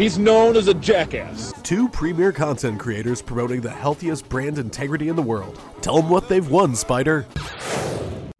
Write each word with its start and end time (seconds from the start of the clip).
he's 0.00 0.18
known 0.18 0.56
as 0.56 0.66
a 0.66 0.74
jackass. 0.74 1.52
Two 1.62 1.86
premier 1.90 2.32
content 2.32 2.80
creators 2.80 3.20
promoting 3.20 3.60
the 3.60 3.70
healthiest 3.70 4.26
brand 4.30 4.58
integrity 4.58 5.08
in 5.08 5.16
the 5.16 5.22
world. 5.22 5.60
Tell 5.82 5.96
them 5.96 6.08
what 6.08 6.26
they've 6.28 6.50
won, 6.50 6.74
Spider. 6.74 7.26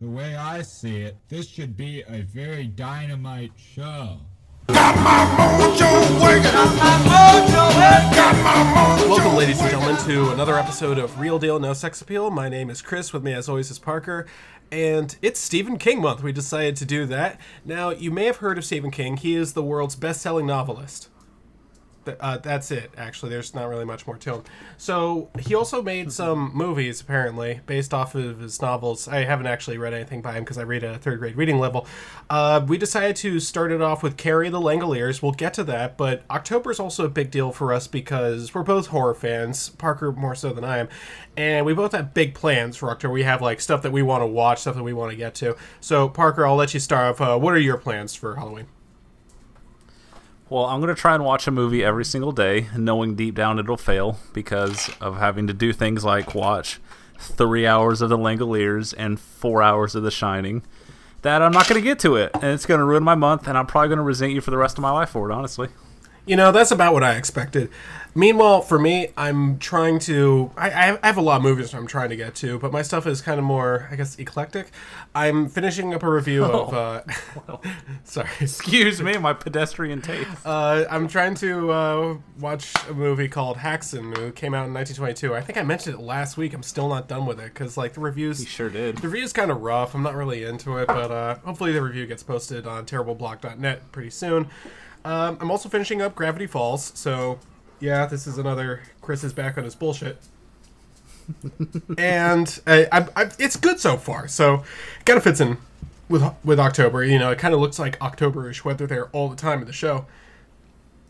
The 0.01 0.09
way 0.09 0.35
I 0.37 0.63
see 0.63 1.03
it, 1.03 1.17
this 1.29 1.47
should 1.47 1.77
be 1.77 2.03
a 2.09 2.23
very 2.23 2.67
dynamite 2.67 3.53
show. 3.57 4.21
Welcome, 9.09 9.37
ladies 9.37 9.61
and 9.61 9.71
gentlemen, 9.71 9.97
to 10.05 10.31
another 10.31 10.57
episode 10.59 10.97
of 10.97 11.21
Real 11.21 11.39
Deal 11.39 11.61
No 11.61 11.75
Sex 11.75 12.01
Appeal. 12.01 12.31
My 12.31 12.49
name 12.49 12.71
is 12.71 12.81
Chris. 12.81 13.13
With 13.13 13.23
me, 13.23 13.35
as 13.35 13.51
always, 13.51 13.71
is 13.71 13.79
Parker. 13.79 14.27
And 14.73 15.15
it's 15.21 15.39
Stephen 15.39 15.77
King 15.77 16.01
month. 16.01 16.23
We 16.23 16.33
decided 16.33 16.77
to 16.77 16.87
do 16.87 17.05
that. 17.07 17.39
Now, 17.67 17.91
you 17.91 18.11
may 18.11 18.25
have 18.27 18.37
heard 18.37 18.57
of 18.57 18.65
Stephen 18.65 18.91
King. 18.91 19.19
He 19.19 19.35
is 19.35 19.53
the 19.53 19.63
world's 19.63 19.97
best 19.97 20.23
selling 20.23 20.47
novelist. 20.47 21.10
Uh, 22.19 22.39
that's 22.39 22.71
it, 22.71 22.91
actually. 22.97 23.31
There's 23.31 23.55
not 23.55 23.69
really 23.69 23.85
much 23.85 24.07
more 24.07 24.17
to 24.17 24.35
him. 24.35 24.43
So, 24.77 25.29
he 25.39 25.55
also 25.55 25.83
made 25.83 26.11
some 26.11 26.51
movies, 26.55 27.01
apparently, 27.01 27.61
based 27.67 27.95
off 27.95 28.15
of 28.15 28.41
his 28.41 28.61
novels. 28.61 29.07
I 29.07 29.25
haven't 29.25 29.47
actually 29.47 29.79
read 29.79 29.95
anything 29.95 30.23
by 30.23 30.33
him 30.33 30.45
because 30.45 30.59
I 30.59 30.63
read 30.63 30.83
at 30.83 30.95
a 30.95 30.99
third 30.99 31.19
grade 31.21 31.37
reading 31.37 31.59
level. 31.59 31.87
Uh, 32.29 32.65
we 32.67 32.79
decided 32.79 33.17
to 33.17 33.39
start 33.41 33.71
it 33.73 33.83
off 33.83 34.03
with 34.03 34.17
Carrie 34.17 34.49
the 34.49 34.61
Langoliers. 34.61 35.23
We'll 35.23 35.33
get 35.33 35.55
to 35.55 35.65
that, 35.65 35.97
but 35.97 36.25
October 36.31 36.71
is 36.71 36.81
also 36.81 37.05
a 37.05 37.09
big 37.11 37.31
deal 37.31 37.53
for 37.53 37.73
us 37.73 37.87
because 37.87 38.55
we're 38.55 38.63
both 38.63 38.89
horror 38.89 39.15
fans, 39.15 39.69
Parker 39.71 40.13
more 40.13 40.35
so 40.35 40.53
than 40.53 40.65
I 40.65 40.79
am, 40.79 40.89
and 41.37 41.67
we 41.67 41.75
both 41.75 41.93
have 41.93 42.15
big 42.15 42.35
plans 42.35 42.77
for 42.77 42.91
October. 42.91 43.13
We 43.13 43.23
have, 43.25 43.43
like, 43.43 43.61
stuff 43.61 43.83
that 43.83 43.93
we 43.93 44.03
want 44.03 44.23
to 44.23 44.27
watch, 44.27 44.61
stuff 44.61 44.77
that 44.77 44.83
we 44.83 44.93
want 44.93 45.11
to 45.11 45.17
get 45.17 45.35
to. 45.37 45.57
So, 45.81 46.09
Parker, 46.09 46.47
I'll 46.47 46.57
let 46.57 46.75
you 46.75 46.81
start 46.81 47.21
off. 47.21 47.21
Uh, 47.21 47.39
what 47.39 47.55
are 47.55 47.59
your 47.59 47.77
plans 47.77 48.15
for 48.15 48.37
Halloween? 48.37 48.67
Well, 50.51 50.67
I'm 50.67 50.81
going 50.81 50.93
to 50.93 51.01
try 51.01 51.15
and 51.15 51.25
watch 51.25 51.47
a 51.47 51.53
movie 51.53 51.85
every 51.85 52.05
single 52.05 52.33
day, 52.33 52.67
knowing 52.77 53.15
deep 53.15 53.37
down 53.37 53.61
it'll 53.61 53.77
fail 53.77 54.19
because 54.33 54.91
of 55.01 55.17
having 55.17 55.47
to 55.47 55.53
do 55.53 55.73
things 55.73 56.05
like 56.05 56.35
watch 56.35 56.81
three 57.21 57.69
hours 57.69 58.03
of 58.03 58.09
The 58.09 58.19
Langoliers 58.19 58.93
and 58.99 59.21
four 59.21 59.63
hours 59.63 59.95
of 59.95 60.03
The 60.03 60.11
Shining. 60.11 60.65
That 61.23 61.41
I'm 61.41 61.53
not 61.53 61.69
going 61.69 61.81
to 61.81 61.85
get 61.85 62.01
to 62.01 62.17
it, 62.17 62.33
and 62.35 62.47
it's 62.47 62.67
going 62.67 62.81
to 62.81 62.85
ruin 62.85 63.05
my 63.05 63.15
month, 63.15 63.47
and 63.47 63.57
I'm 63.57 63.69
probably 63.69 63.91
going 63.91 63.99
to 63.99 64.03
resent 64.03 64.33
you 64.33 64.41
for 64.41 64.51
the 64.51 64.57
rest 64.57 64.77
of 64.77 64.83
my 64.83 64.91
life 64.91 65.11
for 65.11 65.31
it, 65.31 65.33
honestly. 65.33 65.69
You 66.27 66.37
know, 66.37 66.53
that's 66.53 66.71
about 66.71 66.93
what 66.93 67.03
I 67.03 67.17
expected. 67.17 67.71
Meanwhile, 68.15 68.63
for 68.63 68.79
me, 68.79 69.09
I'm 69.17 69.59
trying 69.59 70.01
to. 70.01 70.51
I, 70.57 70.99
I 71.01 71.07
have 71.07 71.17
a 71.17 71.21
lot 71.21 71.37
of 71.37 71.43
movies 71.43 71.73
I'm 71.73 71.87
trying 71.87 72.11
to 72.11 72.17
get 72.17 72.35
to, 72.37 72.59
but 72.59 72.73
my 72.73 72.83
stuff 72.83 73.07
is 73.07 73.21
kind 73.21 73.39
of 73.39 73.45
more, 73.45 73.89
I 73.91 73.97
guess, 73.97 74.19
eclectic. 74.19 74.71
I'm 75.15 75.49
finishing 75.49 75.95
up 75.95 76.03
a 76.03 76.11
review 76.11 76.45
of. 76.45 76.75
Uh, 76.75 77.03
sorry. 78.05 78.29
Excuse 78.41 79.01
me, 79.01 79.17
my 79.19 79.33
pedestrian 79.33 80.03
taste. 80.03 80.29
Uh, 80.45 80.87
I'm 80.91 81.07
trying 81.07 81.37
to 81.37 81.71
uh, 81.71 82.17
watch 82.41 82.73
a 82.89 82.95
movie 82.95 83.29
called 83.29 83.59
Häxan, 83.59 84.17
who 84.17 84.33
came 84.33 84.55
out 84.55 84.67
in 84.67 84.75
1922. 84.75 85.35
I 85.35 85.41
think 85.41 85.57
I 85.57 85.63
mentioned 85.63 85.95
it 85.95 86.03
last 86.03 86.37
week. 86.37 86.53
I'm 86.53 86.65
still 86.65 86.89
not 86.89 87.07
done 87.07 87.27
with 87.27 87.39
it 87.39 87.55
because, 87.55 87.77
like, 87.77 87.93
the 87.93 88.01
reviews. 88.01 88.41
You 88.41 88.47
sure 88.47 88.71
did. 88.71 88.99
The 88.99 89.09
review's 89.09 89.33
kind 89.33 89.53
of 89.53 89.61
rough. 89.61 89.95
I'm 89.95 90.03
not 90.03 90.17
really 90.17 90.43
into 90.43 90.79
it, 90.79 90.89
but 90.89 91.13
uh, 91.13 91.37
hopefully 91.45 91.73
the 91.73 91.83
review 91.83 92.07
gets 92.07 92.25
posted 92.25 92.67
on 92.67 92.87
terribleblog.net 92.87 93.93
pretty 93.93 94.11
soon. 94.11 94.49
Um, 95.05 95.39
I'm 95.41 95.51
also 95.51 95.69
finishing 95.69 96.03
up 96.03 96.15
Gravity 96.15 96.47
Falls, 96.47 96.93
so 96.95 97.39
yeah, 97.81 98.07
this 98.07 98.27
is 98.27 98.39
another 98.39 98.83
Chris 99.01 99.25
is 99.25 99.33
back 99.33 99.57
on 99.57 99.65
his 99.65 99.75
bullshit. 99.75 100.19
and 101.99 102.61
I, 102.67 102.87
I, 102.93 103.07
I, 103.17 103.31
it's 103.39 103.57
good 103.57 103.81
so 103.81 103.97
far. 103.97 104.29
So 104.29 104.65
it 104.99 105.07
kind 105.07 105.17
of 105.17 105.25
fits 105.25 105.41
in 105.41 105.59
with 106.09 106.23
with 106.45 106.61
October. 106.61 107.05
You 107.05 107.19
know, 107.19 107.31
it 107.31 107.39
kind 107.39 107.55
of 107.55 107.61
looks 107.61 107.79
like 107.79 107.99
Octoberish 107.99 108.65
weather 108.65 108.87
there 108.87 109.07
all 109.09 109.29
the 109.29 109.37
time 109.37 109.61
in 109.61 109.67
the 109.67 109.73
show. 109.73 110.07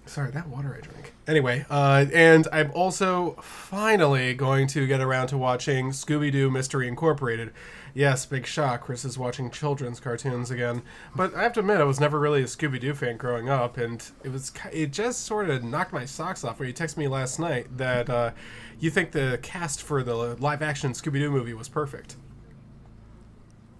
Sorry, 0.07 0.31
that 0.33 0.49
water 0.49 0.77
I 0.77 0.81
drink. 0.81 1.13
Anyway, 1.29 1.65
uh, 1.71 2.07
and 2.13 2.49
I'm 2.53 2.73
also 2.73 3.37
finally 3.43 4.35
going 4.35 4.67
to 4.69 4.87
get 4.87 5.01
around 5.01 5.29
to 5.29 5.39
watching 5.39 5.91
Scooby 5.91 6.33
Doo 6.33 6.51
Mystery 6.51 6.89
Incorporated. 6.89 7.53
Yes, 7.95 8.27
big 8.27 8.47
shock. 8.47 8.83
Chris 8.83 9.05
is 9.05 9.19
watching 9.19 9.51
children's 9.51 10.01
cartoons 10.01 10.51
again. 10.51 10.83
But 11.15 11.35
I 11.35 11.43
have 11.43 11.53
to 11.55 11.61
admit, 11.61 11.81
I 11.81 11.85
was 11.85 12.01
never 12.01 12.19
really 12.19 12.43
a 12.43 12.47
Scooby 12.47 12.81
Doo 12.81 12.95
fan 12.95 13.17
growing 13.17 13.49
up, 13.49 13.77
and 13.77 14.03
it 14.23 14.31
was 14.31 14.53
it 14.73 14.93
just 14.93 15.25
sort 15.25 15.51
of 15.51 15.65
knocked 15.65 15.93
my 15.93 16.05
socks 16.05 16.45
off. 16.45 16.59
Where 16.59 16.69
you 16.69 16.75
texted 16.75 16.99
me 16.99 17.09
last 17.09 17.39
night 17.39 17.77
that 17.77 18.09
uh, 18.09 18.31
you 18.79 18.91
think 18.91 19.13
the 19.13 19.39
cast 19.43 19.83
for 19.83 20.03
the 20.03 20.15
live 20.15 20.63
action 20.63 20.93
Scooby 20.93 21.19
Doo 21.21 21.31
movie 21.31 21.55
was 21.55 21.69
perfect. 21.69 22.17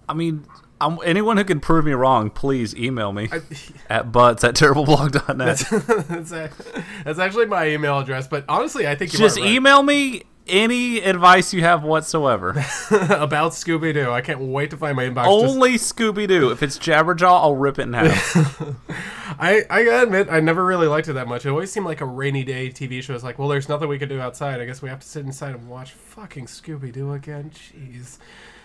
I 0.09 0.13
mean, 0.13 0.45
I'm, 0.81 0.97
anyone 1.05 1.37
who 1.37 1.43
can 1.43 1.59
prove 1.59 1.85
me 1.85 1.93
wrong, 1.93 2.31
please 2.31 2.75
email 2.75 3.13
me 3.13 3.29
I, 3.31 3.41
at 3.89 4.11
butts 4.11 4.43
at 4.43 4.55
terribleblog.net. 4.55 5.37
That's, 6.07 6.29
that's, 6.29 6.57
that's, 7.05 7.19
actually 7.19 7.45
my 7.45 7.67
email 7.69 7.99
address, 7.99 8.27
but 8.27 8.43
honestly, 8.49 8.87
I 8.87 8.95
think 8.95 9.13
you 9.13 9.19
just 9.19 9.39
right. 9.39 9.49
email 9.49 9.83
me 9.83 10.23
any 10.47 10.99
advice 10.99 11.53
you 11.53 11.61
have 11.61 11.83
whatsoever 11.83 12.49
about 12.91 13.51
Scooby 13.51 13.93
Doo. 13.93 14.11
I 14.11 14.21
can't 14.21 14.39
wait 14.39 14.69
to 14.71 14.77
find 14.77 14.95
my 14.95 15.05
inbox. 15.05 15.25
Only 15.27 15.73
just... 15.73 15.95
Scooby 15.95 16.27
Doo. 16.27 16.51
If 16.51 16.63
it's 16.63 16.77
Jabberjaw, 16.77 17.41
I'll 17.41 17.55
rip 17.55 17.79
it 17.79 17.83
in 17.83 17.93
half. 17.93 18.35
I 19.39 19.63
I 19.69 19.83
gotta 19.83 20.03
admit, 20.03 20.27
I 20.29 20.39
never 20.39 20.65
really 20.65 20.87
liked 20.87 21.07
it 21.07 21.13
that 21.13 21.27
much. 21.27 21.45
It 21.45 21.49
always 21.49 21.71
seemed 21.71 21.85
like 21.85 22.01
a 22.01 22.05
rainy 22.05 22.43
day 22.43 22.69
TV 22.69 23.01
show. 23.01 23.13
It's 23.13 23.23
like, 23.23 23.39
well, 23.39 23.47
there's 23.47 23.69
nothing 23.69 23.87
we 23.87 23.99
can 23.99 24.09
do 24.09 24.19
outside. 24.19 24.61
I 24.61 24.65
guess 24.65 24.81
we 24.81 24.89
have 24.89 24.99
to 24.99 25.07
sit 25.07 25.25
inside 25.25 25.55
and 25.55 25.69
watch 25.69 25.91
fucking 25.91 26.45
Scooby 26.45 26.91
Doo 26.91 27.13
again. 27.13 27.51
Jeez. 27.51 28.17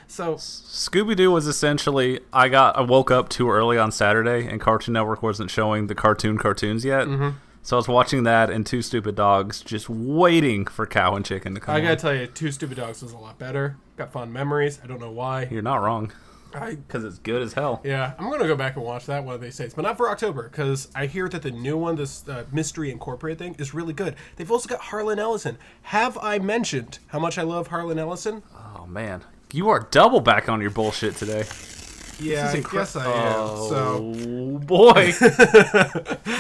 So 0.09 0.35
Scooby 0.35 1.17
Doo 1.17 1.31
was 1.31 1.47
essentially 1.47 2.21
I 2.33 2.49
got 2.49 2.77
I 2.77 2.83
woke 2.83 3.11
up 3.11 3.29
too 3.29 3.51
early 3.51 3.79
on 3.79 3.91
Saturday 3.91 4.47
and 4.47 4.61
Cartoon 4.61 4.95
Network 4.95 5.23
wasn't 5.23 5.51
showing 5.51 5.89
the 5.89 5.95
cartoon 5.95 6.39
cartoons 6.39 6.85
yet. 6.85 7.07
Mm-hmm. 7.07 7.31
So 7.67 7.77
I 7.77 7.79
was 7.79 7.89
watching 7.89 8.23
that 8.23 8.49
and 8.49 8.65
Two 8.65 8.81
Stupid 8.81 9.17
Dogs, 9.17 9.61
just 9.61 9.89
waiting 9.89 10.67
for 10.67 10.87
Cow 10.87 11.17
and 11.17 11.25
Chicken 11.25 11.53
to 11.57 11.61
come. 11.61 11.75
I 11.75 11.81
gotta 11.81 11.95
on. 11.95 11.99
tell 11.99 12.15
you, 12.15 12.29
Two 12.29 12.53
Stupid 12.53 12.77
Dogs 12.77 13.03
was 13.03 13.11
a 13.11 13.19
lot 13.19 13.41
better. 13.41 13.77
Got 13.97 14.13
fond 14.13 14.33
memories. 14.33 14.79
I 14.85 14.87
don't 14.87 15.01
know 15.01 15.11
why. 15.11 15.49
You're 15.51 15.63
not 15.63 15.83
wrong. 15.83 16.13
Because 16.53 17.03
it's 17.03 17.19
good 17.19 17.43
as 17.43 17.55
hell. 17.55 17.81
Yeah, 17.83 18.13
I'm 18.21 18.31
gonna 18.31 18.47
go 18.47 18.55
back 18.55 18.77
and 18.77 18.85
watch 18.85 19.07
that 19.07 19.25
one 19.25 19.35
of 19.35 19.41
these 19.41 19.57
days, 19.57 19.75
but 19.75 19.83
not 19.83 19.97
for 19.97 20.09
October 20.09 20.49
because 20.49 20.87
I 20.95 21.07
hear 21.07 21.29
that 21.29 21.43
the 21.43 21.51
new 21.51 21.77
one, 21.77 21.97
this 21.97 22.27
uh, 22.29 22.45
Mystery 22.53 22.93
Incorporated 22.93 23.41
thing, 23.41 23.57
is 23.59 23.75
really 23.75 23.93
good. 23.93 24.15
They've 24.37 24.51
also 24.51 24.69
got 24.69 24.79
Harlan 24.79 25.19
Ellison. 25.19 25.59
Have 25.83 26.17
I 26.19 26.39
mentioned 26.39 27.01
how 27.09 27.19
much 27.19 27.37
I 27.37 27.43
love 27.43 27.67
Harlan 27.67 27.99
Ellison? 27.99 28.45
Oh 28.55 28.87
man, 28.87 29.25
you 29.53 29.71
are 29.71 29.89
double 29.91 30.21
back 30.21 30.49
on 30.49 30.61
your 30.61 30.71
bullshit 30.71 31.17
today. 31.17 31.43
Yeah, 32.19 32.51
I 32.51 32.61
guess 32.61 32.97
I 32.97 33.05
am. 33.05 33.35
Oh 33.37 33.69
so 33.69 34.59
boy, 34.61 35.13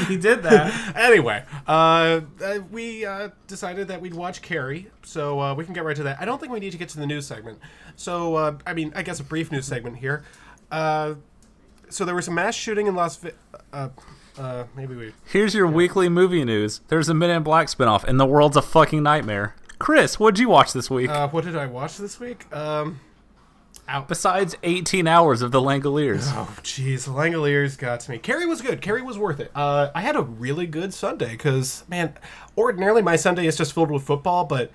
he 0.08 0.16
did 0.16 0.42
that. 0.42 0.94
anyway, 0.96 1.44
uh, 1.66 2.20
uh, 2.42 2.58
we 2.70 3.04
uh, 3.04 3.30
decided 3.46 3.88
that 3.88 4.00
we'd 4.00 4.14
watch 4.14 4.40
Carrie, 4.40 4.90
so 5.02 5.40
uh, 5.40 5.54
we 5.54 5.64
can 5.64 5.74
get 5.74 5.84
right 5.84 5.96
to 5.96 6.02
that. 6.04 6.20
I 6.20 6.24
don't 6.24 6.40
think 6.40 6.52
we 6.52 6.60
need 6.60 6.72
to 6.72 6.78
get 6.78 6.88
to 6.90 6.98
the 6.98 7.06
news 7.06 7.26
segment. 7.26 7.58
So, 7.94 8.36
uh, 8.36 8.58
I 8.66 8.72
mean, 8.72 8.92
I 8.96 9.02
guess 9.02 9.20
a 9.20 9.24
brief 9.24 9.52
news 9.52 9.66
segment 9.66 9.98
here. 9.98 10.24
Uh, 10.70 11.14
so 11.90 12.04
there 12.04 12.14
was 12.14 12.28
a 12.28 12.32
mass 12.32 12.54
shooting 12.54 12.86
in 12.86 12.94
Las 12.94 13.16
Vegas. 13.16 13.38
Uh, 13.72 14.64
maybe 14.74 14.94
we. 14.94 15.12
Here's 15.26 15.54
your 15.54 15.66
weekly 15.66 16.08
movie 16.08 16.44
news. 16.44 16.80
There's 16.88 17.08
a 17.08 17.14
Men 17.14 17.30
in 17.30 17.42
Black 17.42 17.68
spinoff, 17.68 18.04
and 18.04 18.18
the 18.20 18.26
world's 18.26 18.56
a 18.56 18.62
fucking 18.62 19.02
nightmare. 19.02 19.54
Chris, 19.78 20.18
what'd 20.18 20.38
you 20.38 20.48
watch 20.48 20.72
this 20.72 20.90
week? 20.90 21.10
what 21.10 21.44
did 21.44 21.56
I 21.56 21.66
watch 21.66 21.98
this 21.98 22.18
week? 22.18 22.50
Um, 22.54 23.00
out. 23.88 24.08
Besides 24.08 24.56
18 24.62 25.06
hours 25.06 25.42
of 25.42 25.52
the 25.52 25.60
Langoliers. 25.60 26.24
Oh, 26.32 26.54
jeez, 26.62 27.04
the 27.04 27.10
Langoliers 27.10 27.78
got 27.78 28.00
to 28.00 28.10
me. 28.10 28.18
Carrie 28.18 28.46
was 28.46 28.62
good. 28.62 28.80
Carrie 28.80 29.02
was 29.02 29.18
worth 29.18 29.40
it. 29.40 29.50
Uh, 29.54 29.90
I 29.94 30.00
had 30.00 30.16
a 30.16 30.22
really 30.22 30.66
good 30.66 30.92
Sunday 30.92 31.30
because, 31.30 31.84
man, 31.88 32.14
ordinarily 32.56 33.02
my 33.02 33.16
Sunday 33.16 33.46
is 33.46 33.56
just 33.56 33.72
filled 33.72 33.90
with 33.90 34.02
football, 34.02 34.44
but 34.44 34.70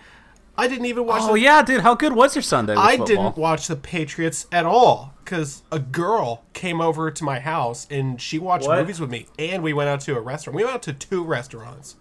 I 0.58 0.68
didn't 0.68 0.86
even 0.86 1.06
watch. 1.06 1.22
Oh 1.24 1.34
the, 1.34 1.40
yeah, 1.40 1.62
dude, 1.62 1.82
how 1.82 1.96
good 1.96 2.14
was 2.14 2.36
your 2.36 2.44
Sunday? 2.44 2.76
I 2.76 2.92
football? 2.98 3.08
didn't 3.08 3.38
watch 3.38 3.68
the 3.68 3.76
Patriots 3.76 4.48
at 4.52 4.66
all 4.66 5.14
because 5.24 5.64
a 5.72 5.80
girl 5.80 6.44
came 6.54 6.82
over 6.82 7.10
to 7.10 7.24
my 7.24 7.40
house 7.40 7.88
and 7.90 8.22
she 8.22 8.38
watched 8.38 8.68
what? 8.68 8.80
movies 8.80 9.00
with 9.00 9.10
me, 9.10 9.28
and 9.40 9.64
we 9.64 9.74
went 9.74 9.90
out 9.90 10.02
to 10.02 10.16
a 10.16 10.20
restaurant. 10.20 10.56
We 10.56 10.64
went 10.64 10.76
out 10.76 10.84
to 10.84 10.94
two 10.94 11.24
restaurants. 11.24 11.96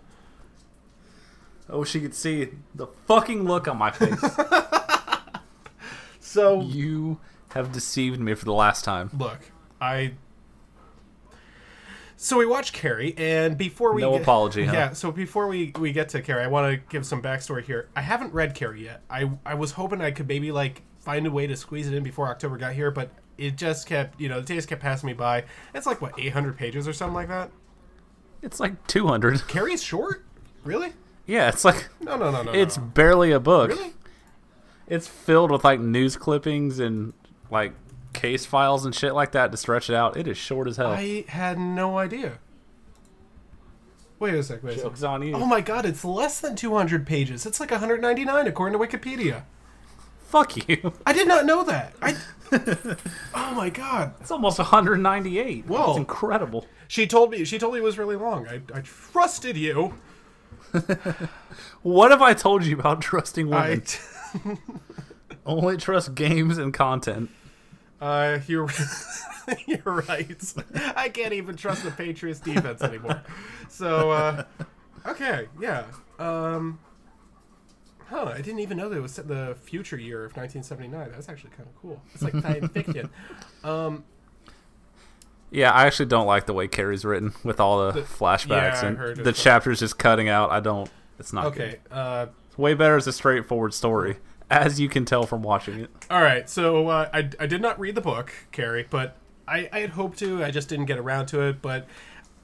Oh, 1.68 1.84
she 1.84 2.00
could 2.00 2.14
see 2.14 2.48
the 2.74 2.88
fucking 3.06 3.44
look 3.44 3.68
on 3.68 3.78
my 3.78 3.92
face. 3.92 4.20
So 6.30 6.60
you 6.60 7.18
have 7.50 7.72
deceived 7.72 8.20
me 8.20 8.34
for 8.34 8.44
the 8.44 8.52
last 8.52 8.84
time. 8.84 9.10
Look, 9.18 9.40
I 9.80 10.12
So 12.16 12.36
we 12.38 12.46
watched 12.46 12.72
Carrie, 12.72 13.14
and 13.16 13.56
before 13.58 13.92
we 13.94 14.02
No 14.02 14.12
get- 14.12 14.22
apology, 14.22 14.64
huh? 14.66 14.72
Yeah. 14.72 14.92
So 14.92 15.10
before 15.10 15.48
we 15.48 15.72
we 15.78 15.92
get 15.92 16.08
to 16.10 16.22
Carrie, 16.22 16.44
I 16.44 16.46
want 16.46 16.70
to 16.72 16.76
give 16.88 17.04
some 17.04 17.20
backstory 17.20 17.64
here. 17.64 17.88
I 17.96 18.02
haven't 18.02 18.32
read 18.32 18.54
Carrie 18.54 18.84
yet. 18.84 19.02
I 19.10 19.30
I 19.44 19.54
was 19.54 19.72
hoping 19.72 20.00
I 20.00 20.10
could 20.12 20.28
maybe 20.28 20.52
like 20.52 20.82
find 21.00 21.26
a 21.26 21.30
way 21.32 21.46
to 21.48 21.56
squeeze 21.56 21.88
it 21.88 21.94
in 21.94 22.02
before 22.04 22.28
October 22.28 22.58
got 22.58 22.74
here, 22.74 22.90
but 22.92 23.10
it 23.38 23.56
just 23.56 23.88
kept 23.88 24.20
you 24.20 24.28
know 24.28 24.40
the 24.40 24.46
days 24.54 24.66
kept 24.66 24.82
passing 24.82 25.08
me 25.08 25.14
by. 25.14 25.44
It's 25.74 25.86
like 25.86 26.00
what 26.00 26.12
800 26.16 26.56
pages 26.56 26.86
or 26.86 26.92
something 26.92 27.14
like 27.14 27.28
that. 27.28 27.50
It's 28.42 28.60
like 28.60 28.86
200. 28.86 29.48
Carrie's 29.48 29.82
short, 29.82 30.24
really? 30.62 30.92
Yeah, 31.26 31.48
it's 31.48 31.64
like 31.64 31.88
No, 32.00 32.16
no, 32.16 32.30
no, 32.30 32.42
no. 32.42 32.52
it's 32.52 32.76
no. 32.78 32.84
barely 32.84 33.32
a 33.32 33.40
book. 33.40 33.70
really. 33.70 33.94
It's 34.90 35.06
filled 35.06 35.52
with 35.52 35.64
like 35.64 35.81
news 35.81 36.16
clippings 36.16 36.81
and 36.81 37.14
like 37.50 37.72
case 38.12 38.44
files 38.44 38.84
and 38.84 38.94
shit 38.94 39.14
like 39.14 39.32
that 39.32 39.52
to 39.52 39.56
stretch 39.56 39.88
it 39.88 39.94
out. 39.94 40.16
It 40.16 40.26
is 40.26 40.37
short 40.37 40.66
as 40.69 40.76
hell. 40.76 40.90
I 40.90 41.25
had 41.28 41.58
no 41.58 41.96
idea. 41.96 42.38
Wait 44.19 44.34
a 44.34 44.42
sec. 44.42 44.62
Wait 44.62 44.78
a 44.78 44.96
sec. 44.96 45.08
On 45.08 45.22
you. 45.22 45.34
Oh 45.34 45.46
my 45.46 45.60
god, 45.60 45.87
it's 45.87 46.04
less 46.04 46.40
than 46.40 46.56
200 46.56 47.06
pages. 47.06 47.46
It's 47.46 47.60
like 47.60 47.70
199 47.70 48.46
according 48.46 48.78
to 48.78 48.84
Wikipedia. 48.84 49.44
Fuck 50.25 50.69
you. 50.69 50.92
I 51.06 51.12
did 51.12 51.28
not 51.28 51.46
know 51.46 51.62
that. 51.64 51.94
I. 52.02 52.16
oh 53.34 53.54
my 53.54 53.70
god. 53.70 54.14
It's 54.20 54.31
almost 54.31 54.58
198. 54.58 55.66
Whoa. 55.66 55.87
That's 55.87 55.98
incredible. 55.98 56.66
She 56.88 57.06
told 57.06 57.31
me. 57.31 57.44
She 57.44 57.58
told 57.58 57.75
me 57.75 57.81
it 57.81 57.84
was 57.84 57.96
really 57.96 58.16
long. 58.16 58.48
I, 58.48 58.60
I 58.75 58.81
trusted 58.81 59.56
you. 59.56 59.94
What 61.82 62.10
have 62.10 62.20
I 62.20 62.34
told 62.34 62.64
you 62.64 62.78
about 62.78 63.00
trusting 63.00 63.52
I. 63.52 63.82
Only 65.46 65.76
trust 65.76 66.14
games 66.14 66.58
and 66.58 66.72
content. 66.72 67.30
Uh, 68.00 68.38
you're. 68.46 68.68
you're 69.66 69.80
right. 69.84 70.54
I 70.96 71.08
can't 71.08 71.32
even 71.32 71.56
trust 71.56 71.84
the 71.84 71.90
Patriots 71.90 72.40
defense 72.40 72.82
anymore. 72.82 73.22
So, 73.68 74.10
uh, 74.10 74.44
okay, 75.06 75.48
yeah. 75.60 75.84
Um, 76.18 76.78
huh? 78.06 78.32
I 78.34 78.40
didn't 78.40 78.60
even 78.60 78.76
know 78.76 78.88
that 78.88 78.96
it 78.96 79.00
was 79.00 79.12
set 79.12 79.24
in 79.24 79.30
the 79.30 79.56
future 79.62 79.98
year 79.98 80.24
of 80.24 80.36
1979. 80.36 81.10
That's 81.12 81.28
actually 81.28 81.50
kind 81.50 81.68
of 81.68 81.76
cool. 81.80 82.02
It's 82.14 82.22
like 82.22 82.34
science 82.34 82.72
fiction. 82.72 83.10
Yeah, 85.52 85.72
I 85.72 85.86
actually 85.86 86.06
don't 86.06 86.26
like 86.26 86.46
the 86.46 86.52
way 86.52 86.68
Carrie's 86.68 87.04
written 87.04 87.34
with 87.42 87.58
all 87.58 87.90
the, 87.90 88.02
flashbacks 88.02 88.82
yeah, 88.82 88.86
and 88.86 88.98
it. 89.00 89.24
the 89.24 89.32
chapters 89.32 89.80
just 89.80 89.98
cutting 89.98 90.28
out. 90.28 90.50
I 90.50 90.60
don't. 90.60 90.88
It's 91.18 91.32
not 91.32 91.52
good. 91.54 91.62
Okay. 91.62 91.78
Uh, 91.90 92.26
way 92.60 92.74
better 92.74 92.96
as 92.96 93.06
a 93.06 93.12
straightforward 93.12 93.74
story, 93.74 94.16
as 94.50 94.78
you 94.78 94.88
can 94.88 95.04
tell 95.04 95.24
from 95.26 95.42
watching 95.42 95.80
it. 95.80 95.90
All 96.10 96.22
right, 96.22 96.48
so 96.48 96.88
uh, 96.88 97.08
I, 97.12 97.28
I 97.40 97.46
did 97.46 97.60
not 97.62 97.80
read 97.80 97.94
the 97.94 98.00
book, 98.00 98.32
Carrie, 98.52 98.86
but 98.88 99.16
I, 99.48 99.68
I 99.72 99.80
had 99.80 99.90
hoped 99.90 100.18
to. 100.20 100.44
I 100.44 100.50
just 100.50 100.68
didn't 100.68 100.86
get 100.86 100.98
around 100.98 101.26
to 101.26 101.40
it. 101.42 101.60
But 101.60 101.86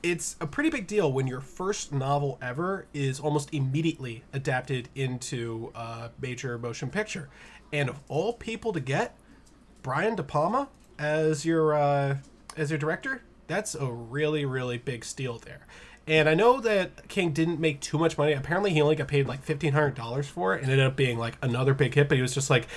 it's 0.02 0.36
a 0.40 0.46
pretty 0.46 0.70
big 0.70 0.86
deal 0.86 1.12
when 1.12 1.26
your 1.26 1.40
first 1.40 1.92
novel 1.92 2.38
ever 2.42 2.86
is 2.92 3.20
almost 3.20 3.52
immediately 3.54 4.24
adapted 4.32 4.88
into 4.94 5.72
a 5.74 6.10
major 6.20 6.58
motion 6.58 6.90
picture. 6.90 7.28
And 7.72 7.88
of 7.88 8.00
all 8.08 8.32
people 8.32 8.72
to 8.72 8.80
get, 8.80 9.16
Brian 9.82 10.16
De 10.16 10.22
Palma 10.22 10.68
as 10.98 11.44
your 11.44 11.74
uh, 11.74 12.16
as 12.56 12.70
your 12.70 12.78
director, 12.78 13.22
that's 13.46 13.74
a 13.74 13.86
really 13.86 14.44
really 14.44 14.78
big 14.78 15.04
steal 15.04 15.38
there. 15.38 15.66
And 16.08 16.28
I 16.28 16.34
know 16.34 16.60
that 16.60 17.08
King 17.08 17.32
didn't 17.32 17.58
make 17.58 17.80
too 17.80 17.98
much 17.98 18.16
money. 18.16 18.32
Apparently, 18.32 18.72
he 18.72 18.80
only 18.80 18.94
got 18.94 19.08
paid 19.08 19.26
like 19.26 19.42
fifteen 19.42 19.72
hundred 19.72 19.94
dollars 19.96 20.28
for 20.28 20.54
it, 20.54 20.62
and 20.62 20.70
ended 20.70 20.86
up 20.86 20.94
being 20.96 21.18
like 21.18 21.36
another 21.42 21.74
big 21.74 21.94
hit. 21.94 22.08
But 22.08 22.16
he 22.16 22.22
was 22.22 22.32
just 22.34 22.48
like, 22.48 22.68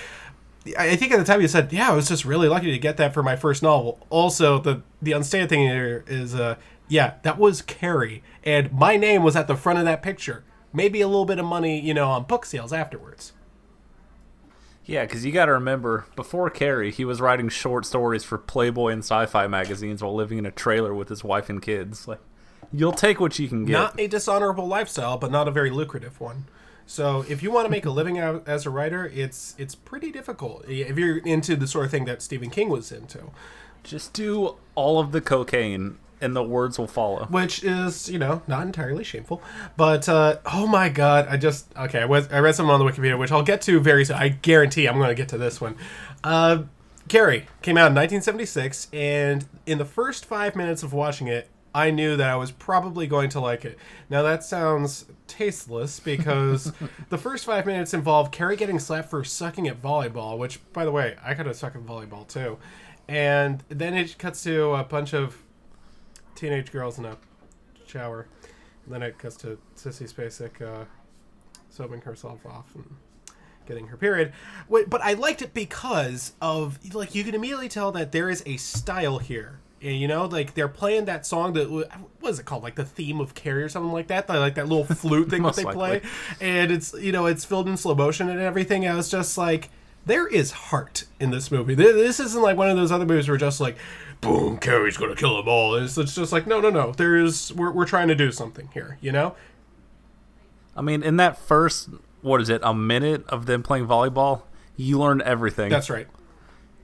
I 0.76 0.90
I 0.90 0.96
think 0.96 1.12
at 1.12 1.18
the 1.18 1.24
time 1.24 1.40
he 1.40 1.46
said, 1.46 1.72
"Yeah, 1.72 1.92
I 1.92 1.94
was 1.94 2.08
just 2.08 2.24
really 2.24 2.48
lucky 2.48 2.72
to 2.72 2.78
get 2.78 2.96
that 2.96 3.14
for 3.14 3.22
my 3.22 3.36
first 3.36 3.62
novel." 3.62 4.04
Also, 4.10 4.58
the 4.58 4.82
the 5.00 5.12
unstated 5.12 5.48
thing 5.48 5.60
here 5.60 6.04
is, 6.08 6.34
uh, 6.34 6.56
yeah, 6.88 7.14
that 7.22 7.38
was 7.38 7.62
Carrie, 7.62 8.22
and 8.42 8.72
my 8.72 8.96
name 8.96 9.22
was 9.22 9.36
at 9.36 9.46
the 9.46 9.56
front 9.56 9.78
of 9.78 9.84
that 9.84 10.02
picture. 10.02 10.42
Maybe 10.72 11.00
a 11.00 11.08
little 11.08 11.24
bit 11.24 11.38
of 11.38 11.44
money, 11.44 11.80
you 11.80 11.94
know, 11.94 12.08
on 12.08 12.24
book 12.24 12.44
sales 12.44 12.72
afterwards. 12.72 13.32
Yeah, 14.84 15.04
because 15.04 15.24
you 15.24 15.30
got 15.30 15.46
to 15.46 15.52
remember, 15.52 16.06
before 16.16 16.50
Carrie, 16.50 16.90
he 16.90 17.04
was 17.04 17.20
writing 17.20 17.48
short 17.48 17.86
stories 17.86 18.24
for 18.24 18.38
Playboy 18.38 18.88
and 18.88 19.04
sci-fi 19.04 19.46
magazines 19.46 20.02
while 20.02 20.14
living 20.14 20.38
in 20.38 20.46
a 20.46 20.50
trailer 20.50 20.92
with 20.92 21.08
his 21.08 21.22
wife 21.22 21.48
and 21.48 21.62
kids. 21.62 22.08
Like, 22.08 22.18
you'll 22.72 22.92
take 22.92 23.20
what 23.20 23.38
you 23.38 23.48
can 23.48 23.64
get. 23.64 23.72
Not 23.72 24.00
a 24.00 24.06
dishonorable 24.06 24.66
lifestyle, 24.66 25.16
but 25.16 25.30
not 25.30 25.48
a 25.48 25.50
very 25.50 25.70
lucrative 25.70 26.20
one. 26.20 26.44
So, 26.86 27.24
if 27.28 27.42
you 27.42 27.50
want 27.52 27.66
to 27.66 27.70
make 27.70 27.86
a 27.86 27.90
living 27.90 28.18
as 28.46 28.66
a 28.66 28.70
writer, 28.70 29.10
it's 29.14 29.54
it's 29.58 29.74
pretty 29.74 30.10
difficult. 30.10 30.64
If 30.68 30.98
you're 30.98 31.18
into 31.18 31.56
the 31.56 31.66
sort 31.66 31.84
of 31.84 31.90
thing 31.90 32.04
that 32.06 32.22
Stephen 32.22 32.50
King 32.50 32.68
was 32.68 32.92
into. 32.92 33.30
Just 33.82 34.12
do 34.12 34.56
all 34.74 35.00
of 35.00 35.10
the 35.12 35.22
cocaine, 35.22 35.96
and 36.20 36.36
the 36.36 36.42
words 36.42 36.78
will 36.78 36.86
follow. 36.86 37.24
which 37.26 37.64
is 37.64 38.10
you 38.10 38.18
know 38.18 38.42
not 38.46 38.66
entirely 38.66 39.02
shameful 39.02 39.40
but 39.76 40.06
uh 40.08 40.36
oh 40.52 40.66
my 40.66 40.88
god 40.90 41.26
i 41.28 41.36
just 41.38 41.66
okay 41.76 42.00
i, 42.02 42.04
was, 42.04 42.30
I 42.30 42.40
read 42.40 42.54
something 42.54 42.70
on 42.70 42.78
the 42.78 42.84
wikipedia 42.90 43.18
which 43.18 43.32
i'll 43.32 43.42
get 43.42 43.62
to 43.62 43.80
very 43.80 44.04
soon 44.04 44.16
i 44.16 44.28
guarantee 44.28 44.86
i'm 44.86 44.96
going 44.98 45.08
to 45.08 45.14
get 45.14 45.28
to 45.30 45.38
this 45.38 45.60
one 45.62 45.76
uh 46.22 46.64
carrie 47.08 47.46
came 47.62 47.78
out 47.78 47.88
in 47.88 47.94
1976 47.94 48.88
and 48.92 49.46
in 49.64 49.78
the 49.78 49.84
first 49.86 50.26
five 50.26 50.54
minutes 50.54 50.82
of 50.82 50.92
watching 50.92 51.26
it 51.26 51.48
i 51.74 51.90
knew 51.90 52.16
that 52.16 52.28
i 52.30 52.36
was 52.36 52.50
probably 52.50 53.06
going 53.06 53.28
to 53.28 53.40
like 53.40 53.64
it 53.64 53.78
now 54.08 54.22
that 54.22 54.42
sounds 54.42 55.06
tasteless 55.26 56.00
because 56.00 56.72
the 57.08 57.18
first 57.18 57.44
five 57.44 57.66
minutes 57.66 57.94
involve 57.94 58.30
carrie 58.30 58.56
getting 58.56 58.78
slapped 58.78 59.10
for 59.10 59.22
sucking 59.22 59.68
at 59.68 59.80
volleyball 59.80 60.36
which 60.38 60.60
by 60.72 60.84
the 60.84 60.92
way 60.92 61.16
i 61.24 61.34
could 61.34 61.46
have 61.46 61.56
sucked 61.56 61.76
at 61.76 61.86
volleyball 61.86 62.26
too 62.26 62.58
and 63.08 63.64
then 63.68 63.94
it 63.94 64.16
cuts 64.18 64.44
to 64.44 64.70
a 64.74 64.84
bunch 64.84 65.14
of 65.14 65.36
teenage 66.36 66.70
girls 66.70 66.96
in 66.98 67.04
a 67.04 67.16
shower. 67.86 68.26
And 68.84 68.94
then 68.94 69.02
it 69.02 69.18
cuts 69.18 69.36
to 69.38 69.58
Sissy 69.76 70.10
Spacek 70.12 70.62
uh, 70.62 70.84
soaping 71.68 72.00
herself 72.02 72.44
off 72.46 72.74
and 72.74 72.84
getting 73.66 73.88
her 73.88 73.96
period. 73.96 74.32
But 74.68 75.02
I 75.02 75.14
liked 75.14 75.42
it 75.42 75.52
because 75.52 76.32
of 76.40 76.78
like 76.94 77.14
you 77.14 77.24
can 77.24 77.34
immediately 77.34 77.68
tell 77.68 77.92
that 77.92 78.12
there 78.12 78.30
is 78.30 78.42
a 78.46 78.56
style 78.56 79.18
here. 79.18 79.59
And, 79.82 79.96
You 79.96 80.08
know, 80.08 80.26
like 80.26 80.54
they're 80.54 80.68
playing 80.68 81.06
that 81.06 81.24
song 81.24 81.54
that 81.54 81.70
what 81.70 82.30
is 82.30 82.38
it 82.38 82.44
called, 82.44 82.62
like 82.62 82.74
the 82.74 82.84
theme 82.84 83.20
of 83.20 83.34
Carrie 83.34 83.62
or 83.62 83.68
something 83.68 83.92
like 83.92 84.08
that, 84.08 84.28
like 84.28 84.56
that 84.56 84.68
little 84.68 84.84
flute 84.84 85.30
thing 85.30 85.42
that 85.42 85.56
they 85.56 85.64
likely. 85.64 86.00
play, 86.00 86.10
and 86.40 86.70
it's 86.70 86.92
you 86.94 87.12
know 87.12 87.26
it's 87.26 87.44
filled 87.44 87.68
in 87.68 87.76
slow 87.76 87.94
motion 87.94 88.28
and 88.28 88.40
everything. 88.40 88.86
I 88.86 88.94
was 88.94 89.10
just 89.10 89.38
like, 89.38 89.70
there 90.06 90.26
is 90.26 90.50
heart 90.50 91.04
in 91.18 91.30
this 91.30 91.50
movie. 91.50 91.74
Th- 91.76 91.94
This 91.94 92.20
isn't 92.20 92.42
like 92.42 92.56
one 92.56 92.68
of 92.68 92.76
those 92.76 92.92
other 92.92 93.06
movies 93.06 93.26
where 93.28 93.38
just 93.38 93.60
like, 93.60 93.76
boom, 94.20 94.58
Carrie's 94.58 94.98
gonna 94.98 95.16
kill 95.16 95.36
them 95.38 95.48
all. 95.48 95.74
It's, 95.76 95.96
it's 95.96 96.14
just 96.14 96.30
like, 96.32 96.46
no, 96.46 96.60
no, 96.60 96.68
no. 96.70 96.92
There's 96.92 97.50
we're 97.54 97.70
we're 97.72 97.86
trying 97.86 98.08
to 98.08 98.14
do 98.14 98.30
something 98.32 98.68
here. 98.74 98.98
You 99.00 99.12
know? 99.12 99.34
I 100.76 100.82
mean, 100.82 101.02
in 101.02 101.16
that 101.16 101.38
first, 101.38 101.88
what 102.22 102.40
is 102.40 102.48
it, 102.48 102.60
a 102.62 102.74
minute 102.74 103.26
of 103.28 103.46
them 103.46 103.62
playing 103.62 103.86
volleyball, 103.86 104.42
you 104.76 104.98
learn 104.98 105.20
everything. 105.22 105.70
That's 105.70 105.90
right. 105.90 106.06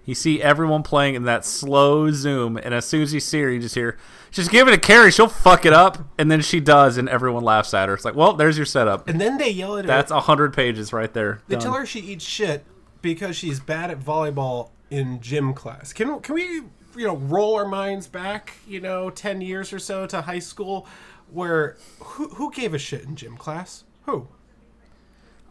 You 0.07 0.15
see 0.15 0.41
everyone 0.41 0.85
playing 0.85 1.17
in 1.17 1.25
that 1.25 1.45
slow 1.45 2.11
zoom, 2.13 2.57
and 2.57 2.73
as 2.73 2.87
soon 2.87 3.03
as 3.03 3.13
you 3.13 3.19
see 3.19 3.43
her, 3.43 3.51
you 3.51 3.61
just 3.61 3.75
hear, 3.75 3.99
just 4.31 4.53
give 4.53 4.69
it 4.69 4.71
to 4.71 4.79
Carrie, 4.79 5.11
she'll 5.11 5.29
fuck 5.29 5.67
it 5.67 5.73
up. 5.73 5.99
And 6.17 6.31
then 6.31 6.41
she 6.41 6.61
does, 6.61 6.97
and 6.97 7.09
everyone 7.09 7.43
laughs 7.43 7.75
at 7.75 7.89
her. 7.89 7.95
It's 7.95 8.05
like, 8.05 8.15
well, 8.15 8.33
there's 8.33 8.57
your 8.57 8.67
setup. 8.67 9.09
And 9.09 9.21
then 9.21 9.37
they 9.37 9.51
yell 9.51 9.77
at 9.77 9.85
her. 9.85 9.89
That's 9.89 10.13
a 10.13 10.21
hundred 10.21 10.55
pages 10.55 10.93
right 10.93 11.13
there. 11.13 11.43
They 11.49 11.57
Done. 11.57 11.65
tell 11.65 11.73
her 11.75 11.85
she 11.85 12.01
eats 12.01 12.25
shit 12.25 12.65
because 13.03 13.37
she's 13.37 13.59
bad 13.59 13.91
at 13.91 13.99
volleyball 14.01 14.71
in 14.91 15.21
gym 15.21 15.53
class. 15.53 15.93
Can 15.93 16.21
can 16.21 16.35
we 16.37 16.45
you 16.45 17.07
know 17.07 17.17
roll 17.17 17.57
our 17.57 17.67
minds 17.67 18.07
back 18.07 18.55
you 18.67 18.81
know 18.81 19.11
ten 19.11 19.41
years 19.41 19.73
or 19.73 19.79
so 19.79 20.07
to 20.07 20.23
high 20.23 20.39
school, 20.39 20.87
where 21.31 21.77
who 21.99 22.29
who 22.29 22.53
gave 22.53 22.75
a 22.75 22.79
shit 22.79 23.03
in 23.05 23.17
gym 23.17 23.37
class? 23.37 23.85
Who? 24.05 24.29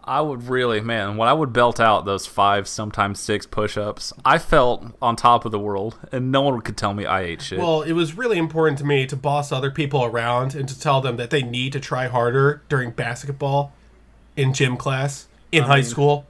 I 0.07 0.21
would 0.21 0.47
really, 0.49 0.81
man, 0.81 1.17
when 1.17 1.27
I 1.27 1.33
would 1.33 1.51
belt 1.51 1.79
out 1.79 2.05
those 2.05 2.27
five, 2.27 2.67
sometimes 2.67 3.19
six 3.19 3.47
push 3.47 3.75
ups, 3.75 4.13
I 4.23 4.37
felt 4.37 4.85
on 5.01 5.15
top 5.15 5.45
of 5.45 5.51
the 5.51 5.57
world, 5.57 5.97
and 6.11 6.31
no 6.31 6.41
one 6.43 6.61
could 6.61 6.77
tell 6.77 6.93
me 6.93 7.05
I 7.07 7.21
ate 7.21 7.41
shit. 7.41 7.57
Well, 7.57 7.81
it 7.81 7.93
was 7.93 8.15
really 8.15 8.37
important 8.37 8.77
to 8.79 8.85
me 8.85 9.07
to 9.07 9.15
boss 9.15 9.51
other 9.51 9.71
people 9.71 10.03
around 10.05 10.53
and 10.53 10.69
to 10.69 10.79
tell 10.79 11.01
them 11.01 11.17
that 11.17 11.31
they 11.31 11.41
need 11.41 11.73
to 11.73 11.79
try 11.79 12.05
harder 12.05 12.61
during 12.69 12.91
basketball, 12.91 13.73
in 14.35 14.53
gym 14.53 14.77
class, 14.77 15.27
in 15.51 15.63
high 15.63 15.81
school. 15.81 16.27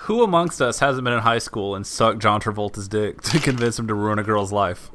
Who 0.00 0.24
amongst 0.24 0.60
us 0.60 0.80
hasn't 0.80 1.04
been 1.04 1.14
in 1.14 1.20
high 1.20 1.38
school 1.38 1.76
and 1.76 1.86
sucked 1.86 2.18
John 2.18 2.40
Travolta's 2.40 2.88
dick 2.88 3.22
to 3.22 3.38
convince 3.38 3.78
him 3.78 3.86
to 3.86 3.94
ruin 3.94 4.18
a 4.18 4.24
girl's 4.24 4.52
life? 4.52 4.90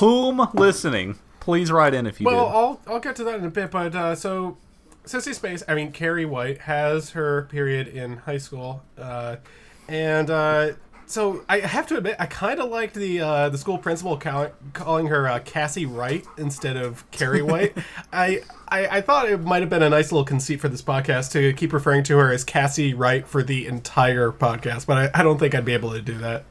Whom 0.00 0.48
listening? 0.54 1.18
Please 1.38 1.70
write 1.70 1.94
in 1.94 2.06
if 2.06 2.20
you 2.20 2.26
Well, 2.26 2.46
did. 2.46 2.56
I'll 2.56 2.94
I'll 2.94 3.00
get 3.00 3.14
to 3.16 3.24
that 3.24 3.38
in 3.38 3.44
a 3.44 3.50
bit, 3.50 3.70
but 3.70 3.94
uh, 3.94 4.14
so 4.14 4.56
Sissy 5.08 5.34
Space, 5.34 5.62
I 5.66 5.74
mean 5.74 5.90
Carrie 5.90 6.26
White 6.26 6.58
has 6.58 7.10
her 7.10 7.48
period 7.50 7.88
in 7.88 8.18
high 8.18 8.36
school, 8.36 8.82
uh, 8.98 9.36
and 9.88 10.28
uh, 10.28 10.72
so 11.06 11.46
I 11.48 11.60
have 11.60 11.86
to 11.86 11.96
admit 11.96 12.16
I 12.18 12.26
kind 12.26 12.60
of 12.60 12.68
liked 12.68 12.92
the 12.92 13.20
uh, 13.20 13.48
the 13.48 13.56
school 13.56 13.78
principal 13.78 14.18
call- 14.18 14.50
calling 14.74 15.06
her 15.06 15.26
uh, 15.26 15.38
Cassie 15.38 15.86
Wright 15.86 16.26
instead 16.36 16.76
of 16.76 17.10
Carrie 17.10 17.40
White. 17.40 17.74
I, 18.12 18.42
I 18.68 18.98
I 18.98 19.00
thought 19.00 19.30
it 19.30 19.38
might 19.40 19.62
have 19.62 19.70
been 19.70 19.82
a 19.82 19.88
nice 19.88 20.12
little 20.12 20.26
conceit 20.26 20.60
for 20.60 20.68
this 20.68 20.82
podcast 20.82 21.32
to 21.32 21.54
keep 21.54 21.72
referring 21.72 22.02
to 22.04 22.18
her 22.18 22.30
as 22.30 22.44
Cassie 22.44 22.92
Wright 22.92 23.26
for 23.26 23.42
the 23.42 23.66
entire 23.66 24.30
podcast, 24.30 24.86
but 24.86 25.14
I, 25.14 25.20
I 25.20 25.22
don't 25.22 25.38
think 25.38 25.54
I'd 25.54 25.64
be 25.64 25.72
able 25.72 25.92
to 25.92 26.02
do 26.02 26.18
that. 26.18 26.44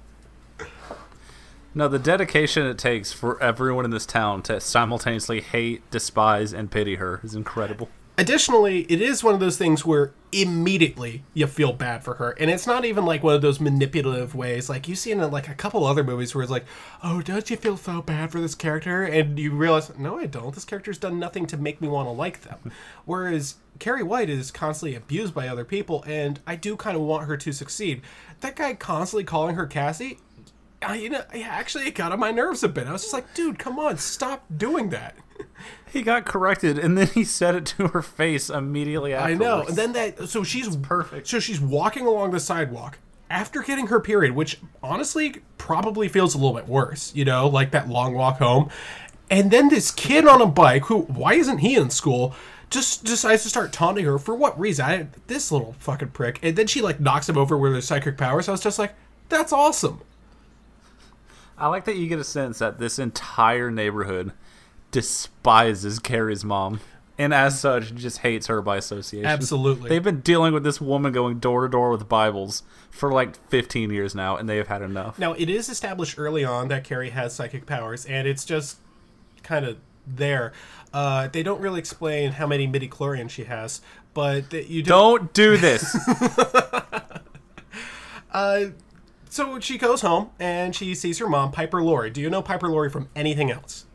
No, 1.76 1.88
the 1.88 2.00
dedication 2.00 2.66
it 2.66 2.80
takes 2.80 3.14
for 3.14 3.40
everyone 3.40 3.86
in 3.86 3.92
this 3.92 4.08
town 4.08 4.42
to 4.44 4.60
simultaneously 4.60 5.42
hate, 5.42 5.84
despise, 5.92 6.52
and 6.52 6.72
pity 6.72 6.96
her 6.96 7.22
is 7.24 7.36
incredible. 7.36 7.90
Additionally, 8.20 8.82
it 8.90 9.00
is 9.00 9.24
one 9.24 9.36
of 9.36 9.40
those 9.40 9.60
things 9.60 9.86
where 9.86 10.12
immediately 10.32 11.24
you 11.36 11.46
feel 11.46 11.72
bad 11.72 12.04
for 12.04 12.16
her, 12.16 12.32
and 12.32 12.50
it's 12.50 12.66
not 12.66 12.84
even 12.84 13.06
like 13.06 13.22
one 13.22 13.36
of 13.36 13.44
those 13.44 13.60
manipulative 13.60 14.34
ways 14.34 14.70
like 14.70 14.88
you 14.88 14.96
see 14.96 15.12
in 15.12 15.20
like 15.30 15.48
a 15.48 15.54
couple 15.54 15.86
other 15.86 16.04
movies 16.04 16.34
where 16.34 16.42
it's 16.42 16.52
like, 16.52 16.66
"Oh, 17.04 17.22
don't 17.22 17.48
you 17.52 17.58
feel 17.58 17.78
so 17.78 18.02
bad 18.02 18.32
for 18.32 18.42
this 18.42 18.56
character?" 18.56 19.04
and 19.04 19.38
you 19.38 19.52
realize, 19.52 19.96
"No, 20.00 20.18
I 20.18 20.26
don't. 20.26 20.56
This 20.56 20.66
character's 20.66 20.98
done 20.98 21.20
nothing 21.20 21.46
to 21.46 21.58
make 21.58 21.80
me 21.80 21.88
want 21.88 22.08
to 22.08 22.12
like 22.12 22.42
them." 22.42 22.72
Whereas 23.06 23.58
Carrie 23.78 24.02
White 24.02 24.32
is 24.32 24.50
constantly 24.50 24.96
abused 24.96 25.36
by 25.36 25.48
other 25.48 25.64
people, 25.64 26.04
and 26.08 26.40
I 26.48 26.56
do 26.56 26.76
kind 26.76 26.98
of 26.98 27.04
want 27.04 27.28
her 27.28 27.38
to 27.38 27.52
succeed. 27.52 28.02
That 28.40 28.56
guy 28.56 28.74
constantly 28.74 29.26
calling 29.26 29.56
her 29.56 29.68
Cassie, 29.68 30.18
I, 30.82 30.96
you 30.96 31.10
know, 31.10 31.24
actually 31.34 31.88
it 31.88 31.96
got 31.96 32.12
on 32.12 32.20
my 32.20 32.32
nerves 32.32 32.64
a 32.64 32.68
bit. 32.68 32.88
I 32.88 32.92
was 32.92 33.02
just 33.02 33.14
like, 33.14 33.34
"Dude, 33.34 33.58
come 33.58 33.80
on, 33.80 33.98
stop 33.98 34.46
doing 34.56 34.90
that." 34.90 35.16
He 35.92 36.02
got 36.02 36.26
corrected, 36.26 36.78
and 36.78 36.98
then 36.98 37.08
he 37.08 37.24
said 37.24 37.56
it 37.56 37.66
to 37.68 37.88
her 37.88 38.02
face 38.02 38.50
immediately 38.50 39.16
I 39.16 39.34
know. 39.34 39.64
And 39.64 39.76
then 39.76 39.94
that 39.94 40.28
so 40.28 40.44
she's 40.44 40.76
perfect. 40.76 41.28
So 41.28 41.40
she's 41.40 41.62
walking 41.62 42.06
along 42.06 42.32
the 42.32 42.40
sidewalk 42.40 43.00
after 43.30 43.62
getting 43.62 43.88
her 43.88 44.00
period, 44.00 44.34
which 44.36 44.60
honestly 44.84 45.38
probably 45.58 46.08
feels 46.08 46.36
a 46.36 46.38
little 46.38 46.54
bit 46.54 46.68
worse, 46.68 47.16
you 47.16 47.26
know, 47.26 47.48
like 47.48 47.72
that 47.72 47.88
long 47.90 48.14
walk 48.14 48.38
home. 48.40 48.70
And 49.30 49.50
then 49.50 49.70
this 49.70 49.92
kid 49.92 50.28
on 50.28 50.42
a 50.42 50.46
bike, 50.46 50.86
who 50.86 51.02
why 51.02 51.34
isn't 51.34 51.60
he 51.60 51.76
in 51.76 51.90
school? 51.90 52.36
Just 52.70 53.06
decides 53.06 53.44
to 53.44 53.50
start 53.50 53.72
taunting 53.72 54.06
her 54.06 54.20
for 54.20 54.36
what 54.36 54.60
reason? 54.60 54.86
I, 54.86 55.08
this 55.28 55.52
little 55.52 55.76
fucking 55.80 56.10
prick. 56.10 56.40
And 56.44 56.58
then 56.58 56.68
she 56.68 56.82
like 56.82 57.00
knocks 57.00 57.30
him 57.30 57.38
over 57.38 57.58
with 57.58 57.74
her 57.74 57.82
psychic 57.82 58.18
powers. 58.18 58.50
I 58.50 58.52
was 58.52 58.62
just 58.62 58.78
like, 58.78 58.94
that's 59.30 59.54
awesome. 59.54 60.02
I 61.58 61.68
like 61.68 61.86
that 61.86 61.96
you 61.96 62.08
get 62.08 62.20
a 62.20 62.24
sense 62.24 62.60
that 62.60 62.78
this 62.78 63.00
entire 63.00 63.72
neighborhood 63.72 64.32
despises 64.92 66.00
Carrie's 66.00 66.46
mom. 66.46 66.82
And 67.20 67.34
as 67.34 67.60
such, 67.60 67.96
just 67.96 68.20
hates 68.20 68.46
her 68.46 68.62
by 68.62 68.78
association. 68.78 69.26
Absolutely. 69.26 69.90
They've 69.90 70.04
been 70.04 70.20
dealing 70.20 70.54
with 70.54 70.64
this 70.64 70.80
woman 70.80 71.12
going 71.12 71.40
door 71.40 71.64
to 71.64 71.68
door 71.70 71.90
with 71.90 72.08
Bibles 72.08 72.62
for 72.92 73.12
like 73.12 73.36
15 73.50 73.90
years 73.90 74.14
now, 74.14 74.38
and 74.38 74.48
they 74.48 74.58
have 74.58 74.68
had 74.68 74.84
enough. 74.84 75.18
Now 75.18 75.34
it 75.34 75.50
is 75.50 75.68
established 75.68 76.20
early 76.20 76.46
on 76.46 76.68
that 76.68 76.84
Carrie 76.84 77.10
has 77.10 77.34
psychic 77.34 77.66
powers, 77.66 78.06
and 78.06 78.28
it's 78.28 78.46
just 78.46 78.78
kind 79.42 79.66
of 79.66 79.78
there. 80.06 80.54
Uh, 80.94 81.28
they 81.28 81.42
don't 81.42 81.60
really 81.60 81.80
explain 81.80 82.34
how 82.34 82.46
many 82.46 82.68
midi 82.68 82.88
chlorians 82.88 83.32
she 83.32 83.46
has, 83.46 83.82
but 84.14 84.54
you 84.54 84.84
do 84.84 84.88
Don't 84.90 85.34
do 85.34 85.58
this. 85.58 85.98
So 89.30 89.60
she 89.60 89.78
goes 89.78 90.02
home 90.02 90.30
and 90.40 90.76
she 90.76 90.96
sees 90.96 91.20
her 91.20 91.28
mom, 91.28 91.52
Piper 91.52 91.82
Laurie. 91.84 92.10
Do 92.10 92.22
you 92.22 92.30
know 92.30 92.42
Piper 92.42 92.68
Laurie 92.70 92.90
from 92.90 93.10
anything 93.16 93.52
else? 93.52 93.86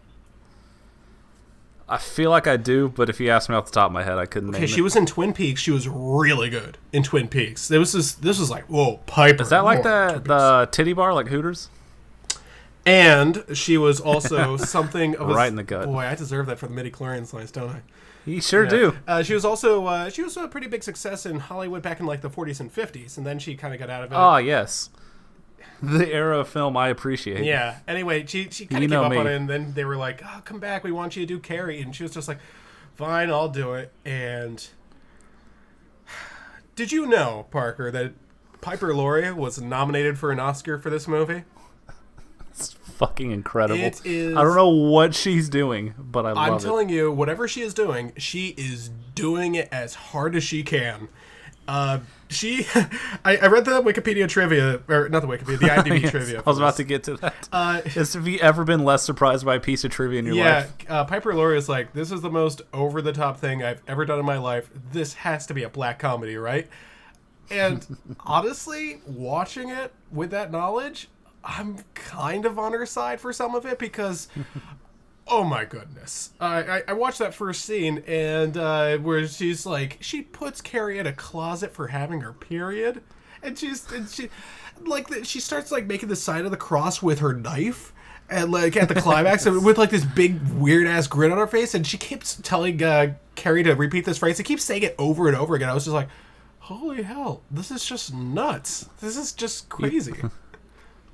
I 1.88 1.98
feel 1.98 2.30
like 2.30 2.46
I 2.46 2.56
do, 2.56 2.88
but 2.88 3.10
if 3.10 3.20
you 3.20 3.28
ask 3.28 3.50
me 3.50 3.54
off 3.56 3.66
the 3.66 3.72
top 3.72 3.86
of 3.86 3.92
my 3.92 4.02
head, 4.02 4.16
I 4.16 4.24
couldn't 4.24 4.54
Okay, 4.54 4.66
she 4.66 4.80
it. 4.80 4.82
was 4.82 4.96
in 4.96 5.04
Twin 5.04 5.32
Peaks. 5.34 5.60
She 5.60 5.70
was 5.70 5.86
really 5.88 6.48
good 6.48 6.78
in 6.92 7.02
Twin 7.02 7.28
Peaks. 7.28 7.68
This 7.68 7.92
was 7.92 8.14
this 8.16 8.38
was 8.38 8.50
like 8.50 8.64
whoa, 8.64 8.98
Piper. 9.06 9.42
Is 9.42 9.50
that 9.50 9.64
like 9.64 9.82
the 9.82 10.22
the 10.24 10.68
titty 10.72 10.92
bar, 10.94 11.12
like 11.12 11.26
Hooters? 11.28 11.68
And 12.86 13.44
she 13.52 13.76
was 13.76 14.00
also 14.00 14.56
something 14.56 15.14
of 15.16 15.28
a 15.30 15.34
Right 15.34 15.48
in 15.48 15.56
the 15.56 15.62
gut. 15.62 15.84
Boy, 15.86 16.00
I 16.06 16.14
deserve 16.14 16.46
that 16.46 16.58
for 16.58 16.66
the 16.66 16.72
midi 16.74 16.90
chlorian 16.90 17.30
lines, 17.32 17.50
don't 17.52 17.70
I? 17.70 17.82
You 18.24 18.40
sure 18.40 18.64
Yeah. 18.64 18.70
do. 18.70 18.96
Uh, 19.06 19.22
she 19.22 19.34
was 19.34 19.44
also 19.44 19.84
uh, 19.86 20.08
she 20.08 20.22
was 20.22 20.36
a 20.36 20.48
pretty 20.48 20.68
big 20.68 20.82
success 20.82 21.26
in 21.26 21.40
Hollywood 21.40 21.82
back 21.82 22.00
in 22.00 22.06
like 22.06 22.22
the 22.22 22.30
40s 22.30 22.60
and 22.60 22.72
50s, 22.74 23.18
and 23.18 23.26
then 23.26 23.38
she 23.38 23.54
kind 23.54 23.74
of 23.74 23.80
got 23.80 23.90
out 23.90 24.04
of 24.04 24.12
it. 24.12 24.14
Ah, 24.14 24.38
yes. 24.38 24.88
The 25.98 26.08
era 26.12 26.38
of 26.40 26.48
film 26.48 26.76
I 26.76 26.88
appreciate. 26.88 27.44
Yeah. 27.44 27.78
Anyway, 27.88 28.24
she 28.26 28.48
she 28.50 28.66
kind 28.66 28.84
of 28.84 28.90
gave 28.90 28.98
up 29.00 29.10
me. 29.10 29.16
on 29.18 29.26
it, 29.26 29.34
and 29.34 29.48
then 29.50 29.74
they 29.74 29.84
were 29.84 29.96
like, 29.96 30.22
"Oh, 30.24 30.40
come 30.44 30.60
back. 30.60 30.84
We 30.84 30.92
want 30.92 31.16
you 31.16 31.22
to 31.22 31.26
do 31.26 31.38
Carrie," 31.40 31.80
and 31.80 31.94
she 31.94 32.02
was 32.04 32.12
just 32.12 32.28
like, 32.28 32.38
"Fine, 32.94 33.30
I'll 33.30 33.48
do 33.48 33.74
it." 33.74 33.92
And 34.04 34.64
did 36.76 36.92
you 36.92 37.06
know, 37.06 37.46
Parker, 37.50 37.90
that 37.90 38.12
Piper 38.60 38.94
Laurie 38.94 39.32
was 39.32 39.60
nominated 39.60 40.18
for 40.18 40.30
an 40.30 40.38
Oscar 40.40 40.78
for 40.78 40.90
this 40.90 41.06
movie? 41.08 41.44
It's 42.50 42.72
fucking 42.72 43.30
incredible. 43.30 43.80
It 43.82 44.00
is- 44.04 44.36
I 44.36 44.42
don't 44.42 44.54
know 44.56 44.68
what 44.68 45.14
she's 45.14 45.48
doing, 45.48 45.94
but 45.98 46.26
I 46.26 46.32
love 46.32 46.38
I'm 46.48 46.54
it. 46.54 46.60
telling 46.60 46.88
you, 46.90 47.10
whatever 47.10 47.48
she 47.48 47.62
is 47.62 47.72
doing, 47.74 48.12
she 48.18 48.48
is 48.58 48.90
doing 49.14 49.54
it 49.54 49.68
as 49.72 49.94
hard 49.94 50.36
as 50.36 50.44
she 50.44 50.62
can. 50.62 51.08
Uh, 51.66 52.00
she, 52.32 52.66
I, 53.24 53.36
I 53.36 53.46
read 53.46 53.64
the 53.64 53.82
Wikipedia 53.82 54.28
trivia, 54.28 54.80
or 54.88 55.08
not 55.08 55.20
the 55.20 55.28
Wikipedia, 55.28 55.58
the 55.58 55.68
IMDb 55.90 56.02
Yes, 56.02 56.10
trivia. 56.10 56.38
I 56.44 56.50
was 56.50 56.58
about 56.58 56.76
to 56.76 56.84
get 56.84 57.04
to 57.04 57.16
that. 57.18 57.48
Uh, 57.52 57.80
Is 57.84 58.14
have 58.14 58.26
you 58.26 58.38
ever 58.38 58.64
been 58.64 58.84
less 58.84 59.02
surprised 59.02 59.44
by 59.44 59.56
a 59.56 59.60
piece 59.60 59.84
of 59.84 59.90
trivia 59.90 60.18
in 60.18 60.26
your 60.26 60.36
yeah, 60.36 60.54
life? 60.56 60.72
uh, 60.88 61.04
Piper 61.04 61.34
Laurie 61.34 61.58
is 61.58 61.68
like, 61.68 61.92
this 61.92 62.10
is 62.10 62.20
the 62.20 62.30
most 62.30 62.62
over 62.72 63.02
the 63.02 63.12
top 63.12 63.38
thing 63.38 63.62
I've 63.62 63.82
ever 63.86 64.04
done 64.04 64.18
in 64.18 64.24
my 64.24 64.38
life. 64.38 64.70
This 64.92 65.14
has 65.14 65.46
to 65.46 65.54
be 65.54 65.62
a 65.62 65.68
black 65.68 65.98
comedy, 65.98 66.36
right? 66.36 66.68
And 67.50 67.86
honestly, 68.20 69.00
watching 69.06 69.70
it 69.70 69.92
with 70.10 70.30
that 70.30 70.50
knowledge, 70.50 71.08
I'm 71.44 71.78
kind 71.94 72.46
of 72.46 72.58
on 72.58 72.72
her 72.72 72.86
side 72.86 73.20
for 73.20 73.32
some 73.32 73.54
of 73.54 73.66
it 73.66 73.78
because, 73.78 74.28
oh 75.28 75.44
my 75.44 75.64
goodness, 75.64 76.30
I 76.40 76.62
I, 76.62 76.82
I 76.88 76.92
watched 76.92 77.18
that 77.18 77.34
first 77.34 77.64
scene 77.64 78.02
and 78.06 78.56
uh, 78.56 78.98
where 78.98 79.26
she's 79.26 79.66
like, 79.66 79.98
she 80.00 80.22
puts 80.22 80.60
Carrie 80.60 80.98
in 80.98 81.06
a 81.06 81.12
closet 81.12 81.72
for 81.72 81.88
having 81.88 82.20
her 82.20 82.32
period, 82.32 83.02
and 83.42 83.58
she's 83.58 83.90
and 83.92 84.08
she 84.08 84.28
like 84.84 85.08
the, 85.08 85.24
she 85.24 85.40
starts 85.40 85.70
like 85.70 85.86
making 85.86 86.08
the 86.08 86.16
sign 86.16 86.44
of 86.44 86.50
the 86.50 86.56
cross 86.56 87.02
with 87.02 87.20
her 87.20 87.32
knife. 87.32 87.92
And 88.30 88.50
like 88.50 88.76
at 88.78 88.88
the 88.88 88.94
climax, 88.94 89.44
with 89.44 89.76
like 89.76 89.90
this 89.90 90.06
big 90.06 90.40
weird 90.52 90.86
ass 90.86 91.06
grin 91.06 91.32
on 91.32 91.38
her 91.38 91.46
face, 91.46 91.74
and 91.74 91.86
she 91.86 91.98
keeps 91.98 92.36
telling 92.36 92.82
uh, 92.82 93.14
Carrie 93.34 93.62
to 93.64 93.74
repeat 93.74 94.06
this 94.06 94.16
phrase. 94.16 94.38
She 94.38 94.42
keeps 94.42 94.64
saying 94.64 94.84
it 94.84 94.94
over 94.96 95.28
and 95.28 95.36
over 95.36 95.54
again. 95.54 95.68
I 95.68 95.74
was 95.74 95.84
just 95.84 95.92
like, 95.92 96.08
"Holy 96.60 97.02
hell, 97.02 97.42
this 97.50 97.70
is 97.70 97.84
just 97.84 98.14
nuts! 98.14 98.88
This 99.00 99.18
is 99.18 99.32
just 99.32 99.68
crazy." 99.68 100.14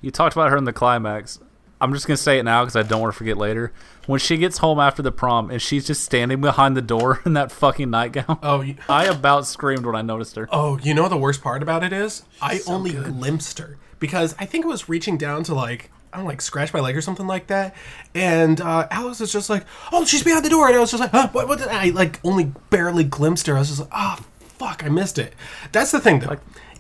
You 0.01 0.11
talked 0.11 0.37
about 0.37 0.51
her 0.51 0.57
in 0.57 0.65
the 0.65 0.73
climax. 0.73 1.41
I'm 1.81 1.93
just 1.93 2.07
gonna 2.07 2.17
say 2.17 2.39
it 2.39 2.43
now 2.45 2.65
because 2.65 2.77
I 2.77 2.83
don't 2.83 3.01
want 3.01 3.13
to 3.13 3.17
forget 3.19 3.37
later. 3.37 3.73
When 4.07 4.19
she 4.21 4.37
gets 4.37 4.59
home 4.59 4.81
after 4.81 5.03
the 5.03 5.13
prom 5.13 5.51
and 5.51 5.61
she's 5.61 5.87
just 5.87 6.03
standing 6.03 6.41
behind 6.41 6.77
the 6.77 6.83
door 6.83 7.21
in 7.27 7.35
that 7.35 7.53
fucking 7.53 7.91
nightgown, 7.91 8.39
Oh, 8.43 8.63
you, 8.63 8.77
I 8.89 9.05
about 9.07 9.47
screamed 9.47 9.85
when 9.87 9.95
I 9.95 10.03
noticed 10.03 10.37
her. 10.37 10.49
oh, 10.51 10.79
you 10.79 10.95
know 10.95 11.03
what 11.03 11.11
the 11.11 11.17
worst 11.17 11.43
part 11.43 11.63
about 11.63 11.85
it 11.85 11.93
is? 11.93 12.23
I 12.43 12.61
only 12.67 12.93
glimpsed 12.93 13.59
her 13.59 13.77
because 14.01 14.35
I 14.39 14.47
think 14.47 14.65
it 14.65 14.69
was 14.69 14.89
reaching 14.89 15.17
down 15.19 15.43
to 15.45 15.55
like 15.55 15.91
I 16.13 16.17
don't 16.17 16.27
like 16.27 16.41
scratch 16.41 16.73
my 16.73 16.81
leg 16.81 16.97
or 16.97 17.03
something 17.03 17.27
like 17.27 17.49
that, 17.49 17.77
and 18.15 18.61
uh, 18.63 18.89
Alice 18.91 19.21
was 19.21 19.31
just 19.31 19.51
like, 19.51 19.65
"Oh, 19.93 20.07
she's 20.07 20.23
behind 20.25 20.43
the 20.43 20.49
door," 20.49 20.67
and 20.67 20.75
I 20.77 20.81
was 20.81 20.91
just 20.91 21.03
like, 21.03 21.11
huh, 21.11 21.29
"What?" 21.33 21.47
What? 21.49 21.59
Did 21.59 21.69
I 21.69 21.91
like 21.91 22.19
only 22.25 22.51
barely 22.71 23.05
glimpsed 23.05 23.47
her? 23.47 23.57
I 23.57 23.59
was 23.59 23.69
just 23.69 23.81
like, 23.81 23.91
"Ah, 23.93 24.19
fuck, 24.41 24.83
I 24.83 24.89
missed 24.89 25.19
it." 25.19 25.35
That's 25.71 25.91
the 25.91 26.01
thing 26.01 26.21
though, 26.21 26.39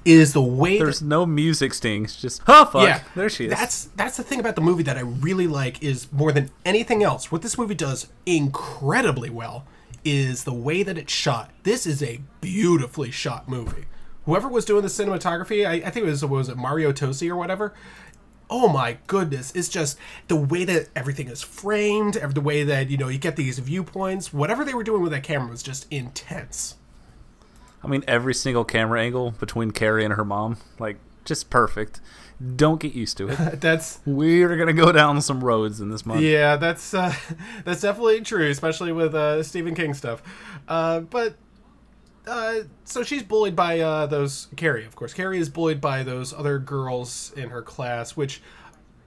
is 0.08 0.32
the 0.32 0.42
way 0.42 0.78
There's 0.78 1.00
that, 1.00 1.06
no 1.06 1.26
music 1.26 1.74
stings, 1.74 2.16
just 2.16 2.42
oh 2.48 2.64
fuck, 2.64 2.82
yeah, 2.82 3.02
there 3.14 3.28
she 3.28 3.44
is. 3.44 3.50
That's 3.50 3.84
that's 3.96 4.16
the 4.16 4.22
thing 4.22 4.40
about 4.40 4.54
the 4.54 4.62
movie 4.62 4.82
that 4.84 4.96
I 4.96 5.00
really 5.00 5.46
like 5.46 5.82
is 5.82 6.10
more 6.12 6.32
than 6.32 6.50
anything 6.64 7.02
else. 7.02 7.30
What 7.30 7.42
this 7.42 7.58
movie 7.58 7.74
does 7.74 8.08
incredibly 8.24 9.30
well 9.30 9.66
is 10.04 10.44
the 10.44 10.54
way 10.54 10.82
that 10.82 10.96
it's 10.96 11.12
shot. 11.12 11.50
This 11.64 11.86
is 11.86 12.02
a 12.02 12.20
beautifully 12.40 13.10
shot 13.10 13.48
movie. 13.48 13.84
Whoever 14.24 14.48
was 14.48 14.64
doing 14.64 14.82
the 14.82 14.88
cinematography, 14.88 15.66
I, 15.66 15.74
I 15.86 15.90
think 15.90 16.06
it 16.06 16.10
was 16.10 16.24
what 16.24 16.30
was 16.30 16.48
it 16.48 16.56
Mario 16.56 16.92
Tosi 16.92 17.28
or 17.28 17.36
whatever. 17.36 17.74
Oh 18.50 18.68
my 18.68 18.96
goodness! 19.06 19.52
It's 19.54 19.68
just 19.68 19.98
the 20.28 20.36
way 20.36 20.64
that 20.64 20.88
everything 20.96 21.28
is 21.28 21.42
framed, 21.42 22.14
the 22.14 22.40
way 22.40 22.64
that 22.64 22.88
you 22.88 22.96
know 22.96 23.08
you 23.08 23.18
get 23.18 23.36
these 23.36 23.58
viewpoints. 23.58 24.32
Whatever 24.32 24.64
they 24.64 24.72
were 24.72 24.84
doing 24.84 25.02
with 25.02 25.12
that 25.12 25.22
camera 25.22 25.50
was 25.50 25.62
just 25.62 25.86
intense. 25.90 26.76
I 27.82 27.86
mean, 27.86 28.04
every 28.08 28.34
single 28.34 28.64
camera 28.64 29.00
angle 29.00 29.32
between 29.32 29.70
Carrie 29.70 30.04
and 30.04 30.14
her 30.14 30.24
mom, 30.24 30.56
like 30.78 30.98
just 31.24 31.50
perfect. 31.50 32.00
Don't 32.56 32.80
get 32.80 32.94
used 32.94 33.16
to 33.18 33.28
it. 33.28 33.36
That's 33.60 34.00
We're 34.06 34.56
gonna 34.56 34.72
go 34.72 34.92
down 34.92 35.20
some 35.20 35.42
roads 35.42 35.80
in 35.80 35.90
this 35.90 36.06
month. 36.06 36.20
Yeah, 36.20 36.56
that's 36.56 36.94
uh, 36.94 37.12
that's 37.64 37.80
definitely 37.80 38.20
true, 38.20 38.48
especially 38.48 38.92
with 38.92 39.14
uh, 39.14 39.42
Stephen 39.42 39.74
King 39.74 39.92
stuff. 39.92 40.22
Uh, 40.68 41.00
but 41.00 41.34
uh, 42.28 42.60
so 42.84 43.02
she's 43.02 43.22
bullied 43.22 43.56
by 43.56 43.80
uh, 43.80 44.06
those 44.06 44.48
Carrie, 44.56 44.84
of 44.84 44.94
course. 44.94 45.12
Carrie 45.14 45.38
is 45.38 45.48
bullied 45.48 45.80
by 45.80 46.02
those 46.04 46.32
other 46.32 46.58
girls 46.60 47.32
in 47.36 47.50
her 47.50 47.62
class, 47.62 48.16
which 48.16 48.40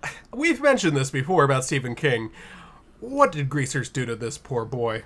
we've 0.33 0.61
mentioned 0.61 0.97
this 0.97 1.09
before 1.09 1.43
about 1.43 1.63
Stephen 1.63 1.95
King. 1.95 2.31
What 2.99 3.31
did 3.31 3.49
greasers 3.49 3.89
do 3.89 4.05
to 4.05 4.15
this 4.15 4.37
poor 4.37 4.65
boy? 4.65 5.03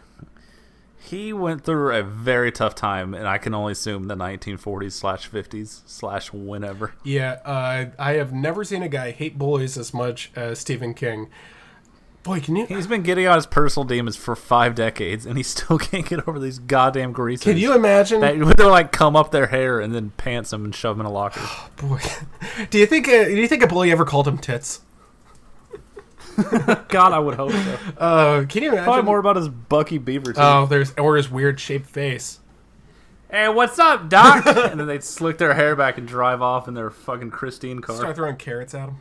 He 1.05 1.33
went 1.33 1.63
through 1.63 1.95
a 1.95 2.01
very 2.01 2.51
tough 2.51 2.73
time, 2.73 3.13
and 3.13 3.27
I 3.27 3.37
can 3.37 3.53
only 3.53 3.73
assume 3.73 4.05
the 4.05 4.15
1940s 4.15 4.91
slash 4.91 5.29
50s 5.29 5.81
slash 5.85 6.33
whenever. 6.33 6.93
Yeah, 7.03 7.39
uh, 7.45 7.85
I 7.99 8.13
have 8.13 8.33
never 8.33 8.63
seen 8.63 8.81
a 8.81 8.89
guy 8.89 9.11
hate 9.11 9.37
bullies 9.37 9.77
as 9.77 9.93
much 9.93 10.31
as 10.35 10.59
Stephen 10.59 10.95
King. 10.95 11.29
Boy, 12.25 12.39
can 12.39 12.55
you 12.55 12.65
He's 12.65 12.87
been 12.87 13.03
getting 13.03 13.27
out 13.27 13.35
his 13.35 13.45
personal 13.45 13.85
demons 13.85 14.15
for 14.15 14.35
five 14.35 14.73
decades, 14.73 15.27
and 15.27 15.37
he 15.37 15.43
still 15.43 15.77
can't 15.79 16.07
get 16.07 16.27
over 16.27 16.39
these 16.39 16.57
goddamn 16.57 17.11
greasers. 17.11 17.43
can 17.43 17.57
you 17.57 17.75
imagine? 17.75 18.21
that 18.21 18.57
they're 18.57 18.65
like 18.65 18.91
come 18.91 19.15
up 19.15 19.29
their 19.29 19.45
hair 19.45 19.79
and 19.79 19.93
then 19.93 20.09
pants 20.17 20.49
them 20.49 20.65
and 20.65 20.73
shove 20.73 20.97
them 20.97 21.05
in 21.05 21.11
a 21.11 21.13
locker? 21.13 21.47
Boy, 21.77 22.01
do 22.71 22.79
you 22.79 22.87
think 22.87 23.07
uh, 23.07 23.25
do 23.25 23.35
you 23.35 23.47
think 23.47 23.61
a 23.61 23.67
bully 23.67 23.91
ever 23.91 24.05
called 24.05 24.27
him 24.27 24.39
tits? 24.39 24.81
God, 26.89 27.13
I 27.13 27.19
would 27.19 27.35
hope 27.35 27.51
so. 27.51 27.79
Uh, 27.97 28.45
can 28.45 28.63
you 28.63 28.69
imagine? 28.69 28.85
Probably 28.85 29.03
more 29.03 29.19
about 29.19 29.35
his 29.35 29.49
Bucky 29.49 29.97
Beaver 29.97 30.33
teeth. 30.33 30.43
Oh, 30.43 30.65
there's 30.65 30.93
or 30.97 31.15
his 31.17 31.29
weird 31.29 31.59
shaped 31.59 31.87
face. 31.87 32.39
Hey, 33.29 33.49
what's 33.49 33.79
up, 33.79 34.09
Doc? 34.09 34.45
and 34.47 34.79
then 34.79 34.87
they'd 34.87 35.03
slick 35.03 35.37
their 35.37 35.53
hair 35.53 35.75
back 35.75 35.97
and 35.97 36.07
drive 36.07 36.41
off 36.41 36.67
in 36.67 36.73
their 36.73 36.89
fucking 36.89 37.31
Christine 37.31 37.79
car. 37.79 37.95
Start 37.95 38.15
throwing 38.15 38.37
carrots 38.37 38.73
at 38.73 38.89
him. 38.89 38.97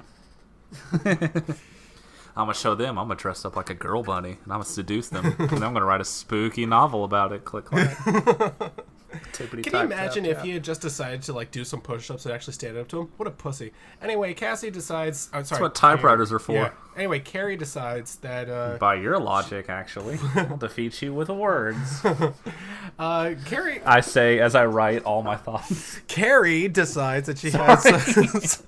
I'm 2.37 2.47
gonna 2.47 2.55
show 2.55 2.75
them. 2.75 2.99
I'm 2.99 3.07
gonna 3.07 3.19
dress 3.19 3.45
up 3.45 3.55
like 3.55 3.71
a 3.71 3.75
girl 3.75 4.03
bunny, 4.03 4.31
and 4.31 4.53
I'm 4.53 4.59
gonna 4.59 4.65
seduce 4.65 5.09
them, 5.09 5.25
and 5.39 5.53
I'm 5.65 5.73
gonna 5.73 5.85
write 5.85 6.01
a 6.01 6.05
spooky 6.05 6.67
novel 6.67 7.05
about 7.05 7.33
it. 7.33 7.45
Click, 7.45 7.67
Click 7.67 7.91
clack. 9.33 9.63
Can 9.63 9.73
you 9.73 9.81
imagine 9.81 10.27
if 10.27 10.43
he 10.43 10.51
had 10.51 10.65
just 10.65 10.81
decided 10.81 11.23
to 11.23 11.33
like 11.33 11.51
do 11.51 11.65
some 11.65 11.81
push-ups 11.81 12.25
and 12.27 12.35
actually 12.35 12.55
stand 12.55 12.77
up 12.77 12.89
to 12.89 13.01
him? 13.01 13.13
What 13.17 13.27
a 13.27 13.31
pussy. 13.31 13.73
Anyway, 14.03 14.35
Cassie 14.35 14.71
decides. 14.71 15.31
Oh, 15.33 15.43
sorry, 15.43 15.63
what 15.63 15.75
typewriters 15.75 16.33
are 16.33 16.39
for. 16.39 16.53
Yeah. 16.53 16.71
Anyway, 16.97 17.19
Carrie 17.19 17.57
decides 17.57 18.17
that 18.17 18.49
uh, 18.49 18.77
By 18.79 18.95
your 18.95 19.19
logic, 19.19 19.69
actually, 19.69 20.19
I'll 20.37 20.57
defeat 20.57 21.03
you 21.03 21.13
with 21.13 21.29
words. 21.29 22.05
uh, 22.99 23.35
Carrie 23.47 23.83
I 23.85 24.01
say 24.01 24.39
as 24.39 24.55
I 24.55 24.67
write 24.67 25.03
all 25.03 25.23
my 25.23 25.37
thoughts. 25.37 25.99
Carrie 26.07 26.69
decides 26.69 27.27
that 27.27 27.39
she 27.39 27.51
has 27.51 28.63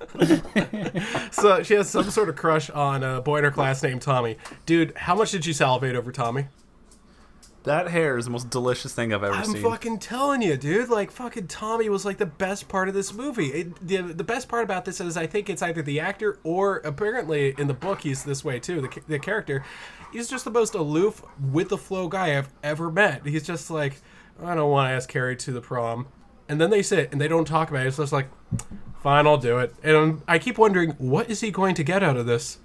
so 1.31 1.63
she 1.63 1.75
has 1.75 1.89
some 1.89 2.11
sort 2.11 2.29
of 2.29 2.37
crush 2.37 2.69
on 2.71 3.05
a 3.05 3.21
boy 3.21 3.39
in 3.39 3.45
her 3.45 3.51
class 3.53 3.83
named 3.83 4.03
Tommy. 4.03 4.37
Dude, 4.65 4.97
how 4.97 5.15
much 5.15 5.31
did 5.31 5.47
you 5.47 5.53
salivate 5.53 5.95
over 5.95 6.11
Tommy? 6.11 6.47
That 7.67 7.89
hair 7.89 8.17
is 8.17 8.27
the 8.27 8.31
most 8.31 8.49
delicious 8.49 8.95
thing 8.95 9.13
I've 9.13 9.25
ever 9.25 9.43
seen. 9.43 9.57
I'm 9.57 9.63
fucking 9.63 9.99
telling 9.99 10.41
you, 10.41 10.57
dude. 10.57 10.89
Like 10.89 11.11
fucking 11.11 11.49
Tommy 11.49 11.89
was 11.89 12.05
like 12.05 12.17
the 12.17 12.25
best 12.25 12.69
part 12.69 12.87
of 12.87 12.95
this 12.95 13.13
movie. 13.13 13.47
It, 13.47 13.87
the 13.87 14.03
the 14.03 14.23
best 14.23 14.49
part 14.49 14.63
about 14.63 14.85
this 14.85 15.01
is 15.01 15.17
I 15.17 15.27
think 15.27 15.51
it's 15.51 15.63
either 15.63 15.83
the 15.83 15.99
actor 15.99 16.39
or 16.45 16.77
apparently 16.79 17.57
in 17.59 17.67
the 17.67 17.75
book 17.75 18.03
he's 18.03 18.23
this 18.23 18.45
way 18.45 18.61
too. 18.61 18.83
The, 18.83 19.01
the 19.09 19.19
character, 19.19 19.65
he's 20.13 20.29
just 20.29 20.45
the 20.45 20.51
most 20.53 20.77
aloof 20.77 21.25
with 21.41 21.69
the 21.69 21.77
flow 21.77 22.07
guy 22.07 22.39
I've 22.39 22.51
ever 22.63 22.89
met. 22.89 23.27
He's 23.27 23.45
just 23.45 23.69
like, 23.69 24.01
I 24.41 24.55
don't 24.55 24.71
want 24.71 24.89
to 24.89 24.95
ask 24.95 25.09
Carrie 25.09 25.35
to 25.35 25.51
the 25.51 25.61
prom, 25.61 26.07
and 26.49 26.61
then 26.61 26.71
they 26.71 26.83
sit 26.83 27.11
and 27.11 27.21
they 27.21 27.27
don't 27.27 27.47
talk 27.47 27.71
about 27.71 27.85
it. 27.85 27.89
It's 27.89 27.97
just 27.97 28.13
like, 28.13 28.29
fine, 29.03 29.27
I'll 29.27 29.39
do 29.39 29.59
it. 29.59 29.75
And 29.83 30.23
I 30.29 30.39
keep 30.39 30.57
wondering, 30.57 30.91
what 30.99 31.29
is 31.29 31.41
he 31.41 31.51
going 31.51 31.75
to 31.75 31.83
get 31.83 32.05
out 32.05 32.17
of 32.17 32.27
this? 32.27 32.59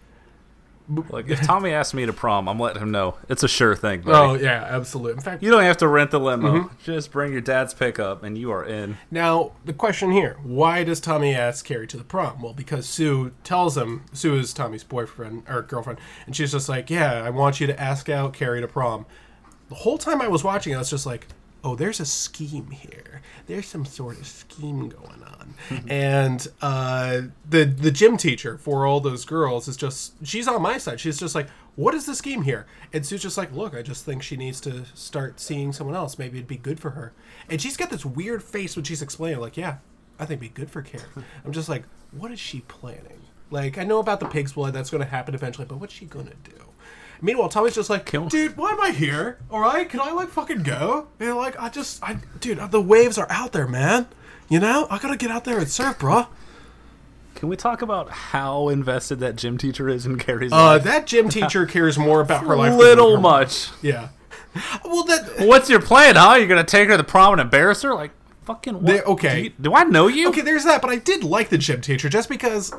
Like 1.10 1.30
if 1.30 1.42
Tommy 1.42 1.72
asks 1.72 1.94
me 1.94 2.06
to 2.06 2.14
prom, 2.14 2.48
I'm 2.50 2.60
letting 2.60 2.82
him 2.82 2.92
know 2.92 3.16
it's 3.30 3.44
a 3.44 3.48
sure 3.48 3.76
thing. 3.76 4.04
Oh 4.06 4.34
yeah, 4.34 4.66
absolutely. 4.70 5.14
In 5.14 5.22
fact, 5.22 5.44
You 5.44 5.52
don't 5.52 5.64
have 5.64 5.78
to 5.78 5.88
rent 5.88 6.12
the 6.12 6.20
limo. 6.20 6.52
Mm-hmm. 6.52 6.76
Just 6.84 7.12
bring 7.12 7.32
your 7.32 7.42
dad's 7.42 7.74
pickup, 7.74 8.24
and 8.24 8.38
you 8.38 8.52
are 8.52 8.64
in. 8.66 8.98
Now, 9.10 9.54
the 9.66 9.74
question 9.74 10.12
here 10.12 10.38
why 10.44 10.84
does 10.84 11.00
Tommy 11.00 11.34
ask 11.34 11.66
Carrie 11.66 11.88
to 11.88 11.98
the 11.98 12.04
prom? 12.04 12.42
Well, 12.42 12.54
because 12.54 12.88
Sue 12.88 13.32
tells 13.44 13.78
him, 13.78 14.04
Sue 14.14 14.36
is 14.38 14.54
Tommy's 14.54 14.84
boyfriend 14.84 15.44
or 15.48 15.62
girlfriend, 15.62 16.00
and 16.26 16.36
she's 16.36 16.52
just 16.52 16.68
like, 16.70 16.90
Yeah, 16.90 17.24
I 17.24 17.30
want 17.30 17.60
you 17.60 17.68
to 17.68 17.80
ask 17.80 18.10
out 18.10 18.34
Carrie 18.34 18.62
to 18.62 18.68
prom. 18.68 19.06
The 19.70 19.76
whole 19.76 19.98
time 19.98 20.22
I 20.22 20.28
was 20.28 20.44
watching, 20.44 20.76
I 20.76 20.80
was 20.80 20.90
just 20.90 21.06
like, 21.06 21.28
Oh, 21.64 21.76
there's 21.76 22.00
a 22.00 22.06
scheme 22.06 22.72
here. 22.72 23.22
There's 23.46 23.68
some 23.68 23.86
sort 23.86 24.18
of 24.18 24.26
scheme 24.26 24.90
going 24.90 25.24
on. 25.24 25.54
and 25.88 26.48
uh, 26.62 27.22
the 27.48 27.66
the 27.66 27.92
gym 27.92 28.18
teacher 28.18 28.58
for 28.58 28.86
all 28.88 29.00
those 29.00 29.26
girls 29.26 29.68
is 29.68 29.78
just 29.78 30.14
she's 30.26 30.48
on 30.48 30.62
my 30.62 30.78
side. 30.80 31.00
She's 31.00 31.20
just 31.20 31.36
like, 31.36 31.48
what 31.76 31.94
is 31.94 32.06
the 32.06 32.16
scheme 32.16 32.42
here? 32.42 32.66
And 32.92 33.06
Sue's 33.06 33.22
just 33.22 33.38
like, 33.38 33.52
look, 33.54 33.76
I 33.76 33.82
just 33.82 34.06
think 34.06 34.24
she 34.24 34.36
needs 34.38 34.60
to 34.62 34.86
start 34.94 35.40
seeing 35.40 35.72
someone 35.72 35.96
else. 35.96 36.18
Maybe 36.18 36.38
it'd 36.38 36.48
be 36.48 36.58
good 36.58 36.80
for 36.80 36.92
her. 36.92 37.14
And 37.50 37.62
she's 37.62 37.78
got 37.78 37.90
this 37.90 38.06
weird 38.06 38.44
face 38.44 38.76
when 38.76 38.84
she's 38.84 39.02
explaining, 39.02 39.40
like, 39.40 39.56
yeah, 39.56 39.78
I 40.20 40.26
think 40.26 40.42
it'd 40.42 40.54
be 40.54 40.62
good 40.62 40.70
for 40.72 40.82
Carrie. 40.82 41.04
I'm 41.46 41.52
just 41.54 41.70
like, 41.70 41.84
what 42.12 42.32
is 42.32 42.40
she 42.40 42.62
planning? 42.62 43.22
Like, 43.50 43.78
I 43.78 43.84
know 43.84 44.00
about 44.00 44.20
the 44.20 44.28
pig's 44.28 44.54
blood, 44.54 44.74
that's 44.74 44.90
going 44.90 45.04
to 45.04 45.10
happen 45.10 45.36
eventually, 45.36 45.66
but 45.66 45.78
what's 45.78 45.94
she 45.94 46.06
going 46.06 46.28
to 46.28 46.50
do? 46.50 46.71
Meanwhile, 47.22 47.50
Tommy's 47.50 47.76
just 47.76 47.90
like, 47.90 48.06
Kill- 48.06 48.28
dude, 48.28 48.58
why 48.58 48.72
am 48.72 48.82
I 48.82 48.92
here? 48.92 49.38
All 49.52 49.60
right, 49.60 49.88
can 49.88 50.00
I 50.00 50.12
like 50.12 50.30
fucking 50.30 50.64
go? 50.64 51.08
And 51.20 51.36
like, 51.36 51.60
I 51.60 51.70
just, 51.70 52.02
I, 52.04 52.18
dude, 52.40 52.58
the 52.72 52.82
waves 52.82 53.18
are 53.18 53.28
out 53.30 53.52
there, 53.52 53.68
man. 53.68 54.08
You 54.50 54.60
know, 54.60 54.88
I 54.90 54.98
gotta 54.98 55.18
get 55.18 55.30
out 55.32 55.46
there 55.46 55.60
and 55.60 55.70
surf, 55.70 56.00
bruh. 56.00 56.28
Can 57.36 57.48
we 57.48 57.56
talk 57.56 57.82
about 57.82 58.10
how 58.10 58.70
invested 58.70 59.20
that 59.20 59.36
gym 59.36 59.58
teacher 59.58 59.88
is 59.88 60.06
in 60.06 60.18
Carrie's 60.18 60.52
Uh, 60.52 60.56
life? 60.56 60.84
that 60.84 61.08
gym 61.08 61.30
teacher 61.30 61.66
cares 61.68 61.98
more 61.98 62.22
about 62.22 62.46
her 62.46 62.56
life. 62.56 62.72
than 62.72 62.80
Little 62.80 63.16
her- 63.16 63.22
much. 63.22 63.70
Yeah. 63.82 64.10
Well, 64.84 65.04
that 65.06 65.36
What's 65.48 65.70
your 65.70 65.82
plan, 65.82 66.16
huh? 66.18 66.36
You're 66.36 66.48
gonna 66.48 66.64
take 66.64 66.88
her 66.88 66.94
to 66.94 66.98
the 66.98 67.04
prom 67.04 67.34
and 67.34 67.42
embarrass 67.42 67.82
her? 67.84 67.94
Like, 67.96 68.12
fucking 68.46 68.82
what? 68.82 69.06
Okay. 69.06 69.36
Do, 69.36 69.44
you- 69.44 69.54
do 69.62 69.74
I 69.76 69.84
know 69.86 70.08
you? 70.08 70.30
okay. 70.30 70.42
There's 70.42 70.66
that, 70.66 70.82
but 70.82 70.90
I 70.92 70.98
did 70.98 71.24
like 71.24 71.50
the 71.50 71.58
gym 71.58 71.82
teacher 71.82 72.10
just 72.10 72.28
because. 72.30 72.74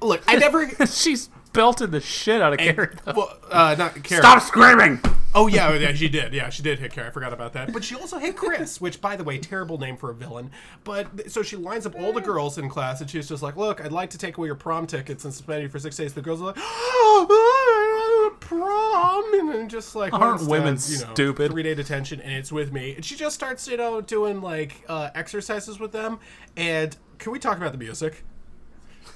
Look, 0.00 0.22
I 0.28 0.36
never. 0.38 0.68
She's 0.86 1.28
belted 1.52 1.90
the 1.90 2.00
shit 2.00 2.40
out 2.40 2.52
of 2.52 2.58
Carrie. 2.58 2.94
though. 3.04 3.12
well, 3.16 3.38
uh, 3.50 3.74
not 3.78 4.02
Carrie. 4.02 4.20
Stop 4.20 4.42
screaming! 4.42 5.00
Oh 5.34 5.46
yeah, 5.46 5.74
yeah, 5.74 5.92
she 5.92 6.08
did. 6.08 6.32
Yeah, 6.32 6.48
she 6.48 6.62
did 6.62 6.78
hit 6.78 6.92
Carrie. 6.92 7.08
I 7.08 7.10
forgot 7.10 7.32
about 7.32 7.52
that. 7.52 7.72
But 7.72 7.84
she 7.84 7.94
also 7.94 8.18
hit 8.18 8.36
Chris, 8.42 8.80
which, 8.80 9.00
by 9.00 9.14
the 9.14 9.24
way, 9.24 9.38
terrible 9.38 9.78
name 9.78 9.96
for 9.96 10.10
a 10.10 10.14
villain. 10.14 10.50
But 10.84 11.30
so 11.30 11.42
she 11.42 11.56
lines 11.56 11.84
up 11.86 11.94
all 11.94 12.12
the 12.12 12.20
girls 12.20 12.56
in 12.58 12.68
class, 12.68 13.00
and 13.00 13.10
she's 13.10 13.28
just 13.28 13.42
like, 13.42 13.56
"Look, 13.56 13.84
I'd 13.84 13.92
like 13.92 14.10
to 14.10 14.18
take 14.18 14.38
away 14.38 14.46
your 14.46 14.54
prom 14.54 14.86
tickets 14.86 15.24
and 15.24 15.32
suspend 15.32 15.62
you 15.62 15.68
for 15.68 15.78
six 15.78 15.96
days." 15.96 16.14
The 16.14 16.22
girls 16.22 16.40
are 16.40 16.46
like, 16.46 16.56
"Oh, 16.58 18.36
prom," 18.40 19.34
and 19.34 19.52
then 19.52 19.68
just 19.68 19.94
like 19.94 20.12
Aren't 20.12 20.40
instead, 20.40 20.50
women 20.50 20.78
you 20.86 20.98
know, 21.00 21.14
stupid? 21.14 21.50
Three 21.50 21.62
day 21.62 21.74
detention, 21.74 22.20
and 22.20 22.32
it's 22.32 22.50
with 22.50 22.72
me. 22.72 22.94
And 22.94 23.04
she 23.04 23.14
just 23.14 23.34
starts, 23.34 23.68
you 23.68 23.76
know, 23.76 24.00
doing 24.00 24.40
like 24.40 24.82
uh, 24.88 25.10
exercises 25.14 25.78
with 25.78 25.92
them. 25.92 26.18
And 26.56 26.96
can 27.18 27.32
we 27.32 27.38
talk 27.38 27.58
about 27.58 27.72
the 27.72 27.78
music? 27.78 28.24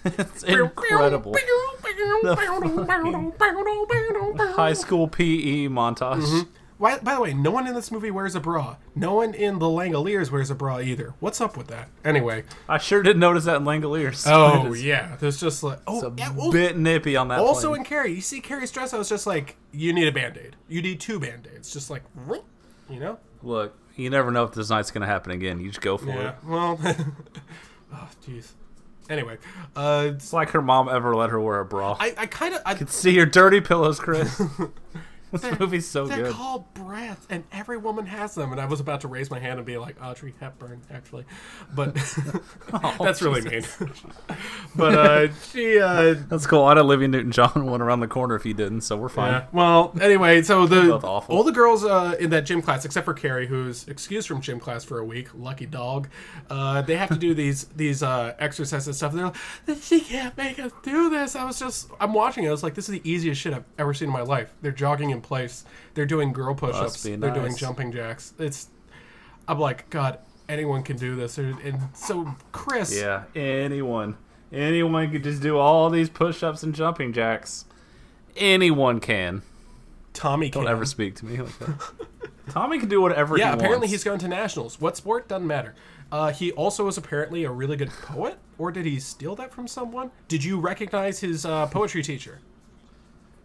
It's 0.05 0.43
incredible. 0.43 1.35
High 4.55 4.73
school 4.73 5.09
PE 5.09 5.69
montage. 5.69 6.23
Mm-hmm. 6.23 6.51
Why, 6.79 6.99
by 6.99 7.15
the 7.15 7.21
way, 7.21 7.33
no 7.33 7.53
one 7.53 7.69
in 7.69 7.75
this 7.75 7.93
movie 7.93 8.11
wears 8.11 8.35
a 8.35 8.41
bra. 8.41 8.77
No 8.97 9.15
one 9.15 9.35
in 9.35 9.61
The 9.61 9.67
Langoliers 9.67 10.33
wears 10.33 10.51
a 10.51 10.55
bra 10.57 10.81
either. 10.81 11.15
What's 11.21 11.41
up 11.41 11.57
with 11.57 11.69
that? 11.69 11.89
Anyway. 12.05 12.43
I 12.69 12.79
sure 12.79 13.05
did 13.05 13.17
notice 13.17 13.45
that 13.45 13.57
in 13.59 13.63
Langoliers. 13.65 14.27
Oh 14.33 14.73
is- 14.73 14.83
yeah, 14.85 15.15
there's 15.21 15.39
just 15.39 15.63
like 15.63 15.79
oh, 15.87 15.95
It's 15.95 16.05
oh 16.05 16.09
a 16.09 16.15
yeah. 16.17 16.33
well, 16.33 16.51
bit 16.51 16.77
nippy 16.77 17.15
on 17.15 17.29
that. 17.29 17.39
also 17.39 17.69
plane. 17.69 17.83
in 17.83 17.85
Carrie, 17.85 18.13
you 18.13 18.21
see 18.21 18.41
Carrie's 18.41 18.73
dress. 18.73 18.93
I 18.93 18.99
was 18.99 19.09
just 19.09 19.27
like, 19.29 19.57
you 19.71 19.93
need 19.93 20.09
a 20.09 20.13
band 20.13 20.37
aid. 20.39 20.57
You 20.69 20.83
need 20.83 20.99
two 20.99 21.21
band 21.21 21.49
aids. 21.55 21.73
Just 21.73 21.89
like, 21.89 22.03
you 22.91 22.99
know. 22.99 23.19
Look, 23.45 23.79
you 23.95 24.11
never 24.11 24.33
know 24.33 24.43
if 24.45 24.53
this 24.53 24.71
night's 24.71 24.91
gonna 24.91 25.07
happen 25.07 25.31
again. 25.31 25.61
You 25.61 25.69
just 25.69 25.81
go 25.83 25.97
for 25.97 26.07
Yeah. 26.09 26.31
it. 26.31 26.35
Well. 26.45 26.81
oh 27.95 28.09
jeez. 28.27 28.53
Anyway, 29.11 29.39
uh, 29.77 30.11
It's 30.15 30.33
like 30.33 30.51
her 30.51 30.63
mom 30.63 30.89
ever 30.89 31.15
let 31.15 31.31
her 31.31 31.41
wear 31.41 31.61
a 31.61 31.65
bra. 31.65 31.97
I 31.99 32.15
I 32.17 32.27
kind 32.27 32.55
of 32.55 32.63
I. 32.65 32.75
Could 32.75 32.91
see 32.91 33.11
your 33.13 33.27
dirty 33.27 33.61
pillows, 33.61 33.99
Chris. 33.99 34.41
this 35.33 35.59
movie's 35.59 35.89
so 35.89 36.07
They're 36.07 36.25
good. 36.25 36.33
called 36.35 36.73
breath, 36.75 37.27
and 37.31 37.45
every 37.53 37.77
woman 37.79 38.07
has 38.07 38.35
them. 38.35 38.53
And 38.53 38.61
I 38.61 38.67
was 38.67 38.79
about 38.81 39.01
to 39.03 39.09
raise 39.09 39.31
my 39.31 39.39
hand 39.41 39.59
and 39.59 39.67
be 39.67 39.79
like 39.79 39.97
Audrey 40.03 40.35
Hepburn, 40.41 40.83
actually, 40.93 41.25
but 41.75 41.95
that's 43.01 43.23
really 43.23 43.41
mean. 43.41 43.63
but 44.77 44.95
uh, 44.95 45.29
she, 45.51 45.79
uh, 45.79 46.15
That's 46.29 46.47
cool. 46.47 46.65
I'd 46.65 46.79
Olivia 46.79 47.09
Newton-John 47.09 47.67
went 47.71 47.83
around 47.83 48.01
the 48.01 48.09
corner 48.09 48.35
if 48.35 48.43
he 48.45 48.53
didn't, 48.53 48.83
so 48.83 48.97
we're 48.97 49.09
fine. 49.09 49.33
yeah. 49.33 49.47
Well, 49.53 49.93
anyway, 50.01 50.43
so 50.43 50.67
the 50.67 50.97
all 50.99 51.43
the 51.45 51.53
girls 51.53 51.85
uh, 51.85 52.17
in 52.21 52.31
that 52.31 52.43
gym 52.47 52.63
class, 52.63 52.85
except 52.85 53.05
for 53.05 53.15
Carrie, 53.15 53.47
who's 53.47 53.87
excused 53.89 54.29
from 54.29 54.41
gym 54.41 54.61
class 54.61 54.85
for 54.85 54.99
a 54.99 55.05
week, 55.05 55.29
lucky 55.35 55.67
dog, 55.67 56.09
uh, 56.51 56.83
they 56.83 56.97
have 56.97 57.09
to 57.09 57.17
do 57.17 57.35
these 57.43 57.65
these 57.77 58.03
uh, 58.03 58.35
exercises 58.39 58.87
and 58.89 58.97
stuff. 58.97 59.13
And 59.13 59.21
they're 59.21 59.27
like, 59.75 59.83
she 59.83 60.01
can't 60.01 60.37
make 60.37 60.59
us 60.59 60.73
do 60.83 61.09
this. 61.11 61.35
I 61.37 61.45
was 61.45 61.59
just, 61.59 61.91
I'm 62.01 62.13
watching 62.13 62.45
it. 62.45 62.49
I 62.49 62.51
was 62.51 62.63
like, 62.63 62.75
this 62.75 62.89
is 62.89 63.01
the 63.01 63.11
easiest 63.11 63.41
shit 63.41 63.55
I've 63.55 63.65
ever 63.79 63.95
seen 63.95 64.09
in 64.09 64.13
my 64.13 64.23
life. 64.23 64.53
They're 64.63 64.73
jogging 64.73 65.11
in 65.11 65.21
place. 65.23 65.65
They're 65.95 66.07
doing 66.07 66.33
girl 66.33 66.55
push-ups. 66.55 67.03
They're 67.03 67.17
doing 67.17 67.57
jumping 67.57 67.93
jacks. 67.93 68.35
It's, 68.39 68.69
I'm 69.49 69.59
like, 69.59 69.89
God, 69.91 70.19
anyone 70.49 70.83
can 70.83 70.97
do 70.97 71.17
this. 71.17 71.39
And 71.39 71.59
and 71.61 71.79
so 71.95 72.35
Chris, 72.53 72.95
Yeah, 72.99 73.25
anyone. 73.35 74.17
Anyone 74.53 75.11
could 75.11 75.25
just 75.25 75.41
do 75.41 75.57
all 75.57 75.89
these 75.89 76.11
push-ups 76.11 76.63
and 76.63 76.75
jumping 76.75 77.13
jacks. 77.15 77.65
Anyone 78.37 79.01
can. 79.01 79.43
Tommy, 80.13 80.51
Don't 80.51 80.65
can. 80.65 80.73
ever 80.73 80.85
speak 80.85 81.15
to 81.17 81.25
me 81.27 81.41
like 81.41 81.59
that. 81.61 81.93
Tommy 82.51 82.79
can 82.79 82.89
do 82.89 83.01
whatever 83.01 83.39
Yeah, 83.39 83.49
he 83.49 83.55
apparently 83.55 83.79
wants. 83.87 83.93
he's 83.93 84.05
going 84.05 84.19
to 84.19 84.29
nationals. 84.29 84.81
What 84.81 84.97
sport 84.97 85.29
doesn't 85.29 85.47
matter. 85.47 85.75
Uh, 86.11 86.31
he 86.33 86.53
also 86.53 86.87
is 86.89 86.99
apparently 86.99 87.45
a 87.45 87.51
really 87.51 87.77
good 87.77 87.89
poet, 87.89 88.37
or 88.59 88.71
did 88.71 88.85
he 88.85 89.01
steal 89.01 89.35
that 89.37 89.55
from 89.55 89.67
someone? 89.67 90.11
Did 90.29 90.45
you 90.45 90.61
recognize 90.61 91.21
his 91.21 91.47
uh, 91.47 91.67
poetry 91.69 92.03
teacher? 92.03 92.41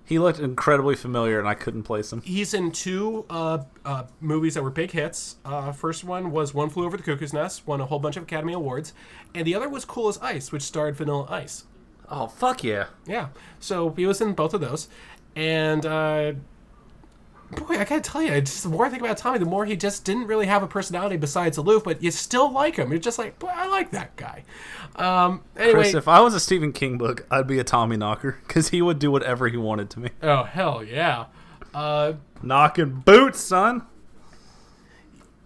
He 0.07 0.19
looked 0.19 0.39
incredibly 0.39 0.95
familiar, 0.95 1.37
and 1.37 1.49
I 1.49 1.53
couldn't 1.53 1.83
place 1.83 2.13
him. 2.13 2.21
He's 2.21 2.53
in 2.53 2.71
two 2.71 3.25
uh, 3.29 3.65
uh, 3.83 4.05
movies 4.21 4.53
that 4.53 4.63
were 4.63 4.69
big 4.69 4.91
hits. 4.91 5.35
Uh, 5.43 5.73
first 5.73 6.05
one 6.05 6.31
was 6.31 6.53
One 6.53 6.69
Flew 6.69 6.85
Over 6.85 6.95
the 6.95 7.03
Cuckoo's 7.03 7.33
Nest, 7.33 7.67
won 7.67 7.81
a 7.81 7.85
whole 7.85 7.99
bunch 7.99 8.15
of 8.15 8.23
Academy 8.23 8.53
Awards, 8.53 8.93
and 9.35 9.45
the 9.45 9.53
other 9.53 9.67
was 9.67 9.83
Cool 9.83 10.07
as 10.07 10.17
Ice, 10.19 10.49
which 10.49 10.61
starred 10.61 10.95
Vanilla 10.95 11.27
Ice. 11.29 11.65
Oh 12.09 12.27
fuck 12.27 12.63
yeah! 12.63 12.85
Yeah, 13.05 13.27
so 13.59 13.89
he 13.89 14.05
was 14.05 14.21
in 14.21 14.31
both 14.31 14.53
of 14.53 14.61
those, 14.61 14.87
and 15.35 15.85
uh, 15.85 16.33
boy, 17.51 17.75
I 17.75 17.85
gotta 17.85 18.01
tell 18.01 18.21
you, 18.21 18.39
just 18.41 18.63
the 18.63 18.69
more 18.69 18.85
I 18.85 18.89
think 18.89 19.01
about 19.01 19.17
Tommy, 19.17 19.39
the 19.39 19.45
more 19.45 19.65
he 19.65 19.75
just 19.75 20.03
didn't 20.03 20.27
really 20.27 20.45
have 20.45 20.63
a 20.63 20.67
personality 20.67 21.17
besides 21.17 21.57
aloof, 21.57 21.83
but 21.83 22.01
you 22.03 22.11
still 22.11 22.51
like 22.51 22.75
him. 22.75 22.91
You're 22.91 22.99
just 22.99 23.17
like, 23.17 23.39
boy, 23.39 23.51
I 23.53 23.67
like 23.67 23.91
that 23.91 24.15
guy. 24.15 24.43
Um, 24.95 25.41
anyway, 25.55 25.73
Chris, 25.73 25.93
if 25.93 26.07
I 26.07 26.19
was 26.19 26.33
a 26.33 26.39
Stephen 26.39 26.73
King 26.73 26.97
book, 26.97 27.25
I'd 27.31 27.47
be 27.47 27.59
a 27.59 27.63
Tommy 27.63 27.97
Knocker 27.97 28.37
because 28.47 28.69
he 28.69 28.81
would 28.81 28.99
do 28.99 29.11
whatever 29.11 29.47
he 29.47 29.57
wanted 29.57 29.89
to 29.91 29.99
me. 29.99 30.09
oh 30.21 30.43
hell 30.43 30.83
yeah. 30.83 31.25
Uh, 31.73 32.13
Knocking 32.41 33.01
boots, 33.05 33.39
son. 33.39 33.83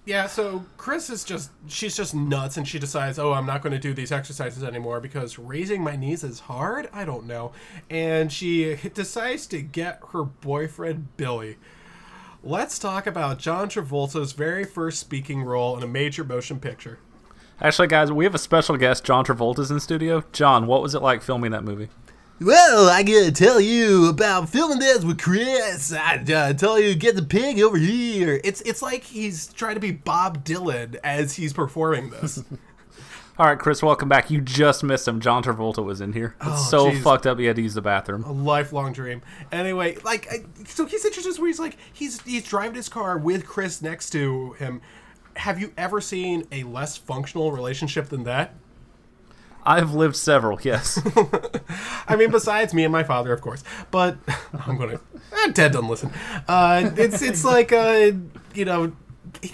Yeah, 0.04 0.26
so 0.28 0.66
Chris 0.78 1.12
is 1.12 1.24
just 1.24 1.52
she's 1.68 1.96
just 1.96 2.16
nuts 2.16 2.58
and 2.58 2.68
she 2.68 2.80
decides, 2.80 3.20
"Oh, 3.20 3.34
I'm 3.34 3.46
not 3.46 3.62
going 3.62 3.74
to 3.74 3.80
do 3.80 3.94
these 3.94 4.12
exercises 4.12 4.64
anymore 4.64 5.00
because 5.00 5.38
raising 5.38 5.84
my 5.84 5.96
knees 5.96 6.24
is 6.24 6.40
hard." 6.42 6.90
I 6.92 7.06
don't 7.06 7.28
know. 7.28 7.52
And 7.90 8.32
she 8.32 8.76
decides 8.94 9.46
to 9.48 9.62
get 9.62 10.02
her 10.12 10.24
boyfriend 10.24 11.16
Billy. 11.18 11.58
Let's 12.44 12.80
talk 12.80 13.06
about 13.06 13.38
John 13.38 13.70
Travolta's 13.70 14.32
very 14.34 14.64
first 14.64 15.00
speaking 15.00 15.44
role 15.44 15.78
in 15.78 15.84
a 15.84 15.88
major 15.88 16.24
motion 16.24 16.60
picture. 16.60 16.98
Actually, 17.62 17.88
guys, 17.88 18.12
we 18.12 18.26
have 18.26 18.34
a 18.34 18.40
special 18.40 18.78
guest. 18.78 19.04
John 19.04 19.24
Travolta's 19.24 19.70
in 19.70 19.80
studio. 19.80 20.24
John, 20.32 20.66
what 20.66 20.82
was 20.82 20.96
it 20.96 21.04
like 21.04 21.22
filming 21.22 21.52
that 21.52 21.64
movie? 21.64 21.90
Well, 22.40 22.90
I 22.90 23.04
gotta 23.04 23.32
tell 23.32 23.62
you 23.62 24.10
about 24.10 24.50
filming 24.50 24.80
this 24.80 25.06
with 25.06 25.22
Chris. 25.22 25.94
I 25.94 26.16
uh, 26.34 26.54
tell 26.54 26.80
you, 26.80 26.96
get 26.96 27.16
the 27.16 27.22
pig 27.22 27.60
over 27.60 27.78
here. 27.78 28.42
It's 28.44 28.62
it's 28.62 28.82
like 28.82 29.04
he's 29.04 29.54
trying 29.54 29.76
to 29.76 29.80
be 29.80 29.92
Bob 29.92 30.44
Dylan 30.44 30.96
as 31.04 31.36
he's 31.36 31.54
performing 31.54 32.10
this. 32.10 32.44
All 33.42 33.48
right, 33.48 33.58
Chris, 33.58 33.82
welcome 33.82 34.08
back. 34.08 34.30
You 34.30 34.40
just 34.40 34.84
missed 34.84 35.08
him. 35.08 35.20
John 35.20 35.42
Travolta 35.42 35.84
was 35.84 36.00
in 36.00 36.14
here. 36.14 36.36
It's 36.42 36.48
Oh, 36.48 36.56
so 36.70 36.92
jeez. 36.92 37.02
fucked 37.02 37.26
up 37.26 37.40
he 37.40 37.46
had 37.46 37.56
to 37.56 37.64
use 37.64 37.74
the 37.74 37.82
bathroom. 37.82 38.24
a 38.24 38.32
lifelong 38.32 38.94
dream. 38.94 39.24
Anyway, 39.52 39.98
like, 40.04 40.32
I, 40.32 40.44
so 40.68 40.86
he's 40.86 41.04
interested 41.04 41.40
where 41.42 41.48
he's 41.48 41.58
like, 41.58 41.76
he's 41.92 42.22
he's 42.22 42.44
driving 42.48 42.76
his 42.76 42.88
car 42.88 43.18
with 43.18 43.48
Chris 43.48 43.82
next 43.82 44.12
to 44.12 44.52
him. 44.60 44.80
Have 45.38 45.60
you 45.60 45.74
ever 45.76 46.00
seen 46.02 46.46
a 46.52 46.62
less 46.66 46.98
functional 46.98 47.52
relationship 47.52 48.10
than 48.10 48.26
that? 48.26 48.54
I've 49.66 49.92
lived 49.96 50.18
several, 50.18 50.60
yes. 50.62 51.02
I 52.08 52.16
mean, 52.18 52.30
besides 52.30 52.76
me 52.76 52.84
and 52.84 52.92
my 52.92 53.04
father, 53.04 53.34
of 53.34 53.42
course. 53.42 53.64
But 53.90 54.20
I'm 54.68 54.78
gonna. 54.78 55.00
Eh, 55.34 55.52
Ted 55.54 55.72
doesn't 55.72 55.90
listen. 55.90 56.12
Uh, 56.48 56.92
it's 56.96 57.24
it's 57.24 57.44
like 57.44 57.74
uh, 57.74 58.12
you 58.54 58.66
know. 58.66 58.92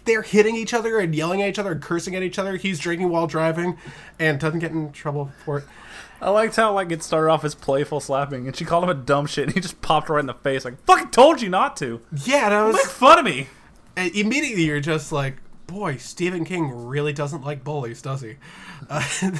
They're 0.06 0.22
hitting 0.22 0.56
each 0.56 0.74
other 0.74 1.00
and 1.00 1.14
yelling 1.14 1.42
at 1.42 1.50
each 1.50 1.60
other 1.60 1.72
and 1.72 1.82
cursing 1.82 2.16
at 2.16 2.24
each 2.24 2.40
other. 2.40 2.56
He's 2.58 2.80
drinking 2.80 3.10
while 3.10 3.28
driving, 3.28 3.78
and 4.20 4.40
doesn't 4.40 4.60
get 4.60 4.72
in 4.72 4.92
trouble 4.92 5.32
for 5.46 5.60
it. 5.60 5.64
I 6.20 6.30
liked 6.32 6.56
how 6.56 6.74
like 6.74 6.92
it 6.92 7.04
started 7.04 7.30
off 7.30 7.44
as 7.46 7.54
playful 7.54 8.00
slapping, 8.00 8.48
and 8.48 8.56
she 8.56 8.66
called 8.66 8.84
him 8.84 8.90
a 8.90 8.96
dumb 8.96 9.28
shit, 9.28 9.46
and 9.46 9.54
he 9.54 9.60
just 9.60 9.82
popped 9.82 10.10
right 10.10 10.20
in 10.20 10.26
the 10.26 10.34
face, 10.34 10.66
like 10.66 10.84
"fucking 10.86 11.12
told 11.12 11.42
you 11.42 11.50
not 11.50 11.78
to." 11.78 12.02
Yeah, 12.26 12.46
and 12.46 12.54
I 12.56 12.64
was 12.66 12.76
Make 12.76 12.86
fun 12.86 13.20
of 13.20 13.26
me. 13.26 13.48
and 13.96 14.14
immediately 14.16 14.64
you're 14.64 14.80
just 14.80 15.12
like, 15.12 15.38
boy, 15.68 15.98
Stephen 15.98 16.44
King 16.44 16.72
really 16.72 17.14
doesn't 17.14 17.44
like 17.44 17.64
bullies, 17.64 18.02
does 18.02 18.22
he? 18.22 18.36
Uh, 18.90 19.04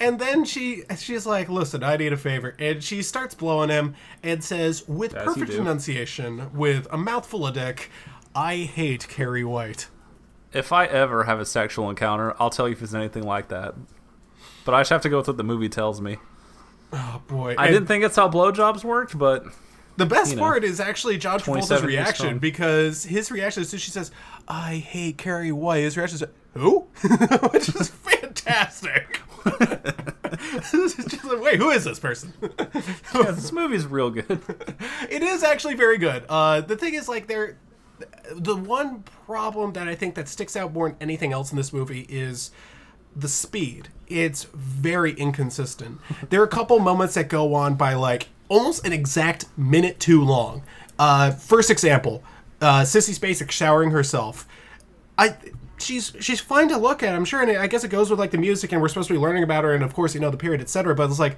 and 0.00 0.20
then 0.20 0.44
she 0.44 0.84
she's 0.96 1.26
like, 1.26 1.48
listen, 1.48 1.82
I 1.82 1.96
need 1.96 2.12
a 2.12 2.16
favor, 2.16 2.54
and 2.58 2.84
she 2.84 3.02
starts 3.02 3.34
blowing 3.34 3.70
him 3.70 3.96
and 4.22 4.44
says, 4.44 4.86
with 4.86 5.16
As 5.16 5.24
perfect 5.24 5.52
enunciation, 5.54 6.52
with 6.54 6.86
a 6.92 6.96
mouthful 6.98 7.46
of 7.48 7.54
dick, 7.54 7.90
I 8.34 8.56
hate 8.58 9.08
Carrie 9.08 9.44
White. 9.44 9.88
If 10.52 10.72
I 10.72 10.86
ever 10.86 11.24
have 11.24 11.40
a 11.40 11.46
sexual 11.46 11.88
encounter, 11.90 12.34
I'll 12.38 12.50
tell 12.50 12.68
you 12.68 12.72
if 12.72 12.82
it's 12.82 12.94
anything 12.94 13.22
like 13.24 13.48
that. 13.48 13.74
But 14.64 14.74
I 14.74 14.80
just 14.80 14.90
have 14.90 15.02
to 15.02 15.08
go 15.08 15.18
with 15.18 15.28
what 15.28 15.36
the 15.36 15.44
movie 15.44 15.68
tells 15.68 16.00
me. 16.00 16.18
Oh 16.92 17.22
boy, 17.26 17.54
I 17.56 17.66
And 17.66 17.74
didn't 17.74 17.88
think 17.88 18.04
it's 18.04 18.16
how 18.16 18.28
blowjobs 18.28 18.84
worked, 18.84 19.18
but 19.18 19.44
The 19.96 20.06
best 20.06 20.30
you 20.32 20.36
know, 20.36 20.42
part 20.42 20.62
is 20.62 20.78
actually 20.78 21.16
John 21.18 21.40
Travolta's 21.40 21.82
reaction 21.82 22.38
because 22.38 23.04
his 23.04 23.30
reaction 23.30 23.62
is 23.62 23.70
so 23.70 23.78
she 23.78 23.90
says, 23.90 24.10
"I 24.46 24.76
hate 24.76 25.16
Carrie 25.18 25.52
White." 25.52 25.80
His 25.80 25.96
reaction 25.96 26.16
is, 26.16 26.24
"Who?" 26.54 26.80
Which 27.50 27.68
is 27.70 27.88
fantastic. 27.88 29.20
Like, 29.44 31.40
Wait, 31.40 31.56
who 31.58 31.70
is 31.70 31.84
this 31.84 31.98
person? 31.98 32.32
yeah, 33.14 33.30
this 33.30 33.52
movie's 33.52 33.86
real 33.86 34.10
good. 34.10 34.26
it 35.10 35.22
is 35.22 35.42
actually 35.42 35.74
very 35.74 35.98
good. 35.98 36.24
Uh, 36.28 36.60
the 36.60 36.76
thing 36.76 36.94
is, 36.94 37.08
like, 37.08 37.26
there, 37.26 37.56
the 38.34 38.56
one 38.56 39.02
problem 39.26 39.72
that 39.74 39.88
I 39.88 39.94
think 39.94 40.14
that 40.14 40.28
sticks 40.28 40.56
out 40.56 40.72
more 40.72 40.88
than 40.88 40.96
anything 41.00 41.32
else 41.32 41.50
in 41.50 41.56
this 41.56 41.72
movie 41.72 42.06
is 42.08 42.50
the 43.14 43.28
speed. 43.28 43.88
It's 44.08 44.44
very 44.54 45.12
inconsistent. 45.12 46.00
There 46.30 46.40
are 46.40 46.44
a 46.44 46.48
couple 46.48 46.78
moments 46.78 47.14
that 47.14 47.28
go 47.28 47.54
on 47.54 47.74
by 47.74 47.94
like 47.94 48.28
almost 48.48 48.86
an 48.86 48.92
exact 48.92 49.46
minute 49.56 50.00
too 50.00 50.22
long. 50.22 50.62
Uh, 50.98 51.30
first 51.30 51.70
example, 51.70 52.22
uh, 52.60 52.82
Sissy 52.82 53.18
Spacek 53.18 53.50
showering 53.50 53.90
herself. 53.90 54.46
I 55.18 55.36
she's 55.78 56.12
she's 56.20 56.40
fine 56.40 56.68
to 56.68 56.78
look 56.78 57.02
at, 57.02 57.14
I'm 57.14 57.24
sure, 57.24 57.42
and 57.42 57.50
I 57.50 57.66
guess 57.66 57.84
it 57.84 57.88
goes 57.88 58.10
with 58.10 58.18
like 58.18 58.30
the 58.30 58.38
music, 58.38 58.72
and 58.72 58.80
we're 58.80 58.88
supposed 58.88 59.08
to 59.08 59.14
be 59.14 59.20
learning 59.20 59.42
about 59.42 59.64
her, 59.64 59.74
and 59.74 59.82
of 59.82 59.94
course, 59.94 60.14
you 60.14 60.20
know, 60.20 60.30
the 60.30 60.36
period, 60.36 60.60
etc. 60.60 60.94
But 60.94 61.10
it's 61.10 61.18
like, 61.18 61.36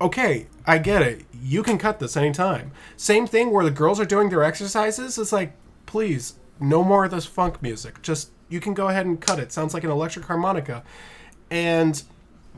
okay, 0.00 0.46
I 0.66 0.78
get 0.78 1.02
it. 1.02 1.24
You 1.32 1.62
can 1.62 1.78
cut 1.78 1.98
this 1.98 2.16
anytime. 2.16 2.72
Same 2.96 3.26
thing 3.26 3.50
where 3.50 3.64
the 3.64 3.70
girls 3.70 4.00
are 4.00 4.04
doing 4.04 4.30
their 4.30 4.42
exercises. 4.42 5.18
It's 5.18 5.32
like, 5.32 5.52
please, 5.86 6.34
no 6.60 6.82
more 6.84 7.04
of 7.04 7.10
this 7.10 7.26
funk 7.26 7.62
music. 7.62 8.02
Just 8.02 8.30
you 8.48 8.60
can 8.60 8.74
go 8.74 8.88
ahead 8.88 9.06
and 9.06 9.20
cut 9.20 9.38
it. 9.38 9.52
Sounds 9.52 9.74
like 9.74 9.84
an 9.84 9.90
electric 9.90 10.26
harmonica, 10.26 10.82
and 11.50 12.02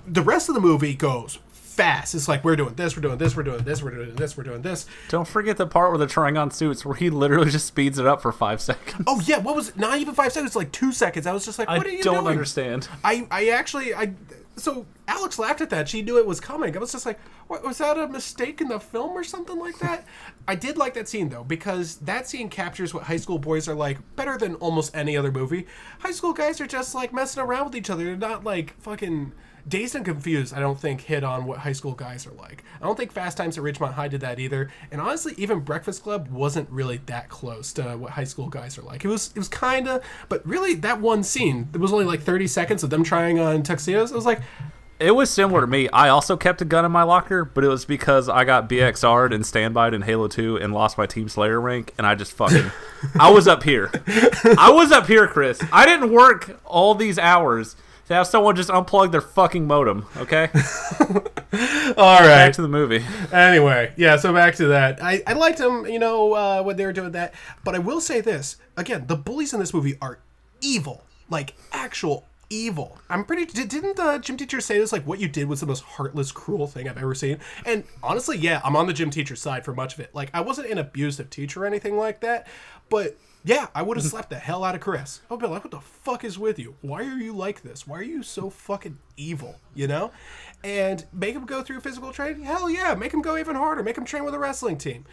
the 0.07 0.23
rest 0.23 0.49
of 0.49 0.55
the 0.55 0.61
movie 0.61 0.95
goes 0.95 1.39
fast. 1.51 2.15
It's 2.15 2.27
like 2.27 2.43
we're 2.43 2.57
doing 2.57 2.75
this, 2.75 2.97
we're 2.97 3.03
doing 3.03 3.19
this, 3.19 3.37
we're 3.37 3.43
doing 3.43 3.63
this, 3.65 3.83
we're 3.83 3.91
doing 3.91 4.15
this, 4.15 4.35
we're 4.37 4.45
doing 4.45 4.63
this. 4.63 4.87
Don't 5.11 5.29
forget 5.29 5.59
the 5.59 5.67
part 5.67 5.91
where 5.91 5.99
they're 5.99 6.07
trying 6.07 6.39
on 6.39 6.51
suits, 6.51 6.87
where 6.87 6.95
he 6.95 7.11
literally 7.11 7.51
just 7.51 7.67
speeds 7.67 7.99
it 7.99 8.07
up 8.07 8.23
for 8.23 8.33
five 8.33 8.61
seconds. 8.63 9.05
Oh 9.07 9.21
yeah, 9.27 9.39
what 9.39 9.55
was 9.55 9.69
it? 9.71 9.77
Not 9.77 9.99
even 9.99 10.15
five 10.15 10.33
seconds, 10.33 10.57
like 10.57 10.73
two 10.73 10.91
seconds. 10.93 11.27
I 11.27 11.33
was 11.33 11.45
just 11.45 11.59
like, 11.59 11.69
I 11.69 11.77
what 11.77 11.87
are 11.87 11.91
you 11.91 12.03
don't 12.03 12.15
doing? 12.25 12.29
understand. 12.29 12.89
I 13.05 13.27
I 13.31 13.49
actually 13.49 13.95
I 13.95 14.15
so 14.57 14.87
Alex 15.07 15.39
laughed 15.39 15.61
at 15.61 15.71
that. 15.71 15.89
She 15.89 16.03
knew 16.03 16.19
it 16.19 16.27
was 16.27 16.41
coming. 16.41 16.75
I 16.75 16.79
was 16.79 16.93
just 16.93 17.05
like, 17.07 17.21
what, 17.47 17.63
was 17.63 17.79
that 17.79 17.99
a 17.99 18.09
mistake 18.09 18.61
in 18.61 18.69
the 18.69 18.81
film 18.81 19.11
or 19.11 19.23
something 19.23 19.59
like 19.59 19.79
that? 19.79 20.07
I 20.49 20.55
did 20.55 20.79
like 20.79 20.95
that 20.95 21.09
scene 21.09 21.29
though 21.29 21.45
because 21.45 21.97
that 21.99 22.27
scene 22.27 22.49
captures 22.49 22.95
what 22.95 23.05
high 23.05 23.19
school 23.19 23.39
boys 23.39 23.69
are 23.69 23.75
like 23.75 23.99
better 24.17 24.39
than 24.39 24.55
almost 24.57 24.97
any 24.97 25.17
other 25.17 25.31
movie. 25.31 25.67
High 26.01 26.13
school 26.13 26.33
guys 26.33 26.61
are 26.61 26.67
just 26.67 26.95
like 26.95 27.13
messing 27.13 27.43
around 27.43 27.67
with 27.67 27.77
each 27.77 27.91
other. 27.91 28.05
They're 28.05 28.17
not 28.17 28.45
like 28.45 28.75
fucking 28.81 29.33
Dazed 29.69 29.97
and 29.97 30.05
Confused. 30.05 30.55
I 30.55 30.61
don't 30.61 30.79
think 30.79 31.01
hit 31.03 31.25
on 31.25 31.45
what 31.45 31.59
high 31.59 31.73
school 31.73 31.93
guys 31.93 32.27
are 32.27 32.33
like. 32.33 32.63
I 32.81 32.85
don't 32.85 32.97
think 32.97 33.11
Fast 33.11 33.37
Times 33.37 33.59
at 33.59 33.65
Ridgemont 33.65 33.95
High 33.95 34.09
did 34.09 34.21
that 34.21 34.39
either. 34.39 34.71
And 34.93 35.01
honestly, 35.01 35.35
even 35.37 35.61
Breakfast 35.61 36.03
Club 36.03 36.29
wasn't 36.29 36.71
really 36.71 36.99
that 37.07 37.29
close 37.29 37.73
to 37.75 37.97
what 37.97 38.13
high 38.13 38.25
school 38.25 38.49
guys 38.49 38.79
are 38.79 38.83
like. 38.83 39.05
It 39.05 39.09
was 39.09 39.33
it 39.35 39.39
was 39.39 39.49
kind 39.49 39.89
of, 39.89 40.05
but 40.29 40.47
really 40.47 40.75
that 40.77 41.01
one 41.01 41.25
scene. 41.25 41.69
It 41.75 41.81
was 41.81 41.93
only 41.93 42.05
like 42.05 42.23
thirty 42.23 42.47
seconds 42.47 42.85
of 42.85 42.91
them 42.91 43.03
trying 43.03 43.41
on 43.41 43.63
tuxedos. 43.63 44.13
It 44.13 44.15
was 44.17 44.27
like. 44.27 44.41
It 44.99 45.11
was 45.11 45.29
similar 45.29 45.61
to 45.61 45.67
me. 45.67 45.91
I 45.91 46.09
also 46.09 46.39
kept 46.39 46.63
a 46.63 46.65
gun 46.65 46.87
in 46.87 46.91
my 46.91 47.03
locker, 47.03 47.45
but 47.45 47.63
it 47.63 47.69
was 47.69 47.85
because 47.85 48.31
I 48.31 48.45
got 48.45 48.67
BXR'd 48.67 49.35
and 49.35 49.45
standby'd 49.45 49.93
in 49.93 50.01
Halo 50.01 50.27
2 50.27 50.57
and 50.57 50.73
lost 50.73 50.97
my 50.97 51.05
Team 51.05 51.29
Slayer 51.29 51.61
rank, 51.61 51.93
and 51.99 52.07
I 52.07 52.15
just 52.15 52.33
fucking. 52.33 52.71
I 53.21 53.31
was 53.31 53.47
up 53.47 53.63
here. 53.63 53.91
I 54.57 54.71
was 54.71 54.93
up 54.93 55.07
here, 55.07 55.29
Chris. 55.29 55.63
I 55.71 55.85
didn't 55.85 56.13
work 56.13 56.59
all 56.65 56.95
these 56.95 57.19
hours 57.19 57.77
to 58.07 58.15
have 58.15 58.27
someone 58.27 58.57
just 58.57 58.71
unplug 58.71 59.13
their 59.13 59.21
fucking 59.21 59.67
modem, 59.67 60.07
okay? 60.17 60.49
All 61.97 62.21
right. 62.21 62.47
Back 62.47 62.53
to 62.55 62.63
the 62.63 62.69
movie. 62.69 63.05
anyway, 63.33 63.93
yeah, 63.97 64.17
so 64.17 64.33
back 64.33 64.55
to 64.57 64.69
that. 64.69 65.03
I, 65.03 65.23
I 65.27 65.33
liked 65.33 65.59
them, 65.59 65.87
you 65.87 65.99
know, 65.99 66.33
uh, 66.33 66.63
when 66.63 66.77
they 66.77 66.87
were 66.87 66.93
doing 66.93 67.13
that. 67.13 67.35
But 67.65 67.75
I 67.75 67.79
will 67.79 68.01
say 68.01 68.21
this 68.21 68.57
again: 68.77 69.07
the 69.07 69.17
bullies 69.17 69.53
in 69.53 69.61
this 69.61 69.75
movie 69.75 69.97
are 70.01 70.19
evil, 70.61 71.05
like 71.31 71.55
actual 71.73 72.25
evil. 72.51 72.99
I'm 73.09 73.25
pretty. 73.25 73.47
Did, 73.47 73.69
didn't 73.69 73.97
the 73.97 74.19
gym 74.19 74.37
teacher 74.37 74.61
say 74.61 74.79
this? 74.79 74.93
Like, 74.93 75.07
what 75.07 75.19
you 75.19 75.29
did 75.29 75.49
was 75.49 75.61
the 75.61 75.67
most 75.67 75.83
heartless, 75.83 76.33
cruel 76.33 76.67
thing 76.67 76.89
I've 76.89 76.99
ever 76.99 77.15
seen. 77.15 77.39
And 77.65 77.85
honestly, 78.03 78.37
yeah, 78.39 78.61
I'm 78.65 78.77
on 78.77 78.87
the 78.87 78.93
gym 78.93 79.11
teacher 79.11 79.37
side 79.37 79.65
for 79.65 79.75
much 79.75 79.95
of 79.95 80.01
it. 80.01 80.15
Like, 80.15 80.31
I 80.35 80.41
wasn't 80.41 80.71
an 80.71 80.79
abusive 80.79 81.31
teacher 81.31 81.63
or 81.65 81.67
anything 81.67 81.97
like 81.97 82.21
that, 82.21 82.47
but. 82.89 83.17
Yeah, 83.47 83.69
I 83.77 83.83
would 83.83 83.97
have 83.97 84.05
slapped 84.11 84.31
the 84.31 84.37
hell 84.37 84.65
out 84.65 84.75
of 84.75 84.81
Chris. 84.81 85.21
I 85.31 85.35
would 85.35 85.41
be 85.41 85.47
like, 85.47 85.63
what 85.63 85.71
the 85.71 85.81
fuck 85.81 86.25
is 86.25 86.37
with 86.39 86.59
you? 86.59 86.75
Why 86.83 87.05
are 87.05 87.17
you 87.17 87.33
like 87.33 87.63
this? 87.63 87.87
Why 87.87 87.99
are 87.99 88.03
you 88.03 88.23
so 88.23 88.51
fucking 88.51 88.99
evil? 89.17 89.55
You 89.73 89.87
know? 89.87 90.11
And 90.65 91.07
make 91.13 91.35
him 91.35 91.47
go 91.47 91.63
through 91.63 91.81
physical 91.81 92.13
training? 92.13 92.43
Hell 92.43 92.69
yeah, 92.69 92.95
make 92.95 93.15
him 93.15 93.23
go 93.23 93.39
even 93.39 93.55
harder. 93.55 93.85
Make 93.85 93.97
him 93.97 94.05
train 94.05 94.25
with 94.25 94.35
a 94.35 94.39
wrestling 94.39 94.77
team. 94.77 95.07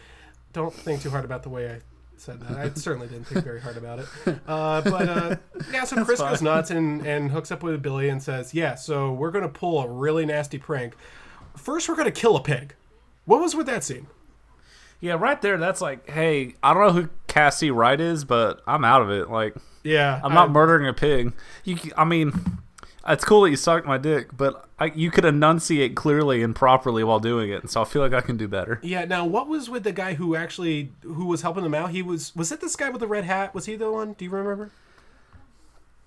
Don't 0.52 0.74
think 0.74 1.00
too 1.00 1.10
hard 1.10 1.24
about 1.24 1.44
the 1.44 1.48
way 1.48 1.70
I 1.70 1.80
said 2.16 2.40
that. 2.40 2.58
I 2.58 2.70
certainly 2.74 3.06
didn't 3.06 3.28
think 3.28 3.44
very 3.44 3.60
hard 3.60 3.76
about 3.76 4.00
it. 4.00 4.06
Uh, 4.48 4.80
but 4.82 5.08
uh, 5.08 5.36
yeah, 5.72 5.84
so 5.84 6.04
Chris 6.04 6.18
goes 6.20 6.42
nuts 6.42 6.72
and, 6.72 7.06
and 7.06 7.30
hooks 7.30 7.52
up 7.52 7.62
with 7.62 7.80
Billy 7.82 8.08
and 8.08 8.20
says, 8.20 8.52
yeah, 8.52 8.74
so 8.74 9.12
we're 9.12 9.30
going 9.30 9.44
to 9.44 9.48
pull 9.48 9.80
a 9.80 9.88
really 9.88 10.26
nasty 10.26 10.58
prank. 10.58 10.96
First, 11.56 11.88
we're 11.88 11.94
going 11.94 12.12
to 12.12 12.20
kill 12.20 12.34
a 12.34 12.42
pig. 12.42 12.74
What 13.26 13.40
was 13.40 13.54
with 13.54 13.66
that 13.66 13.84
scene? 13.84 14.08
Yeah, 15.00 15.14
right 15.14 15.40
there, 15.42 15.58
that's 15.58 15.80
like, 15.80 16.08
hey, 16.08 16.54
I 16.62 16.72
don't 16.74 16.86
know 16.86 16.92
who 17.02 17.08
Cassie 17.26 17.70
Wright 17.70 18.00
is, 18.00 18.24
but 18.24 18.62
I'm 18.66 18.84
out 18.84 19.02
of 19.02 19.10
it. 19.10 19.28
Like, 19.30 19.54
Yeah. 19.82 20.20
I'm 20.24 20.32
not 20.34 20.48
I- 20.48 20.52
murdering 20.52 20.86
a 20.88 20.92
pig. 20.94 21.32
You, 21.64 21.76
I 21.96 22.04
mean, 22.04 22.32
It's 23.06 23.22
cool 23.24 23.42
that 23.42 23.50
you 23.50 23.56
sucked 23.56 23.86
my 23.86 23.98
dick, 23.98 24.34
but 24.34 24.66
I, 24.78 24.86
you 24.86 25.10
could 25.10 25.26
enunciate 25.26 25.94
clearly 25.94 26.42
and 26.42 26.56
properly 26.56 27.04
while 27.04 27.20
doing 27.20 27.50
it, 27.50 27.60
and 27.60 27.70
so 27.70 27.82
I 27.82 27.84
feel 27.84 28.00
like 28.00 28.14
I 28.14 28.22
can 28.22 28.38
do 28.38 28.48
better. 28.48 28.80
Yeah. 28.82 29.04
Now, 29.04 29.26
what 29.26 29.46
was 29.46 29.68
with 29.68 29.82
the 29.84 29.92
guy 29.92 30.14
who 30.14 30.34
actually 30.34 30.90
who 31.02 31.26
was 31.26 31.42
helping 31.42 31.64
them 31.64 31.74
out? 31.74 31.90
He 31.90 32.00
was 32.00 32.34
was 32.34 32.50
it 32.50 32.62
this 32.62 32.76
guy 32.76 32.88
with 32.88 33.00
the 33.00 33.06
red 33.06 33.24
hat? 33.24 33.54
Was 33.54 33.66
he 33.66 33.76
the 33.76 33.90
one? 33.92 34.14
Do 34.14 34.24
you 34.24 34.30
remember? 34.30 34.70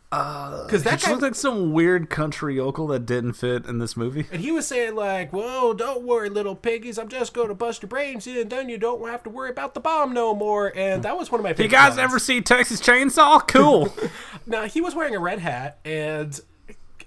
Because 0.10 0.84
that 0.84 1.00
That 1.00 1.02
guy 1.02 1.12
looks 1.12 1.22
like 1.22 1.36
some 1.36 1.74
weird 1.74 2.10
country 2.10 2.56
yokel 2.56 2.88
that 2.88 3.06
didn't 3.06 3.34
fit 3.34 3.66
in 3.66 3.80
this 3.80 3.98
movie. 3.98 4.26
And 4.32 4.40
he 4.42 4.52
was 4.52 4.66
saying 4.66 4.96
like, 4.96 5.34
"Whoa, 5.34 5.74
don't 5.74 6.04
worry, 6.04 6.30
little 6.30 6.56
piggies. 6.56 6.98
I'm 6.98 7.10
just 7.10 7.34
going 7.34 7.50
to 7.50 7.54
bust 7.54 7.82
your 7.82 7.90
brains 7.90 8.26
in. 8.26 8.38
and 8.38 8.50
Then 8.50 8.70
you 8.70 8.78
don't 8.78 9.06
have 9.10 9.22
to 9.24 9.30
worry 9.30 9.50
about 9.50 9.74
the 9.74 9.82
bomb 9.82 10.14
no 10.14 10.34
more." 10.34 10.72
And 10.78 11.04
that 11.04 11.18
was 11.18 11.30
one 11.30 11.40
of 11.40 11.44
my 11.44 11.50
favorite 11.52 11.66
You 11.66 11.72
guys 11.72 11.98
lines. 11.98 12.00
ever 12.00 12.20
see 12.20 12.40
Texas 12.42 12.80
Chainsaw? 12.80 13.46
Cool. 13.48 13.94
Now 14.50 14.64
he 14.64 14.80
was 14.80 14.96
wearing 14.96 15.14
a 15.14 15.20
red 15.20 15.40
hat, 15.40 15.80
and 15.84 16.40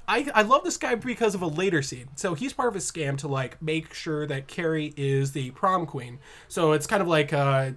I 0.06 0.28
I 0.34 0.42
love 0.42 0.62
this 0.62 0.76
guy 0.76 0.94
because 0.94 1.34
of 1.34 1.40
a 1.40 1.46
later 1.46 1.80
scene. 1.80 2.08
So 2.16 2.34
he's 2.34 2.52
part 2.52 2.68
of 2.68 2.76
a 2.76 2.80
scam 2.80 3.16
to 3.18 3.28
like 3.28 3.62
make 3.62 3.94
sure 3.94 4.26
that 4.26 4.46
Carrie 4.46 4.92
is 4.94 5.32
the 5.32 5.50
prom 5.52 5.86
queen. 5.86 6.18
So 6.48 6.72
it's 6.72 6.86
kind 6.86 7.00
of 7.00 7.08
like. 7.08 7.32
uh 7.32 7.70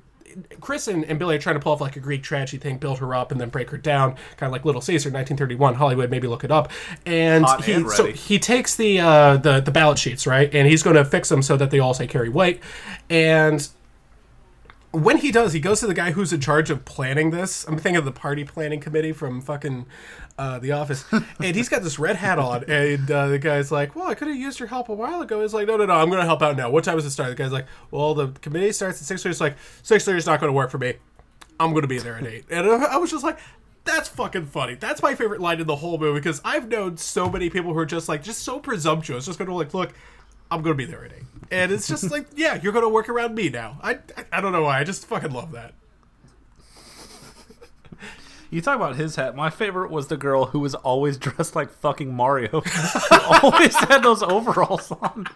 Chris 0.61 0.87
and, 0.87 1.05
and 1.05 1.19
Billy 1.19 1.35
are 1.35 1.39
trying 1.39 1.55
to 1.55 1.59
pull 1.59 1.73
off 1.73 1.81
like 1.81 1.95
a 1.95 1.99
Greek 1.99 2.23
tragedy 2.23 2.57
thing, 2.57 2.77
build 2.77 2.99
her 2.99 3.13
up 3.13 3.31
and 3.31 3.39
then 3.39 3.49
break 3.49 3.69
her 3.69 3.77
down, 3.77 4.15
kind 4.37 4.47
of 4.47 4.51
like 4.51 4.65
Little 4.65 4.81
Caesar, 4.81 5.09
1931, 5.09 5.75
Hollywood. 5.75 6.09
Maybe 6.09 6.27
look 6.27 6.43
it 6.43 6.51
up. 6.51 6.71
And 7.05 7.45
Hot 7.45 7.63
he 7.63 7.73
and 7.73 7.89
so 7.89 8.07
he 8.07 8.39
takes 8.39 8.75
the 8.75 8.99
uh, 8.99 9.37
the 9.37 9.59
the 9.59 9.71
ballot 9.71 9.97
sheets 9.97 10.25
right, 10.25 10.53
and 10.53 10.67
he's 10.67 10.83
going 10.83 10.95
to 10.95 11.05
fix 11.05 11.29
them 11.29 11.41
so 11.41 11.57
that 11.57 11.71
they 11.71 11.79
all 11.79 11.93
say 11.93 12.07
Carrie 12.07 12.29
White. 12.29 12.61
And 13.09 13.67
when 14.93 15.17
he 15.17 15.31
does, 15.31 15.53
he 15.53 15.59
goes 15.59 15.79
to 15.79 15.87
the 15.87 15.93
guy 15.93 16.11
who's 16.11 16.31
in 16.31 16.39
charge 16.39 16.69
of 16.69 16.85
planning 16.85 17.31
this. 17.31 17.67
I'm 17.67 17.77
thinking 17.77 17.95
of 17.95 18.05
the 18.05 18.11
party 18.11 18.43
planning 18.43 18.79
committee 18.79 19.11
from 19.11 19.41
fucking 19.41 19.87
uh, 20.37 20.59
The 20.59 20.71
Office, 20.71 21.03
and 21.11 21.55
he's 21.55 21.67
got 21.67 21.81
this 21.81 21.97
red 21.97 22.15
hat 22.15 22.37
on, 22.37 22.63
and 22.65 23.09
uh, 23.09 23.27
the 23.27 23.39
guy's 23.39 23.71
like, 23.71 23.95
"Well, 23.95 24.07
I 24.07 24.13
could 24.13 24.27
have 24.27 24.37
used 24.37 24.59
your 24.59 24.67
help 24.67 24.89
a 24.89 24.93
while 24.93 25.21
ago." 25.21 25.41
He's 25.41 25.53
like, 25.53 25.67
"No, 25.67 25.77
no, 25.77 25.85
no, 25.85 25.95
I'm 25.95 26.09
going 26.09 26.19
to 26.19 26.25
help 26.25 26.43
out 26.43 26.55
now. 26.55 26.69
What 26.69 26.83
time 26.83 26.95
does 26.95 27.05
it 27.05 27.11
start?" 27.11 27.29
The 27.31 27.35
guy's 27.35 27.51
like, 27.51 27.65
"Well, 27.89 28.13
the 28.13 28.27
committee 28.41 28.71
starts 28.71 29.01
at 29.01 29.07
six 29.07 29.23
thirty." 29.23 29.31
It's 29.31 29.41
like 29.41 29.57
six 29.81 30.05
thirty 30.05 30.19
is 30.19 30.27
not 30.27 30.39
going 30.39 30.49
to 30.49 30.55
work 30.55 30.69
for 30.69 30.77
me. 30.77 30.93
I'm 31.59 31.71
going 31.71 31.81
to 31.81 31.87
be 31.87 31.97
there 31.97 32.15
at 32.17 32.27
eight, 32.27 32.45
and 32.49 32.67
I 32.67 32.97
was 32.97 33.11
just 33.11 33.23
like. 33.23 33.39
That's 33.85 34.07
fucking 34.07 34.45
funny. 34.45 34.75
That's 34.75 35.01
my 35.01 35.13
favorite 35.13 35.41
line 35.41 35.59
in 35.59 35.67
the 35.67 35.75
whole 35.75 35.97
movie 35.97 36.17
because 36.17 36.39
I've 36.45 36.69
known 36.69 36.95
so 36.95 37.29
many 37.29 37.49
people 37.49 37.73
who 37.73 37.79
are 37.79 37.85
just 37.85 38.07
like, 38.07 38.23
just 38.23 38.41
so 38.41 38.57
presumptuous, 38.57 39.25
just 39.25 39.37
going 39.37 39.49
to 39.49 39.53
like, 39.53 39.73
look, 39.73 39.93
I'm 40.53 40.61
gonna 40.61 40.75
be 40.75 40.85
there 40.85 41.03
at 41.03 41.13
eight, 41.13 41.23
and 41.53 41.71
it's 41.71 41.87
just 41.87 42.09
like, 42.11 42.27
yeah, 42.35 42.59
you're 42.61 42.73
gonna 42.73 42.89
work 42.89 43.09
around 43.09 43.35
me 43.35 43.49
now. 43.49 43.77
I, 43.81 43.99
I, 44.17 44.25
I 44.33 44.41
don't 44.41 44.51
know 44.51 44.63
why. 44.63 44.79
I 44.79 44.83
just 44.83 45.05
fucking 45.05 45.31
love 45.31 45.51
that. 45.51 45.73
You 48.49 48.61
talk 48.61 48.75
about 48.75 48.95
his 48.97 49.15
hat. 49.15 49.35
My 49.35 49.49
favorite 49.49 49.89
was 49.89 50.07
the 50.07 50.17
girl 50.17 50.45
who 50.45 50.59
was 50.59 50.75
always 50.75 51.17
dressed 51.19 51.55
like 51.55 51.71
fucking 51.71 52.13
Mario. 52.13 52.61
Who 52.61 53.19
always 53.43 53.75
had 53.75 54.03
those 54.03 54.21
overalls 54.21 54.91
on. 54.91 55.27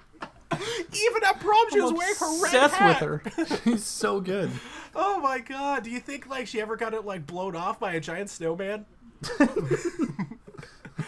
Even 0.52 1.24
at 1.24 1.40
prom, 1.40 1.66
she 1.72 1.82
was 1.82 1.94
wearing 1.94 2.16
her 2.20 2.44
red 2.44 2.54
Obsessed 2.54 2.76
hat. 2.76 3.02
with 3.02 3.48
her. 3.48 3.58
She's 3.64 3.84
so 3.84 4.22
good. 4.22 4.52
Oh 4.96 5.20
my 5.20 5.40
god! 5.40 5.84
Do 5.84 5.90
you 5.92 6.00
think 6.00 6.28
like 6.28 6.48
she 6.48 6.62
ever 6.62 6.76
got 6.78 6.94
it 6.94 7.06
like 7.06 7.28
blown 7.28 7.56
off 7.56 7.80
by 7.80 7.94
a 7.94 8.00
giant 8.00 8.30
snowman? 8.30 8.86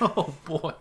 Oh 0.01 0.33
boy. 0.45 0.73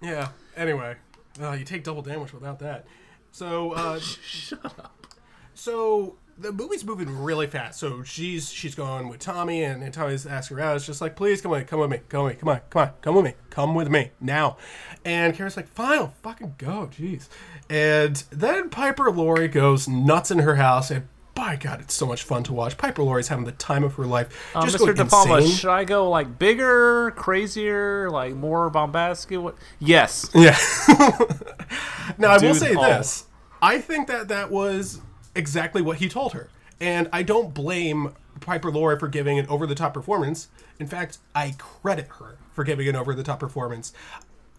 Yeah. 0.00 0.28
Anyway, 0.56 0.96
uh, 1.40 1.52
you 1.52 1.64
take 1.64 1.84
double 1.84 2.02
damage 2.02 2.32
without 2.32 2.58
that. 2.60 2.86
So, 3.30 3.72
uh, 3.72 3.98
Shut 4.00 4.64
up. 4.64 5.06
so 5.54 6.16
the 6.40 6.52
movie's 6.52 6.84
moving 6.84 7.22
really 7.22 7.46
fast. 7.46 7.80
So 7.80 8.02
she's 8.02 8.50
she's 8.50 8.74
going 8.74 9.08
with 9.08 9.20
Tommy, 9.20 9.62
and, 9.62 9.82
and 9.82 9.92
Tommy's 9.92 10.26
asking 10.26 10.56
her 10.58 10.62
out. 10.62 10.76
It's 10.76 10.86
just 10.86 11.00
like, 11.00 11.16
please 11.16 11.40
come 11.40 11.50
with 11.50 11.60
me, 11.60 11.66
come 11.66 11.80
with 11.80 11.90
me, 11.90 12.00
come 12.08 12.24
with 12.24 12.34
me, 12.34 12.38
come 12.40 12.48
on, 12.48 12.60
come 12.70 12.82
on, 12.82 12.92
come 13.00 13.14
with 13.16 13.24
me, 13.24 13.32
come 13.50 13.74
with 13.74 13.90
me 13.90 14.10
now. 14.20 14.56
And 15.04 15.34
Kara's 15.34 15.56
like, 15.56 15.68
fine, 15.68 15.98
I'll 15.98 16.14
fucking 16.22 16.54
go, 16.58 16.88
jeez. 16.92 17.28
And 17.68 18.16
then 18.30 18.70
Piper 18.70 19.10
Laurie 19.10 19.48
goes 19.48 19.88
nuts 19.88 20.30
in 20.30 20.38
her 20.40 20.56
house, 20.56 20.90
and 20.90 21.08
by 21.38 21.54
God, 21.54 21.80
it's 21.80 21.94
so 21.94 22.04
much 22.04 22.24
fun 22.24 22.42
to 22.42 22.52
watch. 22.52 22.76
Piper 22.76 23.04
Laurie's 23.04 23.28
having 23.28 23.44
the 23.44 23.52
time 23.52 23.84
of 23.84 23.94
her 23.94 24.04
life. 24.04 24.56
Um, 24.56 24.68
just 24.68 24.82
Mr. 24.82 24.92
De 24.92 25.04
Palma, 25.04 25.36
insane. 25.36 25.52
should 25.52 25.70
I 25.70 25.84
go 25.84 26.10
like 26.10 26.36
bigger, 26.36 27.12
crazier, 27.12 28.10
like 28.10 28.34
more 28.34 28.68
bombastic? 28.70 29.40
What? 29.40 29.54
Yes. 29.78 30.28
Yeah. 30.34 30.58
now 32.18 32.30
I 32.30 32.38
will 32.38 32.56
say 32.56 32.74
oh. 32.74 32.82
this: 32.82 33.26
I 33.62 33.80
think 33.80 34.08
that 34.08 34.26
that 34.28 34.50
was 34.50 35.00
exactly 35.36 35.80
what 35.80 35.98
he 35.98 36.08
told 36.08 36.32
her, 36.32 36.50
and 36.80 37.08
I 37.12 37.22
don't 37.22 37.54
blame 37.54 38.14
Piper 38.40 38.72
Laurie 38.72 38.98
for 38.98 39.06
giving 39.06 39.38
an 39.38 39.46
over-the-top 39.46 39.94
performance. 39.94 40.48
In 40.80 40.88
fact, 40.88 41.18
I 41.36 41.54
credit 41.56 42.08
her 42.18 42.36
for 42.52 42.64
giving 42.64 42.88
an 42.88 42.96
over-the-top 42.96 43.38
performance. 43.38 43.92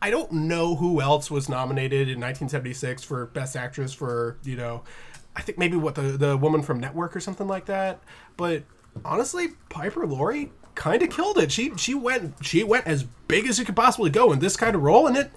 I 0.02 0.12
don't 0.12 0.32
know 0.32 0.76
who 0.76 1.02
else 1.02 1.30
was 1.30 1.50
nominated 1.50 2.08
in 2.08 2.22
1976 2.22 3.04
for 3.04 3.26
Best 3.26 3.58
Actress 3.58 3.92
for 3.92 4.38
you 4.44 4.56
know, 4.56 4.84
I 5.36 5.42
think 5.42 5.58
maybe 5.58 5.78
what 5.78 5.96
the 5.96 6.02
the 6.02 6.38
woman 6.38 6.62
from 6.62 6.80
Network 6.80 7.16
or 7.16 7.20
something 7.20 7.48
like 7.48 7.66
that. 7.66 8.00
But 8.38 8.64
honestly, 9.06 9.50
Piper 9.70 10.06
Laurie 10.06 10.52
kind 10.76 11.02
of 11.02 11.10
killed 11.10 11.38
it. 11.38 11.52
She 11.52 11.76
she 11.78 11.94
went 11.94 12.36
she 12.42 12.64
went 12.64 12.88
as 12.88 13.04
big 13.28 13.48
as 13.48 13.60
you 13.60 13.66
could 13.66 13.76
possibly 13.76 14.10
go 14.10 14.32
in 14.32 14.40
this 14.40 14.58
kind 14.58 14.76
of 14.76 14.82
role, 14.82 15.08
and 15.08 15.18
it 15.18 15.32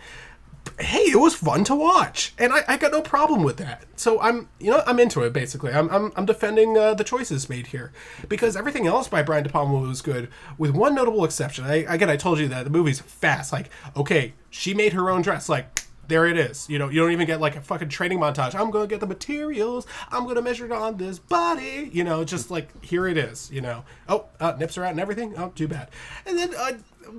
hey, 0.79 1.11
it 1.11 1.19
was 1.19 1.35
fun 1.35 1.65
to 1.65 1.75
watch, 1.75 2.35
and 2.39 2.53
I, 2.53 2.65
I 2.67 2.77
got 2.77 2.93
no 2.93 3.03
problem 3.03 3.43
with 3.43 3.57
that. 3.59 3.85
So 3.97 4.21
I'm, 4.21 4.49
you 4.59 4.71
know, 4.71 4.83
I'm 4.87 4.99
into 4.99 5.21
it. 5.23 5.33
Basically, 5.33 5.73
I'm, 5.73 5.89
I'm, 5.91 6.13
I'm 6.17 6.27
defending 6.27 6.77
uh, 6.77 6.95
the 6.95 7.05
choices 7.05 7.49
made 7.49 7.69
here 7.69 7.93
because 8.29 8.57
everything 8.57 8.87
else 8.87 9.09
by 9.09 9.23
Brian 9.23 9.45
De 9.45 9.51
Palma 9.51 9.79
was 9.79 10.03
good, 10.03 10.29
with 10.59 10.73
one 10.73 10.95
notable 10.95 11.25
exception. 11.25 11.65
I, 11.65 11.85
again, 11.93 12.11
I 12.11 12.17
told 12.17 12.39
you 12.39 12.49
that 12.49 12.65
the 12.65 12.71
movie's 12.71 13.01
fast. 13.01 13.53
Like, 13.53 13.71
okay, 13.97 14.35
she 14.51 14.75
made 14.75 14.93
her 14.93 15.11
own 15.11 15.23
dress. 15.23 15.49
Like, 15.49 15.83
there 16.13 16.27
it 16.27 16.37
is. 16.37 16.69
You 16.69 16.79
know, 16.79 16.91
you 16.91 17.01
don't 17.01 17.11
even 17.13 17.27
get 17.27 17.41
like 17.41 17.57
a 17.57 17.63
fucking 17.63 17.89
training 17.89 18.19
montage. 18.19 18.55
I'm 18.55 18.71
gonna 18.71 18.87
get 18.87 19.01
the 19.01 19.07
materials. 19.07 19.87
I'm 20.11 20.27
gonna 20.27 20.43
measure 20.43 20.67
it 20.67 20.73
on 20.73 20.99
this 20.99 21.19
body. 21.19 21.89
You 21.91 22.05
know, 22.05 22.23
just 22.23 22.51
like 22.51 22.85
here 22.85 23.07
it 23.09 23.17
is. 23.17 23.51
You 23.51 23.63
know, 23.63 23.85
oh, 24.11 24.27
uh, 24.39 24.55
nips 24.59 24.77
are 24.77 24.85
out 24.85 24.91
and 24.91 25.01
everything. 25.01 25.33
Oh, 25.39 25.49
too 25.55 25.69
bad. 25.69 25.89
And 26.27 26.39
then 26.39 26.55
uh, 26.55 26.73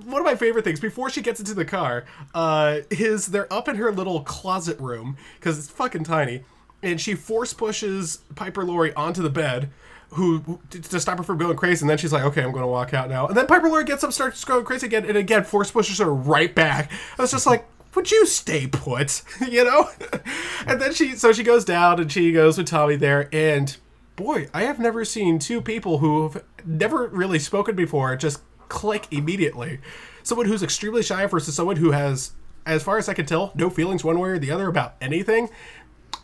one 0.06 0.22
of 0.22 0.26
my 0.26 0.36
favorite 0.36 0.64
things 0.64 0.80
before 0.80 1.10
she 1.10 1.24
gets 1.24 1.40
into 1.40 1.56
the 1.56 1.66
car 1.66 2.06
uh, 2.36 2.82
is 2.92 3.28
they're 3.28 3.52
up 3.52 3.68
in 3.68 3.78
her 3.78 3.92
little 3.92 4.22
closet 4.22 4.80
room 4.80 5.18
because 5.40 5.58
it's 5.58 5.70
fucking 5.70 6.04
tiny, 6.04 6.44
and 6.84 7.02
she 7.02 7.16
force 7.16 7.52
pushes 7.52 8.20
Piper 8.36 8.64
Laurie 8.64 8.94
onto 8.94 9.24
the 9.24 9.30
bed. 9.32 9.72
Who 10.10 10.60
to 10.70 11.00
stop 11.00 11.18
her 11.18 11.24
from 11.24 11.40
going 11.40 11.58
crazy, 11.58 11.82
and 11.82 11.90
then 11.90 11.98
she's 11.98 12.14
like, 12.14 12.24
"Okay, 12.26 12.44
I'm 12.44 12.52
going 12.52 12.62
to 12.62 12.68
walk 12.68 12.94
out 12.94 13.10
now." 13.10 13.26
And 13.26 13.36
then 13.36 13.48
Piper 13.48 13.68
Laurie 13.68 13.84
gets 13.84 14.04
up, 14.04 14.14
starts 14.14 14.46
going 14.46 14.64
crazy 14.64 14.86
again, 14.86 15.06
and 15.06 15.18
again 15.18 15.44
force 15.44 15.72
pushes 15.72 15.98
her 15.98 16.14
right 16.14 16.54
back. 16.54 16.92
I 17.18 17.24
was 17.24 17.32
just 17.32 17.48
like, 17.48 17.68
"Would 17.96 18.12
you 18.12 18.26
stay 18.26 18.68
put?" 18.68 19.22
you 19.50 19.64
know. 19.64 19.90
and 20.68 20.82
then 20.82 20.94
she, 20.94 21.16
so 21.16 21.34
she 21.34 21.44
goes 21.44 21.66
down, 21.66 22.00
and 22.00 22.12
she 22.12 22.32
goes 22.32 22.58
with 22.58 22.68
Tommy 22.68 22.96
there, 22.96 23.30
and 23.34 23.76
boy, 24.16 24.48
I 24.54 24.64
have 24.64 24.80
never 24.80 25.06
seen 25.06 25.40
two 25.40 25.62
people 25.62 26.00
who've 26.00 26.44
never 26.66 27.08
really 27.08 27.40
spoken 27.40 27.76
before 27.76 28.16
just 28.16 28.42
click 28.70 29.08
immediately. 29.12 29.80
Someone 30.24 30.48
who's 30.48 30.64
extremely 30.64 31.04
shy 31.04 31.26
versus 31.26 31.56
someone 31.56 31.78
who 31.78 31.92
has, 31.92 32.32
as 32.66 32.84
far 32.84 32.98
as 32.98 33.10
I 33.10 33.14
can 33.14 33.26
tell, 33.26 33.52
no 33.56 33.70
feelings 33.70 34.04
one 34.04 34.20
way 34.20 34.30
or 34.30 34.40
the 34.40 34.52
other 34.52 34.68
about 34.68 34.96
anything. 35.02 35.50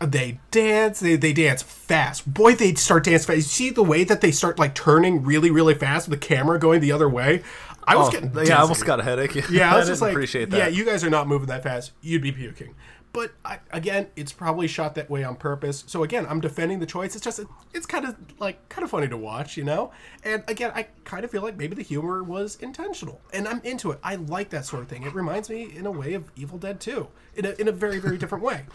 They 0.01 0.39
dance, 0.51 1.01
they, 1.01 1.17
they 1.17 1.33
dance 1.33 1.61
fast. 1.61 2.33
Boy, 2.33 2.55
they 2.55 2.73
start 2.75 3.03
dancing 3.03 3.27
fast. 3.27 3.35
You 3.35 3.41
see 3.41 3.69
the 3.69 3.83
way 3.83 4.05
that 4.05 4.21
they 4.21 4.31
start 4.31 4.57
like 4.57 4.73
turning 4.73 5.23
really, 5.23 5.51
really 5.51 5.73
fast 5.73 6.07
with 6.07 6.19
the 6.19 6.25
camera 6.25 6.57
going 6.57 6.79
the 6.79 6.93
other 6.93 7.09
way? 7.09 7.43
I 7.89 7.95
was 7.97 8.07
Oh, 8.07 8.11
getting 8.11 8.31
yeah, 8.47 8.57
I 8.57 8.61
almost 8.61 8.85
got 8.85 8.99
a 8.99 9.03
headache. 9.03 9.35
Yeah, 9.49 9.73
I 9.73 9.77
was 9.77 9.85
didn't 9.85 9.91
just 9.93 10.01
like, 10.01 10.11
appreciate 10.11 10.49
that. 10.51 10.57
yeah, 10.57 10.67
you 10.67 10.85
guys 10.85 11.03
are 11.03 11.09
not 11.09 11.27
moving 11.27 11.47
that 11.47 11.63
fast. 11.63 11.91
You'd 12.01 12.21
be 12.21 12.31
puking. 12.31 12.75
But 13.11 13.31
I, 13.43 13.57
again, 13.71 14.05
it's 14.15 14.31
probably 14.31 14.67
shot 14.67 14.93
that 14.93 15.09
way 15.09 15.23
on 15.23 15.35
purpose. 15.35 15.83
So 15.87 16.03
again, 16.03 16.27
I'm 16.29 16.39
defending 16.39 16.77
the 16.79 16.85
choice. 16.85 17.15
It's 17.15 17.23
just 17.23 17.39
it's 17.73 17.87
kind 17.87 18.05
of 18.05 18.15
like 18.37 18.69
kind 18.69 18.83
of 18.83 18.91
funny 18.91 19.07
to 19.07 19.17
watch, 19.17 19.57
you 19.57 19.63
know. 19.63 19.91
And 20.23 20.43
again, 20.47 20.71
I 20.75 20.83
kind 21.05 21.25
of 21.25 21.31
feel 21.31 21.41
like 21.41 21.57
maybe 21.57 21.75
the 21.75 21.81
humor 21.81 22.21
was 22.21 22.57
intentional, 22.57 23.19
and 23.33 23.47
I'm 23.47 23.61
into 23.63 23.89
it. 23.89 23.99
I 24.03 24.13
like 24.15 24.49
that 24.51 24.65
sort 24.65 24.83
of 24.83 24.89
thing. 24.89 25.01
It 25.03 25.15
reminds 25.15 25.49
me 25.49 25.71
in 25.75 25.87
a 25.87 25.91
way 25.91 26.13
of 26.13 26.25
Evil 26.35 26.59
Dead 26.59 26.79
2, 26.79 27.07
in 27.37 27.45
a, 27.45 27.49
in 27.53 27.67
a 27.67 27.71
very 27.71 27.97
very 27.97 28.19
different 28.19 28.43
way. 28.43 28.65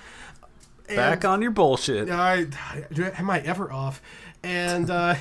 And- 0.89 0.97
Back 0.97 1.25
on 1.25 1.41
your 1.41 1.53
bullshit. 1.53 2.11
I, 2.11 2.47
am 3.17 3.31
I 3.31 3.41
ever 3.41 3.71
off? 3.73 4.03
And 4.43 4.91
uh, 4.91 5.15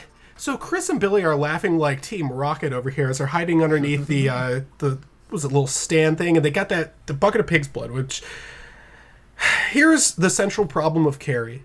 so 0.44 0.58
Chris 0.58 0.90
and 0.90 1.00
Billy 1.00 1.24
are 1.24 1.38
laughing 1.38 1.78
like 1.78 2.02
Team 2.02 2.30
Rocket 2.30 2.74
over 2.74 2.90
here 2.90 3.10
as 3.10 3.20
they're 3.20 3.28
hiding 3.28 3.64
underneath 3.64 4.08
the 4.08 4.28
uh, 4.28 4.62
the 4.80 4.98
was 5.30 5.46
it 5.46 5.54
little 5.54 5.68
stand 5.68 6.18
thing, 6.18 6.36
and 6.36 6.44
they 6.44 6.52
got 6.52 6.68
that 6.68 6.96
the 7.06 7.14
bucket 7.14 7.40
of 7.40 7.48
pig's 7.48 7.70
blood. 7.70 7.92
Which 7.92 8.22
here's 9.72 10.14
the 10.14 10.30
central 10.30 10.68
problem 10.68 11.06
of 11.06 11.18
Carrie. 11.18 11.64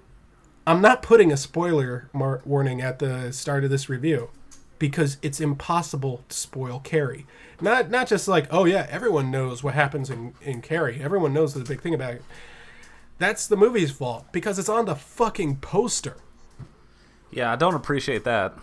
I'm 0.64 0.80
not 0.80 1.02
putting 1.02 1.32
a 1.32 1.36
spoiler 1.36 2.08
mar- 2.12 2.40
warning 2.44 2.80
at 2.80 3.00
the 3.00 3.32
start 3.32 3.64
of 3.64 3.70
this 3.70 3.88
review 3.88 4.30
because 4.78 5.16
it's 5.22 5.40
impossible 5.40 6.22
to 6.28 6.36
spoil 6.36 6.78
Carrie. 6.78 7.26
Not 7.60 7.90
not 7.90 8.06
just 8.06 8.28
like 8.28 8.46
oh 8.52 8.64
yeah, 8.64 8.86
everyone 8.88 9.32
knows 9.32 9.64
what 9.64 9.74
happens 9.74 10.08
in 10.08 10.34
in 10.40 10.62
Carrie. 10.62 11.00
Everyone 11.02 11.32
knows 11.32 11.52
the 11.52 11.64
big 11.64 11.80
thing 11.80 11.94
about 11.94 12.14
it. 12.14 12.22
That's 13.18 13.48
the 13.48 13.56
movie's 13.56 13.90
fault 13.90 14.26
because 14.30 14.56
it's 14.56 14.68
on 14.68 14.84
the 14.84 14.94
fucking 14.94 15.56
poster. 15.56 16.18
Yeah, 17.32 17.52
I 17.52 17.56
don't 17.56 17.74
appreciate 17.74 18.22
that. 18.22 18.56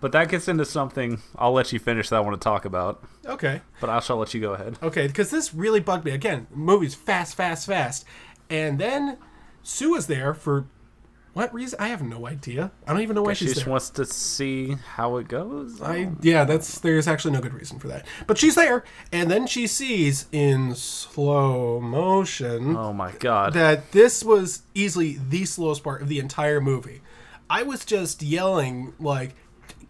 But 0.00 0.12
that 0.12 0.28
gets 0.28 0.46
into 0.46 0.64
something 0.66 1.20
I'll 1.36 1.52
let 1.52 1.72
you 1.72 1.78
finish 1.78 2.10
that 2.10 2.16
I 2.16 2.20
want 2.20 2.40
to 2.40 2.44
talk 2.44 2.64
about. 2.64 3.02
Okay. 3.24 3.62
But 3.80 3.88
I 3.90 4.00
shall 4.00 4.16
let 4.18 4.34
you 4.34 4.40
go 4.40 4.52
ahead. 4.52 4.78
Okay, 4.82 5.06
because 5.06 5.30
this 5.30 5.54
really 5.54 5.80
bugged 5.80 6.04
me. 6.04 6.10
Again, 6.12 6.46
movie's 6.50 6.94
fast, 6.94 7.34
fast, 7.34 7.66
fast. 7.66 8.04
And 8.50 8.78
then 8.78 9.16
Sue 9.62 9.94
is 9.94 10.06
there 10.06 10.34
for 10.34 10.66
what 11.32 11.52
reason? 11.52 11.78
I 11.80 11.88
have 11.88 12.02
no 12.02 12.26
idea. 12.26 12.72
I 12.86 12.92
don't 12.92 13.02
even 13.02 13.14
know 13.14 13.22
why 13.22 13.32
she's 13.34 13.48
She 13.48 13.54
just 13.54 13.64
there. 13.66 13.70
wants 13.72 13.90
to 13.90 14.04
see 14.06 14.72
how 14.94 15.16
it 15.16 15.28
goes. 15.28 15.82
I 15.82 16.10
yeah, 16.22 16.44
that's 16.44 16.78
there's 16.80 17.06
actually 17.08 17.32
no 17.32 17.40
good 17.40 17.52
reason 17.52 17.78
for 17.78 17.88
that. 17.88 18.06
But 18.26 18.38
she's 18.38 18.54
there, 18.54 18.84
and 19.12 19.30
then 19.30 19.46
she 19.46 19.66
sees 19.66 20.26
in 20.32 20.74
slow 20.74 21.80
motion 21.80 22.74
Oh 22.76 22.92
my 22.92 23.12
god. 23.12 23.52
that 23.54 23.92
this 23.92 24.24
was 24.24 24.62
easily 24.74 25.18
the 25.28 25.44
slowest 25.44 25.82
part 25.84 26.00
of 26.02 26.08
the 26.08 26.18
entire 26.18 26.60
movie. 26.60 27.02
I 27.50 27.62
was 27.64 27.84
just 27.84 28.22
yelling 28.22 28.94
like, 28.98 29.34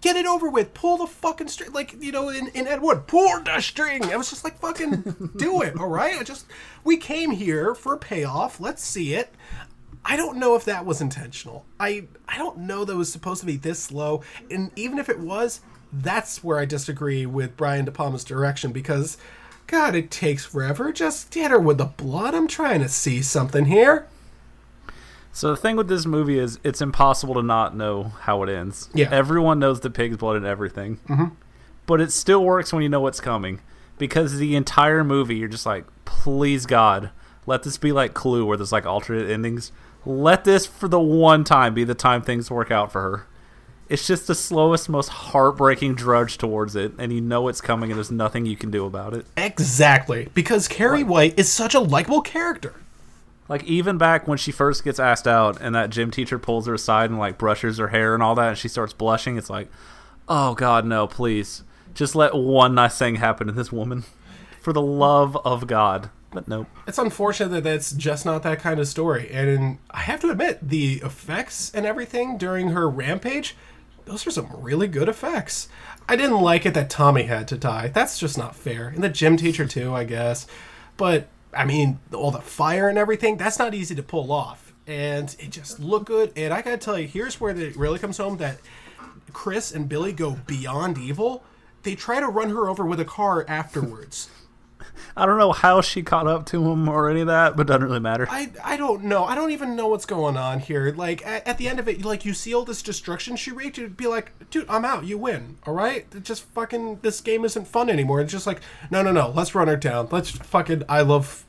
"Get 0.06 0.14
it 0.14 0.24
over 0.26 0.48
with! 0.48 0.72
Pull 0.72 0.98
the 0.98 1.08
fucking 1.08 1.48
string!" 1.48 1.72
Like 1.72 1.96
you 2.00 2.12
know, 2.12 2.28
in, 2.28 2.46
in 2.54 2.68
Ed 2.68 2.80
Wood, 2.80 3.08
pull 3.08 3.40
the 3.42 3.60
string. 3.60 4.04
I 4.04 4.16
was 4.16 4.30
just 4.30 4.44
like, 4.44 4.56
"Fucking 4.60 5.32
do 5.36 5.62
it!" 5.62 5.76
All 5.76 5.88
right. 5.88 6.20
I 6.20 6.22
just 6.22 6.46
we 6.84 6.96
came 6.96 7.32
here 7.32 7.74
for 7.74 7.94
a 7.94 7.98
payoff. 7.98 8.60
Let's 8.60 8.84
see 8.84 9.14
it. 9.14 9.34
I 10.04 10.14
don't 10.14 10.36
know 10.36 10.54
if 10.54 10.64
that 10.66 10.86
was 10.86 11.00
intentional. 11.00 11.66
I 11.80 12.06
I 12.28 12.38
don't 12.38 12.58
know 12.58 12.84
that 12.84 12.92
it 12.92 12.96
was 12.96 13.10
supposed 13.10 13.40
to 13.40 13.46
be 13.46 13.56
this 13.56 13.82
slow. 13.82 14.22
And 14.48 14.70
even 14.76 15.00
if 15.00 15.08
it 15.08 15.18
was, 15.18 15.60
that's 15.92 16.44
where 16.44 16.60
I 16.60 16.66
disagree 16.66 17.26
with 17.26 17.56
Brian 17.56 17.84
De 17.84 17.90
Palma's 17.90 18.22
direction 18.22 18.70
because, 18.70 19.18
God, 19.66 19.96
it 19.96 20.12
takes 20.12 20.44
forever. 20.44 20.92
Just 20.92 21.34
hit 21.34 21.50
her 21.50 21.58
with 21.58 21.78
the 21.78 21.86
blood. 21.86 22.32
I'm 22.32 22.46
trying 22.46 22.80
to 22.82 22.88
see 22.88 23.22
something 23.22 23.64
here. 23.64 24.06
So 25.36 25.50
the 25.50 25.56
thing 25.58 25.76
with 25.76 25.88
this 25.88 26.06
movie 26.06 26.38
is 26.38 26.58
it's 26.64 26.80
impossible 26.80 27.34
to 27.34 27.42
not 27.42 27.76
know 27.76 28.04
how 28.20 28.42
it 28.42 28.48
ends. 28.48 28.88
Yeah. 28.94 29.10
Everyone 29.10 29.58
knows 29.58 29.80
the 29.80 29.90
pig's 29.90 30.16
blood 30.16 30.36
and 30.36 30.46
everything. 30.46 30.96
Mm-hmm. 31.08 31.34
But 31.84 32.00
it 32.00 32.10
still 32.10 32.42
works 32.42 32.72
when 32.72 32.82
you 32.82 32.88
know 32.88 33.00
what's 33.00 33.20
coming. 33.20 33.60
Because 33.98 34.38
the 34.38 34.56
entire 34.56 35.04
movie, 35.04 35.36
you're 35.36 35.48
just 35.48 35.66
like, 35.66 35.84
please 36.06 36.64
God, 36.64 37.10
let 37.44 37.64
this 37.64 37.76
be 37.76 37.92
like 37.92 38.14
Clue, 38.14 38.46
where 38.46 38.56
there's 38.56 38.72
like 38.72 38.86
alternate 38.86 39.28
endings. 39.28 39.72
Let 40.06 40.44
this, 40.44 40.64
for 40.64 40.88
the 40.88 40.98
one 40.98 41.44
time, 41.44 41.74
be 41.74 41.84
the 41.84 41.94
time 41.94 42.22
things 42.22 42.50
work 42.50 42.70
out 42.70 42.90
for 42.90 43.02
her. 43.02 43.26
It's 43.90 44.06
just 44.06 44.28
the 44.28 44.34
slowest, 44.34 44.88
most 44.88 45.08
heartbreaking 45.08 45.96
drudge 45.96 46.38
towards 46.38 46.74
it, 46.74 46.94
and 46.98 47.12
you 47.12 47.20
know 47.20 47.48
it's 47.48 47.60
coming, 47.60 47.90
and 47.90 47.98
there's 47.98 48.10
nothing 48.10 48.46
you 48.46 48.56
can 48.56 48.70
do 48.70 48.86
about 48.86 49.12
it. 49.12 49.26
Exactly. 49.36 50.30
Because 50.32 50.66
Carrie 50.66 51.04
White 51.04 51.38
is 51.38 51.52
such 51.52 51.74
a 51.74 51.80
likable 51.80 52.22
character. 52.22 52.74
Like 53.48 53.64
even 53.64 53.98
back 53.98 54.26
when 54.26 54.38
she 54.38 54.50
first 54.52 54.84
gets 54.84 54.98
asked 54.98 55.28
out 55.28 55.60
and 55.60 55.74
that 55.74 55.90
gym 55.90 56.10
teacher 56.10 56.38
pulls 56.38 56.66
her 56.66 56.74
aside 56.74 57.10
and 57.10 57.18
like 57.18 57.38
brushes 57.38 57.78
her 57.78 57.88
hair 57.88 58.14
and 58.14 58.22
all 58.22 58.34
that 58.34 58.48
and 58.48 58.58
she 58.58 58.68
starts 58.68 58.92
blushing, 58.92 59.36
it's 59.36 59.50
like, 59.50 59.68
oh 60.28 60.54
god, 60.54 60.84
no, 60.84 61.06
please, 61.06 61.62
just 61.94 62.14
let 62.14 62.34
one 62.34 62.74
nice 62.74 62.98
thing 62.98 63.16
happen 63.16 63.46
to 63.46 63.52
this 63.52 63.70
woman, 63.70 64.04
for 64.60 64.72
the 64.72 64.82
love 64.82 65.36
of 65.44 65.66
God. 65.66 66.10
But 66.32 66.48
nope. 66.48 66.66
It's 66.86 66.98
unfortunate 66.98 67.50
that 67.50 67.64
that's 67.64 67.92
just 67.92 68.26
not 68.26 68.42
that 68.42 68.58
kind 68.58 68.78
of 68.80 68.88
story. 68.88 69.30
And 69.30 69.78
I 69.90 70.00
have 70.00 70.20
to 70.20 70.30
admit, 70.30 70.68
the 70.68 70.94
effects 71.04 71.72
and 71.72 71.86
everything 71.86 72.36
during 72.36 72.70
her 72.70 72.90
rampage, 72.90 73.56
those 74.04 74.26
are 74.26 74.30
some 74.30 74.50
really 74.58 74.88
good 74.88 75.08
effects. 75.08 75.68
I 76.08 76.16
didn't 76.16 76.40
like 76.40 76.66
it 76.66 76.74
that 76.74 76.90
Tommy 76.90 77.22
had 77.22 77.48
to 77.48 77.56
die. 77.56 77.88
That's 77.88 78.18
just 78.18 78.36
not 78.36 78.54
fair. 78.54 78.88
And 78.88 79.02
the 79.02 79.08
gym 79.08 79.36
teacher, 79.36 79.66
too, 79.66 79.94
I 79.94 80.04
guess. 80.04 80.46
But, 80.96 81.28
I 81.56 81.64
mean, 81.64 81.98
all 82.14 82.30
the 82.30 82.40
fire 82.40 82.88
and 82.88 82.98
everything, 82.98 83.36
that's 83.36 83.58
not 83.58 83.74
easy 83.74 83.94
to 83.94 84.02
pull 84.02 84.32
off. 84.32 84.72
And 84.86 85.34
it 85.38 85.50
just 85.50 85.80
looked 85.80 86.06
good. 86.06 86.32
And 86.36 86.54
I 86.54 86.62
gotta 86.62 86.76
tell 86.76 86.98
you, 86.98 87.08
here's 87.08 87.40
where 87.40 87.56
it 87.56 87.76
really 87.76 87.98
comes 87.98 88.18
home 88.18 88.36
that 88.38 88.58
Chris 89.32 89.72
and 89.72 89.88
Billy 89.88 90.12
go 90.12 90.38
beyond 90.46 90.98
evil. 90.98 91.42
They 91.82 91.94
try 91.94 92.20
to 92.20 92.28
run 92.28 92.50
her 92.50 92.68
over 92.68 92.84
with 92.84 93.00
a 93.00 93.04
car 93.04 93.44
afterwards. 93.48 94.30
I 95.16 95.26
don't 95.26 95.38
know 95.38 95.52
how 95.52 95.80
she 95.80 96.02
caught 96.02 96.26
up 96.26 96.46
to 96.46 96.70
him 96.70 96.88
or 96.88 97.08
any 97.08 97.20
of 97.20 97.26
that, 97.28 97.56
but 97.56 97.66
doesn't 97.66 97.84
really 97.84 98.00
matter. 98.00 98.26
I, 98.30 98.50
I 98.62 98.76
don't 98.76 99.04
know. 99.04 99.24
I 99.24 99.34
don't 99.34 99.50
even 99.50 99.76
know 99.76 99.88
what's 99.88 100.06
going 100.06 100.36
on 100.36 100.60
here. 100.60 100.92
Like 100.94 101.24
at, 101.26 101.46
at 101.46 101.58
the 101.58 101.68
end 101.68 101.78
of 101.78 101.88
it, 101.88 102.04
like 102.04 102.24
you 102.24 102.34
see 102.34 102.54
all 102.54 102.64
this 102.64 102.82
destruction 102.82 103.36
she 103.36 103.50
wreaked, 103.50 103.78
you'd 103.78 103.96
be 103.96 104.06
like, 104.06 104.32
dude, 104.50 104.68
I'm 104.68 104.84
out. 104.84 105.04
You 105.04 105.18
win. 105.18 105.56
All 105.66 105.74
right. 105.74 106.06
It 106.14 106.24
just 106.24 106.42
fucking 106.50 107.00
this 107.02 107.20
game 107.20 107.44
isn't 107.44 107.66
fun 107.66 107.88
anymore. 107.88 108.20
It's 108.20 108.32
just 108.32 108.46
like, 108.46 108.60
no, 108.90 109.02
no, 109.02 109.12
no. 109.12 109.30
Let's 109.30 109.54
run 109.54 109.68
her 109.68 109.76
down. 109.76 110.08
Let's 110.10 110.30
fucking. 110.30 110.82
I 110.88 111.02
love 111.02 111.45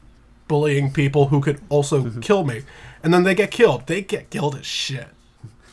bullying 0.47 0.91
people 0.91 1.27
who 1.27 1.41
could 1.41 1.61
also 1.69 2.09
kill 2.21 2.43
me, 2.43 2.63
and 3.03 3.13
then 3.13 3.23
they 3.23 3.35
get 3.35 3.51
killed. 3.51 3.87
They 3.87 4.01
get 4.01 4.29
killed 4.29 4.55
as 4.55 4.65
shit. 4.65 5.07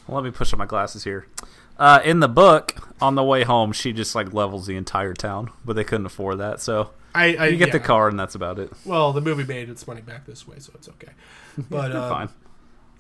Well, 0.07 0.17
let 0.17 0.25
me 0.25 0.31
push 0.31 0.53
up 0.53 0.59
my 0.59 0.67
glasses 0.67 1.05
here. 1.05 1.27
Uh, 1.79 2.01
in 2.05 2.21
the 2.21 2.29
book, 2.29 2.95
on 3.01 3.15
the 3.15 3.25
way 3.25 3.43
home, 3.43 3.73
she 3.73 3.93
just 3.93 4.15
like 4.15 4.33
levels 4.33 4.67
the 4.67 4.77
entire 4.77 5.15
town, 5.15 5.51
but 5.65 5.75
they 5.75 5.85
couldn't 5.85 6.07
afford 6.07 6.39
that, 6.39 6.61
so 6.61 6.91
I, 7.15 7.35
I 7.37 7.47
you 7.49 7.57
get 7.57 7.73
the 7.73 7.81
car, 7.81 8.09
and 8.09 8.19
that's 8.19 8.35
about 8.35 8.59
it. 8.59 8.71
Well, 8.85 9.13
the 9.13 9.21
movie 9.21 9.45
made 9.45 9.69
its 9.69 9.87
money 9.87 10.01
back 10.01 10.27
this 10.27 10.47
way, 10.47 10.57
so 10.59 10.73
it's 10.75 10.89
okay. 10.89 11.13
But 11.71 11.89
They're 11.93 12.01
uh, 12.01 12.09
fine. 12.09 12.29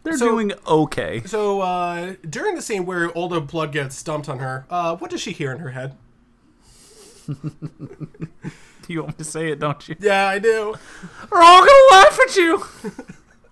They're 0.02 0.16
so- 0.18 0.28
doing 0.28 0.52
okay. 0.66 1.22
So 1.24 1.60
uh, 1.60 2.14
during 2.28 2.54
the 2.56 2.62
scene 2.62 2.84
where 2.86 3.16
Older 3.16 3.40
Blood 3.40 3.72
gets 3.72 4.02
dumped 4.02 4.28
on 4.28 4.38
her, 4.38 4.66
uh, 4.70 4.96
what 4.96 5.10
does 5.10 5.20
she 5.20 5.32
hear 5.32 5.50
in 5.52 5.58
her 5.58 5.70
head? 5.70 5.96
You 8.88 9.02
want 9.02 9.18
me 9.18 9.24
to 9.24 9.30
say 9.30 9.50
it, 9.50 9.58
don't 9.60 9.88
you? 9.88 9.96
Yeah, 9.98 10.26
I 10.26 10.38
do. 10.38 10.74
We're 11.30 11.42
all 11.42 11.60
gonna 11.60 11.90
laugh 11.90 12.18
at 12.20 12.36
you. 12.36 12.64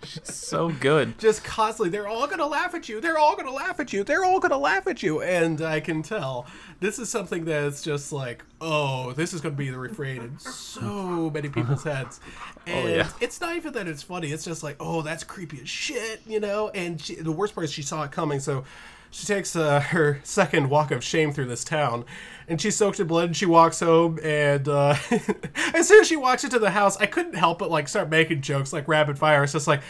She's 0.04 0.34
so 0.34 0.68
good. 0.68 1.18
just 1.18 1.44
constantly 1.44 1.88
they're 1.90 2.08
all 2.08 2.26
gonna 2.26 2.46
laugh 2.46 2.74
at 2.74 2.88
you 2.88 3.00
they're 3.00 3.18
all 3.18 3.36
gonna 3.36 3.52
laugh 3.52 3.78
at 3.78 3.92
you 3.92 4.02
they're 4.02 4.24
all 4.24 4.40
gonna 4.40 4.58
laugh 4.58 4.88
at 4.88 5.00
you 5.00 5.22
and 5.22 5.60
i 5.60 5.78
can 5.78 6.02
tell 6.02 6.44
this 6.80 6.98
is 6.98 7.08
something 7.08 7.44
that's 7.44 7.82
just 7.82 8.12
like 8.12 8.44
oh 8.60 9.12
this 9.12 9.32
is 9.32 9.40
gonna 9.40 9.54
be 9.54 9.70
the 9.70 9.78
refrain 9.78 10.20
in 10.20 10.38
so 10.40 11.30
many 11.30 11.48
people's 11.48 11.84
heads 11.84 12.20
and 12.66 12.88
yeah. 12.88 13.08
it's 13.20 13.40
not 13.40 13.54
even 13.54 13.72
that 13.72 13.86
it's 13.86 14.02
funny 14.02 14.32
it's 14.32 14.44
just 14.44 14.64
like 14.64 14.74
oh 14.80 15.02
that's 15.02 15.22
creepy 15.22 15.60
as 15.60 15.68
shit 15.68 16.20
you 16.26 16.40
know 16.40 16.68
and 16.70 17.00
she, 17.00 17.14
the 17.14 17.32
worst 17.32 17.54
part 17.54 17.64
is 17.64 17.72
she 17.72 17.82
saw 17.82 18.02
it 18.02 18.10
coming 18.10 18.40
so 18.40 18.64
she 19.12 19.26
takes 19.26 19.54
uh, 19.54 19.78
her 19.78 20.20
second 20.24 20.70
walk 20.70 20.90
of 20.90 21.04
shame 21.04 21.32
through 21.32 21.44
this 21.44 21.62
town 21.64 22.04
and 22.48 22.60
she's 22.60 22.76
soaked 22.76 23.00
in 23.00 23.06
blood 23.06 23.26
and 23.26 23.36
she 23.36 23.46
walks 23.46 23.80
home 23.80 24.18
and 24.22 24.68
uh, 24.68 24.94
as 25.74 25.88
soon 25.88 26.00
as 26.00 26.08
she 26.08 26.16
walks 26.16 26.44
into 26.44 26.58
the 26.58 26.70
house 26.70 26.96
i 26.98 27.06
couldn't 27.06 27.34
help 27.34 27.58
but 27.58 27.70
like 27.70 27.88
start 27.88 28.08
making 28.08 28.40
jokes 28.40 28.72
like 28.72 28.86
rapid 28.88 29.18
fire 29.18 29.42
it's 29.44 29.52
just 29.52 29.66
like 29.66 29.82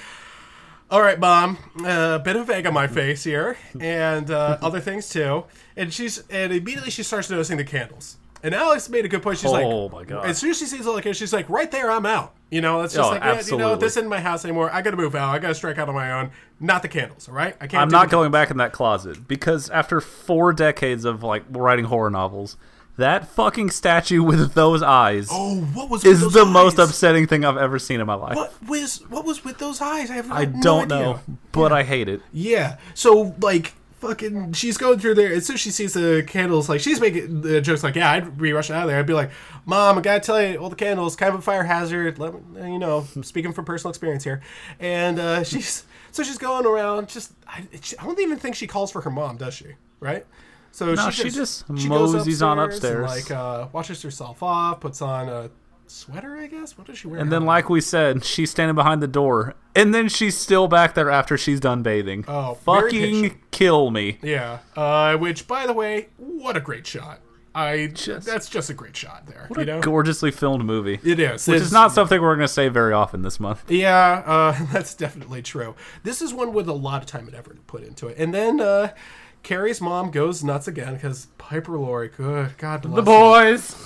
all 0.92 1.00
right, 1.00 1.18
mom. 1.18 1.56
A 1.86 2.18
bit 2.18 2.36
of 2.36 2.50
egg 2.50 2.66
on 2.66 2.74
my 2.74 2.86
face 2.86 3.24
here, 3.24 3.56
and 3.80 4.30
uh, 4.30 4.58
other 4.60 4.78
things 4.78 5.08
too. 5.08 5.44
And 5.74 5.90
she's 5.90 6.22
and 6.28 6.52
immediately 6.52 6.90
she 6.90 7.02
starts 7.02 7.30
noticing 7.30 7.56
the 7.56 7.64
candles. 7.64 8.18
And 8.44 8.54
Alex 8.54 8.88
made 8.88 9.04
a 9.04 9.08
good 9.08 9.22
point. 9.22 9.38
She's 9.38 9.50
like, 9.50 9.64
Oh, 9.64 9.88
my 9.88 10.04
God. 10.04 10.26
As 10.26 10.38
soon 10.38 10.50
as 10.50 10.58
she 10.58 10.66
sees 10.66 10.86
all 10.86 10.94
the 10.94 11.00
candles, 11.02 11.16
she's 11.18 11.32
like, 11.32 11.48
right 11.48 11.70
there, 11.70 11.90
I'm 11.90 12.04
out. 12.06 12.34
You 12.50 12.60
know, 12.60 12.82
it's 12.82 12.92
just 12.94 13.06
Oh, 13.06 13.10
like, 13.12 13.22
yeah, 13.22 13.40
you 13.46 13.56
know, 13.56 13.76
this 13.76 13.96
isn't 13.96 14.08
my 14.08 14.20
house 14.20 14.44
anymore. 14.44 14.70
I 14.72 14.82
got 14.82 14.90
to 14.90 14.96
move 14.96 15.14
out. 15.14 15.34
I 15.34 15.38
got 15.38 15.48
to 15.48 15.54
strike 15.54 15.78
out 15.78 15.88
on 15.88 15.94
my 15.94 16.12
own. 16.12 16.32
Not 16.60 16.82
the 16.82 16.88
candles. 16.88 17.28
All 17.28 17.34
right, 17.34 17.56
I 17.60 17.66
can't. 17.66 17.82
I'm 17.82 17.88
not 17.88 18.10
going 18.10 18.30
back 18.30 18.50
in 18.50 18.56
that 18.58 18.72
closet 18.72 19.26
because 19.28 19.70
after 19.70 20.00
four 20.00 20.52
decades 20.52 21.04
of 21.04 21.22
like 21.22 21.44
writing 21.50 21.86
horror 21.86 22.10
novels, 22.10 22.56
that 22.98 23.26
fucking 23.26 23.70
statue 23.70 24.22
with 24.22 24.52
those 24.52 24.82
eyes 24.82 25.28
Oh, 25.32 25.62
what 25.72 25.88
was 25.88 26.04
with 26.04 26.12
is 26.22 26.32
the 26.34 26.44
most 26.44 26.78
upsetting 26.78 27.26
thing 27.26 27.42
I've 27.44 27.56
ever 27.56 27.78
seen 27.78 28.00
in 28.00 28.06
my 28.06 28.14
life. 28.14 28.36
What 28.36 28.52
was 28.68 28.98
what 29.08 29.24
was 29.24 29.44
with 29.44 29.56
those 29.58 29.80
eyes? 29.80 30.10
I 30.10 30.16
have 30.16 30.30
I 30.30 30.44
don't 30.44 30.92
idea. 30.92 31.04
know, 31.04 31.20
but 31.52 31.72
I 31.72 31.84
hate 31.84 32.08
it. 32.08 32.20
Yeah. 32.32 32.76
So 32.94 33.34
like 33.40 33.72
fucking 34.02 34.52
she's 34.52 34.76
going 34.76 34.98
through 34.98 35.14
there 35.14 35.32
as 35.32 35.46
soon 35.46 35.54
as 35.54 35.60
she 35.60 35.70
sees 35.70 35.92
the 35.92 36.24
candles 36.26 36.68
like 36.68 36.80
she's 36.80 37.00
making 37.00 37.40
the 37.40 37.60
jokes 37.60 37.84
like 37.84 37.94
yeah 37.94 38.10
I'd 38.10 38.36
be 38.36 38.52
rushing 38.52 38.74
out 38.74 38.82
of 38.82 38.88
there. 38.88 38.98
I'd 38.98 39.06
be 39.06 39.14
like 39.14 39.30
mom 39.64 39.96
I 39.96 40.00
gotta 40.00 40.18
tell 40.18 40.42
you 40.42 40.56
all 40.56 40.68
the 40.68 40.76
candles 40.76 41.14
kind 41.14 41.32
of 41.32 41.38
a 41.38 41.42
fire 41.42 41.62
hazard 41.62 42.18
let 42.18 42.34
me, 42.34 42.72
you 42.72 42.80
know 42.80 43.06
speaking 43.22 43.52
from 43.52 43.64
personal 43.64 43.90
experience 43.90 44.24
here. 44.24 44.42
And 44.80 45.20
uh, 45.20 45.44
she's 45.50 45.84
so 46.10 46.24
she's 46.24 46.38
going 46.38 46.66
around 46.66 47.08
just 47.08 47.32
I, 47.46 47.64
I 47.98 48.04
don't 48.04 48.18
even 48.18 48.38
think 48.38 48.56
she 48.56 48.66
calls 48.66 48.90
for 48.90 49.02
her 49.02 49.10
mom 49.10 49.36
does 49.36 49.54
she? 49.54 49.66
Right? 50.00 50.26
So 50.72 50.94
No, 50.94 51.10
she 51.10 51.22
she 51.22 51.30
just, 51.30 51.68
just 51.68 51.80
she 51.80 51.88
goes 51.88 52.12
moseys 52.12 52.42
on 52.42 52.58
upstairs 52.58 52.94
and, 52.94 53.04
like 53.04 53.30
uh, 53.30 53.68
washes 53.72 54.02
herself 54.02 54.42
off 54.42 54.80
puts 54.80 55.00
on 55.00 55.28
a 55.28 55.50
sweater 55.92 56.36
I 56.36 56.46
guess 56.46 56.76
what 56.78 56.86
does 56.86 56.98
she 56.98 57.06
wear 57.08 57.20
And 57.20 57.30
then, 57.30 57.44
like 57.44 57.68
we 57.68 57.80
said, 57.80 58.24
she's 58.24 58.50
standing 58.50 58.74
behind 58.74 59.02
the 59.02 59.08
door, 59.08 59.54
and 59.76 59.94
then 59.94 60.08
she's 60.08 60.36
still 60.36 60.68
back 60.68 60.94
there 60.94 61.10
after 61.10 61.36
she's 61.38 61.60
done 61.60 61.82
bathing. 61.82 62.24
Oh, 62.28 62.54
fucking 62.54 63.40
kill 63.50 63.90
me! 63.90 64.18
Yeah. 64.22 64.60
Uh, 64.76 65.16
which, 65.16 65.46
by 65.46 65.66
the 65.66 65.72
way, 65.72 66.08
what 66.16 66.56
a 66.56 66.60
great 66.60 66.86
shot. 66.86 67.20
I 67.54 67.88
Just- 67.88 68.26
that's 68.26 68.48
just 68.48 68.70
a 68.70 68.74
great 68.74 68.96
shot 68.96 69.26
there. 69.26 69.44
What 69.48 69.58
you 69.58 69.64
a 69.64 69.66
know, 69.66 69.80
gorgeously 69.82 70.30
filmed 70.30 70.64
movie. 70.64 70.98
it 71.04 71.20
is. 71.20 71.46
Which 71.46 71.56
It's- 71.56 71.66
is 71.66 71.72
not 71.72 71.92
something 71.92 72.18
we're 72.22 72.34
going 72.36 72.46
to 72.48 72.52
say 72.52 72.68
very 72.68 72.94
often 72.94 73.20
this 73.20 73.38
month. 73.38 73.70
Yeah, 73.70 74.22
uh, 74.24 74.66
that's 74.72 74.94
definitely 74.94 75.42
true. 75.42 75.74
This 76.02 76.22
is 76.22 76.32
one 76.32 76.54
with 76.54 76.66
a 76.66 76.72
lot 76.72 77.02
of 77.02 77.06
time 77.06 77.26
and 77.26 77.36
effort 77.36 77.66
put 77.66 77.82
into 77.82 78.08
it. 78.08 78.16
And 78.16 78.32
then 78.32 78.58
uh, 78.62 78.94
Carrie's 79.42 79.82
mom 79.82 80.10
goes 80.10 80.42
nuts 80.42 80.66
again 80.66 80.94
because 80.94 81.26
Piper 81.36 81.76
Laurie, 81.78 82.08
good 82.08 82.56
God 82.56 82.80
bless 82.80 82.96
The 82.96 83.02
boys! 83.02 83.76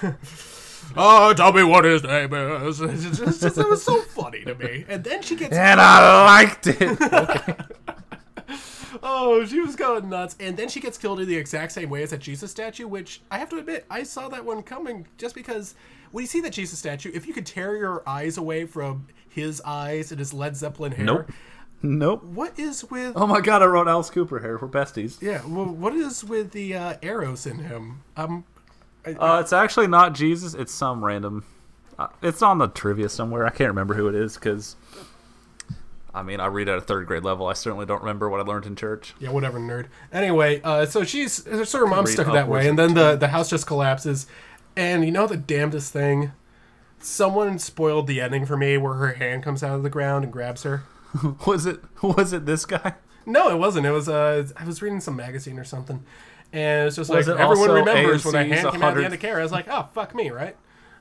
Oh, 1.00 1.32
tell 1.32 1.52
me 1.52 1.62
what 1.62 1.84
his 1.84 2.02
name 2.02 2.34
is. 2.34 2.80
It's 2.80 3.18
just- 3.18 3.44
it 3.58 3.68
was 3.68 3.82
so 3.82 4.00
funny 4.02 4.44
to 4.44 4.54
me. 4.56 4.84
And 4.88 5.04
then 5.04 5.22
she 5.22 5.36
gets 5.36 5.56
And 5.56 5.80
I 5.80 6.24
liked 6.42 6.66
it. 6.66 7.60
Oh, 9.02 9.44
she 9.44 9.60
was 9.60 9.76
going 9.76 10.08
nuts. 10.08 10.34
And 10.40 10.56
then 10.56 10.68
she 10.68 10.80
gets 10.80 10.96
killed 10.98 11.20
in 11.20 11.28
the 11.28 11.36
exact 11.36 11.72
same 11.72 11.90
way 11.90 12.02
as 12.02 12.10
that 12.10 12.20
Jesus 12.20 12.50
statue, 12.50 12.88
which 12.88 13.20
I 13.30 13.38
have 13.38 13.48
to 13.50 13.58
admit, 13.58 13.84
I 13.90 14.02
saw 14.02 14.28
that 14.30 14.44
one 14.44 14.62
coming 14.62 15.06
just 15.18 15.34
because 15.34 15.74
when 16.10 16.22
you 16.22 16.26
see 16.26 16.40
that 16.40 16.52
Jesus 16.54 16.78
statue, 16.78 17.10
if 17.14 17.26
you 17.26 17.34
could 17.34 17.46
tear 17.46 17.76
your 17.76 18.02
eyes 18.08 18.38
away 18.38 18.64
from 18.64 19.06
his 19.28 19.60
eyes 19.64 20.10
and 20.10 20.18
his 20.18 20.32
Led 20.32 20.56
Zeppelin 20.56 20.92
hair, 20.92 21.04
Nope. 21.06 21.30
Nope. 21.82 22.24
what 22.24 22.58
is 22.58 22.90
with. 22.90 23.12
Oh 23.14 23.26
my 23.26 23.40
god, 23.40 23.62
I 23.62 23.66
wrote 23.66 23.86
Alice 23.88 24.10
Cooper 24.10 24.40
hair. 24.40 24.58
We're 24.60 24.66
besties. 24.68 25.20
Yeah, 25.22 25.42
well, 25.46 25.66
what 25.66 25.94
is 25.94 26.24
with 26.24 26.50
the 26.52 26.74
uh, 26.74 26.94
arrows 27.02 27.46
in 27.46 27.58
him? 27.58 28.02
Uh, 29.06 29.38
it's 29.40 29.52
actually 29.52 29.86
not 29.86 30.14
Jesus. 30.14 30.54
It's 30.54 30.72
some 30.72 31.04
random. 31.04 31.44
Uh, 31.98 32.08
it's 32.22 32.42
on 32.42 32.58
the 32.58 32.68
trivia 32.68 33.08
somewhere. 33.08 33.46
I 33.46 33.50
can't 33.50 33.68
remember 33.68 33.94
who 33.94 34.08
it 34.08 34.14
is 34.14 34.34
because. 34.34 34.76
I 36.14 36.22
mean, 36.22 36.40
I 36.40 36.46
read 36.46 36.68
at 36.68 36.78
a 36.78 36.80
third 36.80 37.06
grade 37.06 37.22
level. 37.22 37.46
I 37.46 37.52
certainly 37.52 37.86
don't 37.86 38.00
remember 38.00 38.28
what 38.28 38.40
I 38.40 38.42
learned 38.42 38.66
in 38.66 38.74
church. 38.76 39.14
Yeah, 39.20 39.30
whatever, 39.30 39.60
nerd. 39.60 39.86
Anyway, 40.12 40.60
uh, 40.64 40.86
so 40.86 41.04
she's 41.04 41.44
so 41.68 41.78
her 41.78 41.86
mom's 41.86 42.12
stuck 42.12 42.32
that 42.32 42.48
way, 42.48 42.66
and 42.68 42.78
then 42.78 42.94
the 42.94 43.14
the 43.16 43.28
house 43.28 43.50
just 43.50 43.66
collapses. 43.66 44.26
And 44.74 45.04
you 45.04 45.10
know 45.10 45.26
the 45.26 45.36
damnedest 45.36 45.92
thing, 45.92 46.32
someone 46.98 47.58
spoiled 47.58 48.06
the 48.06 48.20
ending 48.20 48.46
for 48.46 48.56
me, 48.56 48.78
where 48.78 48.94
her 48.94 49.14
hand 49.14 49.42
comes 49.42 49.62
out 49.62 49.76
of 49.76 49.82
the 49.82 49.90
ground 49.90 50.24
and 50.24 50.32
grabs 50.32 50.62
her. 50.62 50.84
Was 51.46 51.66
it? 51.66 51.80
Was 52.02 52.32
it 52.32 52.46
this 52.46 52.64
guy? 52.64 52.94
No, 53.26 53.50
it 53.50 53.58
wasn't. 53.58 53.86
It 53.86 53.90
was 53.90 54.08
uh, 54.08 54.48
I 54.56 54.64
was 54.64 54.80
reading 54.80 55.00
some 55.00 55.14
magazine 55.14 55.58
or 55.58 55.64
something, 55.64 56.02
and 56.52 56.86
it's 56.86 56.96
just 56.96 57.10
Was 57.10 57.26
like 57.26 57.36
it 57.36 57.40
everyone 57.40 57.70
remembers 57.70 58.24
when 58.24 58.34
a 58.34 58.38
AMC's 58.38 58.60
hand 58.60 58.72
came 58.72 58.82
out 58.82 58.94
the 58.94 59.04
end 59.04 59.14
of 59.14 59.20
Carrie. 59.20 59.40
I 59.40 59.42
was 59.42 59.52
like, 59.52 59.68
oh 59.68 59.88
fuck 59.92 60.14
me, 60.14 60.30
right? 60.30 60.56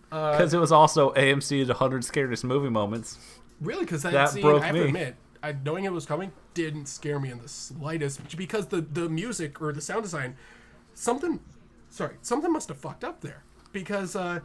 Because 0.09 0.53
it 0.53 0.59
was 0.59 0.71
also 0.71 1.13
AMC's 1.13 1.67
100 1.67 2.03
scariest 2.03 2.43
movie 2.43 2.69
moments. 2.69 3.17
Really? 3.59 3.83
Because 3.83 4.03
that, 4.03 4.13
That 4.13 4.29
scene, 4.29 4.41
broke 4.41 4.61
I 4.61 4.67
have 4.67 4.75
to 4.75 4.83
admit, 4.85 5.15
I, 5.43 5.53
knowing 5.63 5.83
it 5.83 5.91
was 5.91 6.05
coming 6.05 6.31
didn't 6.53 6.87
scare 6.87 7.19
me 7.19 7.29
in 7.29 7.39
the 7.39 7.47
slightest. 7.47 8.37
Because 8.37 8.67
the 8.67 8.81
the 8.81 9.09
music 9.09 9.61
or 9.61 9.73
the 9.73 9.81
sound 9.81 10.03
design, 10.03 10.35
something, 10.93 11.39
sorry, 11.89 12.15
something 12.21 12.51
must 12.51 12.69
have 12.69 12.77
fucked 12.77 13.03
up 13.03 13.21
there. 13.21 13.43
Because 13.73 14.15
uh, 14.15 14.39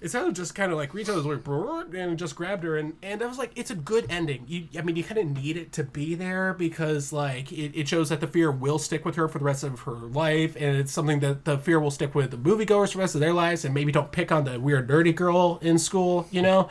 it 0.00 0.10
sounded 0.10 0.34
just 0.34 0.54
kind 0.54 0.72
of 0.72 0.78
like 0.78 0.90
out 0.90 0.96
his 0.96 1.26
like 1.26 1.46
and 1.94 2.18
just 2.18 2.34
grabbed 2.34 2.64
her, 2.64 2.78
and 2.78 2.94
and 3.02 3.22
I 3.22 3.26
was 3.26 3.38
like, 3.38 3.52
it's 3.54 3.70
a 3.70 3.74
good 3.74 4.06
ending. 4.08 4.44
You, 4.46 4.66
I 4.78 4.82
mean, 4.82 4.96
you 4.96 5.04
kind 5.04 5.18
of 5.18 5.26
need 5.26 5.56
it 5.56 5.72
to 5.72 5.84
be 5.84 6.14
there 6.14 6.54
because 6.54 7.12
like 7.12 7.52
it, 7.52 7.78
it 7.78 7.88
shows 7.88 8.08
that 8.08 8.20
the 8.20 8.26
fear 8.26 8.50
will 8.50 8.78
stick 8.78 9.04
with 9.04 9.16
her 9.16 9.28
for 9.28 9.38
the 9.38 9.44
rest 9.44 9.62
of 9.62 9.80
her 9.80 9.92
life, 9.92 10.56
and 10.56 10.76
it's 10.76 10.92
something 10.92 11.20
that 11.20 11.44
the 11.44 11.58
fear 11.58 11.78
will 11.78 11.90
stick 11.90 12.14
with 12.14 12.30
the 12.30 12.38
moviegoers 12.38 12.92
for 12.92 12.98
the 12.98 13.02
rest 13.02 13.14
of 13.14 13.20
their 13.20 13.34
lives, 13.34 13.64
and 13.64 13.74
maybe 13.74 13.92
don't 13.92 14.10
pick 14.10 14.32
on 14.32 14.44
the 14.44 14.58
weird 14.58 14.88
nerdy 14.88 15.14
girl 15.14 15.58
in 15.62 15.78
school, 15.78 16.26
you 16.30 16.40
know. 16.40 16.68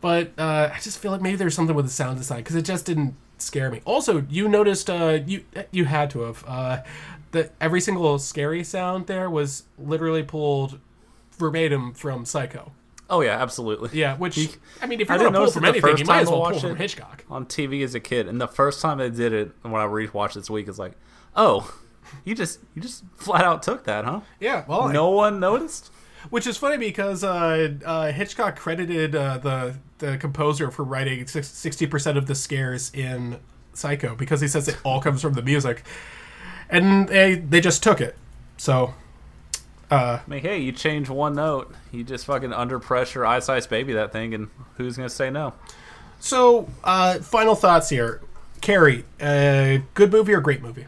But 0.00 0.32
uh, 0.36 0.70
I 0.74 0.78
just 0.80 0.98
feel 0.98 1.12
like 1.12 1.22
maybe 1.22 1.36
there's 1.36 1.54
something 1.54 1.76
with 1.76 1.86
the 1.86 1.92
sound 1.92 2.18
design 2.18 2.38
because 2.38 2.56
it 2.56 2.64
just 2.64 2.84
didn't 2.84 3.14
scare 3.38 3.70
me. 3.70 3.80
Also, 3.84 4.26
you 4.28 4.48
noticed 4.48 4.90
uh, 4.90 5.20
you 5.24 5.44
you 5.70 5.84
had 5.84 6.10
to 6.10 6.22
have 6.22 6.44
uh, 6.48 6.82
that 7.30 7.52
every 7.60 7.80
single 7.80 8.18
scary 8.18 8.64
sound 8.64 9.06
there 9.06 9.30
was 9.30 9.64
literally 9.78 10.22
pulled 10.22 10.80
verbatim 11.38 11.92
from 11.94 12.24
Psycho. 12.24 12.72
Oh 13.10 13.20
yeah, 13.20 13.40
absolutely. 13.42 13.90
Yeah, 13.98 14.16
which 14.16 14.36
You- 14.38 14.48
I 14.80 14.86
mean, 14.86 15.00
if 15.00 15.10
I 15.10 15.14
you're 15.14 15.24
didn't 15.24 15.34
gonna 15.34 15.44
pull 15.44 15.52
from 15.52 15.64
anything, 15.66 15.98
you 15.98 16.04
might 16.06 16.20
as 16.22 16.28
I 16.28 16.32
well 16.32 16.50
pull 16.50 16.60
from. 16.60 16.76
Hitchcock. 16.76 17.24
on 17.30 17.44
TV 17.46 17.84
as 17.84 17.94
a 17.94 18.00
kid, 18.00 18.28
and 18.28 18.40
the 18.40 18.48
first 18.48 18.80
time 18.80 19.00
I 19.00 19.08
did 19.08 19.32
it, 19.32 19.52
and 19.62 19.72
when 19.72 19.82
I 19.82 19.86
rewatched 19.86 20.34
this 20.34 20.48
week, 20.48 20.68
is 20.68 20.78
like, 20.78 20.92
oh, 21.36 21.74
you 22.24 22.34
just 22.34 22.60
you 22.74 22.80
just 22.80 23.04
flat 23.16 23.44
out 23.44 23.62
took 23.62 23.84
that, 23.84 24.04
huh? 24.06 24.20
Yeah, 24.40 24.64
well, 24.66 24.88
No 24.88 25.10
one 25.10 25.38
noticed. 25.40 25.90
Which 26.30 26.46
is 26.46 26.56
funny 26.56 26.78
because 26.78 27.22
uh, 27.22 27.74
uh, 27.84 28.10
Hitchcock 28.10 28.56
credited 28.56 29.14
uh, 29.14 29.36
the 29.36 29.76
the 29.98 30.16
composer 30.16 30.70
for 30.70 30.82
writing 30.82 31.26
sixty 31.26 31.86
percent 31.86 32.16
of 32.16 32.26
the 32.26 32.34
scares 32.34 32.90
in 32.94 33.38
Psycho 33.74 34.14
because 34.14 34.40
he 34.40 34.48
says 34.48 34.66
it 34.66 34.78
all 34.84 35.02
comes 35.02 35.20
from 35.20 35.34
the 35.34 35.42
music, 35.42 35.82
and 36.70 37.08
they 37.08 37.34
they 37.34 37.60
just 37.60 37.82
took 37.82 38.00
it. 38.00 38.16
So 38.56 38.94
I 39.96 40.20
mean, 40.26 40.40
hey, 40.40 40.58
you 40.58 40.72
change 40.72 41.08
one 41.08 41.34
note, 41.34 41.72
you 41.92 42.04
just 42.04 42.26
fucking 42.26 42.52
under 42.52 42.78
pressure, 42.78 43.24
ice 43.26 43.48
ice 43.48 43.66
baby 43.66 43.92
that 43.94 44.12
thing, 44.12 44.34
and 44.34 44.48
who's 44.76 44.96
gonna 44.96 45.08
say 45.08 45.30
no? 45.30 45.54
so 46.20 46.68
uh, 46.82 47.18
final 47.20 47.54
thoughts 47.54 47.88
here. 47.90 48.20
Carrie, 48.60 49.04
uh, 49.20 49.78
good 49.92 50.10
movie 50.10 50.32
or 50.32 50.40
great 50.40 50.62
movie? 50.62 50.86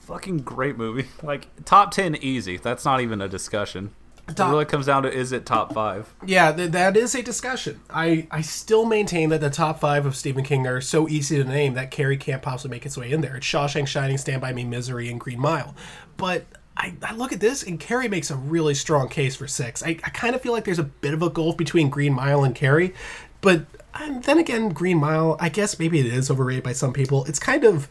Fucking 0.00 0.38
great 0.38 0.76
movie. 0.76 1.08
Like 1.22 1.48
top 1.64 1.90
ten 1.90 2.14
easy. 2.16 2.56
That's 2.56 2.84
not 2.84 3.00
even 3.00 3.20
a 3.20 3.28
discussion. 3.28 3.92
It 4.28 4.38
really 4.38 4.64
comes 4.64 4.86
down 4.86 5.02
to 5.02 5.12
is 5.12 5.32
it 5.32 5.44
top 5.44 5.74
five? 5.74 6.14
Yeah, 6.24 6.52
th- 6.52 6.70
that 6.70 6.96
is 6.96 7.14
a 7.14 7.22
discussion. 7.22 7.80
I, 7.90 8.28
I 8.30 8.40
still 8.40 8.86
maintain 8.86 9.30
that 9.30 9.40
the 9.40 9.50
top 9.50 9.80
five 9.80 10.06
of 10.06 10.14
Stephen 10.14 10.44
King 10.44 10.66
are 10.66 10.80
so 10.80 11.08
easy 11.08 11.36
to 11.42 11.44
name 11.44 11.74
that 11.74 11.90
Carrie 11.90 12.16
can't 12.16 12.40
possibly 12.40 12.76
make 12.76 12.86
its 12.86 12.96
way 12.96 13.10
in 13.10 13.20
there. 13.20 13.36
It's 13.36 13.46
Shawshank, 13.46 13.88
Shining, 13.88 14.16
Stand 14.18 14.40
By 14.40 14.52
Me, 14.52 14.64
Misery, 14.64 15.10
and 15.10 15.18
Green 15.18 15.40
Mile. 15.40 15.74
But 16.16 16.46
I, 16.76 16.94
I 17.02 17.14
look 17.14 17.32
at 17.32 17.40
this, 17.40 17.62
and 17.62 17.78
Carrie 17.78 18.08
makes 18.08 18.30
a 18.30 18.36
really 18.36 18.74
strong 18.74 19.08
case 19.08 19.36
for 19.36 19.46
six. 19.46 19.82
I, 19.82 19.90
I 19.90 20.10
kind 20.10 20.34
of 20.34 20.40
feel 20.40 20.52
like 20.52 20.64
there's 20.64 20.78
a 20.78 20.84
bit 20.84 21.14
of 21.14 21.22
a 21.22 21.30
gulf 21.30 21.56
between 21.56 21.90
Green 21.90 22.14
Mile 22.14 22.44
and 22.44 22.54
Carrie. 22.54 22.94
But 23.40 23.66
um, 23.94 24.20
then 24.22 24.38
again, 24.38 24.70
Green 24.70 24.98
Mile, 24.98 25.36
I 25.38 25.48
guess 25.48 25.78
maybe 25.78 26.00
it 26.00 26.06
is 26.06 26.30
overrated 26.30 26.64
by 26.64 26.72
some 26.72 26.92
people. 26.92 27.24
It's 27.26 27.38
kind 27.38 27.64
of. 27.64 27.88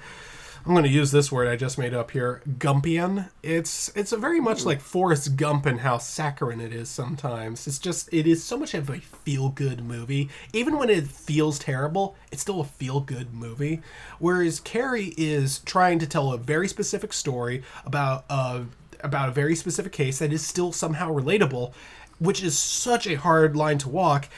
I'm 0.63 0.73
going 0.73 0.83
to 0.83 0.89
use 0.89 1.11
this 1.11 1.31
word 1.31 1.47
I 1.47 1.55
just 1.55 1.79
made 1.79 1.95
up 1.95 2.11
here, 2.11 2.43
Gumpian. 2.47 3.31
It's 3.41 3.91
it's 3.95 4.11
very 4.11 4.39
much 4.39 4.63
like 4.63 4.79
Forrest 4.79 5.35
Gump 5.35 5.65
and 5.65 5.79
how 5.79 5.97
saccharine 5.97 6.61
it 6.61 6.71
is 6.71 6.87
sometimes. 6.87 7.65
It's 7.65 7.79
just 7.79 8.13
it 8.13 8.27
is 8.27 8.43
so 8.43 8.57
much 8.57 8.75
of 8.75 8.87
a 8.87 8.99
feel 8.99 9.49
good 9.49 9.83
movie. 9.83 10.29
Even 10.53 10.77
when 10.77 10.91
it 10.91 11.07
feels 11.07 11.57
terrible, 11.57 12.15
it's 12.31 12.43
still 12.43 12.61
a 12.61 12.65
feel 12.65 12.99
good 12.99 13.33
movie. 13.33 13.81
Whereas 14.19 14.59
Carrie 14.59 15.15
is 15.17 15.59
trying 15.59 15.97
to 15.97 16.05
tell 16.07 16.31
a 16.31 16.37
very 16.37 16.67
specific 16.67 17.11
story 17.11 17.63
about 17.83 18.25
a 18.29 18.65
about 19.03 19.29
a 19.29 19.31
very 19.31 19.55
specific 19.55 19.91
case 19.91 20.19
that 20.19 20.31
is 20.31 20.45
still 20.45 20.71
somehow 20.71 21.11
relatable, 21.11 21.73
which 22.19 22.43
is 22.43 22.57
such 22.57 23.07
a 23.07 23.15
hard 23.15 23.55
line 23.55 23.79
to 23.79 23.89
walk. 23.89 24.29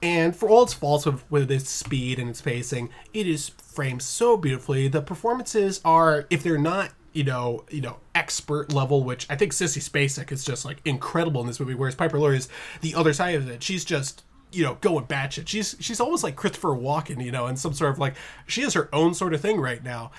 And 0.00 0.34
for 0.34 0.48
all 0.48 0.62
its 0.62 0.74
faults 0.74 1.06
with, 1.06 1.28
with 1.28 1.50
its 1.50 1.70
speed 1.70 2.20
and 2.20 2.30
its 2.30 2.40
pacing, 2.40 2.90
it 3.12 3.26
is 3.26 3.50
framed 3.78 4.02
so 4.02 4.36
beautifully. 4.36 4.88
The 4.88 5.00
performances 5.00 5.80
are, 5.84 6.26
if 6.30 6.42
they're 6.42 6.58
not, 6.58 6.90
you 7.12 7.22
know, 7.22 7.64
you 7.70 7.80
know, 7.80 7.98
expert 8.12 8.72
level, 8.72 9.04
which 9.04 9.24
I 9.30 9.36
think 9.36 9.52
Sissy 9.52 9.80
Spacek 9.80 10.32
is 10.32 10.44
just 10.44 10.64
like 10.64 10.78
incredible 10.84 11.40
in 11.42 11.46
this 11.46 11.60
movie, 11.60 11.76
whereas 11.76 11.94
Piper 11.94 12.18
Laurie 12.18 12.38
is 12.38 12.48
the 12.80 12.96
other 12.96 13.12
side 13.12 13.36
of 13.36 13.48
it. 13.48 13.62
She's 13.62 13.84
just 13.84 14.24
you 14.50 14.64
know 14.64 14.78
going 14.80 15.04
batshit. 15.04 15.46
She's 15.46 15.76
she's 15.78 16.00
almost 16.00 16.24
like 16.24 16.34
Christopher 16.34 16.70
Walken, 16.70 17.24
you 17.24 17.30
know, 17.30 17.46
in 17.46 17.56
some 17.56 17.72
sort 17.72 17.92
of 17.92 18.00
like 18.00 18.16
she 18.48 18.62
has 18.62 18.74
her 18.74 18.92
own 18.92 19.14
sort 19.14 19.32
of 19.32 19.40
thing 19.40 19.60
right 19.60 19.84
now 19.84 20.10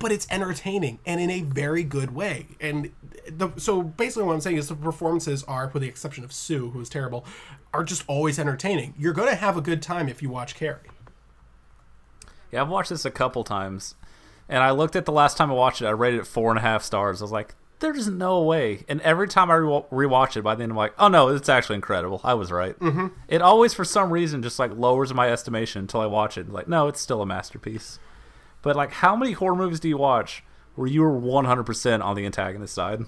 but 0.00 0.10
it's 0.10 0.26
entertaining 0.28 0.98
and 1.06 1.18
in 1.20 1.30
a 1.30 1.40
very 1.42 1.82
good 1.82 2.14
way. 2.14 2.46
And 2.60 2.90
the, 3.30 3.50
so 3.56 3.80
basically, 3.80 4.24
what 4.24 4.34
I'm 4.34 4.40
saying 4.40 4.58
is 4.58 4.68
the 4.68 4.74
performances 4.74 5.42
are, 5.44 5.70
with 5.72 5.82
the 5.82 5.88
exception 5.88 6.24
of 6.24 6.32
Sue, 6.32 6.70
who 6.70 6.80
is 6.80 6.90
terrible, 6.90 7.24
are 7.72 7.84
just 7.84 8.04
always 8.06 8.38
entertaining. 8.38 8.92
You're 8.98 9.14
going 9.14 9.30
to 9.30 9.34
have 9.34 9.56
a 9.56 9.62
good 9.62 9.80
time 9.80 10.08
if 10.08 10.20
you 10.20 10.28
watch 10.28 10.56
Carrie. 10.56 10.80
Yeah, 12.54 12.62
I've 12.62 12.68
watched 12.68 12.90
this 12.90 13.04
a 13.04 13.10
couple 13.10 13.42
times, 13.42 13.96
and 14.48 14.62
I 14.62 14.70
looked 14.70 14.94
at 14.94 15.06
the 15.06 15.12
last 15.12 15.36
time 15.36 15.50
I 15.50 15.54
watched 15.54 15.82
it. 15.82 15.86
I 15.86 15.90
rated 15.90 16.20
it 16.20 16.26
four 16.26 16.50
and 16.50 16.58
a 16.58 16.62
half 16.62 16.84
stars. 16.84 17.20
I 17.20 17.24
was 17.24 17.32
like, 17.32 17.56
"There's 17.80 18.06
no 18.06 18.42
way." 18.42 18.84
And 18.88 19.00
every 19.00 19.26
time 19.26 19.50
I 19.50 19.56
re- 19.56 19.84
rewatch 19.90 20.36
it, 20.36 20.42
by 20.42 20.54
the 20.54 20.62
end 20.62 20.70
I'm 20.70 20.78
like, 20.78 20.94
"Oh 20.96 21.08
no, 21.08 21.30
it's 21.30 21.48
actually 21.48 21.74
incredible. 21.74 22.20
I 22.22 22.34
was 22.34 22.52
right." 22.52 22.78
Mm-hmm. 22.78 23.08
It 23.26 23.42
always, 23.42 23.74
for 23.74 23.84
some 23.84 24.12
reason, 24.12 24.40
just 24.40 24.60
like 24.60 24.70
lowers 24.72 25.12
my 25.12 25.30
estimation 25.32 25.80
until 25.80 26.00
I 26.00 26.06
watch 26.06 26.38
it. 26.38 26.48
Like, 26.48 26.68
no, 26.68 26.86
it's 26.86 27.00
still 27.00 27.22
a 27.22 27.26
masterpiece. 27.26 27.98
But 28.62 28.76
like, 28.76 28.92
how 28.92 29.16
many 29.16 29.32
horror 29.32 29.56
movies 29.56 29.80
do 29.80 29.88
you 29.88 29.98
watch 29.98 30.44
where 30.76 30.86
you 30.86 31.02
are 31.02 31.20
100% 31.20 32.04
on 32.04 32.14
the 32.14 32.24
antagonist 32.24 32.72
side? 32.72 33.00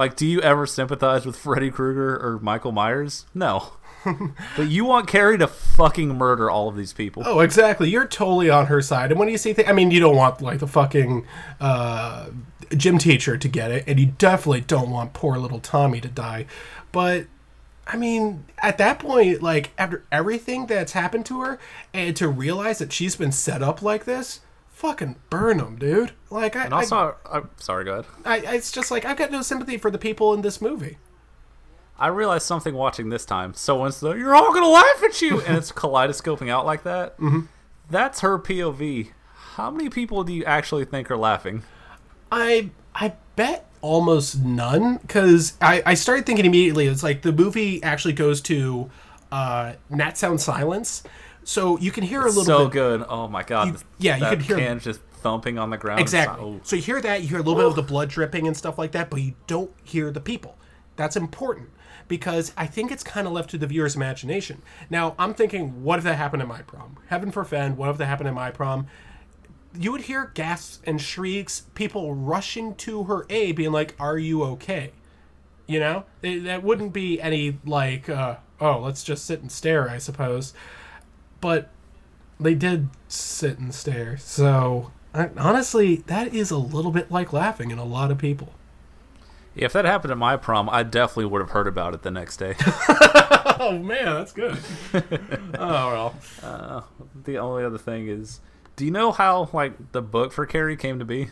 Like, 0.00 0.16
do 0.16 0.26
you 0.26 0.40
ever 0.40 0.64
sympathize 0.64 1.26
with 1.26 1.36
Freddy 1.36 1.70
Krueger 1.70 2.16
or 2.16 2.38
Michael 2.40 2.72
Myers? 2.72 3.26
No. 3.34 3.74
but 4.56 4.66
you 4.68 4.86
want 4.86 5.06
Carrie 5.06 5.36
to 5.36 5.46
fucking 5.46 6.16
murder 6.16 6.48
all 6.48 6.68
of 6.68 6.74
these 6.74 6.94
people. 6.94 7.22
Oh, 7.26 7.40
exactly. 7.40 7.90
You're 7.90 8.06
totally 8.06 8.48
on 8.48 8.64
her 8.68 8.80
side. 8.80 9.10
And 9.10 9.20
when 9.20 9.28
you 9.28 9.36
see 9.36 9.52
things, 9.52 9.68
I 9.68 9.72
mean, 9.72 9.90
you 9.90 10.00
don't 10.00 10.16
want 10.16 10.40
like 10.40 10.60
the 10.60 10.66
fucking 10.66 11.26
uh, 11.60 12.30
gym 12.74 12.96
teacher 12.96 13.36
to 13.36 13.46
get 13.46 13.70
it, 13.70 13.84
and 13.86 14.00
you 14.00 14.06
definitely 14.06 14.62
don't 14.62 14.88
want 14.88 15.12
poor 15.12 15.36
little 15.36 15.60
Tommy 15.60 16.00
to 16.00 16.08
die. 16.08 16.46
But 16.92 17.26
I 17.86 17.98
mean, 17.98 18.46
at 18.56 18.78
that 18.78 19.00
point, 19.00 19.42
like 19.42 19.68
after 19.76 20.02
everything 20.10 20.64
that's 20.64 20.92
happened 20.92 21.26
to 21.26 21.42
her, 21.42 21.58
and 21.92 22.16
to 22.16 22.26
realize 22.26 22.78
that 22.78 22.90
she's 22.90 23.16
been 23.16 23.32
set 23.32 23.62
up 23.62 23.82
like 23.82 24.06
this, 24.06 24.40
fucking 24.80 25.16
burn 25.28 25.58
them, 25.58 25.76
dude. 25.76 26.12
Like, 26.30 26.56
I, 26.56 26.64
And 26.64 26.74
also, 26.74 27.16
I, 27.30 27.38
am 27.38 27.50
sorry, 27.58 27.84
go 27.84 27.92
ahead. 27.98 28.06
I, 28.24 28.54
it's 28.54 28.72
just 28.72 28.90
like 28.90 29.04
I've 29.04 29.16
got 29.16 29.30
no 29.30 29.42
sympathy 29.42 29.76
for 29.76 29.90
the 29.90 29.98
people 29.98 30.32
in 30.32 30.40
this 30.40 30.60
movie. 30.60 30.96
I 31.98 32.06
realized 32.08 32.46
something 32.46 32.74
watching 32.74 33.10
this 33.10 33.26
time. 33.26 33.52
So 33.52 33.76
once 33.76 34.00
the 34.00 34.14
you're 34.14 34.34
all 34.34 34.54
gonna 34.54 34.68
laugh 34.68 35.02
at 35.04 35.20
you, 35.20 35.42
and 35.42 35.58
it's 35.58 35.70
kaleidoscoping 35.72 36.48
out 36.48 36.64
like 36.64 36.82
that. 36.84 37.18
Mm-hmm. 37.18 37.40
That's 37.90 38.20
her 38.20 38.38
POV. 38.38 39.10
How 39.34 39.70
many 39.70 39.90
people 39.90 40.24
do 40.24 40.32
you 40.32 40.44
actually 40.44 40.86
think 40.86 41.10
are 41.10 41.16
laughing? 41.18 41.62
I 42.32 42.70
I 42.94 43.12
bet 43.36 43.66
almost 43.82 44.40
none 44.40 44.96
because 44.96 45.54
I, 45.60 45.82
I 45.84 45.94
started 45.94 46.24
thinking 46.24 46.46
immediately 46.46 46.86
it's 46.86 47.02
like 47.02 47.22
the 47.22 47.32
movie 47.32 47.82
actually 47.82 48.12
goes 48.12 48.40
to 48.42 48.90
uh, 49.32 49.74
nat 49.88 50.16
sound 50.18 50.40
silence 50.40 51.02
so 51.50 51.76
you 51.78 51.90
can 51.90 52.04
hear 52.04 52.20
a 52.20 52.26
little 52.26 52.44
so 52.44 52.66
bit 52.66 52.72
good. 52.74 53.04
Oh 53.08 53.26
my 53.26 53.42
god. 53.42 53.66
You- 53.66 53.76
yeah, 53.98 54.16
you 54.18 54.26
could 54.26 54.42
hear- 54.42 54.56
can 54.56 54.78
just 54.78 55.00
thumping 55.10 55.58
on 55.58 55.70
the 55.70 55.76
ground. 55.76 55.98
Exactly. 56.00 56.44
Oh. 56.44 56.60
So 56.62 56.76
you 56.76 56.82
hear 56.82 57.00
that, 57.00 57.22
you 57.22 57.28
hear 57.28 57.38
a 57.38 57.42
little 57.42 57.56
bit 57.56 57.66
of 57.66 57.74
the 57.74 57.82
blood 57.82 58.08
dripping 58.08 58.46
and 58.46 58.56
stuff 58.56 58.78
like 58.78 58.92
that, 58.92 59.10
but 59.10 59.20
you 59.20 59.34
don't 59.48 59.72
hear 59.82 60.12
the 60.12 60.20
people. 60.20 60.56
That's 60.94 61.16
important 61.16 61.70
because 62.06 62.52
I 62.56 62.66
think 62.66 62.92
it's 62.92 63.02
kind 63.02 63.26
of 63.26 63.32
left 63.32 63.50
to 63.50 63.58
the 63.58 63.66
viewer's 63.66 63.96
imagination. 63.96 64.62
Now, 64.88 65.16
I'm 65.18 65.34
thinking, 65.34 65.82
what 65.82 65.98
if 65.98 66.04
that 66.04 66.14
happened 66.14 66.40
in 66.42 66.48
my 66.48 66.62
prom? 66.62 66.98
Heaven 67.08 67.32
forfend, 67.32 67.76
what 67.76 67.90
if 67.90 67.98
that 67.98 68.06
happened 68.06 68.28
in 68.28 68.34
my 68.34 68.52
prom? 68.52 68.86
You 69.76 69.90
would 69.90 70.02
hear 70.02 70.30
gasps 70.34 70.80
and 70.84 71.00
shrieks, 71.02 71.64
people 71.74 72.14
rushing 72.14 72.76
to 72.76 73.04
her 73.04 73.26
aid, 73.28 73.56
being 73.56 73.72
like, 73.72 73.96
Are 73.98 74.18
you 74.18 74.44
okay? 74.44 74.92
You 75.66 75.80
know? 75.80 76.04
That 76.22 76.62
wouldn't 76.62 76.92
be 76.92 77.20
any 77.20 77.58
like, 77.66 78.08
uh, 78.08 78.36
oh, 78.60 78.78
let's 78.78 79.02
just 79.02 79.24
sit 79.24 79.40
and 79.40 79.50
stare, 79.50 79.90
I 79.90 79.98
suppose. 79.98 80.54
But 81.40 81.70
they 82.38 82.54
did 82.54 82.88
sit 83.08 83.58
and 83.58 83.74
stare. 83.74 84.16
So 84.18 84.92
I, 85.14 85.30
honestly, 85.36 85.96
that 86.06 86.34
is 86.34 86.50
a 86.50 86.58
little 86.58 86.90
bit 86.90 87.10
like 87.10 87.32
laughing 87.32 87.70
in 87.70 87.78
a 87.78 87.84
lot 87.84 88.10
of 88.10 88.18
people. 88.18 88.52
If 89.56 89.72
that 89.72 89.84
happened 89.84 90.12
at 90.12 90.18
my 90.18 90.36
prom, 90.36 90.70
I 90.70 90.84
definitely 90.84 91.26
would 91.26 91.40
have 91.40 91.50
heard 91.50 91.66
about 91.66 91.92
it 91.94 92.02
the 92.02 92.10
next 92.10 92.36
day. 92.36 92.54
Oh 93.60 93.78
man, 93.78 94.06
that's 94.06 94.32
good. 94.32 94.56
oh 94.94 95.52
well. 95.58 96.14
Uh, 96.42 96.80
the 97.24 97.36
only 97.36 97.62
other 97.62 97.76
thing 97.76 98.08
is, 98.08 98.40
do 98.74 98.86
you 98.86 98.90
know 98.90 99.12
how 99.12 99.50
like 99.52 99.92
the 99.92 100.00
book 100.00 100.32
for 100.32 100.46
Carrie 100.46 100.78
came 100.78 100.98
to 100.98 101.04
be? 101.04 101.28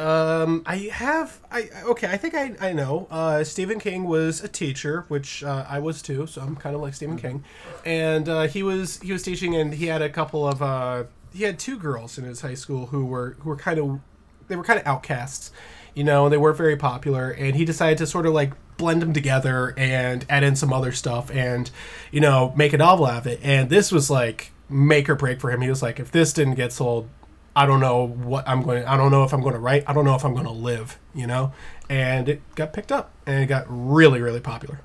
Um, 0.00 0.62
I 0.64 0.76
have. 0.92 1.38
I 1.50 1.68
okay. 1.84 2.06
I 2.08 2.16
think 2.16 2.34
I 2.34 2.54
I 2.58 2.72
know. 2.72 3.06
Uh, 3.10 3.44
Stephen 3.44 3.78
King 3.78 4.04
was 4.04 4.42
a 4.42 4.48
teacher, 4.48 5.04
which 5.08 5.44
uh, 5.44 5.66
I 5.68 5.78
was 5.78 6.00
too. 6.00 6.26
So 6.26 6.40
I'm 6.40 6.56
kind 6.56 6.74
of 6.74 6.80
like 6.80 6.94
Stephen 6.94 7.18
King, 7.18 7.44
and 7.84 8.26
uh, 8.26 8.46
he 8.46 8.62
was 8.62 8.98
he 9.00 9.12
was 9.12 9.22
teaching, 9.22 9.54
and 9.54 9.74
he 9.74 9.86
had 9.86 10.00
a 10.00 10.08
couple 10.08 10.48
of 10.48 10.62
uh, 10.62 11.04
he 11.34 11.44
had 11.44 11.58
two 11.58 11.78
girls 11.78 12.16
in 12.16 12.24
his 12.24 12.40
high 12.40 12.54
school 12.54 12.86
who 12.86 13.04
were 13.04 13.36
who 13.40 13.50
were 13.50 13.56
kind 13.56 13.78
of 13.78 14.00
they 14.48 14.56
were 14.56 14.64
kind 14.64 14.80
of 14.80 14.86
outcasts, 14.86 15.52
you 15.94 16.02
know. 16.02 16.30
They 16.30 16.38
weren't 16.38 16.56
very 16.56 16.76
popular, 16.76 17.30
and 17.30 17.54
he 17.54 17.66
decided 17.66 17.98
to 17.98 18.06
sort 18.06 18.24
of 18.24 18.32
like 18.32 18.54
blend 18.78 19.02
them 19.02 19.12
together 19.12 19.74
and 19.76 20.24
add 20.30 20.42
in 20.44 20.56
some 20.56 20.72
other 20.72 20.92
stuff, 20.92 21.30
and 21.30 21.70
you 22.10 22.20
know 22.22 22.54
make 22.56 22.72
a 22.72 22.78
novel 22.78 23.04
out 23.04 23.18
of 23.18 23.26
it. 23.26 23.40
And 23.42 23.68
this 23.68 23.92
was 23.92 24.08
like 24.08 24.52
make 24.70 25.10
or 25.10 25.14
break 25.14 25.40
for 25.40 25.50
him. 25.50 25.60
He 25.60 25.68
was 25.68 25.82
like, 25.82 26.00
if 26.00 26.10
this 26.10 26.32
didn't 26.32 26.54
get 26.54 26.72
sold, 26.72 27.08
I 27.54 27.66
don't 27.66 27.80
know 27.80 28.06
what 28.06 28.48
I'm 28.48 28.62
going. 28.62 28.84
I 28.84 28.96
don't 28.96 29.10
know 29.10 29.24
if 29.24 29.32
I'm 29.32 29.40
going 29.40 29.54
to 29.54 29.60
write. 29.60 29.84
I 29.86 29.92
don't 29.92 30.04
know 30.04 30.14
if 30.14 30.24
I'm 30.24 30.34
going 30.34 30.46
to 30.46 30.52
live. 30.52 30.98
You 31.14 31.26
know, 31.26 31.52
and 31.88 32.28
it 32.28 32.42
got 32.54 32.72
picked 32.72 32.92
up 32.92 33.12
and 33.26 33.42
it 33.42 33.46
got 33.46 33.64
really, 33.68 34.20
really 34.20 34.40
popular. 34.40 34.80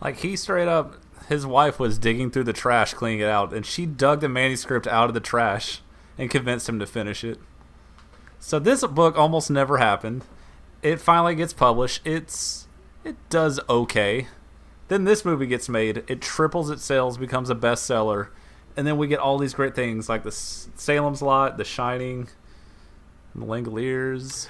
Like 0.00 0.18
he 0.18 0.36
straight 0.36 0.68
up, 0.68 0.96
his 1.28 1.46
wife 1.46 1.78
was 1.78 1.98
digging 1.98 2.30
through 2.30 2.44
the 2.44 2.52
trash, 2.52 2.92
cleaning 2.92 3.20
it 3.20 3.28
out, 3.28 3.52
and 3.52 3.64
she 3.64 3.86
dug 3.86 4.20
the 4.20 4.28
manuscript 4.28 4.86
out 4.86 5.08
of 5.08 5.14
the 5.14 5.20
trash 5.20 5.80
and 6.18 6.30
convinced 6.30 6.68
him 6.68 6.78
to 6.78 6.86
finish 6.86 7.24
it. 7.24 7.38
So 8.38 8.58
this 8.58 8.84
book 8.84 9.16
almost 9.16 9.50
never 9.50 9.78
happened. 9.78 10.24
It 10.82 11.00
finally 11.00 11.36
gets 11.36 11.52
published. 11.52 12.04
It's 12.04 12.66
it 13.04 13.16
does 13.30 13.60
okay. 13.68 14.26
Then 14.88 15.04
this 15.04 15.24
movie 15.24 15.46
gets 15.46 15.68
made. 15.68 16.04
It 16.08 16.20
triples 16.20 16.68
its 16.68 16.84
sales, 16.84 17.16
becomes 17.16 17.48
a 17.48 17.54
bestseller, 17.54 18.28
and 18.76 18.86
then 18.86 18.96
we 18.96 19.06
get 19.06 19.18
all 19.18 19.38
these 19.38 19.54
great 19.54 19.74
things 19.74 20.08
like 20.08 20.22
the 20.22 20.32
Salem's 20.32 21.22
Lot, 21.22 21.56
The 21.56 21.64
Shining, 21.64 22.28
The 23.34 23.44
Langoliers. 23.44 24.48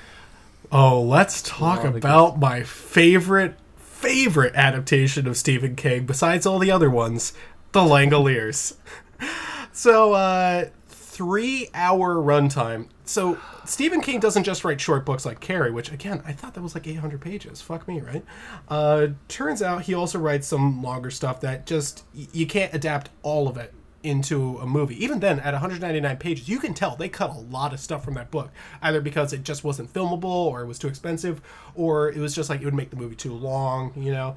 Oh, 0.70 1.02
let's 1.02 1.42
talk 1.42 1.84
about 1.84 2.38
my 2.38 2.62
favorite, 2.62 3.56
favorite 3.76 4.54
adaptation 4.54 5.26
of 5.26 5.36
Stephen 5.36 5.76
King, 5.76 6.06
besides 6.06 6.46
all 6.46 6.58
the 6.58 6.70
other 6.70 6.90
ones, 6.90 7.32
The 7.72 7.80
Langoliers. 7.80 8.76
So, 9.74 10.12
uh, 10.12 10.66
three 10.88 11.70
hour 11.72 12.16
runtime. 12.16 12.88
So, 13.06 13.38
Stephen 13.64 14.02
King 14.02 14.20
doesn't 14.20 14.44
just 14.44 14.64
write 14.64 14.82
short 14.82 15.06
books 15.06 15.24
like 15.24 15.40
Carrie, 15.40 15.70
which, 15.70 15.90
again, 15.90 16.22
I 16.26 16.32
thought 16.32 16.52
that 16.52 16.60
was 16.60 16.74
like 16.74 16.86
800 16.86 17.22
pages. 17.22 17.62
Fuck 17.62 17.88
me, 17.88 18.00
right? 18.00 18.22
Uh, 18.68 19.08
turns 19.28 19.62
out 19.62 19.82
he 19.82 19.94
also 19.94 20.18
writes 20.18 20.46
some 20.46 20.82
longer 20.82 21.10
stuff 21.10 21.40
that 21.40 21.64
just, 21.64 22.04
you 22.12 22.46
can't 22.46 22.74
adapt 22.74 23.08
all 23.22 23.48
of 23.48 23.56
it 23.56 23.72
into 24.02 24.58
a 24.58 24.66
movie. 24.66 25.02
Even 25.02 25.20
then, 25.20 25.38
at 25.40 25.52
199 25.52 26.16
pages, 26.16 26.48
you 26.48 26.58
can 26.58 26.74
tell 26.74 26.96
they 26.96 27.08
cut 27.08 27.30
a 27.30 27.38
lot 27.38 27.72
of 27.72 27.80
stuff 27.80 28.04
from 28.04 28.14
that 28.14 28.30
book, 28.30 28.50
either 28.82 29.00
because 29.00 29.32
it 29.32 29.44
just 29.44 29.64
wasn't 29.64 29.92
filmable, 29.92 30.24
or 30.24 30.62
it 30.62 30.66
was 30.66 30.78
too 30.78 30.88
expensive, 30.88 31.40
or 31.74 32.08
it 32.10 32.18
was 32.18 32.34
just 32.34 32.48
like 32.50 32.60
it 32.60 32.64
would 32.64 32.74
make 32.74 32.90
the 32.90 32.96
movie 32.96 33.16
too 33.16 33.32
long. 33.32 33.92
You 33.96 34.12
know, 34.12 34.36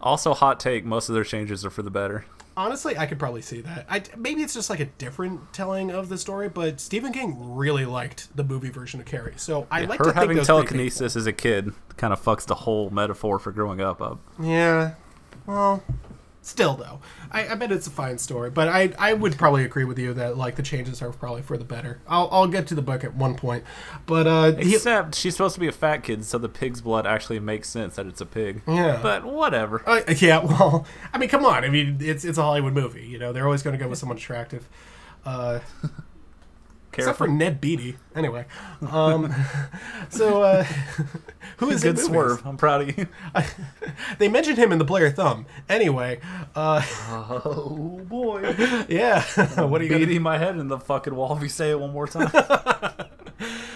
Also, 0.00 0.34
hot 0.34 0.60
take: 0.60 0.84
most 0.84 1.08
of 1.08 1.14
their 1.14 1.24
changes 1.24 1.64
are 1.64 1.70
for 1.70 1.82
the 1.82 1.90
better. 1.90 2.24
honestly, 2.58 2.96
I 2.96 3.04
could 3.06 3.18
probably 3.18 3.42
see 3.42 3.60
that. 3.62 3.86
I 3.88 4.02
maybe 4.16 4.42
it's 4.42 4.54
just 4.54 4.70
like 4.70 4.80
a 4.80 4.86
different 4.86 5.52
telling 5.52 5.90
of 5.90 6.08
the 6.08 6.16
story, 6.18 6.48
but 6.48 6.80
Stephen 6.80 7.12
King 7.12 7.54
really 7.54 7.84
liked 7.84 8.34
the 8.36 8.44
movie 8.44 8.70
version 8.70 8.98
of 9.00 9.06
Carrie, 9.06 9.34
so 9.36 9.66
I 9.70 9.82
like 9.82 9.98
Her 9.98 10.06
to 10.06 10.12
having 10.12 10.42
telekinesis 10.42 11.16
as 11.16 11.26
a 11.26 11.32
kid 11.32 11.72
kind 11.96 12.12
of 12.12 12.22
fucks 12.22 12.46
the 12.46 12.54
whole 12.54 12.88
metaphor 12.90 13.38
for 13.38 13.52
growing 13.52 13.80
up 13.80 14.00
up. 14.00 14.20
Yeah, 14.40 14.94
well. 15.46 15.82
Still 16.46 16.74
though, 16.76 17.00
I, 17.32 17.48
I 17.48 17.54
bet 17.56 17.72
it's 17.72 17.88
a 17.88 17.90
fine 17.90 18.18
story, 18.18 18.50
but 18.50 18.68
I 18.68 18.92
I 19.00 19.14
would 19.14 19.36
probably 19.36 19.64
agree 19.64 19.82
with 19.82 19.98
you 19.98 20.14
that 20.14 20.36
like 20.36 20.54
the 20.54 20.62
changes 20.62 21.02
are 21.02 21.10
probably 21.10 21.42
for 21.42 21.58
the 21.58 21.64
better. 21.64 21.98
I'll, 22.06 22.28
I'll 22.30 22.46
get 22.46 22.68
to 22.68 22.76
the 22.76 22.82
book 22.82 23.02
at 23.02 23.16
one 23.16 23.34
point, 23.34 23.64
but 24.06 24.28
uh, 24.28 24.52
he- 24.52 24.76
Except 24.76 25.16
she's 25.16 25.34
supposed 25.34 25.54
to 25.54 25.60
be 25.60 25.66
a 25.66 25.72
fat 25.72 26.04
kid, 26.04 26.24
so 26.24 26.38
the 26.38 26.48
pig's 26.48 26.80
blood 26.80 27.04
actually 27.04 27.40
makes 27.40 27.68
sense 27.68 27.96
that 27.96 28.06
it's 28.06 28.20
a 28.20 28.26
pig. 28.26 28.62
Yeah. 28.68 29.00
But 29.02 29.24
whatever. 29.24 29.82
Uh, 29.84 30.02
yeah, 30.18 30.38
well, 30.38 30.86
I 31.12 31.18
mean, 31.18 31.28
come 31.28 31.44
on. 31.44 31.64
I 31.64 31.68
mean, 31.68 31.96
it's 31.98 32.24
it's 32.24 32.38
a 32.38 32.42
Hollywood 32.42 32.74
movie. 32.74 33.04
You 33.04 33.18
know, 33.18 33.32
they're 33.32 33.44
always 33.46 33.64
going 33.64 33.76
to 33.76 33.82
go 33.82 33.88
with 33.90 33.98
someone 33.98 34.16
attractive. 34.16 34.68
Uh, 35.24 35.58
except 36.98 37.18
for. 37.18 37.26
Ned 37.28 37.60
Beatty. 37.60 37.96
Anyway, 38.14 38.46
um, 38.90 39.32
so 40.08 40.42
uh, 40.42 40.64
who 41.58 41.70
is 41.70 41.82
Good 41.82 41.98
swerve. 41.98 42.44
I'm 42.46 42.56
proud 42.56 42.82
of 42.88 42.98
you. 42.98 43.06
They 44.18 44.28
mentioned 44.28 44.58
him 44.58 44.72
in 44.72 44.78
the 44.78 44.84
Blair 44.84 45.10
Thumb. 45.10 45.46
Anyway, 45.68 46.20
uh, 46.54 46.82
Oh 47.10 48.00
boy. 48.08 48.54
yeah. 48.88 49.22
what 49.64 49.80
are 49.80 49.84
you 49.84 49.90
gonna 49.90 50.06
Beating 50.06 50.22
my 50.22 50.38
head 50.38 50.56
in 50.56 50.68
the 50.68 50.78
fucking 50.78 51.14
wall 51.14 51.36
if 51.36 51.42
you 51.42 51.48
say 51.48 51.70
it 51.70 51.78
one 51.80 51.92
more 51.92 52.06
time. 52.06 52.30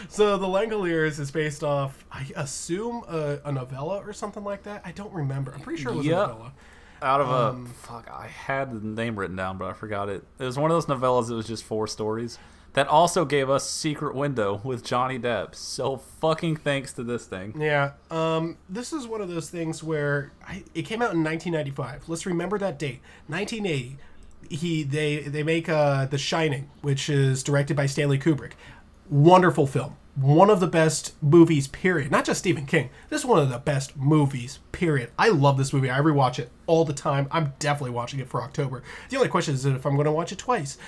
So 0.09 0.37
the 0.39 0.47
Langoliers 0.47 1.21
is 1.21 1.31
based 1.31 1.63
off, 1.63 2.05
I 2.11 2.27
assume, 2.35 3.05
a, 3.09 3.39
a 3.45 3.53
novella 3.53 3.99
or 4.05 4.13
something 4.13 4.43
like 4.43 4.65
that. 4.65 4.83
I 4.85 4.91
don't 4.91 5.13
remember. 5.13 5.53
I'm 5.55 5.61
pretty 5.61 5.81
sure 5.83 5.93
it 5.93 5.97
was 5.97 6.07
Yep. 6.07 6.17
a 6.19 6.21
novella. 6.29 6.53
Out 7.03 7.21
of 7.21 7.29
a 7.31 7.33
Um, 7.51 7.67
fuck, 7.67 8.11
I 8.11 8.27
had 8.27 8.73
the 8.73 8.87
name 8.87 9.17
written 9.19 9.37
down, 9.37 9.57
but 9.57 9.67
I 9.69 9.73
forgot 9.73 10.09
it. 10.09 10.25
It 10.39 10.45
was 10.45 10.59
one 10.59 10.71
of 10.71 10.75
those 10.75 10.87
novellas 10.87 11.29
that 11.29 11.35
was 11.35 11.47
just 11.47 11.63
four 11.65 11.87
stories. 11.87 12.39
That 12.75 12.87
also 12.87 13.25
gave 13.25 13.51
us 13.51 13.69
Secret 13.69 14.15
Window 14.15 14.61
with 14.63 14.85
Johnny 14.85 15.19
Depp. 15.19 15.55
So 15.55 15.97
fucking 15.97 16.57
thanks 16.57 16.93
to 16.95 17.03
this 17.03 17.27
thing. 17.27 17.61
Yeah. 17.61 17.93
Um, 18.11 18.59
this 18.69 18.93
is 18.93 19.07
one 19.09 19.21
of 19.21 19.29
those 19.29 19.51
things 19.51 19.83
where 19.83 20.31
I, 20.47 20.63
it 20.75 20.83
came 20.83 21.03
out 21.03 21.13
in 21.13 21.25
1995. 21.25 22.09
Let's 22.09 22.27
remember 22.27 22.59
that 22.59 22.79
date. 22.79 23.01
1980. 23.27 23.99
He 24.49 24.83
they 24.85 25.21
they 25.21 25.43
make 25.43 25.69
uh, 25.69 26.07
The 26.07 26.19
Shining, 26.19 26.71
which 26.81 27.11
is 27.11 27.43
directed 27.43 27.77
by 27.77 27.87
Stanley 27.87 28.19
Kubrick. 28.19 28.53
Wonderful 29.09 29.67
film. 29.67 29.97
One 30.15 30.51
of 30.51 30.61
the 30.61 30.67
best 30.67 31.15
movies. 31.23 31.67
Period. 31.67 32.11
Not 32.11 32.25
just 32.25 32.41
Stephen 32.41 32.67
King. 32.67 32.91
This 33.11 33.21
is 33.21 33.27
one 33.27 33.39
of 33.39 33.49
the 33.49 33.59
best 33.59 33.97
movies. 33.97 34.59
Period. 34.73 35.11
I 35.19 35.29
love 35.29 35.57
this 35.59 35.73
movie. 35.73 35.91
I 35.91 35.99
rewatch 35.99 36.39
it 36.39 36.51
all 36.67 36.85
the 36.85 36.93
time. 36.93 37.29
I'm 37.31 37.53
definitely 37.59 37.93
watching 37.93 38.21
it 38.21 38.29
for 38.29 38.43
October. 38.43 38.83
The 39.09 39.17
only 39.17 39.29
question 39.29 39.55
is 39.55 39.65
if 39.65 39.85
I'm 39.85 39.95
going 39.95 40.07
to 40.07 40.13
watch 40.13 40.33
it 40.33 40.39
twice. 40.39 40.79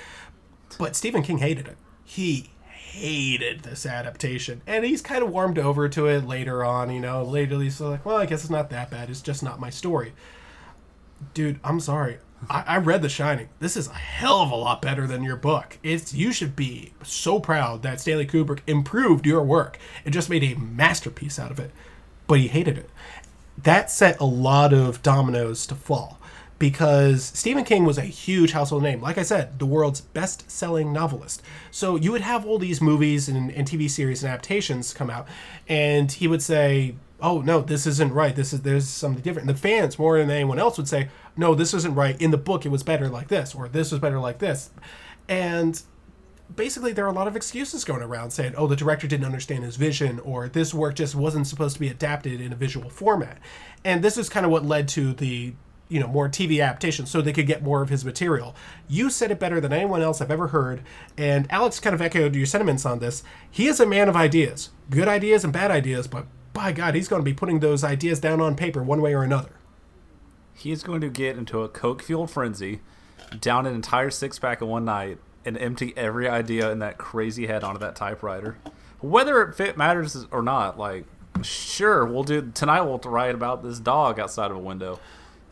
But 0.79 0.97
Stephen 0.97 1.23
King 1.23 1.39
hated 1.39 1.69
it. 1.69 1.77
He 2.05 2.51
hated 2.93 3.61
this 3.61 3.87
adaptation. 3.87 4.61
And 4.67 4.85
he's 4.85 5.01
kind 5.01 5.23
of 5.23 5.31
warmed 5.31 5.59
over 5.59 5.89
to 5.89 6.07
it 6.07 6.27
later 6.27 6.65
on, 6.65 6.91
you 6.91 7.01
know. 7.01 7.23
Later 7.23 7.59
he's 7.61 7.81
like, 7.81 8.05
well, 8.05 8.17
I 8.17 8.27
guess 8.27 8.43
it's 8.43 8.51
not 8.51 8.71
that 8.71 8.91
bad. 8.91 9.09
It's 9.09 9.23
just 9.23 9.43
not 9.43 9.61
my 9.61 9.71
story. 9.71 10.13
Dude, 11.35 11.59
I'm 11.65 11.81
sorry. 11.81 12.19
I, 12.51 12.65
I 12.67 12.77
read 12.79 13.03
The 13.03 13.09
Shining. 13.09 13.49
This 13.61 13.77
is 13.77 13.89
a 13.89 13.95
hell 13.95 14.41
of 14.41 14.51
a 14.51 14.57
lot 14.57 14.83
better 14.83 15.07
than 15.07 15.23
your 15.23 15.37
book. 15.37 15.79
It's 15.83 16.13
you 16.13 16.33
should 16.33 16.55
be 16.57 16.93
so 17.03 17.41
proud 17.41 17.83
that 17.83 18.01
Stanley 18.01 18.27
Kubrick 18.27 18.61
improved 18.67 19.27
your 19.27 19.43
work 19.43 19.79
and 20.05 20.13
just 20.13 20.29
made 20.29 20.45
a 20.45 20.59
masterpiece 20.59 21.39
out 21.39 21.51
of 21.51 21.59
it. 21.61 21.71
But 22.27 22.41
he 22.41 22.49
hated 22.49 22.77
it. 22.77 22.91
That 23.57 23.91
set 23.91 24.21
a 24.21 24.25
lot 24.25 24.73
of 24.73 25.03
dominoes 25.03 25.67
to 25.67 25.75
fall 25.75 26.19
because 26.63 27.25
Stephen 27.25 27.65
King 27.65 27.85
was 27.85 27.99
a 27.99 28.03
huge 28.03 28.53
household 28.53 28.85
name. 28.85 29.01
Like 29.01 29.19
I 29.19 29.25
said, 29.25 29.59
the 29.59 29.67
world's 29.67 30.01
best 30.01 30.49
selling 30.49 30.93
novelist. 30.93 31.43
So 31.73 31.97
you 31.97 32.13
would 32.13 32.21
have 32.21 32.47
all 32.47 32.57
these 32.57 32.81
movies 32.81 33.29
and, 33.29 33.51
and 33.51 33.67
TV 33.67 33.91
series 33.91 34.23
and 34.23 34.33
adaptations 34.33 34.95
come 34.95 35.11
out, 35.11 35.27
and 35.69 36.13
he 36.13 36.29
would 36.29 36.41
say, 36.41 36.95
Oh 37.21 37.41
no, 37.41 37.63
this 37.63 37.85
isn't 37.85 38.13
right. 38.13 38.37
This 38.37 38.53
is 38.53 38.63
there's 38.63 38.87
something 38.87 39.25
different. 39.25 39.49
And 39.49 39.57
the 39.57 39.61
fans, 39.61 39.99
more 39.99 40.17
than 40.19 40.31
anyone 40.31 40.61
else, 40.61 40.77
would 40.77 40.87
say, 40.87 41.09
No, 41.37 41.57
this 41.57 41.75
isn't 41.75 41.97
right. 41.97 42.21
In 42.23 42.31
the 42.31 42.39
book 42.39 42.65
it 42.65 42.69
was 42.69 42.85
better 42.85 43.09
like 43.09 43.27
this, 43.27 43.57
or 43.57 43.67
this 43.67 43.91
was 43.91 44.01
better 44.01 44.21
like 44.21 44.39
this. 44.39 44.71
And 45.29 45.83
basically 46.55 46.93
there 46.93 47.05
are 47.07 47.11
a 47.11 47.13
lot 47.13 47.27
of 47.27 47.35
excuses 47.35 47.85
going 47.85 48.03
around 48.03 48.31
saying, 48.31 48.55
oh, 48.57 48.69
the 48.69 48.77
director 48.77 49.09
didn't 49.09 49.25
understand 49.25 49.65
his 49.65 49.77
vision, 49.77 50.21
or 50.21 50.49
this 50.49 50.75
work 50.75 50.95
just 50.95 51.15
wasn't 51.15 51.47
supposed 51.47 51.75
to 51.75 51.81
be 51.81 51.89
adapted 51.89 52.41
in 52.41 52.53
a 52.53 52.57
visual 52.57 52.91
format. 52.91 53.39
And 53.85 54.05
this 54.05 54.19
is 54.19 54.29
kind 54.29 54.45
of 54.45 54.53
what 54.53 54.65
led 54.65 54.87
to 54.89 55.15
the 55.15 55.55
you 55.93 56.01
know 56.01 56.09
more 56.09 56.29
TV 56.29 56.63
adaptations 56.63 57.11
so 57.11 57.21
they 57.21 57.33
could 57.33 57.47
get 57.47 57.63
more 57.63 57.83
of 57.83 57.91
his 57.91 58.05
material. 58.05 58.57
You 58.89 59.11
said 59.11 59.31
it 59.31 59.39
better 59.39 59.61
than 59.61 59.73
anyone 59.73 60.03
else 60.03 60.21
I've 60.21 60.31
ever 60.31 60.49
heard, 60.49 60.83
and 61.19 61.47
Alex 61.53 61.79
kind 61.79 61.95
of 61.95 62.01
echoed 62.01 62.35
your 62.35 62.47
sentiments 62.47 62.87
on 62.87 62.99
this. 62.99 63.23
He 63.51 63.67
is 63.67 63.79
a 63.79 63.87
man 63.87 64.09
of 64.09 64.17
ideas, 64.17 64.71
good 64.91 65.09
ideas 65.09 65.45
and 65.45 65.53
bad 65.53 65.71
ideas, 65.71 66.09
but 66.09 66.27
by 66.53 66.73
God, 66.73 66.95
he's 66.95 67.09
going 67.09 67.21
to 67.21 67.25
be 67.25 67.35
putting 67.35 67.61
those 67.61 67.85
ideas 67.85 68.21
down 68.21 68.41
on 68.41 68.57
paper 68.57 68.83
one 68.83 69.01
way 69.01 69.15
or 69.15 69.23
another. 69.23 69.53
He 70.55 70.71
is 70.71 70.83
going 70.83 71.01
to 71.01 71.09
get 71.09 71.37
into 71.37 71.63
a 71.63 71.69
coke 71.69 72.03
fueled 72.03 72.31
frenzy, 72.31 72.81
down 73.41 73.67
an 73.67 73.75
entire 73.75 74.11
six 74.11 74.39
pack 74.39 74.63
in 74.63 74.69
one 74.69 74.85
night, 74.85 75.19
and 75.45 75.59
empty 75.59 75.93
every 75.97 76.29
idea 76.29 76.71
in 76.71 76.79
that 76.81 76.99
crazy 76.99 77.47
head 77.47 77.65
onto 77.65 77.81
that 77.81 77.97
typewriter. 77.97 78.59
Whether 79.01 79.43
it 79.43 79.55
fit 79.55 79.77
matters 79.77 80.27
or 80.31 80.43
not, 80.43 80.79
like, 80.79 81.05
sure, 81.43 82.05
we'll 82.05 82.23
do 82.23 82.51
tonight. 82.55 82.83
We'll 82.83 82.99
write 82.99 83.35
about 83.35 83.63
this 83.63 83.81
dog 83.81 84.21
outside 84.21 84.51
of 84.51 84.57
a 84.57 84.61
window, 84.61 85.01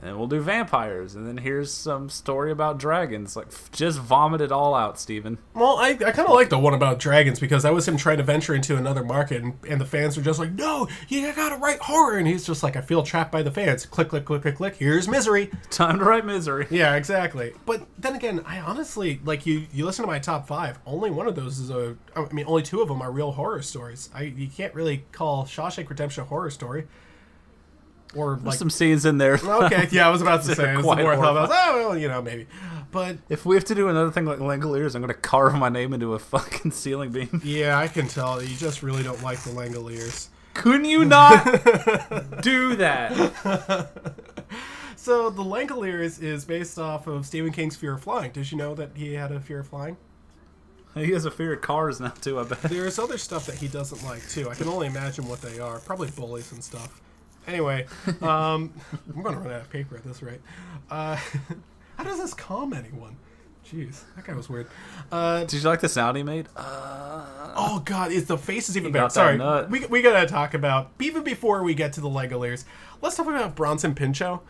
and 0.02 0.16
we'll 0.16 0.26
do 0.26 0.40
vampires, 0.40 1.14
and 1.14 1.26
then 1.26 1.36
here's 1.38 1.70
some 1.72 2.08
story 2.08 2.50
about 2.50 2.78
dragons. 2.78 3.36
Like, 3.36 3.48
f- 3.48 3.70
just 3.70 3.98
vomit 3.98 4.40
it 4.40 4.50
all 4.50 4.74
out, 4.74 4.98
Stephen. 4.98 5.38
Well, 5.54 5.76
I, 5.76 5.90
I 5.90 6.10
kind 6.12 6.20
of 6.28 6.30
like 6.30 6.48
the 6.48 6.58
one 6.58 6.72
about 6.74 6.98
dragons 6.98 7.38
because 7.38 7.64
that 7.64 7.74
was 7.74 7.86
him 7.86 7.96
trying 7.96 8.16
to 8.16 8.22
venture 8.22 8.54
into 8.54 8.76
another 8.76 9.04
market, 9.04 9.42
and, 9.42 9.54
and 9.68 9.80
the 9.80 9.84
fans 9.84 10.16
were 10.16 10.22
just 10.22 10.38
like, 10.38 10.52
"No, 10.52 10.88
you 11.08 11.30
gotta 11.32 11.56
write 11.56 11.80
horror," 11.80 12.16
and 12.16 12.26
he's 12.26 12.46
just 12.46 12.62
like, 12.62 12.76
"I 12.76 12.80
feel 12.80 13.02
trapped 13.02 13.30
by 13.30 13.42
the 13.42 13.50
fans." 13.50 13.84
Click, 13.86 14.08
click, 14.08 14.24
click, 14.24 14.42
click, 14.42 14.56
click. 14.56 14.76
Here's 14.76 15.06
misery. 15.08 15.50
Time 15.70 15.98
to 15.98 16.04
write 16.04 16.24
misery. 16.24 16.66
Yeah, 16.80 16.94
exactly. 16.94 17.52
But 17.66 17.86
then 17.98 18.14
again, 18.14 18.42
I 18.46 18.60
honestly 18.60 19.20
like 19.24 19.44
you. 19.44 19.66
You 19.72 19.84
listen 19.84 20.02
to 20.02 20.10
my 20.10 20.18
top 20.18 20.46
five. 20.46 20.78
Only 20.86 21.10
one 21.10 21.26
of 21.26 21.34
those 21.34 21.58
is 21.58 21.68
a. 21.68 21.96
I 22.16 22.26
mean, 22.32 22.46
only 22.48 22.62
two 22.62 22.80
of 22.80 22.88
them 22.88 23.02
are 23.02 23.10
real 23.12 23.32
horror 23.32 23.60
stories. 23.60 24.08
I 24.14 24.22
you 24.22 24.48
can't 24.48 24.74
really 24.74 25.04
call 25.12 25.44
Shawshank 25.44 25.90
Redemption 25.90 26.22
a 26.22 26.26
horror 26.26 26.48
story. 26.50 26.86
Or 28.14 28.34
There's 28.34 28.44
like 28.46 28.58
some 28.58 28.70
scenes 28.70 29.04
in 29.04 29.18
there. 29.18 29.34
okay, 29.44 29.88
yeah, 29.90 30.06
I 30.06 30.10
was 30.10 30.22
about 30.22 30.42
to 30.44 30.54
say. 30.54 30.74
It 30.74 30.82
quite 30.82 30.98
more 30.98 31.12
I 31.12 31.16
horrifying. 31.16 31.50
Oh 31.52 31.88
well, 31.88 31.98
you 31.98 32.08
know, 32.08 32.20
maybe. 32.20 32.46
But 32.90 33.18
If 33.28 33.46
we 33.46 33.54
have 33.54 33.64
to 33.66 33.74
do 33.74 33.88
another 33.88 34.10
thing 34.10 34.24
like 34.24 34.38
Langoliers, 34.40 34.96
I'm 34.96 35.02
going 35.02 35.14
to 35.14 35.20
carve 35.20 35.54
my 35.54 35.68
name 35.68 35.92
into 35.92 36.14
a 36.14 36.18
fucking 36.18 36.72
ceiling 36.72 37.10
beam. 37.12 37.40
yeah, 37.44 37.78
I 37.78 37.86
can 37.86 38.08
tell 38.08 38.42
you 38.42 38.56
just 38.56 38.82
really 38.82 39.04
don't 39.04 39.22
like 39.22 39.40
the 39.42 39.50
Langoliers. 39.50 40.28
Couldn't 40.54 40.86
you 40.86 41.04
not 41.04 41.44
do 42.42 42.74
that? 42.76 43.90
So 44.96 45.30
the 45.30 45.42
Langoliers 45.42 46.22
is 46.22 46.44
based 46.44 46.78
off 46.78 47.06
of 47.06 47.24
Stephen 47.24 47.52
King's 47.52 47.74
Fear 47.74 47.94
of 47.94 48.02
Flying. 48.02 48.32
Did 48.32 48.52
you 48.52 48.58
know 48.58 48.74
that 48.74 48.90
he 48.94 49.14
had 49.14 49.32
a 49.32 49.40
fear 49.40 49.60
of 49.60 49.68
flying? 49.68 49.96
He 50.94 51.12
has 51.12 51.24
a 51.24 51.30
fear 51.30 51.54
of 51.54 51.62
cars 51.62 52.00
now 52.00 52.08
too. 52.10 52.38
I 52.38 52.42
bet. 52.42 52.60
There's 52.62 52.98
other 52.98 53.16
stuff 53.16 53.46
that 53.46 53.54
he 53.54 53.66
doesn't 53.66 54.04
like 54.04 54.28
too. 54.28 54.50
I 54.50 54.54
can 54.54 54.68
only 54.68 54.88
imagine 54.88 55.26
what 55.26 55.40
they 55.40 55.58
are. 55.58 55.78
Probably 55.78 56.10
bullies 56.10 56.52
and 56.52 56.62
stuff. 56.62 57.00
Anyway, 57.50 57.84
um, 58.22 58.72
I'm 59.14 59.22
going 59.22 59.34
to 59.34 59.40
run 59.40 59.52
out 59.52 59.62
of 59.62 59.70
paper 59.70 59.96
at 59.96 60.04
this 60.04 60.22
rate. 60.22 60.40
Uh, 60.88 61.16
how 61.96 62.04
does 62.04 62.18
this 62.18 62.32
calm 62.32 62.72
anyone? 62.72 63.16
Jeez, 63.66 64.02
that 64.16 64.24
guy 64.24 64.34
was 64.34 64.48
weird. 64.48 64.68
Uh, 65.12 65.40
Did 65.44 65.62
you 65.62 65.68
like 65.68 65.80
the 65.80 65.88
sound 65.88 66.16
he 66.16 66.22
made? 66.22 66.48
oh 66.56 67.82
God, 67.84 68.10
is 68.10 68.26
the 68.26 68.38
face 68.38 68.68
is 68.68 68.76
even 68.76 68.88
He 68.88 68.92
better. 68.92 69.10
Sorry, 69.10 69.36
nut. 69.36 69.70
we, 69.70 69.84
we 69.86 70.02
gotta 70.02 70.26
talk 70.26 70.54
about 70.54 70.90
even 71.00 71.22
before 71.22 71.62
we 71.62 71.74
get 71.74 71.92
to 71.94 72.00
the 72.00 72.08
Langoliers. 72.08 72.64
Let's 73.02 73.16
talk 73.16 73.26
about 73.26 73.54
Bronson 73.54 73.94
Pinchot. 73.94 74.42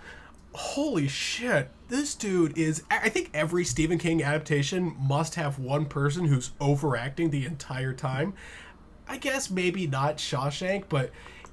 Holy 0.52 1.06
shit, 1.06 1.70
this 1.88 2.14
dude 2.14 2.56
is. 2.56 2.82
I 2.90 2.98
I 3.04 3.08
think 3.08 3.30
every 3.34 3.64
Stephen 3.64 3.98
King 3.98 4.22
adaptation 4.22 4.96
must 4.98 5.34
have 5.34 5.58
one 5.58 5.84
person 5.86 6.26
who's 6.26 6.52
overacting 6.60 7.30
the 7.30 7.44
entire 7.44 7.92
time. 7.92 8.32
I 9.06 9.16
guess 9.18 9.50
maybe 9.50 9.86
not 9.86 10.16
Shawshank, 10.16 10.84
but 10.88 11.10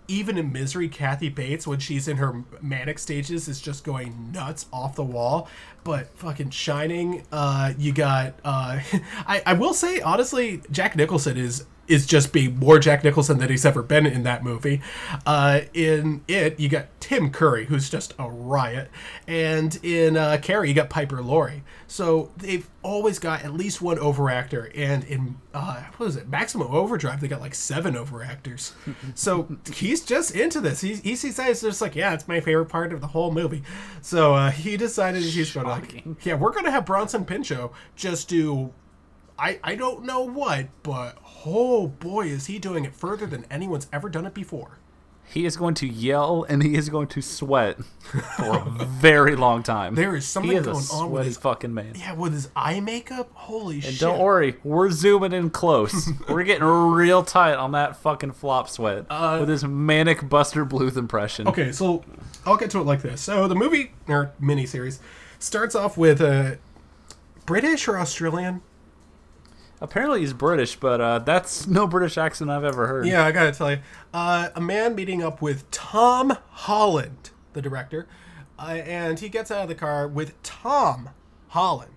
even 0.08 0.38
in 0.38 0.52
Misery, 0.52 0.88
Kathy 0.88 1.30
Bates, 1.30 1.68
when 1.68 1.80
she's 1.80 2.08
in 2.08 2.18
her 2.18 2.44
manic 2.62 3.00
stages, 3.00 3.48
is 3.48 3.60
just 3.60 3.84
going 3.84 4.32
nuts 4.32 4.66
off 4.72 4.96
the 4.96 5.04
wall. 5.04 5.50
But 5.84 6.18
fucking 6.18 6.52
Shining, 6.52 7.24
uh, 7.32 7.74
you 7.78 7.92
got. 7.94 8.36
Uh, 8.44 8.80
I, 9.28 9.42
I 9.46 9.54
will 9.54 9.74
say, 9.74 10.00
honestly, 10.02 10.62
Jack 10.72 10.96
Nicholson 10.96 11.38
is 11.38 11.66
is 11.88 12.06
just 12.06 12.34
being 12.34 12.58
more 12.58 12.80
Jack 12.80 13.04
Nicholson 13.04 13.40
than 13.40 13.50
he's 13.50 13.66
ever 13.66 13.82
been 13.82 14.06
in 14.06 14.24
that 14.24 14.44
movie. 14.44 14.82
Uh, 15.26 15.62
in 15.74 16.22
it, 16.28 16.60
you 16.60 16.68
got 16.70 16.88
Tim 17.00 17.32
Curry, 17.32 17.66
who's 17.66 17.90
just 17.90 18.14
a 18.20 18.30
riot, 18.30 18.90
and 19.28 19.80
in 19.84 20.18
uh, 20.18 20.38
Carrie, 20.42 20.70
you 20.70 20.76
got 20.76 20.90
Piper 20.90 21.22
Laurie. 21.22 21.64
So 21.88 22.32
they've 22.36 22.70
always 22.84 23.18
got 23.18 23.44
at 23.44 23.54
least 23.54 23.82
one 23.82 23.98
overactor, 23.98 24.72
and 24.76 25.04
in 25.06 25.38
uh, 25.54 25.84
what 25.96 26.08
is 26.08 26.18
it, 26.18 26.28
Maximum 26.28 26.68
Overdrive, 26.68 27.22
they 27.22 27.30
got 27.30 27.40
like 27.40 27.56
seven 27.56 27.96
overactors. 27.96 28.74
so 29.16 29.58
he's 29.74 30.04
just 30.04 30.36
into 30.36 30.60
this. 30.60 30.82
He 30.82 30.96
he 30.96 31.16
sees 31.16 31.38
that 31.38 31.50
it's 31.50 31.62
just 31.62 31.82
like, 31.82 31.96
yeah, 31.96 32.14
it's 32.14 32.28
my 32.28 32.42
favorite 32.42 32.68
part 32.68 32.92
of 32.92 33.00
the 33.00 33.08
whole 33.08 33.32
movie. 33.32 33.64
So 34.02 34.36
uh, 34.36 34.52
he 34.52 34.76
decided 34.76 35.24
he's 35.24 35.54
going 35.54 35.66
to 35.66 35.72
like, 35.72 36.26
yeah, 36.26 36.34
we're 36.36 36.52
going 36.52 36.66
to 36.66 36.72
have 36.72 36.86
Bronson 36.86 37.26
Pinchot 37.26 37.72
just 37.96 38.28
do 38.28 38.74
I, 39.40 39.60
I 39.64 39.76
don't 39.76 40.04
know 40.04 40.22
what, 40.22 40.68
but 40.84 41.18
oh 41.46 41.88
boy, 41.88 42.28
is 42.28 42.48
he 42.48 42.58
doing 42.60 42.86
it 42.86 42.96
further 42.96 43.28
than 43.28 43.46
anyone's 43.52 43.88
ever 43.94 44.10
done 44.10 44.26
it 44.26 44.34
before. 44.34 44.80
He 45.30 45.46
is 45.46 45.58
going 45.58 45.74
to 45.76 45.88
yell 45.88 46.46
and 46.48 46.64
he 46.64 46.76
is 46.76 46.90
going 46.90 47.08
to 47.10 47.22
sweat 47.22 47.78
for 48.38 48.58
a 48.58 48.86
very 48.86 49.36
long 49.36 49.62
time. 49.62 49.94
There 49.94 50.16
is 50.16 50.26
something 50.26 50.56
is 50.56 50.66
going 50.66 50.86
on 50.94 51.12
with 51.12 51.26
his- 51.26 51.38
fucking 51.38 51.74
man. 51.74 51.94
Yeah, 51.96 52.14
with 52.14 52.34
his 52.34 52.50
eye 52.56 52.80
makeup, 52.80 53.30
holy 53.34 53.76
And 53.76 53.84
shit! 53.84 54.00
don't 54.00 54.20
worry, 54.20 54.56
we're 54.64 54.90
zooming 54.90 55.34
in 55.34 55.50
close. 55.50 56.10
we're 56.30 56.44
getting 56.44 56.64
real 56.64 57.24
tight 57.24 57.56
on 57.56 57.74
that 57.74 57.98
fucking 57.98 58.32
flop 58.32 58.70
sweat 58.70 59.06
uh, 59.10 59.38
with 59.42 59.50
his 59.50 59.64
manic 59.66 60.28
Buster 60.30 60.66
Bluth 60.66 60.96
impression. 60.98 61.48
Okay, 61.48 61.72
so 61.72 62.04
I'll 62.46 62.58
get 62.58 62.72
to 62.72 62.80
it 62.80 62.86
like 62.86 63.02
this. 63.02 63.22
So 63.22 63.48
the 63.48 63.56
movie 63.56 63.92
or 64.08 64.32
miniseries 64.42 65.00
starts 65.40 65.76
off 65.76 65.98
with 65.98 66.22
a 66.22 66.58
British 67.46 67.88
or 67.88 67.98
Australian. 68.00 68.62
Apparently 69.80 70.22
he's 70.22 70.34
British, 70.34 70.76
but 70.76 71.00
uh, 71.00 71.20
that's 71.20 71.68
no 71.68 71.88
British 71.88 72.18
accent 72.18 72.50
I've 72.50 72.64
ever 72.64 72.88
heard. 72.88 73.06
Yeah, 73.06 73.26
I 73.26 73.32
gotta 73.32 73.52
tell 73.52 73.72
you, 73.72 73.80
uh, 74.14 74.50
a 74.56 74.62
man 74.62 74.96
meeting 74.96 75.24
up 75.24 75.42
with 75.42 75.70
Tom 75.72 76.38
Holland, 76.50 77.32
the 77.54 77.62
director, 77.62 78.08
uh, 78.60 78.82
and 78.86 79.20
he 79.20 79.30
gets 79.30 79.52
out 79.52 79.64
of 79.64 79.68
the 79.68 79.76
car 79.76 80.08
with 80.08 80.42
Tom 80.44 81.10
Holland. 81.50 81.92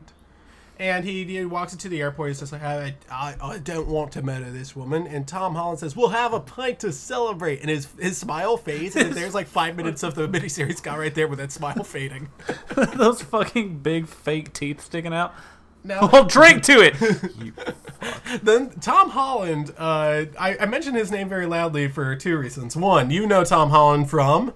And 0.78 1.04
he, 1.04 1.24
he 1.24 1.44
walks 1.44 1.74
into 1.74 1.90
the 1.90 2.00
airport. 2.00 2.28
He's 2.28 2.40
just 2.40 2.52
like, 2.52 2.62
I, 2.62 2.94
I, 3.10 3.34
I 3.38 3.58
don't 3.58 3.86
want 3.86 4.12
to 4.12 4.22
murder 4.22 4.50
this 4.50 4.74
woman. 4.74 5.06
And 5.06 5.28
Tom 5.28 5.54
Holland 5.54 5.78
says, 5.78 5.94
We'll 5.94 6.08
have 6.08 6.32
a 6.32 6.40
pint 6.40 6.78
to 6.80 6.90
celebrate. 6.90 7.60
And 7.60 7.68
his 7.68 7.86
his 8.00 8.16
smile 8.16 8.56
fades. 8.56 8.96
And 8.96 9.12
there's 9.12 9.34
like 9.34 9.46
five 9.46 9.76
minutes 9.76 10.02
of 10.02 10.14
the 10.14 10.26
miniseries 10.26 10.82
got 10.82 10.98
right 10.98 11.14
there 11.14 11.28
with 11.28 11.38
that 11.38 11.52
smile 11.52 11.84
fading. 11.84 12.30
Those 12.96 13.20
fucking 13.20 13.80
big 13.80 14.06
fake 14.06 14.54
teeth 14.54 14.80
sticking 14.80 15.12
out. 15.12 15.34
Now, 15.82 16.08
Well, 16.12 16.24
drink 16.24 16.62
to 16.64 16.80
it. 16.80 16.94
Then 18.42 18.70
Tom 18.80 19.10
Holland, 19.10 19.74
uh, 19.76 20.24
I, 20.38 20.56
I 20.60 20.66
mentioned 20.66 20.96
his 20.96 21.10
name 21.10 21.28
very 21.28 21.44
loudly 21.44 21.86
for 21.88 22.16
two 22.16 22.38
reasons. 22.38 22.74
One, 22.74 23.10
you 23.10 23.26
know 23.26 23.44
Tom 23.44 23.68
Holland 23.70 24.08
from 24.08 24.54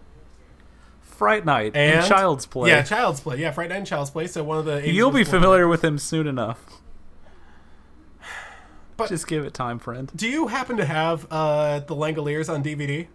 Fright 1.03 1.45
Night 1.45 1.72
and 1.75 1.99
and 2.01 2.07
Child's 2.07 2.47
Play. 2.47 2.70
Yeah, 2.70 2.83
Child's 2.83 3.20
Play. 3.20 3.39
Yeah, 3.41 3.51
Fright 3.51 3.68
Night 3.68 3.77
and 3.79 3.87
Child's 3.87 4.11
Play. 4.11 4.29
So 4.29 4.43
one 4.45 4.57
of 4.59 4.64
the 4.64 4.89
You'll 4.91 5.11
be 5.11 5.25
familiar 5.25 5.68
with 5.68 5.85
him 5.85 5.99
soon 5.99 6.27
enough. 6.27 6.64
But- 8.97 9.09
Just 9.11 9.27
give 9.27 9.45
it 9.45 9.53
time, 9.53 9.79
friend. 9.79 10.11
Do 10.14 10.29
you 10.29 10.47
happen 10.47 10.77
to 10.79 10.85
have 10.87 11.27
uh, 11.31 11.81
the 11.81 11.95
Langoliers 11.97 12.49
on 12.53 12.62
DVD? 12.62 13.09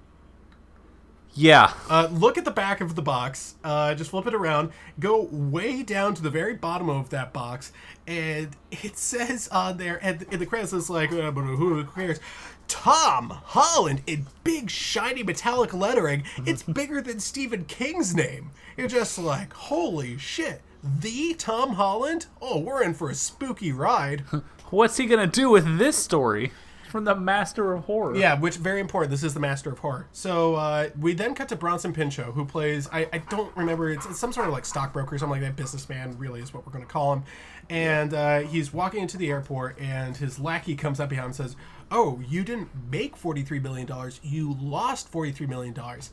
Yeah. 1.40 1.72
Uh, 1.90 2.10
look 2.12 2.38
at 2.38 2.44
the 2.44 2.52
back 2.52 2.82
of 2.82 2.96
the 2.96 3.02
box. 3.02 3.56
Uh, 3.64 3.96
just 3.96 4.10
flip 4.10 4.28
it 4.28 4.34
around. 4.34 4.74
Go 5.00 5.30
way 5.32 5.84
down 5.84 6.14
to 6.16 6.22
the 6.22 6.30
very 6.30 6.54
bottom 6.54 6.90
of 6.90 7.12
that 7.12 7.32
box, 7.32 7.72
and 8.06 8.50
it 8.72 8.98
says 8.98 9.48
on 9.48 9.78
there, 9.78 10.00
and 10.02 10.24
in 10.24 10.40
the 10.40 10.46
credits, 10.46 10.74
it's 10.74 10.90
like, 10.90 11.14
uh, 11.14 11.32
who 11.32 11.86
cares? 11.86 12.20
Tom 12.68 13.30
Holland 13.30 14.02
in 14.06 14.28
big 14.44 14.70
shiny 14.70 15.24
metallic 15.24 15.74
lettering. 15.74 16.26
It's 16.46 16.62
bigger 16.80 17.02
than 17.02 17.22
Stephen 17.22 17.64
King's 17.64 18.14
name. 18.14 18.52
You're 18.76 18.90
just 18.90 19.18
like, 19.18 19.54
holy 19.54 20.18
shit. 20.18 20.62
The 20.84 21.36
Tom 21.36 21.76
Holland? 21.76 22.26
Oh, 22.42 22.60
we're 22.60 22.84
in 22.84 22.94
for 22.94 23.10
a 23.10 23.16
spooky 23.16 23.72
ride. 23.72 24.26
What's 24.72 24.98
he 24.98 25.06
gonna 25.06 25.26
do 25.26 25.50
with 25.50 25.78
this 25.78 25.96
story 25.96 26.52
from 26.90 27.06
the 27.06 27.16
Master 27.16 27.74
of 27.74 27.86
Horror? 27.86 28.16
Yeah, 28.16 28.40
which 28.40 28.58
very 28.58 28.80
important. 28.80 29.12
This 29.12 29.24
is 29.24 29.34
the 29.34 29.40
master 29.40 29.72
of 29.72 29.80
horror. 29.80 30.08
So 30.12 30.56
uh, 30.56 30.90
we 31.00 31.14
then 31.14 31.36
cut 31.36 31.50
to 31.50 31.56
Bronson 31.56 31.94
Pinchot, 31.94 32.34
who 32.34 32.46
plays 32.46 32.88
I, 32.92 33.08
I 33.14 33.18
don't 33.20 33.56
remember. 33.56 33.90
It's, 33.90 34.06
it's 34.06 34.20
some 34.20 34.34
sort 34.34 34.48
of 34.48 34.54
like 34.54 34.66
stockbroker, 34.66 35.16
or 35.16 35.18
something 35.18 35.42
like 35.42 35.42
that. 35.42 35.56
Businessman, 35.56 36.18
really 36.18 36.42
is 36.42 36.54
what 36.54 36.66
we're 36.66 36.72
going 36.72 36.86
to 36.86 36.92
call 36.92 37.14
him. 37.14 37.24
And 37.70 38.14
uh, 38.14 38.40
he's 38.40 38.74
walking 38.74 39.02
into 39.02 39.18
the 39.18 39.30
airport, 39.30 39.80
and 39.80 40.18
his 40.18 40.40
lackey 40.40 40.76
comes 40.76 41.00
up 41.00 41.10
behind 41.10 41.26
him 41.26 41.30
and 41.30 41.36
says, 41.36 41.56
"Oh, 41.92 42.22
you 42.28 42.44
didn't 42.44 42.70
make 42.92 43.16
forty 43.16 43.44
three 43.44 43.60
million 43.60 43.86
dollars. 43.86 44.20
You 44.24 44.58
lost 44.60 45.10
forty 45.10 45.32
three 45.32 45.48
million 45.48 45.74
dollars. 45.74 46.12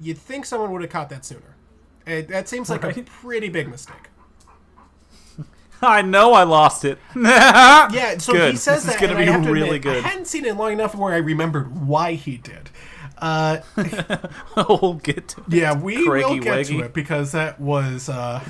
You'd 0.00 0.18
think 0.18 0.44
someone 0.44 0.72
would 0.72 0.82
have 0.82 0.90
caught 0.90 1.08
that 1.10 1.24
sooner. 1.24 1.56
And 2.04 2.28
that 2.28 2.48
seems 2.48 2.70
like 2.70 2.84
a 2.84 3.02
pretty 3.02 3.48
big 3.48 3.68
mistake." 3.68 4.10
I 5.98 6.02
know 6.02 6.32
I 6.32 6.42
lost 6.44 6.84
it. 6.84 6.98
Yeah, 7.16 8.18
so 8.18 8.32
Good. 8.32 8.52
he 8.52 8.56
says 8.56 8.84
This 8.84 8.94
is 8.94 9.00
that. 9.00 9.08
gonna 9.14 9.20
I 9.20 9.38
be 9.40 9.50
really 9.50 9.76
admit, 9.76 9.82
good. 9.82 10.04
I 10.04 10.08
hadn't 10.08 10.26
seen 10.26 10.44
it 10.44 10.56
long 10.56 10.72
enough 10.72 10.94
where 10.94 11.12
I 11.14 11.18
remembered 11.18 11.86
why 11.86 12.12
he 12.14 12.36
did. 12.36 12.70
Uh, 13.18 13.60
we'll 14.68 15.00
get 15.02 15.28
to 15.28 15.40
it. 15.40 15.46
yeah, 15.48 15.74
we 15.74 15.96
will 15.96 16.10
Craigie 16.10 16.38
get 16.40 16.66
to 16.66 16.80
it 16.80 16.92
because 16.92 17.32
that 17.32 17.58
was. 17.58 18.10
Uh, 18.10 18.44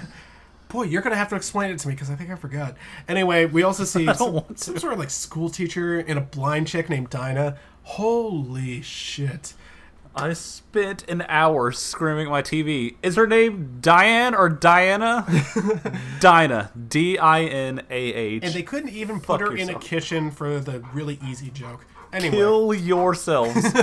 boy, 0.68 0.82
you're 0.82 1.02
gonna 1.02 1.14
have 1.14 1.28
to 1.28 1.36
explain 1.36 1.70
it 1.70 1.78
to 1.78 1.86
me 1.86 1.94
because 1.94 2.10
I 2.10 2.16
think 2.16 2.30
I 2.30 2.34
forgot. 2.34 2.74
Anyway, 3.08 3.44
we 3.44 3.62
also 3.62 3.84
see 3.84 4.06
some, 4.14 4.42
some 4.56 4.76
sort 4.78 4.92
of 4.92 4.98
like 4.98 5.10
school 5.10 5.50
teacher 5.50 6.00
and 6.00 6.18
a 6.18 6.22
blind 6.22 6.66
chick 6.66 6.90
named 6.90 7.10
Dinah. 7.10 7.56
Holy 7.84 8.82
shit! 8.82 9.54
I 10.16 10.32
spent 10.32 11.08
an 11.10 11.24
hour 11.28 11.72
screaming 11.72 12.26
at 12.26 12.30
my 12.30 12.42
TV. 12.42 12.96
Is 13.02 13.16
her 13.16 13.26
name 13.26 13.78
Diane 13.80 14.34
or 14.34 14.48
Diana? 14.48 15.26
Dinah. 16.20 16.72
D 16.88 17.18
I 17.18 17.42
N 17.42 17.82
A 17.90 17.94
H. 18.14 18.42
And 18.44 18.54
they 18.54 18.62
couldn't 18.62 18.90
even 18.90 19.20
put 19.20 19.40
Fuck 19.40 19.50
her 19.50 19.56
in 19.56 19.68
a 19.68 19.78
kitchen 19.78 20.30
for 20.30 20.58
the 20.58 20.80
really 20.94 21.18
easy 21.26 21.50
joke. 21.50 21.84
Anyway, 22.12 22.36
Kill 22.36 22.72
yourselves. 22.74 23.66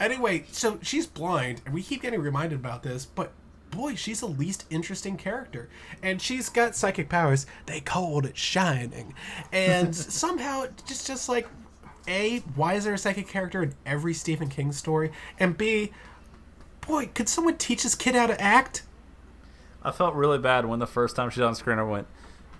Anyway, 0.00 0.44
so 0.52 0.78
she's 0.82 1.06
blind, 1.06 1.60
and 1.64 1.74
we 1.74 1.82
keep 1.82 2.02
getting 2.02 2.20
reminded 2.20 2.56
about 2.58 2.82
this, 2.82 3.04
but 3.04 3.32
boy, 3.70 3.94
she's 3.94 4.20
the 4.20 4.26
least 4.26 4.64
interesting 4.70 5.16
character. 5.16 5.68
And 6.02 6.22
she's 6.22 6.48
got 6.48 6.76
psychic 6.76 7.08
powers. 7.08 7.46
They 7.66 7.80
called 7.80 8.26
it 8.26 8.36
shining. 8.36 9.14
And 9.52 9.94
somehow, 9.96 10.66
just 10.86 11.06
just 11.06 11.28
like 11.28 11.48
A, 12.08 12.38
why 12.54 12.74
is 12.74 12.84
there 12.84 12.94
a 12.94 12.98
psychic 12.98 13.28
character 13.28 13.62
in 13.62 13.74
every 13.86 14.14
Stephen 14.14 14.48
King 14.48 14.72
story? 14.72 15.12
And 15.38 15.56
B, 15.56 15.92
boy, 16.80 17.10
could 17.14 17.28
someone 17.28 17.56
teach 17.56 17.82
this 17.82 17.94
kid 17.94 18.14
how 18.14 18.26
to 18.26 18.40
act? 18.40 18.82
I 19.82 19.92
felt 19.92 20.14
really 20.14 20.38
bad 20.38 20.66
when 20.66 20.78
the 20.80 20.86
first 20.86 21.14
time 21.14 21.30
she's 21.30 21.42
on 21.42 21.54
screen 21.54 21.78
I 21.78 21.84
went, 21.84 22.06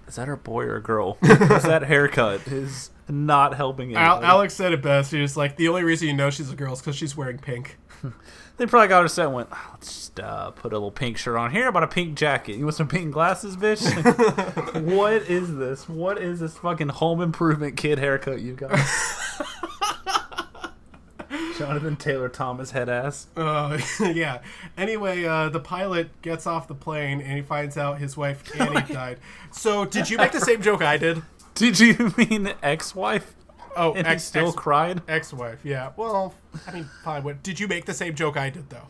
Is 0.06 0.16
that 0.16 0.28
her 0.28 0.36
boy 0.36 0.64
or 0.64 0.76
a 0.76 0.82
girl? 0.82 1.18
Because 1.20 1.64
that 1.64 1.82
haircut 1.82 2.46
is 2.46 2.90
not 3.08 3.54
helping 3.54 3.94
Al- 3.96 4.16
anybody. 4.16 4.26
Alex 4.26 4.54
said 4.54 4.72
it 4.72 4.82
best. 4.82 5.10
He 5.10 5.20
was 5.20 5.36
like, 5.36 5.56
the 5.56 5.68
only 5.68 5.82
reason 5.82 6.08
you 6.08 6.14
know 6.14 6.30
she's 6.30 6.52
a 6.52 6.56
girl 6.56 6.74
is 6.74 6.80
because 6.80 6.96
she's 6.96 7.16
wearing 7.16 7.38
pink. 7.38 7.78
They 8.58 8.66
probably 8.66 8.88
got 8.88 9.02
her 9.02 9.08
set 9.08 9.26
and 9.26 9.34
went, 9.34 9.48
"Oh, 9.52 9.68
let's 9.72 9.86
just 9.86 10.20
uh, 10.20 10.50
put 10.50 10.72
a 10.72 10.76
little 10.76 10.90
pink 10.90 11.16
shirt 11.16 11.36
on 11.36 11.52
here, 11.52 11.68
about 11.68 11.84
a 11.84 11.88
pink 11.88 12.18
jacket. 12.18 12.56
You 12.56 12.64
want 12.64 12.74
some 12.74 12.88
pink 12.88 13.12
glasses, 13.12 13.56
bitch? 13.56 13.82
what 14.82 15.22
is 15.22 15.56
this? 15.56 15.88
What 15.88 16.18
is 16.18 16.40
this 16.40 16.58
fucking 16.58 16.88
home 16.88 17.20
improvement 17.20 17.76
kid 17.76 18.00
haircut 18.00 18.40
you 18.40 18.54
got? 18.54 18.70
Jonathan 21.56 21.96
Taylor 21.96 22.28
Thomas 22.28 22.72
head 22.72 22.88
ass. 22.88 23.28
Uh, 23.36 23.78
yeah. 24.00 24.40
Anyway, 24.76 25.24
uh, 25.24 25.48
the 25.48 25.60
pilot 25.60 26.08
gets 26.22 26.46
off 26.46 26.68
the 26.68 26.74
plane 26.74 27.20
and 27.20 27.32
he 27.32 27.42
finds 27.42 27.76
out 27.76 27.98
his 27.98 28.16
wife 28.16 28.44
Annie 28.60 28.92
died. 28.92 29.18
So, 29.52 29.84
did 29.84 30.08
you 30.10 30.18
make 30.18 30.32
the 30.32 30.40
same 30.40 30.62
joke 30.62 30.82
I 30.82 30.96
did? 30.96 31.22
Did 31.54 31.80
you 31.80 32.12
mean 32.16 32.54
ex 32.62 32.94
wife? 32.94 33.34
Oh, 33.78 33.94
And 33.94 34.06
he 34.06 34.12
ex 34.12 34.24
still 34.24 34.48
ex, 34.48 34.56
cried? 34.56 35.02
ex-wife. 35.08 35.60
Yeah. 35.64 35.92
Well, 35.96 36.34
I 36.66 36.72
mean, 36.72 36.90
fine. 37.04 37.22
What 37.22 37.42
did 37.42 37.60
you 37.60 37.68
make 37.68 37.84
the 37.86 37.94
same 37.94 38.14
joke 38.14 38.36
I 38.36 38.50
did 38.50 38.68
though? 38.70 38.88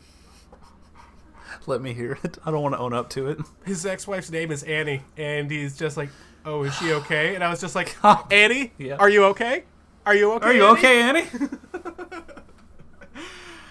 Let 1.66 1.80
me 1.82 1.92
hear 1.92 2.18
it. 2.24 2.38
I 2.46 2.50
don't 2.50 2.62
want 2.62 2.74
to 2.74 2.78
own 2.78 2.92
up 2.94 3.10
to 3.10 3.28
it. 3.28 3.38
His 3.64 3.84
ex-wife's 3.84 4.30
name 4.30 4.50
is 4.50 4.62
Annie, 4.62 5.02
and 5.16 5.50
he's 5.50 5.76
just 5.76 5.96
like, 5.98 6.08
"Oh, 6.44 6.62
is 6.62 6.74
she 6.76 6.92
okay?" 7.00 7.34
And 7.34 7.44
I 7.44 7.50
was 7.50 7.60
just 7.60 7.74
like. 7.74 7.96
"Annie, 8.32 8.72
Yeah. 8.78 8.96
are 8.96 9.10
you 9.10 9.24
okay? 9.26 9.64
Are 10.06 10.14
you 10.14 10.32
okay? 10.32 10.46
Are 10.46 10.52
you 10.54 10.64
Annie?" 10.64 10.78
okay, 10.78 11.02
Annie? 11.02 11.26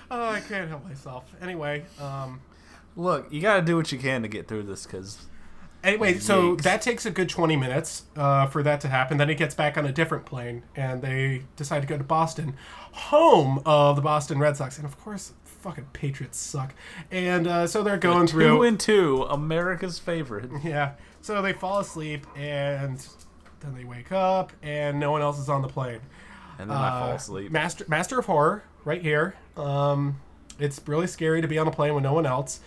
Oh, 0.09 0.29
I 0.29 0.39
can't 0.39 0.69
help 0.69 0.85
myself. 0.85 1.25
Anyway, 1.41 1.83
um, 1.99 2.39
Look, 2.95 3.27
you 3.31 3.41
got 3.41 3.57
to 3.57 3.61
do 3.61 3.75
what 3.75 3.91
you 3.91 3.99
can 3.99 4.21
to 4.21 4.27
get 4.29 4.47
through 4.47 4.63
this 4.63 4.85
because 4.85 5.26
Anyway, 5.83 6.17
so 6.19 6.55
that 6.57 6.81
takes 6.81 7.05
a 7.05 7.11
good 7.11 7.29
20 7.29 7.55
minutes 7.55 8.03
uh, 8.15 8.47
for 8.47 8.61
that 8.63 8.81
to 8.81 8.87
happen. 8.89 9.17
Then 9.17 9.29
he 9.29 9.35
gets 9.35 9.55
back 9.55 9.77
on 9.77 9.85
a 9.85 9.91
different 9.91 10.25
plane, 10.25 10.63
and 10.75 11.01
they 11.01 11.43
decide 11.55 11.81
to 11.81 11.87
go 11.87 11.97
to 11.97 12.03
Boston, 12.03 12.55
home 12.91 13.61
of 13.65 13.95
the 13.95 14.01
Boston 14.01 14.39
Red 14.39 14.57
Sox. 14.57 14.77
And 14.77 14.85
of 14.85 14.99
course, 14.99 15.33
fucking 15.45 15.85
Patriots 15.93 16.37
suck. 16.39 16.73
And 17.11 17.47
uh, 17.47 17.67
so 17.67 17.83
they're 17.83 17.97
going 17.97 18.27
two 18.27 18.31
through. 18.33 18.63
and 18.63 18.79
two, 18.79 19.23
America's 19.29 19.99
favorite. 19.99 20.49
yeah. 20.63 20.93
So 21.21 21.41
they 21.41 21.53
fall 21.53 21.79
asleep, 21.79 22.25
and 22.35 23.05
then 23.59 23.75
they 23.75 23.83
wake 23.85 24.11
up, 24.11 24.51
and 24.61 24.99
no 24.99 25.11
one 25.11 25.21
else 25.21 25.39
is 25.39 25.47
on 25.49 25.61
the 25.61 25.67
plane. 25.69 25.99
And 26.59 26.69
then 26.69 26.77
I 26.77 26.89
fall 26.99 27.11
Uh, 27.11 27.15
asleep. 27.15 27.51
Master 27.51 27.85
Master 27.87 28.19
of 28.19 28.25
Horror, 28.25 28.63
right 28.83 29.01
here. 29.01 29.35
Um, 29.55 30.19
it's 30.59 30.81
really 30.87 31.07
scary 31.07 31.41
to 31.41 31.47
be 31.47 31.59
on 31.59 31.67
a 31.67 31.71
plane 31.71 31.93
with 31.93 32.03
no 32.03 32.13
one 32.13 32.25
else. 32.25 32.61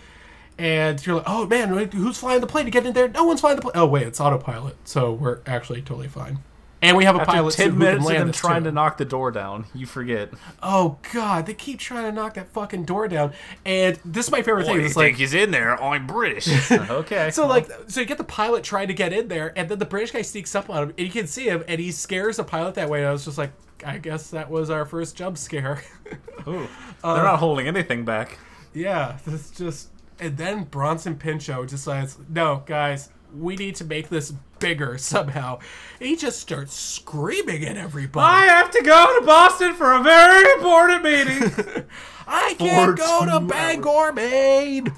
And 0.61 1.05
you're 1.07 1.17
like, 1.17 1.25
oh 1.27 1.47
man, 1.47 1.71
who's 1.91 2.19
flying 2.19 2.43
the 2.43 2.47
plane 2.47 2.67
to 2.67 2.71
get 2.71 2.85
in 2.85 2.93
there? 2.93 3.09
No 3.09 3.25
one's 3.25 3.41
flying 3.41 3.57
the 3.57 3.63
plane. 3.63 3.73
Oh 3.75 3.87
wait, 3.87 4.07
it's 4.07 4.21
autopilot, 4.21 4.77
so 4.85 5.11
we're 5.13 5.41
actually 5.47 5.81
totally 5.81 6.09
fine. 6.09 6.41
And 6.83 6.97
we 6.97 7.05
have 7.05 7.15
a 7.17 7.21
After 7.21 7.33
pilot 7.33 7.55
ten 7.55 7.77
minutes 7.79 8.05
of 8.05 8.05
land 8.07 8.21
them 8.21 8.33
trying 8.33 8.63
too. 8.63 8.71
to 8.71 8.73
knock 8.73 8.97
the 8.99 9.05
door 9.05 9.31
down, 9.31 9.67
you 9.75 9.87
forget. 9.87 10.31
Oh 10.63 10.99
god, 11.13 11.47
they 11.47 11.55
keep 11.55 11.79
trying 11.79 12.05
to 12.05 12.13
knock 12.13 12.35
that 12.35 12.49
fucking 12.49 12.85
door 12.85 13.09
down. 13.09 13.33
And 13.65 13.99
this 14.05 14.27
is 14.27 14.33
my 14.33 14.43
favorite 14.43 14.67
thing. 14.67 14.81
It's 14.81 14.97
like 14.97 15.17
he's 15.17 15.33
in 15.35 15.51
there? 15.51 15.83
I'm 15.83 16.07
British. 16.07 16.71
okay. 16.73 17.31
So 17.31 17.47
like, 17.47 17.71
so 17.89 18.01
you 18.01 18.07
get 18.07 18.19
the 18.19 18.25
pilot 18.25 18.63
trying 18.63 18.89
to 18.89 18.95
get 18.95 19.13
in 19.15 19.29
there, 19.29 19.53
and 19.57 19.69
then 19.69 19.79
the 19.79 19.87
British 19.87 20.11
guy 20.13 20.23
sneaks 20.23 20.55
up 20.55 20.69
on 20.69 20.83
him, 20.85 20.89
and 20.91 21.07
you 21.07 21.11
can 21.13 21.27
see 21.27 21.49
him, 21.49 21.65
and 21.69 21.81
he 21.81 21.91
scares 21.91 22.37
the 22.37 22.45
pilot 22.45 22.75
that 22.77 22.89
way. 22.89 23.01
And 23.01 23.09
I 23.09 23.13
was 23.13 23.25
just 23.25 23.39
like, 23.39 23.53
I 23.85 23.99
guess 23.99 24.31
that 24.31 24.51
was 24.51 24.69
our 24.71 24.85
first 24.85 25.17
jump 25.17 25.37
scare. 25.39 25.83
Ooh, 26.49 26.67
uh, 27.05 27.15
they're 27.15 27.25
not 27.25 27.39
holding 27.39 27.67
anything 27.67 28.05
back. 28.05 28.39
yeah, 28.75 29.19
this 29.27 29.51
just, 29.51 29.89
and 30.21 30.37
then 30.37 30.65
Bronson 30.65 31.17
Pinchot 31.17 31.69
decides, 31.69 32.19
no, 32.29 32.63
guys, 32.67 33.09
we 33.35 33.57
need 33.57 33.75
to 33.77 33.85
make 33.85 34.09
this 34.09 34.33
bigger 34.59 34.99
somehow. 34.99 35.59
He 35.99 36.15
just 36.17 36.39
starts 36.41 36.75
screaming 36.75 37.65
at 37.65 37.77
everybody. 37.77 38.27
I 38.27 38.47
have 38.47 38.71
to 38.73 38.83
go 38.83 39.19
to 39.19 39.27
Boston 39.27 39.75
for 39.75 39.93
a 39.93 40.03
very 40.03 40.53
important 40.53 41.03
meeting. 41.03 41.85
I 42.27 42.55
can't 42.59 42.97
go 42.97 43.25
to 43.25 43.41
two 43.41 43.47
Bangor, 43.47 44.13
Maine. 44.13 44.93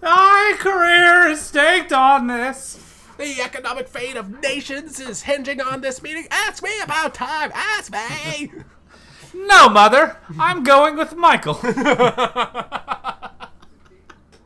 My 0.00 0.54
career 0.58 1.28
is 1.28 1.40
staked 1.40 1.92
on 1.92 2.28
this. 2.28 2.84
The 3.18 3.42
economic 3.42 3.88
fate 3.88 4.16
of 4.16 4.40
nations 4.40 5.00
is 5.00 5.22
hinging 5.22 5.60
on 5.60 5.80
this 5.80 6.00
meeting. 6.02 6.28
Ask 6.30 6.62
me 6.62 6.70
about 6.82 7.14
time. 7.14 7.50
Ask 7.52 7.92
me. 7.92 8.52
No, 9.34 9.68
mother, 9.68 10.16
I'm 10.38 10.62
going 10.62 10.96
with 10.96 11.16
Michael. 11.16 11.54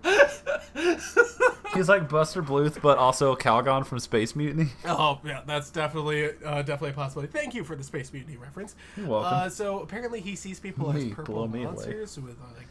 He's 1.75 1.89
like 1.89 2.09
Buster 2.09 2.43
Bluth, 2.43 2.83
but 2.83 2.99
also 2.99 3.35
Kalgan 3.35 3.87
from 3.87 3.99
Space 3.99 4.37
Mutiny. 4.37 4.69
Oh 4.85 5.21
yeah, 5.25 5.41
that's 5.47 5.71
definitely 5.71 6.31
uh, 6.45 6.63
definitely 6.63 6.91
a 6.91 6.95
possibility. 6.95 7.33
Thank 7.33 7.55
you 7.55 7.65
for 7.65 7.77
the 7.77 7.85
Space 7.85 8.13
Mutiny 8.13 8.37
reference. 8.37 8.75
You're 8.97 9.07
welcome. 9.07 9.33
Uh, 9.33 9.49
so 9.49 9.81
apparently 9.81 10.21
he 10.21 10.37
sees 10.37 10.61
people 10.61 10.91
as 10.91 10.97
Wait, 10.97 11.15
purple 11.15 11.49
me 11.49 11.63
away. 11.63 11.73
monsters 11.73 12.19
with 12.19 12.39
uh, 12.41 12.57
like. 12.57 12.67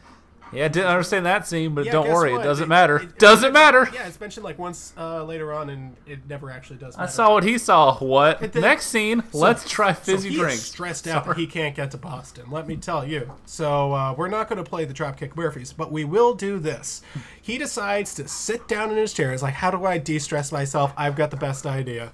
Yeah, 0.53 0.65
I 0.65 0.67
didn't 0.67 0.89
understand 0.89 1.25
that 1.25 1.47
scene, 1.47 1.73
but 1.73 1.85
Yeah, 1.85 1.93
don't 1.93 2.05
guess 2.07 2.13
worry, 2.13 2.33
what? 2.33 2.41
it 2.41 2.43
doesn't 2.43 2.65
It- 2.65 2.67
matter. 2.67 2.97
it- 2.97 3.17
doesn't 3.19 3.53
matter. 3.53 3.87
Yeah, 3.93 4.05
it's 4.07 4.19
mentioned 4.19 4.43
like 4.43 4.59
once 4.59 4.93
uh, 4.97 5.23
later 5.23 5.53
on, 5.53 5.69
and 5.69 5.95
it 6.05 6.27
never 6.27 6.51
actually 6.51 6.75
does. 6.77 6.95
Matter. 6.95 6.99
I 6.99 7.03
Matter. 7.03 7.13
saw 7.13 7.33
what 7.33 7.43
he 7.43 7.57
saw. 7.57 7.97
What? 7.99 8.41
It 8.41 8.55
Next 8.55 8.87
scene, 8.87 9.23
let's 9.31 9.69
try 9.69 9.93
so 9.93 9.99
fizzy 10.01 10.29
he 10.29 10.35
is 10.35 10.41
drinks. 10.41 10.63
stressed 10.63 11.07
out 11.07 11.25
that 11.25 11.37
he 11.37 11.47
can't 11.47 11.73
get 11.75 11.91
to 11.91 11.97
Boston. 11.97 12.51
Let 12.51 12.67
me 12.67 12.75
tell 12.75 13.07
you. 13.07 13.31
So 13.45 13.93
uh, 13.93 14.13
we're 14.17 14.27
not 14.27 14.49
going 14.49 14.61
to 14.63 14.69
play 14.69 14.83
the 14.85 14.93
Dropkick 14.93 15.35
Murphys, 15.37 15.71
but 15.73 15.91
we 15.91 16.03
will 16.03 16.33
do 16.33 16.59
this. 16.59 17.01
He 17.41 17.57
decides 17.57 18.13
to 18.15 18.27
sit 18.27 18.67
down 18.67 18.91
in 18.91 18.97
his 18.97 19.13
chair. 19.13 19.31
He's 19.31 19.41
like, 19.43 19.53
"How 19.55 19.71
do 19.71 19.85
I 19.85 19.97
de-stress 19.97 20.51
myself? 20.51 20.93
I've 20.97 21.15
got 21.15 21.31
the 21.31 21.37
best 21.37 21.65
idea." 21.65 22.11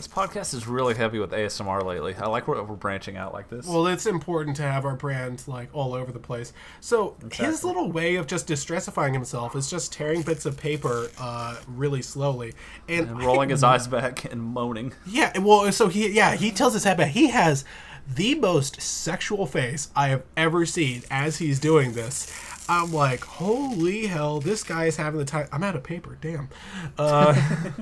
This 0.00 0.08
podcast 0.08 0.54
is 0.54 0.66
really 0.66 0.94
heavy 0.94 1.18
with 1.18 1.32
ASMR 1.32 1.84
lately. 1.84 2.14
I 2.14 2.26
like 2.26 2.48
where 2.48 2.62
we're 2.62 2.74
branching 2.74 3.18
out 3.18 3.34
like 3.34 3.50
this. 3.50 3.66
Well, 3.66 3.86
it's 3.86 4.06
important 4.06 4.56
to 4.56 4.62
have 4.62 4.86
our 4.86 4.96
brand 4.96 5.46
like 5.46 5.68
all 5.74 5.92
over 5.92 6.10
the 6.10 6.18
place. 6.18 6.54
So 6.80 7.18
his 7.30 7.64
little 7.64 7.92
way 7.92 8.14
of 8.16 8.26
just 8.26 8.48
distressifying 8.48 9.12
himself 9.12 9.54
is 9.54 9.68
just 9.68 9.92
tearing 9.92 10.22
bits 10.22 10.46
of 10.46 10.56
paper 10.56 11.10
uh, 11.18 11.60
really 11.68 12.00
slowly 12.00 12.54
and, 12.88 13.10
and 13.10 13.22
rolling 13.22 13.50
his 13.50 13.62
eyes 13.62 13.86
back 13.88 14.24
and 14.24 14.42
moaning. 14.42 14.94
Yeah, 15.06 15.38
well, 15.38 15.70
so 15.70 15.88
he 15.88 16.08
yeah 16.08 16.34
he 16.34 16.50
tells 16.50 16.72
his 16.72 16.84
headband 16.84 17.10
he 17.10 17.28
has 17.28 17.66
the 18.08 18.36
most 18.36 18.80
sexual 18.80 19.44
face 19.44 19.90
I 19.94 20.08
have 20.08 20.22
ever 20.34 20.64
seen 20.64 21.02
as 21.10 21.36
he's 21.36 21.60
doing 21.60 21.92
this. 21.92 22.32
I'm 22.70 22.92
like, 22.92 23.24
holy 23.24 24.06
hell, 24.06 24.40
this 24.40 24.62
guy 24.62 24.84
is 24.84 24.96
having 24.96 25.18
the 25.18 25.24
time. 25.24 25.48
I'm 25.50 25.64
out 25.64 25.74
of 25.74 25.82
paper, 25.82 26.16
damn. 26.20 26.48
Uh, 26.96 27.34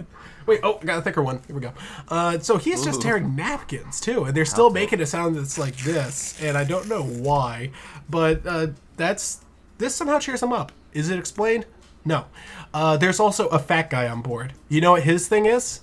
wait, 0.49 0.61
oh, 0.65 0.79
got 0.85 0.99
a 0.99 1.03
thicker 1.03 1.23
one. 1.23 1.41
Here 1.47 1.55
we 1.55 1.63
go. 1.63 1.73
Uh, 2.09 2.39
so 2.41 2.57
he's 2.57 2.85
just 2.85 2.99
Ooh. 3.01 3.03
tearing 3.03 3.37
napkins 3.37 4.01
too, 4.01 4.25
and 4.25 4.35
they're 4.37 4.45
still 4.45 4.71
making 4.71 5.01
a 5.01 5.07
sound 5.07 5.37
that's 5.37 5.59
like 5.59 5.77
this, 5.77 6.41
and 6.43 6.57
I 6.59 6.65
don't 6.65 6.89
know 6.89 7.03
why, 7.05 7.71
but 8.11 8.45
uh, 8.47 8.69
that's 8.97 9.45
this 9.79 9.95
somehow 9.95 10.19
cheers 10.19 10.43
him 10.43 10.53
up. 10.53 10.73
Is 10.93 11.11
it 11.11 11.19
explained? 11.19 11.67
No. 12.05 12.25
Uh, 12.75 12.97
there's 12.97 13.21
also 13.21 13.47
a 13.49 13.59
fat 13.59 13.91
guy 13.91 14.09
on 14.09 14.23
board. 14.23 14.55
You 14.69 14.81
know 14.81 14.93
what 14.93 15.03
his 15.05 15.29
thing 15.29 15.47
is? 15.47 15.81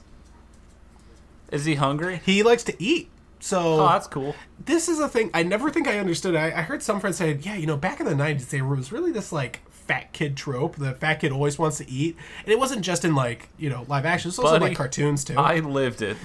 Is 1.52 1.66
he 1.66 1.76
hungry? 1.76 2.22
He 2.26 2.44
likes 2.44 2.64
to 2.64 2.84
eat. 2.84 3.10
So 3.40 3.76
Oh, 3.76 3.88
that's 3.88 4.08
cool. 4.08 4.36
this 4.66 4.90
is 4.90 5.00
a 5.00 5.08
thing 5.08 5.30
I 5.34 5.44
never 5.44 5.70
think 5.70 5.88
I 5.88 6.00
understood. 6.00 6.36
I, 6.36 6.46
I 6.48 6.62
heard 6.64 6.82
some 6.82 7.00
friends 7.00 7.18
say, 7.18 7.34
yeah, 7.42 7.56
you 7.56 7.68
know, 7.68 7.78
back 7.78 8.00
in 8.00 8.08
the 8.08 8.14
'90s, 8.14 8.50
there 8.50 8.66
was 8.66 8.92
really 8.92 9.12
this 9.12 9.32
like 9.32 9.62
fat 9.88 10.14
kid 10.14 10.36
trope. 10.36 10.76
The 10.76 10.94
fat 10.94 11.16
kid 11.16 11.32
always 11.32 11.58
wants 11.58 11.78
to 11.78 11.90
eat, 11.90 12.18
and 12.44 12.52
it 12.52 12.60
wasn't 12.60 12.82
just 12.82 13.06
in 13.06 13.16
like 13.16 13.50
you 13.58 13.70
know 13.70 13.86
live 13.88 14.06
action. 14.06 14.30
It's 14.30 14.40
also 14.40 14.56
in, 14.56 14.60
Buddy, 14.60 14.72
like 14.72 14.78
cartoons 14.78 15.24
too. 15.24 15.36
I 15.38 15.60
lived 15.60 16.02
it. 16.02 16.18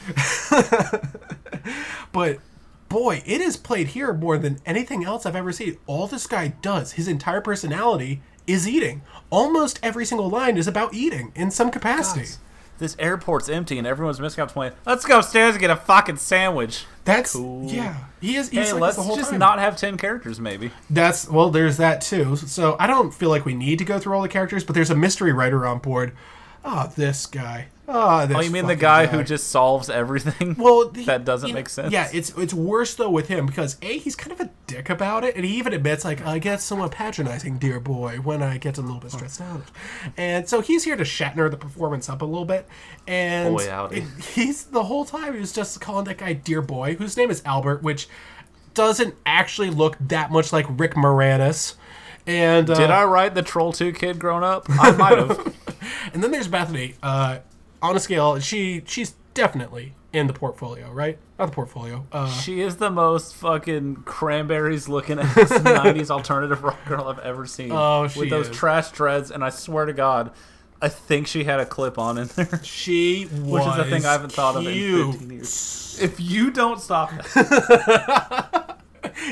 but 2.12 2.38
boy, 2.88 3.22
it 3.24 3.40
is 3.40 3.56
played 3.56 3.88
here 3.88 4.12
more 4.12 4.38
than 4.38 4.58
anything 4.66 5.04
else 5.04 5.26
I've 5.26 5.36
ever 5.36 5.52
seen. 5.52 5.78
All 5.86 6.06
this 6.06 6.26
guy 6.26 6.48
does, 6.62 6.92
his 6.92 7.08
entire 7.08 7.40
personality 7.40 8.22
is 8.46 8.68
eating. 8.68 9.02
Almost 9.30 9.78
every 9.82 10.04
single 10.04 10.28
line 10.28 10.56
is 10.56 10.66
about 10.66 10.92
eating 10.92 11.32
in 11.34 11.50
some 11.50 11.70
capacity. 11.70 12.36
This 12.80 12.96
airport's 12.98 13.48
empty 13.48 13.78
and 13.78 13.86
everyone's 13.86 14.18
missing 14.18 14.42
out 14.42 14.48
playing. 14.48 14.72
Let's 14.84 15.04
go 15.04 15.20
upstairs 15.20 15.52
and 15.54 15.60
get 15.60 15.70
a 15.70 15.76
fucking 15.76 16.16
sandwich. 16.16 16.86
That's 17.04 17.34
Cool. 17.34 17.70
yeah. 17.70 17.94
He 18.20 18.34
is. 18.36 18.48
He's 18.48 18.66
Hey, 18.68 18.72
like 18.72 18.80
let's 18.96 18.96
just 19.16 19.30
time. 19.30 19.38
not 19.38 19.58
have 19.60 19.76
ten 19.76 19.96
characters, 19.96 20.40
maybe. 20.40 20.72
That's 20.90 21.28
well. 21.28 21.50
There's 21.50 21.76
that 21.76 22.00
too. 22.00 22.36
So 22.36 22.76
I 22.80 22.86
don't 22.88 23.12
feel 23.14 23.28
like 23.30 23.44
we 23.44 23.54
need 23.54 23.78
to 23.78 23.84
go 23.84 23.98
through 23.98 24.14
all 24.14 24.22
the 24.22 24.28
characters, 24.28 24.64
but 24.64 24.74
there's 24.74 24.90
a 24.90 24.94
mystery 24.96 25.32
writer 25.32 25.64
on 25.66 25.78
board. 25.78 26.12
Oh, 26.64 26.92
this 26.96 27.26
guy. 27.26 27.68
Oh, 27.92 28.24
this 28.26 28.36
Oh, 28.36 28.40
you 28.40 28.50
mean 28.50 28.64
the 28.66 28.74
fucking 28.74 28.80
guy 28.80 29.06
who 29.06 29.24
just 29.24 29.48
solves 29.48 29.90
everything? 29.90 30.54
Well, 30.58 30.90
he- 30.94 31.04
that 31.06 31.24
doesn't 31.24 31.48
you 31.48 31.54
know, 31.54 31.58
make 31.58 31.68
sense. 31.68 31.92
Yeah, 31.92 32.08
it's 32.12 32.30
it's 32.38 32.54
worse 32.54 32.94
though 32.94 33.10
with 33.10 33.26
him 33.28 33.46
because 33.46 33.76
a 33.82 33.98
he's 33.98 34.14
kind 34.14 34.30
of 34.32 34.40
a 34.40 34.50
dick 34.68 34.88
about 34.90 35.24
it, 35.24 35.34
and 35.34 35.44
he 35.44 35.56
even 35.56 35.72
admits 35.72 36.04
like 36.04 36.24
I 36.24 36.38
get 36.38 36.60
somewhat 36.60 36.92
patronizing, 36.92 37.58
dear 37.58 37.80
boy, 37.80 38.18
when 38.18 38.42
I 38.42 38.58
get 38.58 38.78
a 38.78 38.80
little 38.82 39.00
bit 39.00 39.10
stressed 39.10 39.40
out, 39.40 39.62
and 40.16 40.48
so 40.48 40.60
he's 40.60 40.84
here 40.84 40.96
to 40.96 41.02
Shatner 41.02 41.50
the 41.50 41.56
performance 41.56 42.08
up 42.08 42.22
a 42.22 42.26
little 42.26 42.44
bit, 42.44 42.68
and 43.08 43.56
Boy, 43.56 43.68
howdy. 43.68 44.06
he's 44.34 44.64
the 44.64 44.84
whole 44.84 45.04
time 45.04 45.34
he 45.34 45.40
was 45.40 45.52
just 45.52 45.80
calling 45.80 46.04
that 46.04 46.18
guy 46.18 46.34
dear 46.34 46.62
boy, 46.62 46.94
whose 46.94 47.16
name 47.16 47.30
is 47.30 47.42
Albert, 47.44 47.82
which 47.82 48.08
doesn't 48.74 49.14
actually 49.26 49.70
look 49.70 49.96
that 50.00 50.30
much 50.30 50.52
like 50.52 50.66
Rick 50.68 50.94
Moranis. 50.94 51.74
And 52.26 52.68
uh, 52.70 52.74
Did 52.74 52.90
I 52.90 53.04
write 53.04 53.34
the 53.34 53.42
Troll 53.42 53.72
Two 53.72 53.92
kid 53.92 54.18
grown 54.18 54.44
up? 54.44 54.66
I 54.68 54.92
might 54.92 55.18
have. 55.18 55.56
And 56.12 56.22
then 56.22 56.30
there's 56.30 56.48
Bethany. 56.48 56.94
Uh, 57.02 57.38
on 57.82 57.96
a 57.96 58.00
scale, 58.00 58.38
she 58.40 58.82
she's 58.86 59.14
definitely 59.34 59.94
in 60.12 60.26
the 60.26 60.32
portfolio, 60.32 60.90
right? 60.90 61.18
Not 61.38 61.46
the 61.46 61.52
portfolio. 61.52 62.06
Uh, 62.12 62.30
she 62.30 62.60
is 62.60 62.76
the 62.76 62.90
most 62.90 63.34
fucking 63.36 63.96
cranberries 64.04 64.88
looking 64.88 65.18
ass 65.18 65.34
'90s 65.36 66.10
alternative 66.10 66.62
rock 66.62 66.84
girl 66.86 67.08
I've 67.08 67.20
ever 67.20 67.46
seen. 67.46 67.70
Oh, 67.72 68.08
she 68.08 68.20
with 68.20 68.30
those 68.30 68.48
is. 68.48 68.56
trash 68.56 68.90
dreads, 68.90 69.30
and 69.30 69.42
I 69.44 69.50
swear 69.50 69.86
to 69.86 69.92
God, 69.92 70.32
I 70.82 70.88
think 70.88 71.26
she 71.26 71.44
had 71.44 71.60
a 71.60 71.66
clip 71.66 71.98
on 71.98 72.18
in 72.18 72.26
there. 72.28 72.60
She 72.62 73.26
was 73.26 73.32
Which 73.42 73.66
is 73.66 73.78
a 73.78 73.84
thing 73.84 74.04
I 74.04 74.12
haven't 74.12 74.32
thought 74.32 74.56
of 74.56 74.66
in 74.66 74.72
cute. 74.72 75.10
15 75.12 75.30
years. 75.30 75.98
If 76.02 76.20
you 76.20 76.50
don't 76.50 76.80
stop 76.80 77.10
that, 77.34 78.76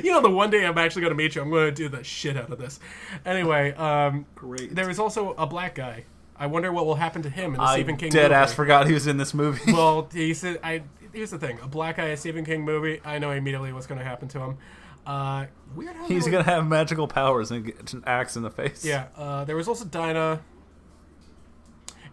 You 0.03 0.13
know, 0.13 0.21
the 0.21 0.31
one 0.31 0.51
day 0.51 0.65
I'm 0.67 0.79
actually 0.79 1.03
going 1.03 1.13
to 1.13 1.17
meet 1.17 1.35
you, 1.35 1.43
I'm 1.43 1.51
going 1.51 1.67
to 1.67 1.73
do 1.73 1.89
the 1.89 2.03
shit 2.05 2.37
out 2.37 2.51
of 2.53 2.59
this. 2.59 2.79
Anyway, 3.25 3.73
um, 3.73 4.27
Great. 4.35 4.75
There 4.75 4.89
is 4.91 4.99
also 4.99 5.33
a 5.39 5.47
black 5.47 5.75
guy. 5.75 6.05
I 6.39 6.47
wonder 6.47 6.71
what 6.73 6.87
will 6.87 6.95
happen 6.95 7.23
to 7.23 7.31
him 7.31 7.55
in 7.55 7.59
the 7.59 7.63
I 7.63 7.75
Stephen 7.75 7.97
King 7.97 8.11
dead 8.11 8.25
movie. 8.31 8.35
ass 8.35 8.55
forgot 8.55 8.87
he 8.87 8.95
was 8.95 9.07
in 9.07 9.17
this 9.17 9.35
movie. 9.35 9.73
Well, 9.73 10.09
he 10.13 10.35
said, 10.35 10.61
I. 10.63 10.83
Here's 11.13 11.31
the 11.31 11.39
thing: 11.39 11.59
a 11.63 11.67
black 11.67 11.97
guy, 11.97 12.07
a 12.09 12.17
Stephen 12.17 12.45
King 12.45 12.63
movie. 12.65 13.01
I 13.05 13.19
know 13.19 13.31
immediately 13.33 13.73
what's 13.73 13.87
going 13.87 13.99
to 13.99 14.05
happen 14.05 14.29
to 14.29 14.41
him. 14.41 14.59
Uh, 15.07 15.47
weird. 15.75 15.97
How 15.97 16.07
He's 16.07 16.27
gonna 16.29 16.43
have 16.43 16.67
magical 16.67 17.09
powers 17.09 17.51
and 17.51 17.65
get 17.65 17.93
an 17.95 18.05
axe 18.07 18.37
in 18.37 18.43
the 18.43 18.51
face. 18.51 18.85
Yeah. 18.85 19.07
Uh, 19.17 19.45
there 19.45 19.57
was 19.57 19.67
also 19.67 19.85
Dinah. 19.87 20.41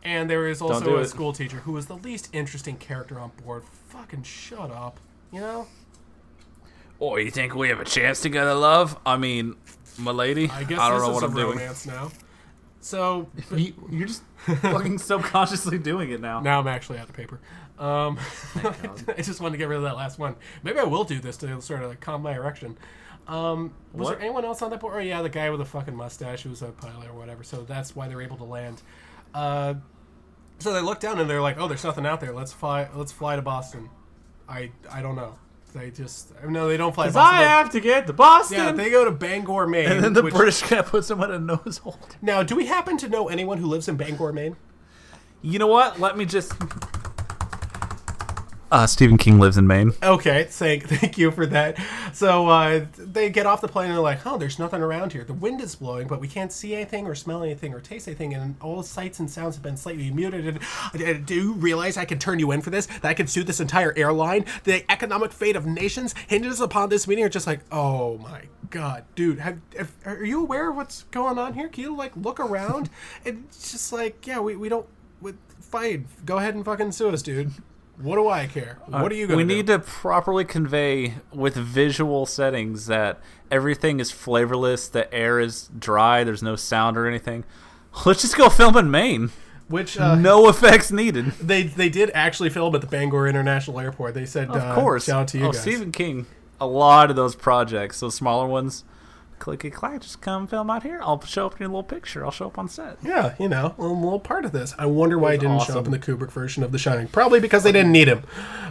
And 0.04 0.30
there 0.30 0.48
is 0.48 0.62
also 0.62 0.86
do 0.86 0.96
a 0.98 1.02
it. 1.02 1.08
school 1.08 1.34
teacher 1.34 1.58
who 1.58 1.72
was 1.72 1.88
the 1.88 1.96
least 1.98 2.30
interesting 2.32 2.78
character 2.78 3.20
on 3.20 3.32
board. 3.44 3.64
Fucking 3.90 4.22
shut 4.24 4.70
up. 4.72 5.00
You 5.32 5.40
know? 5.42 5.68
Oh, 7.02 7.18
you 7.18 7.32
think 7.32 7.56
we 7.56 7.70
have 7.70 7.80
a 7.80 7.86
chance 7.86 8.22
together, 8.22 8.54
love? 8.54 8.98
I 9.06 9.18
mean, 9.18 9.56
my 9.98 10.12
lady. 10.12 10.50
I 10.50 10.64
guess 10.64 10.78
don't 10.78 10.94
this 11.00 11.02
know 11.02 11.10
is 11.10 11.14
what 11.16 11.24
a 11.24 11.26
I'm 11.26 11.34
doing. 11.34 11.58
romance 11.58 11.86
now. 11.88 12.12
So 12.86 13.28
You, 13.52 13.74
you're 13.90 14.08
just 14.08 14.22
fucking 14.62 15.00
subconsciously 15.10 15.80
doing 15.80 16.12
it 16.12 16.22
now. 16.22 16.40
now 16.40 16.60
I'm 16.60 16.68
actually 16.68 17.00
out 17.00 17.10
of 17.10 17.16
paper. 17.16 17.40
Um, 17.80 18.20
I 18.64 19.24
just 19.24 19.42
wanted 19.42 19.54
to 19.54 19.58
get 19.58 19.68
rid 19.70 19.78
of 19.78 19.84
that 19.86 19.96
last 19.96 20.20
one. 20.20 20.36
Maybe 20.62 20.78
I 20.78 20.84
will 20.84 21.04
do 21.04 21.20
this 21.20 21.36
to 21.38 21.60
sort 21.64 21.82
of 21.82 21.90
like 21.90 22.00
calm 22.00 22.22
my 22.22 22.36
erection. 22.36 22.78
Um, 23.28 23.74
was 23.92 24.06
What? 24.06 24.10
there 24.12 24.22
anyone 24.22 24.46
else 24.46 24.62
on 24.62 24.70
that 24.70 24.80
board? 24.82 24.94
Oh 24.96 25.00
yeah, 25.00 25.24
the 25.24 25.30
guy 25.30 25.50
with 25.50 25.58
the 25.62 25.66
fucking 25.66 25.96
mustache 25.96 26.44
who 26.44 26.52
was 26.52 26.62
a 26.62 26.68
pilot 26.68 27.10
or 27.10 27.14
whatever. 27.14 27.44
So 27.44 27.64
that's 27.64 27.96
why 27.96 28.08
they're 28.08 28.22
able 28.22 28.38
to 28.38 28.44
land. 28.44 28.84
Uh, 29.34 29.74
so 30.60 30.72
they 30.72 30.82
look 30.82 31.00
down 31.00 31.20
and 31.20 31.28
they're 31.28 31.42
like, 31.42 31.60
"Oh, 31.60 31.68
there's 31.68 31.84
nothing 31.84 32.06
out 32.06 32.22
there. 32.22 32.34
Let's 32.34 32.54
fly. 32.54 32.88
Let's 32.94 33.12
fly 33.12 33.36
to 33.36 33.42
Boston." 33.42 33.90
I 34.48 34.70
I 34.92 35.02
don't 35.02 35.16
know. 35.16 35.40
They 35.76 35.92
just 35.92 36.32
no, 36.48 36.70
they 36.70 36.78
don't 36.78 36.96
fly 36.96 37.06
Because 37.06 37.16
Boston. 37.16 37.38
I 37.38 37.44
They- 37.44 37.50
have 37.50 37.70
to 37.72 37.80
get 37.82 38.08
to 38.08 38.14
Boston. 38.14 38.58
yeah, 38.58 38.72
they 38.72 38.90
go 38.90 39.04
to 39.04 39.12
Bangor, 39.12 39.68
Maine. 39.68 39.92
and 39.92 40.04
then 40.04 40.14
the 40.14 40.24
which- 40.24 40.34
British 40.34 40.62
guy 40.64 40.82
puts 40.84 41.12
him 41.12 41.22
at 41.22 41.30
a 41.32 41.38
nose 41.38 41.80
hold. 41.84 42.16
Now, 42.22 42.44
do 42.44 42.56
we 42.56 42.68
happen 42.68 42.96
to 42.98 43.10
know 43.10 43.28
anyone 43.28 43.58
who 43.58 43.68
lives 43.68 43.88
in 43.90 43.98
Bangor, 43.98 44.32
Maine? 44.32 44.56
You 45.42 45.60
know 45.60 45.68
what? 45.68 46.00
Let 46.00 46.18
me 46.18 46.26
just. 46.26 46.54
Uh, 48.76 48.86
Stephen 48.86 49.18
King 49.18 49.40
lives 49.40 49.58
in 49.58 49.66
Maine. 49.66 49.94
Okay, 50.04 50.44
thank 50.50 50.84
thank 50.90 51.18
you 51.18 51.32
for 51.32 51.46
that. 51.46 51.78
So 52.12 52.50
uh, 52.50 52.86
they 52.98 53.30
get 53.30 53.46
off 53.46 53.62
the 53.62 53.70
plane 53.70 53.86
and 53.86 53.96
they're 53.96 54.04
like, 54.04 54.26
"Oh, 54.26 54.38
there's 54.38 54.60
nothing 54.60 54.82
around 54.82 55.14
here. 55.14 55.24
The 55.24 55.34
wind 55.34 55.62
is 55.62 55.76
blowing, 55.76 56.10
but 56.10 56.20
we 56.20 56.28
can't 56.28 56.52
see 56.52 56.76
anything 56.76 57.08
or 57.08 57.16
smell 57.16 57.42
anything 57.42 57.74
or 57.74 57.80
taste 57.80 58.06
anything, 58.06 58.34
and 58.34 58.58
all 58.60 58.84
sights 58.84 59.20
and 59.20 59.32
sounds 59.32 59.56
have 59.56 59.64
been 59.64 59.78
slightly 59.78 60.12
muted." 60.12 60.60
And 60.94 61.26
do 61.26 61.36
you 61.36 61.54
realize 61.54 61.96
I 61.96 62.04
can 62.04 62.20
turn 62.20 62.40
you 62.40 62.52
in 62.52 62.60
for 62.60 62.70
this? 62.70 62.88
That 62.88 63.06
I 63.06 63.14
can 63.14 63.28
sue 63.28 63.46
this 63.46 63.62
entire 63.62 63.94
airline? 63.96 64.44
The 64.66 64.84
economic 64.92 65.32
fate 65.32 65.56
of 65.56 65.66
nations 65.66 66.14
hinges 66.28 66.60
upon 66.60 66.90
this 66.90 67.08
meeting. 67.08 67.24
Are 67.24 67.30
just 67.30 67.48
like, 67.48 67.62
oh 67.72 68.18
my 68.18 68.42
god, 68.72 69.06
dude, 69.16 69.40
have, 69.40 69.58
have, 69.78 69.94
are 70.06 70.26
you 70.26 70.42
aware 70.42 70.70
of 70.70 70.76
what's 70.76 71.04
going 71.12 71.40
on 71.40 71.54
here? 71.54 71.70
Can 71.70 71.84
you 71.86 71.96
like 71.96 72.12
look 72.18 72.42
around? 72.42 72.90
it's 73.26 73.72
just 73.72 73.94
like, 73.94 74.28
yeah, 74.28 74.42
we, 74.42 74.58
we 74.58 74.68
don't. 74.68 74.86
We, 75.22 75.32
fine, 75.62 76.08
go 76.26 76.40
ahead 76.40 76.56
and 76.56 76.66
fucking 76.66 76.92
sue 76.92 77.08
us, 77.08 77.22
dude. 77.22 77.54
What 77.98 78.16
do 78.16 78.28
I 78.28 78.48
care? 78.48 78.78
What 78.88 79.12
are 79.12 79.16
you 79.16 79.28
gonna 79.28 79.38
We 79.38 79.44
do? 79.44 79.56
need 79.56 79.68
to 79.68 79.80
properly 79.80 80.44
convey 80.46 81.16
with 81.34 81.56
visual 81.56 82.26
settings 82.26 82.88
that 82.88 83.20
everything 83.50 84.00
is 84.00 84.12
flavorless, 84.12 84.88
the 84.88 85.12
air 85.14 85.40
is 85.40 85.70
dry, 85.78 86.24
there's 86.24 86.44
no 86.44 86.56
sound 86.56 86.98
or 86.98 87.08
anything. 87.08 87.46
Let's 88.06 88.22
just 88.22 88.38
go 88.38 88.50
film 88.50 88.76
in 88.78 88.92
Maine. 88.92 89.32
Which 89.68 89.98
uh, 89.98 90.16
No 90.16 90.48
effects 90.50 90.92
needed. 90.92 91.28
they 91.42 91.64
they 91.64 91.90
did 91.90 92.12
actually 92.14 92.50
film 92.50 92.76
at 92.76 92.82
the 92.82 92.88
Bangor 92.88 93.28
International 93.28 93.80
Airport. 93.80 94.14
They 94.14 94.26
said, 94.26 94.50
Of 94.50 94.58
uh, 94.58 94.76
course. 94.76 95.06
shout 95.06 95.22
out 95.22 95.28
to 95.30 95.38
you 95.40 95.46
oh, 95.46 95.52
guys. 95.52 95.62
Stephen 95.62 95.92
King. 95.92 96.26
A 96.62 96.68
lot 96.68 97.10
of 97.10 97.16
those 97.16 97.36
projects, 97.36 98.00
those 98.00 98.16
smaller 98.16 98.48
ones, 98.48 98.84
clicky 99.40 99.72
clack, 99.72 100.02
just 100.02 100.22
come 100.22 100.48
film 100.48 100.70
out 100.70 100.84
here. 100.84 101.00
I'll 101.04 101.22
show 101.22 101.46
up 101.46 101.54
in 101.54 101.60
your 101.60 101.70
little 101.70 101.84
picture. 101.84 102.24
I'll 102.26 102.32
show 102.32 102.48
up 102.48 102.58
on 102.58 102.68
set. 102.70 102.98
Yeah, 103.04 103.36
you 103.40 103.48
know, 103.50 103.76
a 103.78 103.84
little, 103.84 104.20
part 104.20 104.46
of 104.46 104.52
this. 104.52 104.74
I 104.78 104.86
wonder 104.86 105.18
why 105.20 105.34
he 105.34 105.38
didn't 105.38 105.62
show 105.64 105.78
up 105.80 105.86
in 105.86 105.92
the 105.92 106.00
Kubrick 106.00 106.32
version 106.32 106.64
of 106.64 106.72
The 106.72 106.78
Shining. 106.78 107.08
Probably 107.08 107.40
because 107.40 107.64
they 107.64 107.72
didn't 107.72 107.92
need 107.92 108.08
him. 108.08 108.24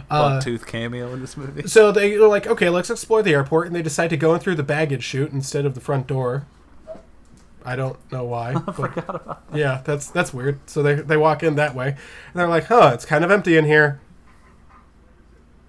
Uh, 0.09 0.39
Bucktooth 0.39 0.65
cameo 0.65 1.13
in 1.13 1.21
this 1.21 1.35
movie. 1.37 1.67
So 1.67 1.91
they 1.91 2.17
were 2.17 2.27
like, 2.27 2.47
okay, 2.47 2.69
let's 2.69 2.89
explore 2.89 3.23
the 3.23 3.33
airport, 3.33 3.67
and 3.67 3.75
they 3.75 3.81
decide 3.81 4.09
to 4.09 4.17
go 4.17 4.33
in 4.33 4.39
through 4.39 4.55
the 4.55 4.63
baggage 4.63 5.03
chute 5.03 5.31
instead 5.31 5.65
of 5.65 5.73
the 5.75 5.81
front 5.81 6.07
door. 6.07 6.45
I 7.63 7.75
don't 7.75 7.97
know 8.11 8.23
why. 8.25 8.53
but- 8.77 9.41
Yeah, 9.53 9.81
that's 9.83 10.07
that's 10.11 10.33
weird. 10.33 10.59
So 10.69 10.83
they 10.83 10.95
they 10.95 11.17
walk 11.17 11.41
in 11.43 11.55
that 11.55 11.73
way, 11.73 11.87
and 11.89 11.97
they're 12.33 12.47
like, 12.47 12.65
huh, 12.65 12.91
it's 12.93 13.05
kind 13.05 13.23
of 13.23 13.31
empty 13.31 13.57
in 13.57 13.65
here. 13.65 13.99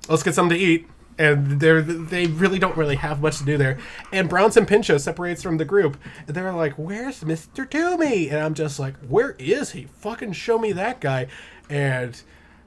Let's 0.09 0.23
get 0.23 0.35
something 0.35 0.57
to 0.57 0.63
eat. 0.63 0.87
And 1.19 1.61
they're 1.61 1.81
they 1.81 2.27
really 2.27 2.59
don't 2.59 2.77
really 2.77 2.97
have 2.97 3.23
much 3.23 3.39
to 3.39 3.45
do 3.45 3.57
there. 3.57 3.79
And 4.13 4.29
Bronson 4.29 4.67
Pinchot 4.67 5.01
separates 5.01 5.43
from 5.43 5.57
the 5.57 5.65
group. 5.65 5.97
And 6.27 6.37
they're 6.37 6.53
like, 6.53 6.75
"Where's 6.75 7.25
Mister 7.25 7.65
Toomy?" 7.65 8.31
And 8.31 8.39
I'm 8.39 8.55
just 8.55 8.79
like, 8.79 8.97
"Where 9.09 9.35
is 9.39 9.73
he? 9.73 9.85
Fucking 10.01 10.33
show 10.33 10.59
me 10.59 10.73
that 10.73 11.01
guy!" 11.01 11.29
And 11.71 12.21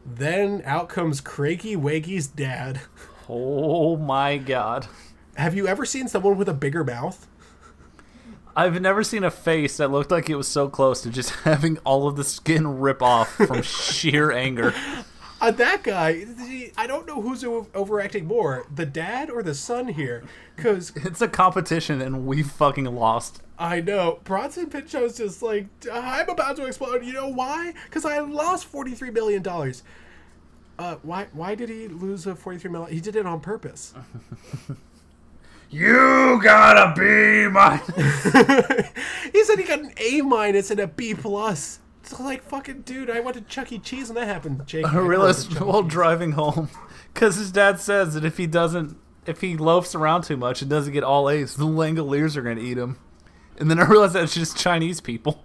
then 0.06 0.64
out 0.66 0.90
comes 0.90 1.22
Craigie 1.22 1.76
Waggy's 1.76 2.28
dad. 2.28 2.82
Oh 3.28 3.96
my 3.98 4.38
god. 4.38 4.88
Have 5.36 5.56
you 5.56 5.68
ever 5.68 5.86
seen 5.86 6.08
someone 6.08 6.38
with 6.38 6.50
a 6.50 6.54
bigger 6.54 6.84
mouth? 6.84 7.28
I've 8.56 8.82
never 8.82 9.04
seen 9.04 9.24
a 9.24 9.32
face 9.32 9.78
that 9.78 9.92
looked 9.92 10.12
like 10.12 10.30
it 10.30 10.36
was 10.36 10.48
so 10.48 10.68
close 10.68 11.02
to 11.02 11.10
just 11.10 11.30
having 11.44 11.78
all 11.86 12.08
of 12.08 12.16
the 12.16 12.24
skin 12.24 12.80
rip 12.80 13.02
off 13.02 13.30
from 13.36 13.62
sheer 13.62 14.32
anger. 14.32 14.74
Uh, 15.42 15.52
that 15.52 15.84
guy, 15.84 16.24
the- 16.26 16.72
I 16.78 16.86
don't 16.88 17.08
know 17.08 17.22
who's 17.22 17.44
overacting 17.44 18.26
more, 18.26 18.66
the 18.74 18.86
dad 18.86 19.30
or 19.30 19.42
the 19.42 19.56
son 19.56 19.88
here. 19.90 20.24
Because 20.56 20.92
It's 20.96 21.22
a 21.22 21.28
competition 21.28 22.02
and 22.02 22.26
we 22.26 22.44
fucking 22.44 22.86
lost. 22.86 23.42
I 23.58 23.82
know 23.82 24.20
Bronson 24.24 24.70
Pinchot's 24.70 25.18
just 25.18 25.42
like, 25.42 25.68
I'm 25.92 26.30
about 26.30 26.56
to 26.58 26.66
explode. 26.66 27.06
You 27.06 27.14
know 27.14 27.28
why? 27.28 27.74
Because 27.86 28.06
I 28.06 28.20
lost 28.20 28.72
$43 28.72 29.14
million. 29.14 29.46
Uh, 30.78 30.96
why, 31.04 31.28
why 31.34 31.56
did 31.56 31.68
he 31.70 31.88
lose 31.90 32.26
a 32.26 32.36
43 32.36 32.72
million? 32.72 32.94
He 32.94 33.02
did 33.02 33.16
it 33.16 33.26
on 33.26 33.40
purpose. 33.42 33.94
You 35.72 36.40
gotta 36.42 37.00
be 37.00 37.48
my. 37.48 37.78
he 39.32 39.44
said 39.44 39.60
he 39.60 39.66
got 39.66 39.82
an 39.82 39.92
A 39.98 40.22
minus 40.22 40.72
and 40.72 40.80
a 40.80 40.88
B 40.88 41.14
plus. 41.14 41.80
Like, 42.18 42.44
fucking 42.44 42.82
dude, 42.82 43.10
I 43.10 43.20
went 43.20 43.36
to 43.38 43.42
Chuck 43.42 43.72
E. 43.72 43.80
Cheese 43.80 44.10
and 44.10 44.18
that 44.18 44.28
happened, 44.28 44.66
Jake. 44.66 44.86
I 44.86 44.98
realized 44.98 45.60
while 45.60 45.84
driving 45.84 46.32
home, 46.32 46.70
because 47.14 47.36
his 47.36 47.52
dad 47.52 47.80
says 47.80 48.14
that 48.14 48.24
if 48.26 48.38
he 48.38 48.48
doesn't, 48.48 48.98
if 49.26 49.42
he 49.42 49.56
loafs 49.58 49.94
around 49.94 50.24
too 50.24 50.38
much 50.38 50.62
and 50.62 50.70
doesn't 50.70 50.94
get 50.94 51.04
all 51.04 51.30
A's, 51.30 51.56
the 51.56 51.66
Langoliers 51.66 52.36
are 52.36 52.42
gonna 52.42 52.62
eat 52.62 52.78
him. 52.78 52.98
and 53.60 53.70
then 53.70 53.80
I 53.80 53.86
realized 53.86 54.14
that 54.14 54.24
it's 54.24 54.34
just 54.34 54.58
Chinese 54.58 55.02
people. 55.02 55.44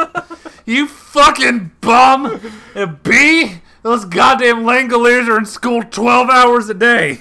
you 0.66 0.86
fucking 0.86 1.72
bum! 1.80 2.40
And 2.74 3.02
B, 3.02 3.60
those 3.82 4.04
goddamn 4.04 4.64
Langoliers 4.64 5.28
are 5.28 5.38
in 5.38 5.46
school 5.46 5.82
12 5.82 6.28
hours 6.28 6.68
a 6.68 6.74
day. 6.74 7.20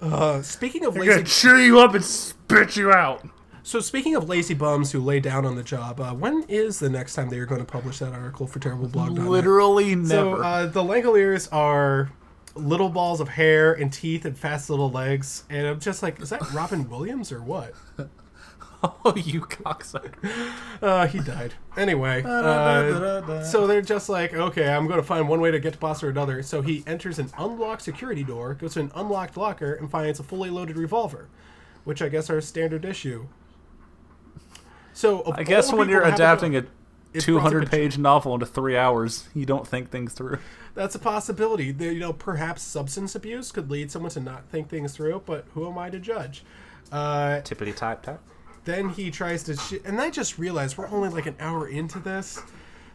Uh, 0.00 0.42
speaking 0.42 0.84
of 0.84 0.94
They're 0.94 1.02
lazy, 1.04 1.14
gonna 1.14 1.24
chew 1.26 1.58
you 1.58 1.78
up 1.80 1.94
and 1.94 2.04
spit 2.04 2.76
you 2.76 2.90
out. 2.92 3.26
So 3.66 3.80
speaking 3.80 4.14
of 4.14 4.28
lazy 4.28 4.54
bums 4.54 4.92
who 4.92 5.00
lay 5.00 5.18
down 5.18 5.44
on 5.44 5.56
the 5.56 5.62
job, 5.64 5.98
uh, 5.98 6.14
when 6.14 6.44
is 6.44 6.78
the 6.78 6.88
next 6.88 7.16
time 7.16 7.30
they 7.30 7.38
are 7.40 7.46
going 7.46 7.60
to 7.60 7.66
publish 7.66 7.98
that 7.98 8.12
article 8.12 8.46
for 8.46 8.60
terribleblog.net? 8.60 9.26
Literally 9.26 9.96
never. 9.96 10.36
So 10.36 10.42
uh, 10.42 10.66
the 10.66 10.84
Langoliers 10.84 11.52
are 11.52 12.12
little 12.54 12.88
balls 12.88 13.20
of 13.20 13.30
hair 13.30 13.72
and 13.72 13.92
teeth 13.92 14.24
and 14.24 14.38
fast 14.38 14.70
little 14.70 14.88
legs, 14.88 15.42
and 15.50 15.66
I'm 15.66 15.80
just 15.80 16.00
like, 16.00 16.20
is 16.20 16.30
that 16.30 16.48
Robin 16.52 16.88
Williams 16.88 17.32
or 17.32 17.42
what? 17.42 17.74
oh, 18.84 19.14
you 19.16 19.40
cocksucker. 19.40 20.14
Uh, 20.80 21.08
he 21.08 21.18
died. 21.18 21.54
Anyway, 21.76 22.22
uh, 22.22 23.42
so 23.42 23.66
they're 23.66 23.82
just 23.82 24.08
like, 24.08 24.32
okay, 24.32 24.68
I'm 24.68 24.86
going 24.86 25.00
to 25.00 25.06
find 25.06 25.28
one 25.28 25.40
way 25.40 25.50
to 25.50 25.58
get 25.58 25.72
to 25.72 25.78
boss 25.80 26.04
or 26.04 26.08
another. 26.08 26.40
So 26.44 26.62
he 26.62 26.84
enters 26.86 27.18
an 27.18 27.30
unlocked 27.36 27.82
security 27.82 28.22
door, 28.22 28.54
goes 28.54 28.74
to 28.74 28.80
an 28.80 28.92
unlocked 28.94 29.36
locker, 29.36 29.74
and 29.74 29.90
finds 29.90 30.20
a 30.20 30.22
fully 30.22 30.50
loaded 30.50 30.76
revolver, 30.76 31.26
which 31.82 32.00
I 32.00 32.08
guess 32.08 32.30
are 32.30 32.40
standard 32.40 32.84
issue. 32.84 33.26
So 34.96 35.20
of 35.20 35.34
I 35.38 35.42
guess 35.42 35.70
all 35.70 35.78
when 35.78 35.90
you're 35.90 36.02
adapting 36.02 36.52
go- 36.52 36.62
a 37.14 37.18
200 37.20 37.70
page 37.70 37.98
novel 37.98 38.32
into 38.32 38.46
three 38.46 38.76
hours, 38.78 39.28
you 39.34 39.44
don't 39.44 39.66
think 39.68 39.90
things 39.90 40.14
through. 40.14 40.38
That's 40.74 40.94
a 40.94 40.98
possibility. 40.98 41.70
There- 41.70 41.92
You 41.92 42.00
know, 42.00 42.12
perhaps 42.14 42.62
substance 42.62 43.14
abuse 43.14 43.52
could 43.52 43.70
lead 43.70 43.90
someone 43.90 44.10
to 44.12 44.20
not 44.20 44.44
think 44.50 44.70
things 44.70 44.92
through, 44.94 45.22
but 45.26 45.44
who 45.54 45.68
am 45.70 45.76
I 45.76 45.90
to 45.90 45.98
judge? 45.98 46.44
Uh, 46.90 47.40
Tippity 47.44 47.76
type 47.76 48.02
type. 48.02 48.20
then 48.64 48.88
he 48.88 49.10
tries 49.10 49.42
to, 49.44 49.56
sh- 49.56 49.74
and 49.84 50.00
I 50.00 50.08
just 50.10 50.38
realized 50.38 50.78
we're 50.78 50.88
only 50.88 51.08
like 51.10 51.26
an 51.26 51.36
hour 51.40 51.68
into 51.68 51.98
this. 51.98 52.40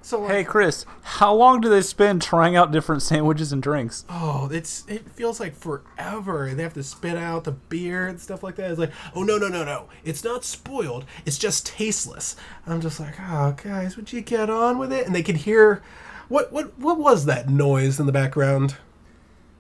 So 0.04 0.22
like, 0.22 0.32
Hey 0.32 0.44
Chris, 0.44 0.86
how 1.04 1.34
long 1.34 1.62
do 1.62 1.70
they 1.70 1.82
spend 1.82 2.22
trying 2.22 2.56
out 2.56 2.72
different 2.72 3.02
sandwiches 3.04 3.54
and 3.54 3.62
drinks? 3.62 4.04
oh, 4.10 4.50
it's 4.52 4.84
it 4.88 5.08
feels 5.12 5.40
like 5.40 5.56
forever. 5.56 6.46
and 6.48 6.58
They 6.58 6.64
have 6.64 6.74
to 6.74 6.84
spit 6.84 7.16
out 7.18 7.44
the 7.44 7.52
beer 7.52 8.08
and 8.08 8.20
stuff 8.20 8.42
like 8.44 8.56
that. 8.56 8.72
It's 8.72 8.80
like, 8.80 8.92
oh 9.16 9.24
no 9.24 9.38
no 9.38 9.48
no 9.48 9.64
no, 9.64 9.90
it's 10.04 10.24
not 10.24 10.44
spoiled. 10.44 11.06
It's 11.26 11.38
just 11.38 11.66
tasteless. 11.68 12.36
I'm 12.66 12.82
just 12.82 13.00
like, 13.00 13.16
oh 13.20 13.56
guys, 13.64 13.96
would 13.96 14.12
you 14.12 14.22
get 14.22 14.50
on 14.50 14.78
with 14.78 14.92
it? 14.92 15.06
And 15.06 15.14
they 15.16 15.24
can 15.24 15.36
hear, 15.36 15.82
what 16.30 16.52
what 16.52 16.78
what 16.80 16.98
was 16.98 17.26
that 17.26 17.48
noise 17.50 18.00
in 18.00 18.06
the 18.08 18.12
background? 18.12 18.76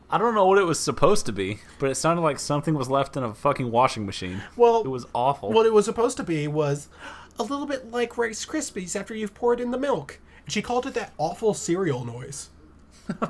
I 0.09 0.17
don't 0.17 0.35
know 0.35 0.45
what 0.45 0.57
it 0.57 0.65
was 0.65 0.77
supposed 0.79 1.25
to 1.27 1.31
be, 1.31 1.59
but 1.79 1.89
it 1.89 1.95
sounded 1.95 2.21
like 2.21 2.37
something 2.37 2.73
was 2.73 2.89
left 2.89 3.15
in 3.15 3.23
a 3.23 3.33
fucking 3.33 3.71
washing 3.71 4.05
machine. 4.05 4.41
Well, 4.57 4.81
it 4.81 4.89
was 4.89 5.05
awful. 5.13 5.53
What 5.53 5.65
it 5.65 5.71
was 5.71 5.85
supposed 5.85 6.17
to 6.17 6.23
be 6.23 6.49
was 6.49 6.89
a 7.39 7.43
little 7.43 7.65
bit 7.65 7.91
like 7.91 8.17
Rice 8.17 8.45
Krispies 8.45 8.99
after 8.99 9.15
you've 9.15 9.33
poured 9.33 9.61
in 9.61 9.71
the 9.71 9.77
milk. 9.77 10.19
She 10.51 10.61
called 10.61 10.85
it 10.85 10.93
that 10.95 11.13
awful 11.17 11.53
cereal 11.53 12.03
noise. 12.05 12.49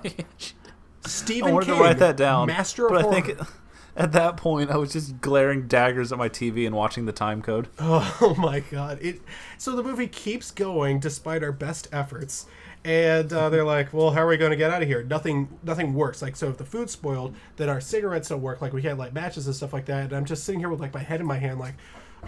Stephen 1.06 1.50
I 1.50 1.54
wanted 1.54 1.66
King, 1.68 1.76
to 1.78 1.82
write 1.82 1.98
that 2.00 2.18
down, 2.18 2.48
master 2.48 2.86
of 2.86 2.92
but 2.94 3.00
I 3.00 3.02
horror. 3.04 3.22
think 3.22 3.40
at 3.96 4.12
that 4.14 4.38
point 4.38 4.70
I 4.70 4.78
was 4.78 4.94
just 4.94 5.22
glaring 5.22 5.68
daggers 5.68 6.12
at 6.12 6.18
my 6.18 6.30
TV 6.30 6.66
and 6.66 6.76
watching 6.76 7.06
the 7.06 7.12
time 7.12 7.42
code. 7.42 7.68
Oh 7.80 8.36
my 8.38 8.60
god! 8.60 9.00
It 9.02 9.22
so 9.58 9.76
the 9.76 9.84
movie 9.84 10.08
keeps 10.08 10.52
going 10.52 11.00
despite 11.00 11.44
our 11.44 11.52
best 11.52 11.88
efforts, 11.92 12.46
and 12.84 13.32
uh, 13.34 13.50
they're 13.50 13.64
like, 13.66 13.94
"Well, 13.94 14.12
how 14.12 14.22
are 14.22 14.28
we 14.28 14.38
going 14.38 14.52
to 14.52 14.58
get 14.58 14.72
out 14.72 14.82
of 14.82 14.88
here? 14.88 15.04
Nothing, 15.04 15.48
nothing 15.64 15.94
works. 15.94 16.22
Like, 16.22 16.36
so 16.36 16.50
if 16.50 16.58
the 16.58 16.66
food's 16.66 16.92
spoiled, 16.92 17.36
then 17.58 17.70
our 17.70 17.82
cigarettes 17.82 18.30
don't 18.30 18.42
work. 18.42 18.62
Like, 18.62 18.74
we 18.74 18.82
can't 18.82 18.98
light 19.00 19.14
matches 19.14 19.48
and 19.48 19.56
stuff 19.56 19.74
like 19.74 19.86
that." 19.86 20.06
And 20.06 20.14
I'm 20.14 20.26
just 20.26 20.44
sitting 20.44 20.60
here 20.60 20.70
with 20.70 20.80
like 20.80 20.94
my 20.94 21.02
head 21.04 21.20
in 21.20 21.26
my 21.28 21.38
hand, 21.38 21.60
like, 21.60 21.76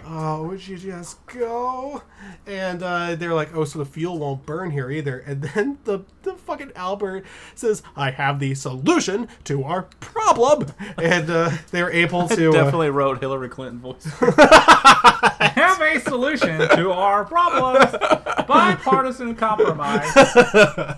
"Oh, 0.06 0.44
would 0.48 0.66
you 0.66 0.76
just 0.76 1.24
go?" 1.26 2.02
And 2.46 2.82
uh, 2.82 3.14
they're 3.14 3.34
like, 3.34 3.54
"Oh, 3.54 3.64
so 3.64 3.78
the 3.78 3.84
fuel 3.84 4.18
won't 4.18 4.44
burn 4.46 4.70
here 4.70 4.90
either." 4.90 5.18
And 5.18 5.42
then 5.42 5.78
the 5.84 6.00
the 6.22 6.34
fucking 6.34 6.72
Albert 6.76 7.24
says, 7.54 7.82
"I 7.96 8.10
have 8.10 8.38
the 8.40 8.54
solution 8.54 9.28
to 9.44 9.64
our 9.64 9.82
problem," 10.00 10.72
and 10.98 11.30
uh, 11.30 11.50
they're 11.70 11.90
able 11.90 12.28
to 12.28 12.48
uh, 12.50 12.52
Definitely 12.52 12.90
wrote 12.90 13.20
Hillary 13.20 13.48
Clinton 13.48 13.80
voice. 13.80 14.06
I 14.20 15.52
have 15.54 15.80
a 15.80 16.00
solution 16.00 16.58
to 16.60 16.92
our 16.92 17.24
problems. 17.24 17.92
Bipartisan 18.46 19.34
compromise. 19.34 20.12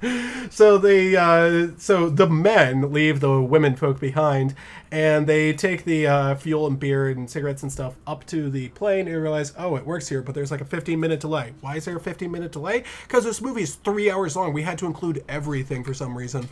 so 0.50 0.78
they 0.78 1.16
uh, 1.16 1.68
so 1.78 2.08
the 2.08 2.28
men 2.28 2.92
leave 2.92 3.20
the 3.20 3.40
women 3.40 3.76
folk 3.76 4.00
behind 4.00 4.54
and 4.90 5.26
they 5.26 5.52
take 5.52 5.84
the 5.84 6.06
uh, 6.06 6.34
fuel 6.34 6.66
and 6.66 6.78
beer 6.78 7.08
and 7.08 7.28
cigarettes 7.28 7.62
and 7.62 7.72
stuff 7.72 7.96
up 8.06 8.24
to 8.26 8.48
the 8.50 8.68
plane 8.70 9.08
and 9.08 9.22
realize 9.22 9.52
oh 9.58 9.76
it 9.76 9.86
works 9.86 10.08
here 10.08 10.22
but 10.22 10.34
there's 10.34 10.50
like 10.50 10.60
a 10.60 10.64
15 10.64 10.98
minute 10.98 11.20
delay 11.20 11.52
why 11.60 11.76
is 11.76 11.84
there 11.84 11.96
a 11.96 12.00
15 12.00 12.30
minute 12.30 12.52
delay 12.52 12.84
because 13.06 13.24
this 13.24 13.40
movie 13.40 13.62
is 13.62 13.74
three 13.76 14.10
hours 14.10 14.36
long 14.36 14.52
we 14.52 14.62
had 14.62 14.78
to 14.78 14.86
include 14.86 15.24
everything 15.28 15.82
for 15.82 15.94
some 15.94 16.16
reason 16.16 16.48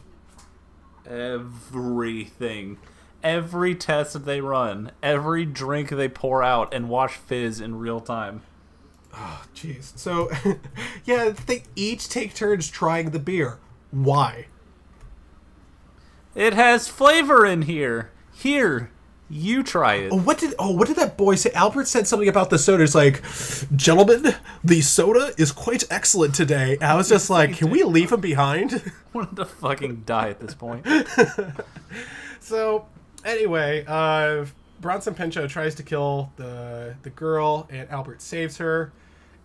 Everything. 1.06 2.78
Every 3.22 3.74
test 3.74 4.14
that 4.14 4.24
they 4.24 4.40
run, 4.40 4.92
every 5.02 5.44
drink 5.44 5.90
they 5.90 6.08
pour 6.08 6.42
out, 6.42 6.72
and 6.72 6.88
watch 6.88 7.12
fizz 7.12 7.60
in 7.60 7.78
real 7.78 8.00
time. 8.00 8.42
Jeez 9.54 9.96
so 9.96 10.30
yeah 11.04 11.30
they 11.46 11.62
each 11.76 12.08
take 12.08 12.34
turns 12.34 12.68
trying 12.68 13.10
the 13.10 13.18
beer 13.18 13.58
why 13.90 14.46
It 16.34 16.52
has 16.54 16.88
flavor 16.88 17.46
in 17.46 17.62
here. 17.62 18.10
Here, 18.32 18.90
you 19.30 19.62
try 19.62 19.94
it. 19.94 20.10
Oh, 20.12 20.18
what 20.18 20.38
did 20.38 20.54
oh 20.58 20.72
what 20.72 20.88
did 20.88 20.96
that 20.96 21.16
boy 21.16 21.36
say? 21.36 21.50
Albert 21.52 21.86
said 21.86 22.08
something 22.08 22.28
about 22.28 22.50
the 22.50 22.58
soda. 22.58 22.82
It's 22.82 22.94
like, 22.94 23.22
gentlemen, 23.76 24.34
the 24.64 24.80
soda 24.80 25.32
is 25.38 25.52
quite 25.52 25.84
excellent 25.90 26.34
today. 26.34 26.72
And 26.80 26.90
I 26.90 26.96
was 26.96 27.08
just 27.08 27.30
like, 27.30 27.56
can 27.56 27.70
we 27.70 27.84
leave 27.84 28.10
him 28.10 28.20
behind? 28.20 28.74
I 28.84 28.90
wanted 29.12 29.36
to 29.36 29.44
fucking 29.44 30.02
die 30.04 30.30
at 30.30 30.40
this 30.40 30.54
point. 30.54 30.84
so 32.40 32.86
anyway, 33.24 33.84
uh, 33.86 34.46
Bronson 34.80 35.14
Pinchot 35.14 35.48
tries 35.50 35.76
to 35.76 35.82
kill 35.84 36.32
the 36.36 36.96
the 37.02 37.10
girl, 37.10 37.68
and 37.70 37.88
Albert 37.90 38.20
saves 38.20 38.56
her, 38.58 38.92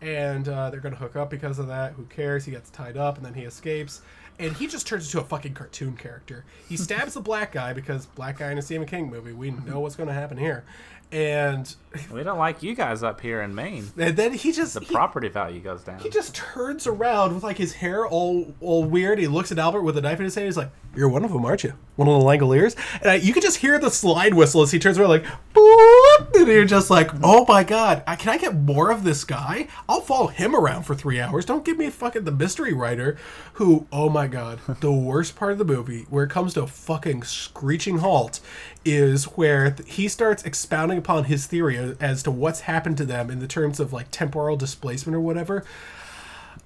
and 0.02 0.48
uh, 0.48 0.70
they're 0.70 0.80
gonna 0.80 0.96
hook 0.96 1.16
up 1.16 1.30
because 1.30 1.60
of 1.60 1.68
that. 1.68 1.94
Who 1.94 2.04
cares? 2.06 2.46
He 2.46 2.52
gets 2.52 2.70
tied 2.70 2.98
up, 2.98 3.18
and 3.18 3.26
then 3.26 3.34
he 3.34 3.44
escapes. 3.44 4.02
And 4.38 4.54
he 4.56 4.68
just 4.68 4.88
turns 4.88 5.06
into 5.08 5.20
a 5.20 5.28
fucking 5.28 5.54
cartoon 5.54 5.98
character. 5.98 6.46
He 6.70 6.78
stabs 6.88 7.14
the 7.16 7.20
black 7.22 7.52
guy 7.52 7.74
because 7.74 8.06
black 8.06 8.38
guy 8.40 8.52
in 8.52 8.58
a 8.58 8.62
Stephen 8.62 8.88
King 8.88 9.10
movie. 9.10 9.34
We 9.34 9.52
know 9.52 9.82
what's 9.82 9.98
going 9.98 10.08
to 10.08 10.14
happen 10.14 10.38
here. 10.38 10.64
And, 11.12 11.76
We 12.14 12.24
don't 12.24 12.38
like 12.38 12.64
you 12.64 12.74
guys 12.74 13.04
up 13.04 13.20
here 13.20 13.42
in 13.42 13.54
Maine. 13.54 13.92
and 13.98 14.16
then 14.16 14.32
he 14.32 14.54
just 14.54 14.76
The 14.76 14.80
he- 14.82 14.94
property 14.94 15.28
value 15.28 15.60
goes 15.60 15.84
down. 15.84 16.00
He 16.00 16.10
just 16.10 16.36
turns 16.36 16.88
around 16.88 17.34
with 17.34 17.44
like 17.44 17.58
his 17.58 17.74
hair 17.74 18.08
all 18.08 18.54
all 18.62 18.86
weird. 18.86 19.20
He 19.20 19.28
looks 19.28 19.52
at 19.52 19.60
Albert 19.60 19.82
with 19.82 19.98
a 19.98 20.02
knife 20.02 20.20
in 20.20 20.24
his 20.26 20.36
hand. 20.36 20.46
He's 20.46 20.56
like, 20.56 20.70
"You're 20.96 21.10
one 21.10 21.26
of 21.26 21.34
them, 21.34 21.44
aren't 21.44 21.64
you? 21.66 21.74
One 21.98 22.08
of 22.08 22.18
the 22.22 22.26
Langoliers?" 22.26 22.76
And 23.02 23.10
I, 23.12 23.16
you 23.16 23.34
can 23.34 23.42
just 23.42 23.58
hear 23.58 23.78
the 23.80 23.90
slide 23.90 24.36
whistle 24.36 24.62
as 24.62 24.72
he 24.72 24.78
turns 24.80 24.98
around, 25.00 25.10
like, 25.10 25.26
"Boop!" 25.54 26.09
And 26.36 26.48
you're 26.48 26.66
just 26.66 26.90
like, 26.90 27.12
"Oh 27.24 27.46
my 27.48 27.64
god! 27.64 28.04
I, 28.08 28.16
can 28.16 28.30
I 28.30 28.38
get 28.38 28.56
more 28.56 28.92
of 28.92 29.04
this 29.04 29.24
guy? 29.24 29.68
I'll 29.88 30.02
follow 30.02 30.28
him 30.28 30.56
around 30.56 30.84
for 30.84 30.96
three 30.96 31.20
hours. 31.20 31.46
Don't 31.46 31.66
give 31.66 31.78
me 31.78 31.90
fucking 31.90 32.24
the 32.24 32.32
mystery 32.32 32.74
writer, 32.74 33.18
who, 33.54 33.88
oh 33.92 34.10
my 34.10 34.28
god, 34.28 34.60
the 34.82 34.92
worst 34.92 35.36
part 35.36 35.52
of 35.52 35.58
the 35.58 35.66
movie, 35.66 36.06
where 36.10 36.26
it 36.26 36.30
comes 36.30 36.54
to 36.54 36.64
a 36.64 36.68
fucking 36.68 37.24
screeching 37.24 38.00
halt, 38.00 38.40
is 38.86 39.26
where 39.26 39.72
th- 39.72 39.94
he 39.94 40.08
starts 40.08 40.44
expounding 40.44 40.98
upon 40.98 41.26
his 41.26 41.46
theory 41.46 41.96
as 42.00 42.24
to 42.24 42.32
what's 42.32 42.62
happened 42.62 42.98
to 42.98 43.06
them 43.06 43.30
in 43.30 43.40
the 43.40 43.48
terms 43.48 43.80
of 43.80 43.94
like 43.94 44.08
temporal 44.12 44.58
displacement 44.58 45.16
or 45.16 45.22
whatever. 45.22 45.64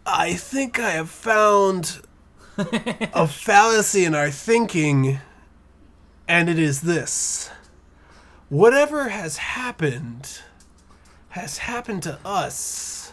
I 0.06 0.34
think 0.34 0.80
I 0.80 0.91
have 0.91 1.10
found 1.10 2.01
a 2.58 3.28
fallacy 3.28 4.06
in 4.06 4.14
our 4.14 4.30
thinking, 4.30 5.20
and 6.28 6.49
it 6.49 6.60
is 6.60 6.82
this. 6.82 7.49
Whatever 8.54 9.10
has 9.10 9.38
happened 9.38 10.41
has 11.30 11.58
happened 11.58 12.04
to 12.04 12.20
us, 12.24 13.12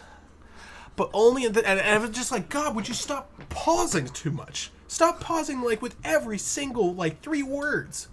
but 0.95 1.09
only 1.15 1.45
in 1.45 1.53
the. 1.53 1.67
And, 1.67 1.79
and 1.79 1.95
I 1.95 1.97
was 1.97 2.11
just 2.11 2.31
like, 2.31 2.47
God, 2.47 2.75
would 2.75 2.87
you 2.87 2.93
stop 2.93 3.31
pausing 3.49 4.05
too 4.05 4.29
much? 4.29 4.69
Stop 4.87 5.19
pausing, 5.19 5.63
like, 5.63 5.81
with 5.81 5.95
every 6.03 6.37
single, 6.37 6.93
like, 6.93 7.23
three 7.23 7.41
words. 7.41 8.07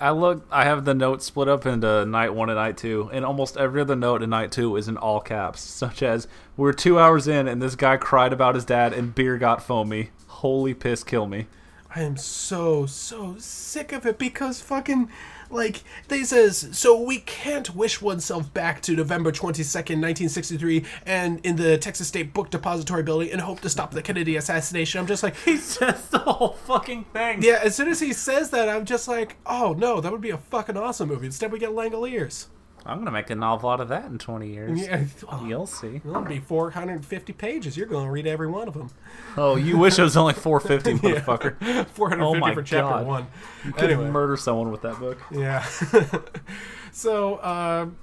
I 0.00 0.10
look. 0.10 0.44
I 0.50 0.64
have 0.64 0.84
the 0.84 0.92
notes 0.92 1.26
split 1.26 1.46
up 1.46 1.66
into 1.66 2.04
night 2.04 2.34
one 2.34 2.50
and 2.50 2.58
night 2.58 2.76
two, 2.76 3.08
and 3.12 3.24
almost 3.24 3.56
every 3.56 3.80
other 3.80 3.94
note 3.94 4.24
in 4.24 4.30
night 4.30 4.50
two 4.50 4.74
is 4.74 4.88
in 4.88 4.96
all 4.96 5.20
caps, 5.20 5.60
such 5.60 6.02
as 6.02 6.26
"We're 6.56 6.72
two 6.72 6.98
hours 6.98 7.28
in, 7.28 7.46
and 7.46 7.62
this 7.62 7.76
guy 7.76 7.96
cried 7.96 8.32
about 8.32 8.56
his 8.56 8.64
dad, 8.64 8.92
and 8.92 9.14
beer 9.14 9.38
got 9.38 9.62
foamy. 9.62 10.10
Holy 10.26 10.74
piss, 10.74 11.04
kill 11.04 11.28
me." 11.28 11.46
I 11.94 12.00
am 12.00 12.16
so 12.16 12.86
so 12.86 13.36
sick 13.38 13.92
of 13.92 14.04
it 14.04 14.18
because 14.18 14.60
fucking 14.60 15.08
like 15.52 15.82
they 16.08 16.24
says 16.24 16.68
so 16.72 17.00
we 17.00 17.18
can't 17.18 17.74
wish 17.74 18.00
oneself 18.00 18.52
back 18.54 18.80
to 18.82 18.96
November 18.96 19.30
22nd 19.30 20.00
1963 20.00 20.84
and 21.06 21.44
in 21.44 21.56
the 21.56 21.78
Texas 21.78 22.08
State 22.08 22.32
Book 22.32 22.50
Depository 22.50 23.02
building 23.02 23.30
and 23.30 23.40
hope 23.40 23.60
to 23.60 23.68
stop 23.68 23.90
the 23.92 24.02
Kennedy 24.02 24.36
assassination. 24.36 25.00
I'm 25.00 25.06
just 25.06 25.22
like 25.22 25.36
He 25.36 25.56
says 25.56 26.08
the 26.08 26.18
whole 26.20 26.54
fucking 26.66 27.04
thing. 27.12 27.42
yeah, 27.42 27.60
as 27.62 27.74
soon 27.76 27.88
as 27.88 28.00
he 28.00 28.12
says 28.12 28.50
that 28.50 28.68
I'm 28.68 28.84
just 28.84 29.08
like, 29.08 29.36
"Oh 29.46 29.74
no, 29.78 30.00
that 30.00 30.10
would 30.10 30.20
be 30.20 30.30
a 30.30 30.38
fucking 30.38 30.76
awesome 30.76 31.08
movie." 31.08 31.26
Instead 31.26 31.52
we 31.52 31.58
get 31.58 31.70
Langoliers. 31.70 32.46
I'm 32.84 32.98
gonna 32.98 33.10
make 33.12 33.30
a 33.30 33.34
novel 33.36 33.70
out 33.70 33.80
of 33.80 33.88
that 33.88 34.06
in 34.06 34.18
20 34.18 34.48
years. 34.52 34.80
Yeah, 34.80 35.04
oh, 35.30 35.44
You'll 35.46 35.66
see. 35.66 35.96
it'll 36.04 36.22
be 36.22 36.40
450 36.40 37.32
pages. 37.32 37.76
You're 37.76 37.86
going 37.86 38.06
to 38.06 38.10
read 38.10 38.26
every 38.26 38.48
one 38.48 38.66
of 38.66 38.74
them. 38.74 38.90
Oh, 39.36 39.54
you 39.56 39.78
wish 39.78 39.98
it 39.98 40.02
was 40.02 40.16
only 40.16 40.34
450, 40.34 41.06
motherfucker. 41.08 41.86
450 41.88 42.50
Oh 42.50 42.54
for 42.54 42.62
chapter 42.62 42.82
God. 42.98 43.06
one. 43.06 43.26
You 43.64 43.72
could 43.72 43.90
Anyway. 43.90 44.10
murder 44.10 44.36
someone 44.36 44.72
with 44.72 44.82
that 44.82 44.98
book. 44.98 45.18
Yeah. 45.30 45.64
so, 46.92 47.42
um, 47.44 47.96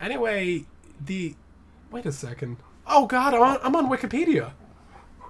anyway, 0.00 0.64
the. 1.04 1.34
Wait 1.90 2.06
a 2.06 2.12
second. 2.12 2.58
Oh, 2.86 3.06
God, 3.06 3.34
I'm 3.34 3.42
on, 3.42 3.58
I'm 3.62 3.76
on 3.76 3.88
Wikipedia. 3.90 4.52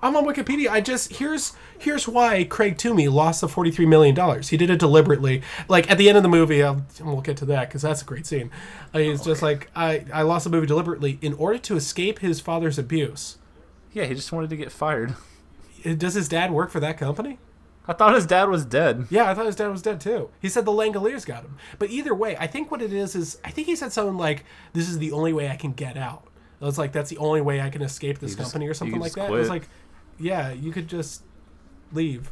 I'm 0.02 0.16
on 0.16 0.24
Wikipedia. 0.24 0.68
I 0.68 0.80
just 0.80 1.16
here's 1.16 1.52
here's 1.78 2.08
why 2.08 2.44
Craig 2.44 2.78
Toomey 2.78 3.08
lost 3.08 3.40
the 3.40 3.48
forty 3.48 3.70
three 3.70 3.86
million 3.86 4.14
dollars. 4.14 4.48
He 4.48 4.56
did 4.56 4.70
it 4.70 4.78
deliberately. 4.78 5.42
Like 5.68 5.90
at 5.90 5.98
the 5.98 6.08
end 6.08 6.16
of 6.16 6.22
the 6.22 6.28
movie, 6.28 6.62
I'll, 6.62 6.84
we'll 7.02 7.20
get 7.20 7.36
to 7.38 7.44
that 7.46 7.68
because 7.68 7.82
that's 7.82 8.02
a 8.02 8.04
great 8.04 8.26
scene. 8.26 8.50
Uh, 8.94 8.98
he's 9.00 9.22
just 9.22 9.42
like 9.42 9.70
I 9.76 10.04
I 10.12 10.22
lost 10.22 10.44
the 10.44 10.50
movie 10.50 10.66
deliberately 10.66 11.18
in 11.20 11.34
order 11.34 11.58
to 11.58 11.76
escape 11.76 12.20
his 12.20 12.40
father's 12.40 12.78
abuse. 12.78 13.36
Yeah, 13.92 14.04
he 14.04 14.14
just 14.14 14.32
wanted 14.32 14.50
to 14.50 14.56
get 14.56 14.72
fired. 14.72 15.14
Uh, 15.82 15.94
Does 15.94 16.12
his 16.12 16.28
dad 16.28 16.50
work 16.50 16.70
for 16.70 16.78
that 16.80 16.98
company? 16.98 17.38
I 17.88 17.94
thought 17.94 18.14
his 18.14 18.26
dad 18.26 18.50
was 18.50 18.66
dead. 18.66 19.06
Yeah, 19.08 19.30
I 19.30 19.34
thought 19.34 19.46
his 19.46 19.56
dad 19.56 19.68
was 19.68 19.80
dead 19.80 19.98
too. 19.98 20.28
He 20.38 20.50
said 20.50 20.66
the 20.66 20.72
Langoliers 20.72 21.24
got 21.24 21.42
him. 21.42 21.56
But 21.78 21.88
either 21.88 22.14
way, 22.14 22.36
I 22.36 22.46
think 22.46 22.70
what 22.70 22.82
it 22.82 22.92
is 22.92 23.16
is 23.16 23.38
I 23.46 23.50
think 23.50 23.66
he 23.66 23.74
said 23.74 23.90
something 23.90 24.18
like, 24.18 24.44
"This 24.74 24.90
is 24.90 24.98
the 24.98 25.10
only 25.12 25.32
way 25.32 25.48
I 25.48 25.56
can 25.56 25.72
get 25.72 25.96
out." 25.96 26.24
It 26.60 26.64
was 26.66 26.76
like 26.76 26.92
that's 26.92 27.08
the 27.08 27.16
only 27.16 27.40
way 27.40 27.62
I 27.62 27.70
can 27.70 27.80
escape 27.80 28.18
this 28.18 28.32
You 28.32 28.36
just- 28.36 28.52
company 28.52 28.66
or 28.66 28.68
you 28.68 28.74
something 28.74 29.00
like 29.00 29.14
just 29.14 29.16
that. 29.16 29.30
It 29.30 29.32
was 29.32 29.48
like, 29.48 29.70
yeah, 30.20 30.52
you 30.52 30.70
could 30.72 30.86
just 30.88 31.22
leave. 31.92 32.30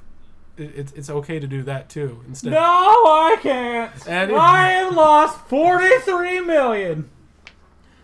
It, 0.57 0.73
it's 0.77 0.93
it's 0.93 1.11
okay 1.11 1.39
to 1.41 1.47
do 1.47 1.63
that 1.65 1.89
too 1.89 2.23
instead. 2.27 2.53
No, 2.53 2.61
I 2.61 3.37
can't. 3.41 3.93
And- 4.07 4.33
I 4.33 4.69
have 4.73 4.95
lost 4.95 5.39
43 5.49 6.41
million. 6.41 7.11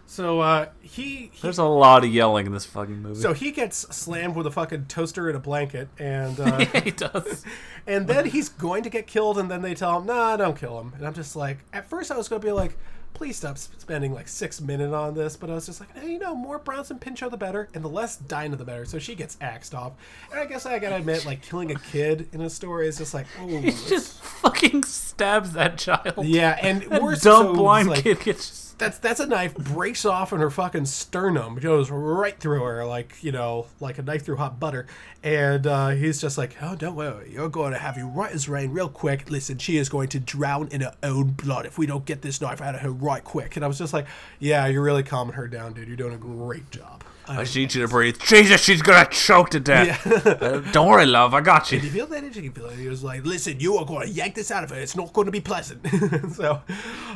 So 0.06 0.38
uh, 0.40 0.68
he, 0.80 1.30
he 1.32 1.40
There's 1.42 1.58
a 1.58 1.64
lot 1.64 2.04
of 2.04 2.10
yelling 2.14 2.46
in 2.46 2.52
this 2.52 2.64
fucking 2.66 3.02
movie. 3.02 3.20
so 3.20 3.32
he 3.32 3.50
gets 3.50 3.78
slammed 3.96 4.36
with 4.36 4.46
a 4.46 4.50
fucking 4.50 4.84
toaster 4.86 5.26
and 5.28 5.36
a 5.36 5.40
blanket, 5.40 5.88
and 5.98 6.38
uh, 6.40 6.58
he 6.82 6.92
does. 6.92 7.44
and 7.84 8.06
then 8.06 8.26
he's 8.26 8.48
going 8.48 8.84
to 8.84 8.90
get 8.90 9.08
killed, 9.08 9.38
and 9.38 9.50
then 9.50 9.62
they 9.62 9.74
tell 9.74 9.98
him, 9.98 10.06
"Nah, 10.06 10.36
don't 10.36 10.56
kill 10.56 10.78
him." 10.80 10.92
And 10.96 11.04
I'm 11.04 11.14
just 11.14 11.34
like, 11.34 11.58
at 11.72 11.88
first 11.90 12.12
I 12.12 12.16
was 12.16 12.28
going 12.28 12.40
to 12.40 12.46
be 12.46 12.52
like, 12.52 12.78
"Please 13.14 13.36
stop 13.36 13.56
spending 13.58 14.12
like 14.12 14.28
six 14.28 14.60
minutes 14.60 14.92
on 14.92 15.14
this," 15.14 15.36
but 15.36 15.48
I 15.50 15.54
was 15.54 15.66
just 15.66 15.80
like, 15.80 15.96
"Hey, 15.96 16.12
you 16.12 16.18
know, 16.18 16.34
more 16.34 16.58
Bronson 16.58 16.98
Pinchot 16.98 17.30
the 17.30 17.36
better, 17.36 17.68
and 17.74 17.82
the 17.82 17.88
less 17.88 18.16
Dinah 18.16 18.56
the 18.56 18.64
better." 18.64 18.84
So 18.84 18.98
she 18.98 19.14
gets 19.14 19.36
axed 19.40 19.74
off, 19.74 19.92
and 20.30 20.38
I 20.40 20.44
guess 20.46 20.66
I 20.66 20.78
gotta 20.78 20.96
admit, 20.96 21.24
like 21.24 21.40
killing 21.42 21.70
a 21.70 21.76
kid 21.78 22.28
in 22.32 22.40
a 22.40 22.50
story 22.50 22.86
is 22.88 22.98
just 22.98 23.14
like, 23.14 23.26
oh, 23.40 23.46
He 23.46 23.70
just 23.70 24.20
fucking 24.22 24.82
stabs 24.84 25.52
that 25.52 25.78
child. 25.78 26.26
yeah, 26.26 26.58
and 26.60 26.82
That 26.82 27.02
worse, 27.02 27.22
dumb 27.22 27.46
so 27.46 27.54
blind 27.54 27.88
like, 27.88 28.02
kid 28.02 28.20
gets 28.20 28.63
That's 28.76 28.98
that's 28.98 29.20
a 29.20 29.26
knife 29.26 29.54
breaks 29.54 30.04
off 30.04 30.32
in 30.32 30.40
her 30.40 30.50
fucking 30.50 30.86
sternum, 30.86 31.56
goes 31.56 31.90
right 31.90 32.38
through 32.38 32.62
her 32.62 32.84
like 32.84 33.22
you 33.22 33.32
know 33.32 33.66
like 33.80 33.98
a 33.98 34.02
knife 34.02 34.24
through 34.24 34.36
hot 34.36 34.58
butter, 34.58 34.86
and 35.22 35.66
uh, 35.66 35.90
he's 35.90 36.20
just 36.20 36.36
like, 36.36 36.56
oh 36.60 36.74
don't 36.74 36.96
worry, 36.96 37.32
you're 37.32 37.48
going 37.48 37.72
to 37.72 37.78
have 37.78 37.96
you 37.96 38.06
right 38.06 38.32
as 38.32 38.48
rain 38.48 38.72
real 38.72 38.88
quick. 38.88 39.30
Listen, 39.30 39.58
she 39.58 39.76
is 39.76 39.88
going 39.88 40.08
to 40.08 40.20
drown 40.20 40.68
in 40.68 40.80
her 40.80 40.94
own 41.02 41.30
blood 41.30 41.66
if 41.66 41.78
we 41.78 41.86
don't 41.86 42.04
get 42.04 42.22
this 42.22 42.40
knife 42.40 42.60
out 42.60 42.74
of 42.74 42.80
her 42.80 42.90
right 42.90 43.22
quick. 43.22 43.56
And 43.56 43.64
I 43.64 43.68
was 43.68 43.78
just 43.78 43.92
like, 43.92 44.06
yeah, 44.40 44.66
you're 44.66 44.82
really 44.82 45.02
calming 45.02 45.34
her 45.34 45.46
down, 45.46 45.74
dude. 45.74 45.86
You're 45.86 45.96
doing 45.96 46.14
a 46.14 46.18
great 46.18 46.70
job. 46.70 47.04
I 47.26 47.44
just 47.44 47.56
need 47.56 47.74
you 47.74 47.80
to 47.82 47.88
breathe. 47.88 48.18
Jesus, 48.20 48.60
she's 48.62 48.82
gonna 48.82 49.08
choke 49.10 49.50
to 49.50 49.60
death. 49.60 50.06
Uh, 50.24 50.60
don't 50.72 50.88
worry, 50.88 51.06
love. 51.06 51.32
I 51.32 51.40
got 51.40 51.72
you. 51.72 51.78
You 51.78 51.90
feel 51.90 52.06
that? 52.06 52.22
You 52.34 52.50
can. 52.50 52.78
He 52.78 52.88
was 52.88 53.04
like, 53.04 53.24
listen, 53.24 53.60
you 53.60 53.76
are 53.76 53.84
going 53.84 54.06
to 54.06 54.12
yank 54.12 54.34
this 54.34 54.50
out 54.50 54.64
of 54.64 54.70
her. 54.70 54.76
It's 54.76 54.96
not 54.96 55.12
going 55.12 55.26
to 55.26 55.32
be 55.32 55.40
pleasant. 55.40 55.86
so. 56.34 56.62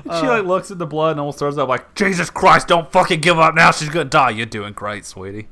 she 0.04 0.26
like 0.26 0.44
looks 0.44 0.70
at 0.70 0.78
the 0.78 0.86
blood 0.86 1.12
and 1.12 1.20
almost 1.20 1.38
throws 1.38 1.47
up 1.56 1.68
like, 1.68 1.94
Jesus 1.94 2.28
Christ, 2.28 2.68
don't 2.68 2.90
fucking 2.92 3.20
give 3.20 3.38
up 3.38 3.54
now. 3.54 3.70
She's 3.70 3.88
gonna 3.88 4.04
die. 4.10 4.30
You're 4.30 4.44
doing 4.46 4.72
great, 4.74 5.06
sweetie. 5.06 5.48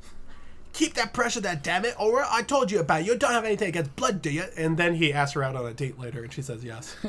keep 0.73 0.93
that 0.95 1.15
pressure 1.15 1.41
there, 1.41 1.59
damn 1.63 1.85
it. 1.87 1.95
Or 1.99 2.23
I 2.29 2.43
told 2.43 2.71
you 2.71 2.81
about 2.81 3.01
it. 3.01 3.07
You 3.07 3.17
don't 3.17 3.33
have 3.33 3.45
anything 3.47 3.69
against 3.69 3.97
blood, 3.97 4.21
do 4.21 4.31
you? 4.31 4.45
And 4.59 4.77
then 4.77 4.97
he 4.97 5.13
asks 5.13 5.33
her 5.35 5.43
out 5.43 5.57
on 5.57 5.65
a 5.65 5.73
date 5.73 5.99
later, 5.99 6.23
and 6.25 6.33
she 6.33 6.43
says 6.43 6.63
yes. 6.65 6.97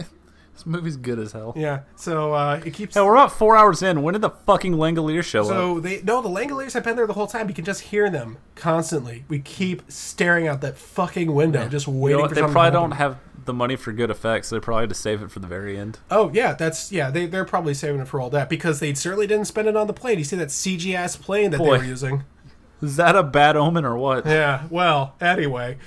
This 0.58 0.66
movie's 0.66 0.98
good 0.98 1.20
as 1.20 1.34
hell. 1.34 1.54
yeah. 1.56 1.82
So 1.98 2.34
uh, 2.34 2.60
it 2.66 2.74
keeps. 2.74 2.96
Hell, 2.96 3.06
we're 3.06 3.14
about 3.14 3.32
four 3.32 3.56
hours 3.56 3.84
in. 3.84 4.02
When 4.02 4.14
did 4.14 4.24
the 4.24 4.32
fucking 4.32 4.74
Langoliers 4.74 5.26
show 5.26 5.42
up? 5.42 5.46
So 5.50 5.80
they 5.80 6.02
no, 6.02 6.20
the 6.20 6.30
Langoliers 6.30 6.74
have 6.74 6.84
been 6.84 6.96
there 6.96 7.06
the 7.06 7.14
whole 7.14 7.28
time. 7.28 7.48
You 7.48 7.54
can 7.54 7.64
just 7.64 7.82
hear 7.82 8.10
them 8.10 8.38
constantly. 8.56 9.24
We 9.30 9.38
keep 9.38 9.84
staring 9.92 10.48
out 10.48 10.62
that 10.62 10.76
fucking 10.76 11.32
window, 11.32 11.70
just 11.70 11.86
You 11.86 11.94
waiting 11.94 12.18
know 12.18 12.22
what? 12.24 12.30
for 12.30 12.34
They 12.36 12.42
something 12.42 12.54
probably 12.54 12.72
to 12.72 12.74
don't 12.74 12.92
happen. 12.94 13.14
have 13.20 13.27
the 13.48 13.54
money 13.54 13.76
for 13.76 13.91
good 13.91 14.12
effects. 14.12 14.52
They 14.52 14.60
probably 14.60 14.84
had 14.84 14.89
to 14.89 14.95
save 14.95 15.24
it 15.24 15.32
for 15.32 15.39
the 15.39 15.48
very 15.48 15.76
end. 15.80 15.98
Oh 16.12 16.30
yeah, 16.34 16.54
that's 16.54 16.91
yeah. 16.91 17.10
They 17.10 17.26
they're 17.26 17.43
probably 17.45 17.74
saving 17.74 18.02
it 18.02 18.08
for 18.08 18.22
all 18.22 18.30
that 18.30 18.48
because 18.50 18.80
they 18.80 18.93
certainly 18.93 19.26
didn't 19.26 19.45
spend 19.45 19.68
it 19.68 19.76
on 19.76 19.88
the 19.88 19.93
plane. 19.93 20.20
You 20.20 20.24
see 20.24 20.36
that 20.36 20.50
CG 20.50 20.93
ass 20.93 21.16
plane 21.16 21.50
that 21.52 21.58
Boy. 21.58 21.72
they 21.72 21.78
were 21.80 21.84
using. 21.86 22.24
Is 22.84 22.95
that 22.98 23.16
a 23.16 23.24
bad 23.24 23.58
omen 23.58 23.84
or 23.86 23.98
what? 23.98 24.28
Yeah. 24.28 24.68
Well, 24.70 25.16
anyway, 25.20 25.80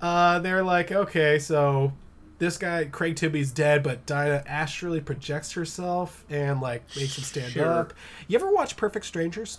uh, 0.00 0.38
they're 0.38 0.62
like, 0.62 0.90
okay, 0.90 1.38
so 1.38 1.92
this 2.38 2.56
guy 2.56 2.86
Craig 2.86 3.16
Tibby's 3.16 3.50
dead, 3.50 3.82
but 3.82 4.06
Dinah 4.06 4.44
astrally 4.46 5.00
projects 5.00 5.52
herself 5.52 6.24
and 6.30 6.60
like 6.62 6.84
makes 6.96 7.18
him 7.18 7.24
stand 7.24 7.52
Sure. 7.52 7.66
up. 7.66 7.92
You 8.28 8.38
ever 8.38 8.50
watch 8.50 8.76
Perfect 8.76 9.04
Strangers? 9.04 9.58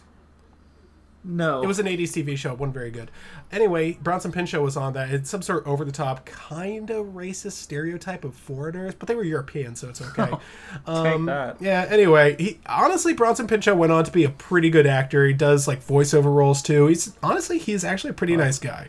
No. 1.23 1.61
It 1.61 1.67
was 1.67 1.79
an 1.79 1.85
80s 1.85 2.11
TV 2.11 2.37
show. 2.37 2.53
It 2.53 2.59
wasn't 2.59 2.73
very 2.73 2.91
good. 2.91 3.11
Anyway, 3.51 3.97
Bronson 4.01 4.31
Pinchot 4.31 4.61
was 4.61 4.77
on 4.77 4.93
that. 4.93 5.09
It's 5.09 5.29
some 5.29 5.41
sort 5.41 5.63
of 5.63 5.67
over 5.67 5.83
the 5.83 5.91
top, 5.91 6.25
kind 6.25 6.89
of 6.89 7.07
racist 7.07 7.53
stereotype 7.53 8.23
of 8.23 8.35
foreigners, 8.35 8.95
but 8.95 9.07
they 9.07 9.15
were 9.15 9.23
European, 9.23 9.75
so 9.75 9.89
it's 9.89 10.01
okay. 10.01 10.31
um, 10.85 11.25
that. 11.25 11.61
Yeah. 11.61 11.85
Anyway, 11.89 12.35
he 12.37 12.59
honestly 12.65 13.13
Bronson 13.13 13.47
Pinchot 13.47 13.75
went 13.77 13.91
on 13.91 14.03
to 14.05 14.11
be 14.11 14.23
a 14.23 14.29
pretty 14.29 14.69
good 14.69 14.87
actor. 14.87 15.25
He 15.25 15.33
does 15.33 15.67
like 15.67 15.85
voiceover 15.85 16.33
roles 16.33 16.61
too. 16.61 16.87
He's 16.87 17.13
honestly 17.21 17.57
he's 17.57 17.83
actually 17.83 18.11
a 18.11 18.13
pretty 18.13 18.37
nice 18.37 18.59
guy. 18.59 18.87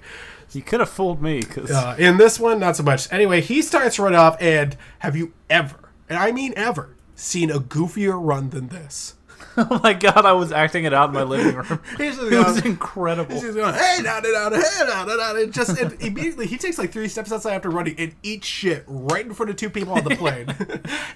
You 0.52 0.62
could 0.62 0.80
have 0.80 0.90
fooled 0.90 1.22
me 1.22 1.40
because 1.40 1.70
Uh, 1.70 1.94
in 1.98 2.16
this 2.16 2.40
one, 2.40 2.58
not 2.58 2.76
so 2.76 2.82
much. 2.82 3.12
Anyway, 3.12 3.40
he 3.40 3.62
starts 3.62 3.98
right 3.98 4.14
off, 4.14 4.36
and 4.40 4.76
have 5.00 5.16
you 5.16 5.32
ever, 5.48 5.90
and 6.08 6.18
I 6.18 6.32
mean 6.32 6.52
ever, 6.56 6.96
seen 7.14 7.50
a 7.50 7.60
goofier 7.60 8.18
run 8.20 8.50
than 8.50 8.68
this? 8.68 9.14
oh 9.56 9.80
my 9.82 9.92
god, 9.92 10.24
I 10.24 10.32
was 10.32 10.52
acting 10.52 10.84
it 10.84 10.94
out 10.94 11.08
in 11.08 11.14
my 11.14 11.22
living 11.22 11.54
room. 11.54 11.80
He's 11.98 12.16
just 12.16 12.32
it 12.32 12.38
was 12.38 12.64
incredible. 12.64 13.34
He's 13.34 13.42
just 13.42 13.56
going, 13.56 13.74
hey, 13.74 14.02
da 14.02 14.20
da 14.20 14.48
da, 14.48 14.56
hey, 14.56 14.86
da 14.86 15.04
da 15.04 15.16
da. 15.16 15.40
And 15.40 15.52
just 15.52 15.78
and 15.78 15.92
immediately, 16.00 16.46
he 16.46 16.56
takes 16.56 16.78
like 16.78 16.92
three 16.92 17.08
steps 17.08 17.32
outside 17.32 17.54
after 17.54 17.70
running 17.70 17.94
and 17.98 18.14
eats 18.22 18.46
shit 18.46 18.84
right 18.86 19.24
in 19.24 19.34
front 19.34 19.50
of 19.50 19.56
two 19.56 19.70
people 19.70 19.94
on 19.94 20.04
the 20.04 20.16
plane, 20.16 20.54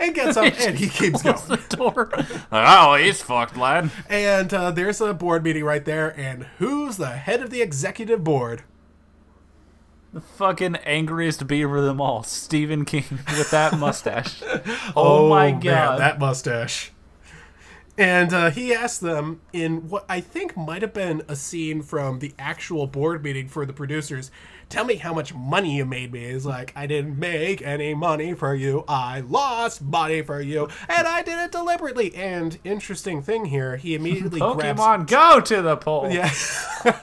and 0.00 0.14
gets 0.14 0.36
up 0.36 0.52
and 0.60 0.78
he 0.78 0.88
keeps 0.88 1.22
going. 1.22 1.36
the 1.48 1.76
door. 1.76 2.10
oh, 2.50 2.94
he's 2.94 3.22
fucked, 3.22 3.56
lad. 3.56 3.90
And 4.08 4.52
uh, 4.52 4.70
there's 4.70 5.00
a 5.00 5.14
board 5.14 5.44
meeting 5.44 5.64
right 5.64 5.84
there, 5.84 6.18
and 6.18 6.44
who's 6.58 6.96
the 6.96 7.10
head 7.10 7.42
of 7.42 7.50
the 7.50 7.62
executive 7.62 8.24
board? 8.24 8.62
The 10.12 10.20
fucking 10.20 10.76
angriest 10.76 11.44
beaver 11.48 11.78
of 11.78 11.84
them 11.84 12.00
all, 12.00 12.22
Stephen 12.22 12.84
King, 12.84 13.04
with 13.36 13.50
that 13.50 13.76
mustache. 13.78 14.42
Oh, 14.94 15.28
my 15.28 15.50
god. 15.50 15.64
man, 15.64 15.98
that 15.98 16.18
mustache. 16.20 16.92
And 17.96 18.32
uh, 18.32 18.50
he 18.50 18.74
asked 18.74 19.00
them 19.00 19.40
in 19.52 19.88
what 19.88 20.04
I 20.08 20.20
think 20.20 20.56
might 20.56 20.82
have 20.82 20.92
been 20.92 21.22
a 21.28 21.36
scene 21.36 21.80
from 21.82 22.18
the 22.18 22.32
actual 22.38 22.86
board 22.88 23.22
meeting 23.22 23.48
for 23.48 23.64
the 23.64 23.72
producers. 23.72 24.32
Tell 24.68 24.84
me 24.84 24.96
how 24.96 25.14
much 25.14 25.32
money 25.32 25.76
you 25.76 25.84
made 25.84 26.10
me. 26.12 26.32
He's 26.32 26.44
like, 26.44 26.72
I 26.74 26.86
didn't 26.86 27.18
make 27.18 27.62
any 27.62 27.94
money 27.94 28.34
for 28.34 28.54
you. 28.54 28.84
I 28.88 29.20
lost 29.20 29.82
money 29.82 30.22
for 30.22 30.40
you, 30.40 30.68
and 30.88 31.06
I 31.06 31.22
did 31.22 31.38
it 31.38 31.52
deliberately. 31.52 32.12
And 32.16 32.58
interesting 32.64 33.22
thing 33.22 33.44
here, 33.44 33.76
he 33.76 33.94
immediately 33.94 34.40
grabs 34.54 34.80
Pokemon, 34.80 35.06
go 35.06 35.40
to 35.40 35.62
the 35.62 35.76
pole. 35.76 36.10
yeah. 36.10 36.32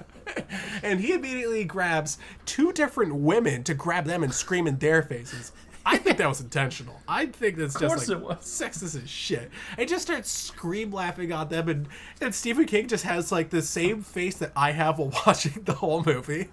and 0.84 1.00
he 1.00 1.14
immediately 1.14 1.64
grabs 1.64 2.18
two 2.46 2.74
different 2.74 3.16
women 3.16 3.64
to 3.64 3.74
grab 3.74 4.06
them 4.06 4.24
and 4.24 4.34
scream 4.34 4.68
in 4.68 4.80
their 4.80 5.02
faces. 5.02 5.52
I 5.86 5.98
think 5.98 6.18
that 6.18 6.28
was 6.30 6.42
intentional. 6.42 7.00
I 7.08 7.26
think 7.26 7.58
that's 7.58 7.74
just 7.80 7.86
course 7.86 8.08
like 8.10 8.18
it 8.18 8.24
was. 8.24 8.38
sexist 8.40 9.02
as 9.02 9.10
shit. 9.10 9.50
And 9.78 9.88
just 9.90 10.04
start 10.04 10.26
scream 10.26 10.92
laughing 10.92 11.32
on 11.32 11.50
them, 11.50 11.70
and 11.70 11.88
and 12.20 12.34
Stephen 12.36 12.66
King 12.66 12.88
just 12.88 13.04
has 13.04 13.32
like 13.32 13.50
the 13.50 13.62
same 13.62 14.02
face 14.02 14.36
that 14.38 14.52
I 14.56 14.72
have 14.72 15.00
while 15.00 15.12
watching 15.26 15.64
the 15.64 15.74
whole 15.74 16.04
movie. 16.04 16.50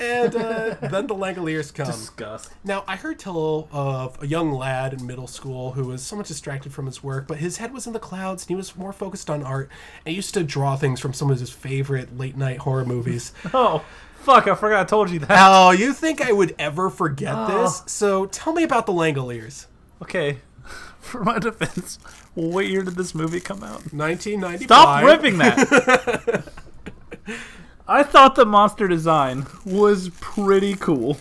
and 0.00 0.34
uh, 0.36 0.74
then 0.80 1.06
the 1.06 1.14
Langoliers 1.14 1.72
come. 1.72 1.86
Disgust. 1.86 2.50
Now, 2.64 2.84
I 2.88 2.96
heard 2.96 3.18
tell 3.18 3.68
of 3.72 4.22
a 4.22 4.26
young 4.26 4.52
lad 4.52 4.92
in 4.92 5.06
middle 5.06 5.26
school 5.26 5.72
who 5.72 5.84
was 5.84 6.02
somewhat 6.02 6.26
distracted 6.26 6.72
from 6.72 6.86
his 6.86 7.02
work, 7.02 7.26
but 7.26 7.38
his 7.38 7.58
head 7.58 7.72
was 7.72 7.86
in 7.86 7.92
the 7.92 7.98
clouds 7.98 8.44
and 8.44 8.48
he 8.50 8.54
was 8.56 8.76
more 8.76 8.92
focused 8.92 9.28
on 9.30 9.42
art 9.42 9.70
and 10.04 10.10
he 10.12 10.16
used 10.16 10.34
to 10.34 10.42
draw 10.44 10.76
things 10.76 11.00
from 11.00 11.12
some 11.12 11.30
of 11.30 11.38
his 11.40 11.50
favorite 11.50 12.16
late 12.16 12.36
night 12.36 12.58
horror 12.58 12.84
movies. 12.84 13.32
Oh, 13.56 13.84
fuck, 14.24 14.48
I 14.48 14.54
forgot 14.54 14.80
I 14.80 14.84
told 14.84 15.10
you 15.10 15.18
that. 15.20 15.30
oh, 15.30 15.70
you 15.70 15.92
think 15.92 16.20
I 16.22 16.32
would 16.32 16.54
ever 16.58 16.90
forget 16.90 17.34
oh. 17.36 17.62
this? 17.62 17.82
So 17.86 18.26
tell 18.26 18.52
me 18.52 18.62
about 18.62 18.86
the 18.86 18.92
Langoliers. 18.92 19.66
Okay, 20.02 20.38
for 21.00 21.22
my 21.22 21.38
defense, 21.38 21.98
what 22.34 22.66
year 22.66 22.82
did 22.82 22.96
this 22.96 23.14
movie 23.14 23.40
come 23.40 23.62
out? 23.62 23.92
1995. 23.92 24.62
Stop 24.62 25.04
ripping 25.04 25.38
that! 25.38 26.44
I 27.88 28.02
thought 28.02 28.34
the 28.34 28.46
monster 28.46 28.88
design 28.88 29.46
was 29.64 30.08
pretty 30.20 30.74
cool. 30.74 31.18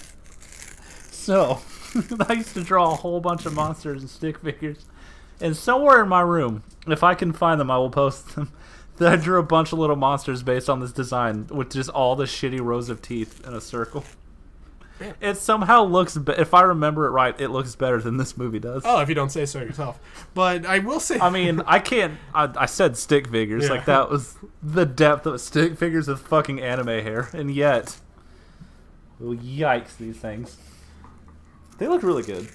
So, 1.11 1.59
I 2.27 2.33
used 2.33 2.53
to 2.53 2.63
draw 2.63 2.93
a 2.93 2.95
whole 2.95 3.19
bunch 3.19 3.45
of 3.45 3.53
monsters 3.53 4.01
and 4.01 4.09
stick 4.09 4.39
figures. 4.39 4.85
And 5.41 5.57
somewhere 5.57 6.01
in 6.01 6.07
my 6.07 6.21
room, 6.21 6.63
if 6.87 7.03
I 7.03 7.15
can 7.15 7.33
find 7.33 7.59
them, 7.59 7.69
I 7.69 7.77
will 7.77 7.89
post 7.89 8.35
them. 8.35 8.51
That 8.97 9.11
I 9.11 9.15
drew 9.15 9.39
a 9.39 9.43
bunch 9.43 9.73
of 9.73 9.79
little 9.79 9.95
monsters 9.95 10.43
based 10.43 10.69
on 10.69 10.79
this 10.79 10.91
design 10.91 11.47
with 11.47 11.71
just 11.71 11.89
all 11.89 12.15
the 12.15 12.25
shitty 12.25 12.61
rows 12.61 12.89
of 12.89 13.01
teeth 13.01 13.45
in 13.45 13.53
a 13.53 13.61
circle. 13.61 14.03
It 15.19 15.37
somehow 15.37 15.83
looks, 15.83 16.15
be- 16.15 16.33
if 16.33 16.53
I 16.53 16.61
remember 16.61 17.07
it 17.07 17.09
right, 17.09 17.35
it 17.41 17.49
looks 17.49 17.75
better 17.75 17.99
than 17.99 18.17
this 18.17 18.37
movie 18.37 18.59
does. 18.59 18.83
Oh, 18.85 19.01
if 19.01 19.09
you 19.09 19.15
don't 19.15 19.31
say 19.31 19.45
so 19.45 19.59
yourself. 19.59 19.99
But 20.33 20.65
I 20.65 20.79
will 20.79 20.99
say. 20.99 21.19
I 21.19 21.29
mean, 21.29 21.61
I 21.65 21.79
can't. 21.79 22.19
I, 22.33 22.49
I 22.55 22.65
said 22.67 22.95
stick 22.95 23.27
figures. 23.27 23.63
Yeah. 23.63 23.71
Like, 23.71 23.85
that 23.85 24.09
was 24.09 24.37
the 24.61 24.85
depth 24.85 25.25
of 25.25 25.41
stick 25.41 25.77
figures 25.77 26.07
with 26.07 26.19
fucking 26.19 26.61
anime 26.61 26.87
hair. 26.87 27.29
And 27.33 27.53
yet. 27.53 27.97
Yikes, 29.21 29.97
these 29.97 30.17
things. 30.17 30.57
They 31.79 31.87
look 31.87 32.03
really 32.03 32.23
good. 32.23 32.47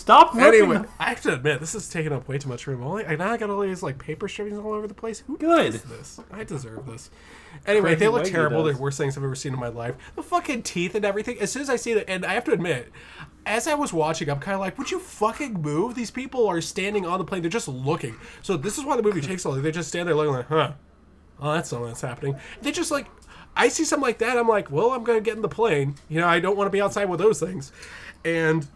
Stop 0.00 0.34
ripping 0.34 0.48
Anyway, 0.60 0.74
them. 0.76 0.86
I 0.98 1.10
have 1.10 1.20
to 1.22 1.34
admit, 1.34 1.60
this 1.60 1.74
is 1.74 1.88
taking 1.88 2.12
up 2.12 2.26
way 2.26 2.38
too 2.38 2.48
much 2.48 2.66
room. 2.66 2.82
Only, 2.82 3.04
I 3.04 3.16
now 3.16 3.32
I 3.32 3.36
got 3.36 3.50
all 3.50 3.60
these 3.60 3.82
like 3.82 3.98
paper 3.98 4.28
strippings 4.28 4.58
all 4.58 4.72
over 4.72 4.86
the 4.88 4.94
place. 4.94 5.20
Who 5.26 5.36
Good. 5.36 5.72
does 5.72 5.82
this? 5.82 6.20
I 6.32 6.44
deserve 6.44 6.86
this. 6.86 7.10
Anyway, 7.66 7.90
Crazy 7.90 7.98
they 8.00 8.08
look 8.08 8.22
Wiggy 8.22 8.30
terrible. 8.34 8.64
does. 8.64 8.74
They're 8.74 8.82
worst 8.82 8.98
things 8.98 9.16
I've 9.18 9.24
ever 9.24 9.34
seen 9.34 9.52
in 9.52 9.60
my 9.60 9.68
life. 9.68 9.94
The 10.16 10.22
fucking 10.22 10.62
teeth 10.62 10.94
and 10.94 11.04
everything. 11.04 11.38
As 11.40 11.52
soon 11.52 11.60
as 11.62 11.68
I 11.68 11.76
see 11.76 11.92
it, 11.92 12.04
and 12.08 12.24
I 12.24 12.32
have 12.34 12.44
to 12.44 12.52
admit, 12.52 12.90
as 13.44 13.66
I 13.66 13.74
was 13.74 13.92
watching, 13.92 14.30
I'm 14.30 14.40
kind 14.40 14.54
of 14.54 14.60
like, 14.60 14.78
would 14.78 14.90
you 14.90 14.98
fucking 14.98 15.60
move? 15.60 15.94
These 15.94 16.10
people 16.10 16.46
are 16.48 16.60
standing 16.60 17.04
on 17.04 17.18
the 17.18 17.24
plane. 17.24 17.42
They're 17.42 17.50
just 17.50 17.68
looking. 17.68 18.16
So 18.42 18.56
this 18.56 18.78
is 18.78 18.84
why 18.84 18.96
the 18.96 19.02
movie 19.02 19.20
takes 19.20 19.42
so 19.42 19.50
long. 19.50 19.62
They 19.62 19.70
just 19.70 19.88
stand 19.90 20.08
there 20.08 20.14
looking 20.14 20.32
like, 20.32 20.48
huh? 20.48 20.72
Oh, 21.40 21.52
that's 21.52 21.68
something 21.68 21.88
that's 21.88 22.00
happening. 22.00 22.36
They 22.62 22.72
just 22.72 22.90
like, 22.90 23.06
I 23.56 23.68
see 23.68 23.84
something 23.84 24.06
like 24.06 24.18
that. 24.18 24.38
I'm 24.38 24.48
like, 24.48 24.70
well, 24.70 24.92
I'm 24.92 25.04
gonna 25.04 25.20
get 25.20 25.36
in 25.36 25.42
the 25.42 25.48
plane. 25.48 25.96
You 26.08 26.20
know, 26.20 26.26
I 26.28 26.40
don't 26.40 26.56
want 26.56 26.68
to 26.68 26.70
be 26.70 26.80
outside 26.80 27.06
with 27.08 27.18
those 27.20 27.40
things. 27.40 27.72
And 28.24 28.66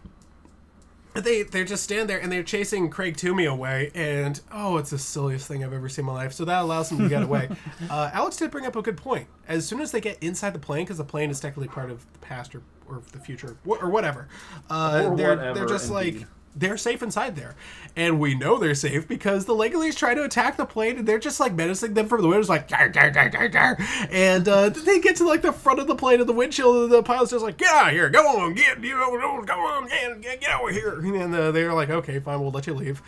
they 1.15 1.43
they 1.43 1.63
just 1.63 1.83
stand 1.83 2.09
there 2.09 2.19
and 2.19 2.31
they're 2.31 2.43
chasing 2.43 2.89
Craig 2.89 3.17
Toomey 3.17 3.45
away, 3.45 3.91
and 3.95 4.39
oh, 4.51 4.77
it's 4.77 4.89
the 4.89 4.97
silliest 4.97 5.47
thing 5.47 5.63
I've 5.63 5.73
ever 5.73 5.89
seen 5.89 6.03
in 6.03 6.07
my 6.07 6.13
life. 6.13 6.33
So 6.33 6.45
that 6.45 6.61
allows 6.61 6.89
them 6.89 6.99
to 6.99 7.09
get 7.09 7.23
away. 7.23 7.49
uh, 7.89 8.11
Alex 8.13 8.37
did 8.37 8.51
bring 8.51 8.65
up 8.65 8.75
a 8.75 8.81
good 8.81 8.97
point. 8.97 9.27
As 9.47 9.65
soon 9.67 9.81
as 9.81 9.91
they 9.91 10.01
get 10.01 10.17
inside 10.21 10.53
the 10.53 10.59
plane, 10.59 10.85
because 10.85 10.97
the 10.97 11.03
plane 11.03 11.29
is 11.29 11.39
technically 11.39 11.67
part 11.67 11.89
of 11.89 12.05
the 12.13 12.19
past 12.19 12.53
or, 12.55 12.61
or 12.87 13.01
the 13.11 13.19
future 13.19 13.57
or 13.65 13.89
whatever, 13.89 14.27
uh, 14.69 15.03
Or 15.05 15.15
they're 15.15 15.29
whatever, 15.35 15.53
they're 15.59 15.67
just 15.67 15.89
indeed. 15.89 16.19
like 16.19 16.27
they're 16.55 16.77
safe 16.77 17.03
inside 17.03 17.35
there, 17.35 17.55
and 17.95 18.19
we 18.19 18.33
know 18.33 18.57
they're 18.57 18.75
safe 18.75 19.07
because 19.07 19.45
the 19.45 19.53
Legolese 19.53 19.95
try 19.95 20.13
to 20.13 20.23
attack 20.23 20.57
the 20.57 20.65
plane, 20.65 20.97
and 20.97 21.07
they're 21.07 21.19
just 21.19 21.39
like 21.39 21.53
menacing 21.53 21.93
them 21.93 22.07
from 22.07 22.21
the 22.21 22.27
windows, 22.27 22.49
like 22.49 22.67
"Dar, 22.67 22.89
dar, 22.89 23.11
dar, 23.11 23.29
dar, 23.29 23.49
dar." 23.49 23.77
and 24.09 24.47
uh, 24.47 24.69
they 24.69 24.99
get 24.99 25.17
to 25.17 25.27
like 25.27 25.41
the 25.41 25.51
front 25.51 25.79
of 25.79 25.87
the 25.87 25.95
plane, 25.95 26.19
and 26.19 26.29
the 26.29 26.33
windshield, 26.33 26.75
and 26.75 26.91
the 26.91 27.03
pilot's 27.03 27.31
just 27.31 27.43
like, 27.43 27.57
"Get 27.57 27.69
out 27.69 27.87
of 27.87 27.93
here, 27.93 28.09
go 28.09 28.25
on, 28.25 28.53
get 28.53 28.81
you 28.83 28.95
know, 28.97 29.41
go 29.45 29.53
on, 29.53 29.87
get, 29.87 30.21
get, 30.21 30.41
get 30.41 30.59
over 30.59 30.71
here," 30.71 30.99
and 30.99 31.35
uh, 31.35 31.51
they're 31.51 31.73
like, 31.73 31.89
"Okay, 31.89 32.19
fine, 32.19 32.39
we'll 32.39 32.51
let 32.51 32.67
you 32.67 32.73
leave." 32.73 33.01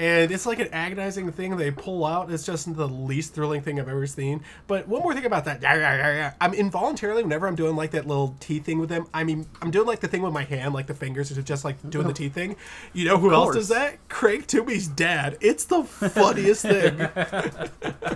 And 0.00 0.32
it's 0.32 0.46
like 0.46 0.58
an 0.58 0.68
agonizing 0.72 1.30
thing 1.30 1.58
they 1.58 1.70
pull 1.70 2.06
out. 2.06 2.32
It's 2.32 2.46
just 2.46 2.74
the 2.74 2.88
least 2.88 3.34
thrilling 3.34 3.60
thing 3.60 3.78
I've 3.78 3.88
ever 3.88 4.06
seen. 4.06 4.42
But 4.66 4.88
one 4.88 5.02
more 5.02 5.14
thing 5.14 5.26
about 5.26 5.44
that. 5.44 6.34
I'm 6.40 6.54
involuntarily, 6.54 7.22
whenever 7.22 7.46
I'm 7.46 7.54
doing 7.54 7.76
like 7.76 7.90
that 7.90 8.06
little 8.06 8.34
teeth 8.40 8.64
thing 8.64 8.78
with 8.78 8.88
them, 8.88 9.06
I 9.12 9.24
mean, 9.24 9.46
I'm 9.60 9.70
doing 9.70 9.86
like 9.86 10.00
the 10.00 10.08
thing 10.08 10.22
with 10.22 10.32
my 10.32 10.44
hand, 10.44 10.72
like 10.72 10.86
the 10.86 10.94
fingers, 10.94 11.30
is 11.30 11.44
just 11.44 11.66
like 11.66 11.76
doing 11.90 12.06
the 12.06 12.14
teeth 12.14 12.32
thing. 12.32 12.56
You 12.94 13.04
know 13.04 13.18
who 13.18 13.30
else 13.32 13.54
does 13.54 13.68
that? 13.68 14.08
Craig 14.08 14.46
Toomey's 14.46 14.88
dad. 14.88 15.36
It's 15.42 15.66
the 15.66 15.84
funniest 15.84 16.62
thing. 16.62 16.96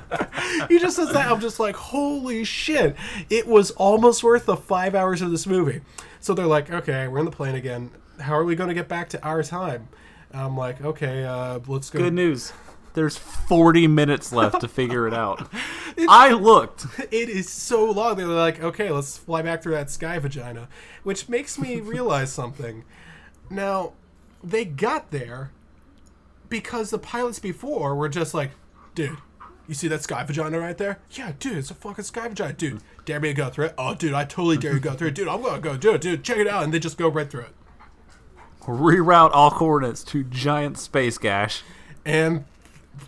he 0.68 0.78
just 0.78 0.96
says 0.96 1.12
that. 1.12 1.30
I'm 1.30 1.40
just 1.40 1.60
like, 1.60 1.76
holy 1.76 2.44
shit. 2.44 2.96
It 3.30 3.46
was 3.46 3.70
almost 3.72 4.22
worth 4.22 4.46
the 4.46 4.56
five 4.56 4.94
hours 4.94 5.22
of 5.22 5.30
this 5.30 5.46
movie. 5.46 5.82
So 6.20 6.34
they're 6.34 6.46
like, 6.46 6.70
okay, 6.70 7.08
we're 7.08 7.18
in 7.18 7.24
the 7.24 7.30
plane 7.30 7.54
again. 7.54 7.90
How 8.20 8.34
are 8.34 8.44
we 8.44 8.56
going 8.56 8.68
to 8.68 8.74
get 8.74 8.88
back 8.88 9.08
to 9.10 9.22
our 9.22 9.42
time? 9.42 9.88
I'm 10.34 10.56
like, 10.56 10.82
okay, 10.82 11.24
uh, 11.24 11.60
let's 11.66 11.90
go. 11.90 12.00
Good 12.00 12.14
news. 12.14 12.52
There's 12.94 13.16
40 13.16 13.88
minutes 13.88 14.32
left 14.32 14.60
to 14.60 14.68
figure 14.68 15.08
it 15.08 15.14
out. 15.14 15.48
I 16.08 16.32
looked. 16.32 16.86
It 17.10 17.28
is 17.28 17.48
so 17.48 17.90
long. 17.90 18.16
They're 18.16 18.26
like, 18.26 18.62
okay, 18.62 18.90
let's 18.90 19.18
fly 19.18 19.42
back 19.42 19.62
through 19.62 19.74
that 19.74 19.90
sky 19.90 20.18
vagina, 20.18 20.68
which 21.02 21.28
makes 21.28 21.58
me 21.58 21.80
realize 21.80 22.32
something. 22.32 22.84
Now, 23.50 23.92
they 24.42 24.64
got 24.64 25.10
there 25.10 25.50
because 26.48 26.90
the 26.90 26.98
pilots 26.98 27.38
before 27.38 27.94
were 27.94 28.08
just 28.08 28.32
like, 28.32 28.52
dude, 28.94 29.18
you 29.66 29.74
see 29.74 29.88
that 29.88 30.02
sky 30.02 30.22
vagina 30.22 30.58
right 30.60 30.78
there? 30.78 31.00
Yeah, 31.10 31.32
dude, 31.38 31.58
it's 31.58 31.70
a 31.70 31.74
fucking 31.74 32.04
sky 32.04 32.28
vagina. 32.28 32.52
Dude, 32.52 32.80
dare 33.04 33.18
me 33.18 33.28
to 33.28 33.34
go 33.34 33.50
through 33.50 33.66
it? 33.66 33.74
Oh, 33.76 33.94
dude, 33.94 34.14
I 34.14 34.24
totally 34.24 34.56
dare 34.56 34.74
you 34.74 34.80
to 34.80 34.84
go 34.84 34.94
through 34.94 35.08
it. 35.08 35.14
Dude, 35.14 35.28
I'm 35.28 35.42
going 35.42 35.54
to 35.54 35.60
go 35.60 35.76
do 35.76 35.94
it. 35.94 36.00
Dude, 36.00 36.22
check 36.22 36.38
it 36.38 36.46
out. 36.46 36.62
And 36.62 36.72
they 36.72 36.78
just 36.78 36.98
go 36.98 37.08
right 37.08 37.28
through 37.30 37.42
it. 37.42 37.54
Reroute 38.66 39.30
all 39.32 39.50
coordinates 39.50 40.02
to 40.04 40.24
giant 40.24 40.78
space 40.78 41.18
gash. 41.18 41.62
And 42.04 42.44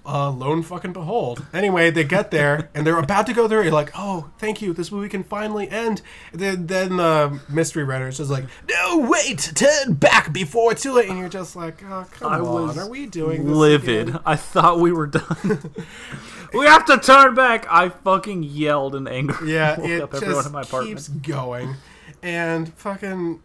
uh, 0.05 0.31
lone 0.31 0.63
fucking 0.63 0.93
behold. 0.93 1.45
Anyway, 1.53 1.91
they 1.91 2.05
get 2.05 2.31
there 2.31 2.71
and 2.75 2.87
they're 2.87 2.99
about 2.99 3.27
to 3.27 3.33
go 3.33 3.49
through. 3.49 3.63
You're 3.63 3.73
like, 3.73 3.93
oh, 3.95 4.31
thank 4.39 4.63
you. 4.63 4.73
This 4.73 4.93
movie 4.93 5.09
can 5.09 5.25
finally 5.25 5.69
end. 5.69 6.03
Then, 6.33 6.67
then 6.67 6.97
the 6.97 7.41
mystery 7.49 7.85
writer 7.85 8.09
is 8.09 8.19
just 8.19 8.31
like, 8.31 8.45
no, 8.69 8.99
wait, 9.09 9.53
turn 9.55 9.95
back 9.95 10.33
before 10.33 10.73
it's 10.73 10.83
too 10.83 10.93
late. 10.93 11.09
And 11.09 11.19
you're 11.19 11.29
just 11.29 11.57
like, 11.57 11.83
oh, 11.85 12.07
come 12.13 12.33
I 12.33 12.39
on. 12.39 12.79
Are 12.79 12.89
we 12.89 13.07
doing 13.07 13.45
this? 13.45 13.57
livid. 13.57 14.09
again? 14.09 14.21
I 14.25 14.37
thought 14.37 14.81
we 14.81 14.93
were 14.93 15.07
done. 15.07 15.73
we 16.55 16.67
have 16.67 16.87
to 16.87 16.99
turn 16.99 17.35
back. 17.35 17.67
I 17.71 17.89
fucking 17.89 18.45
yelled 18.45 18.95
in 18.95 19.09
anger. 19.09 19.39
Yeah, 19.45 19.77
it 19.81 20.11
just 20.13 20.47
in 20.47 20.53
my 20.53 20.63
apartment. 20.63 20.97
keeps 20.97 21.09
going, 21.09 21.75
and 22.23 22.73
fucking. 22.75 23.43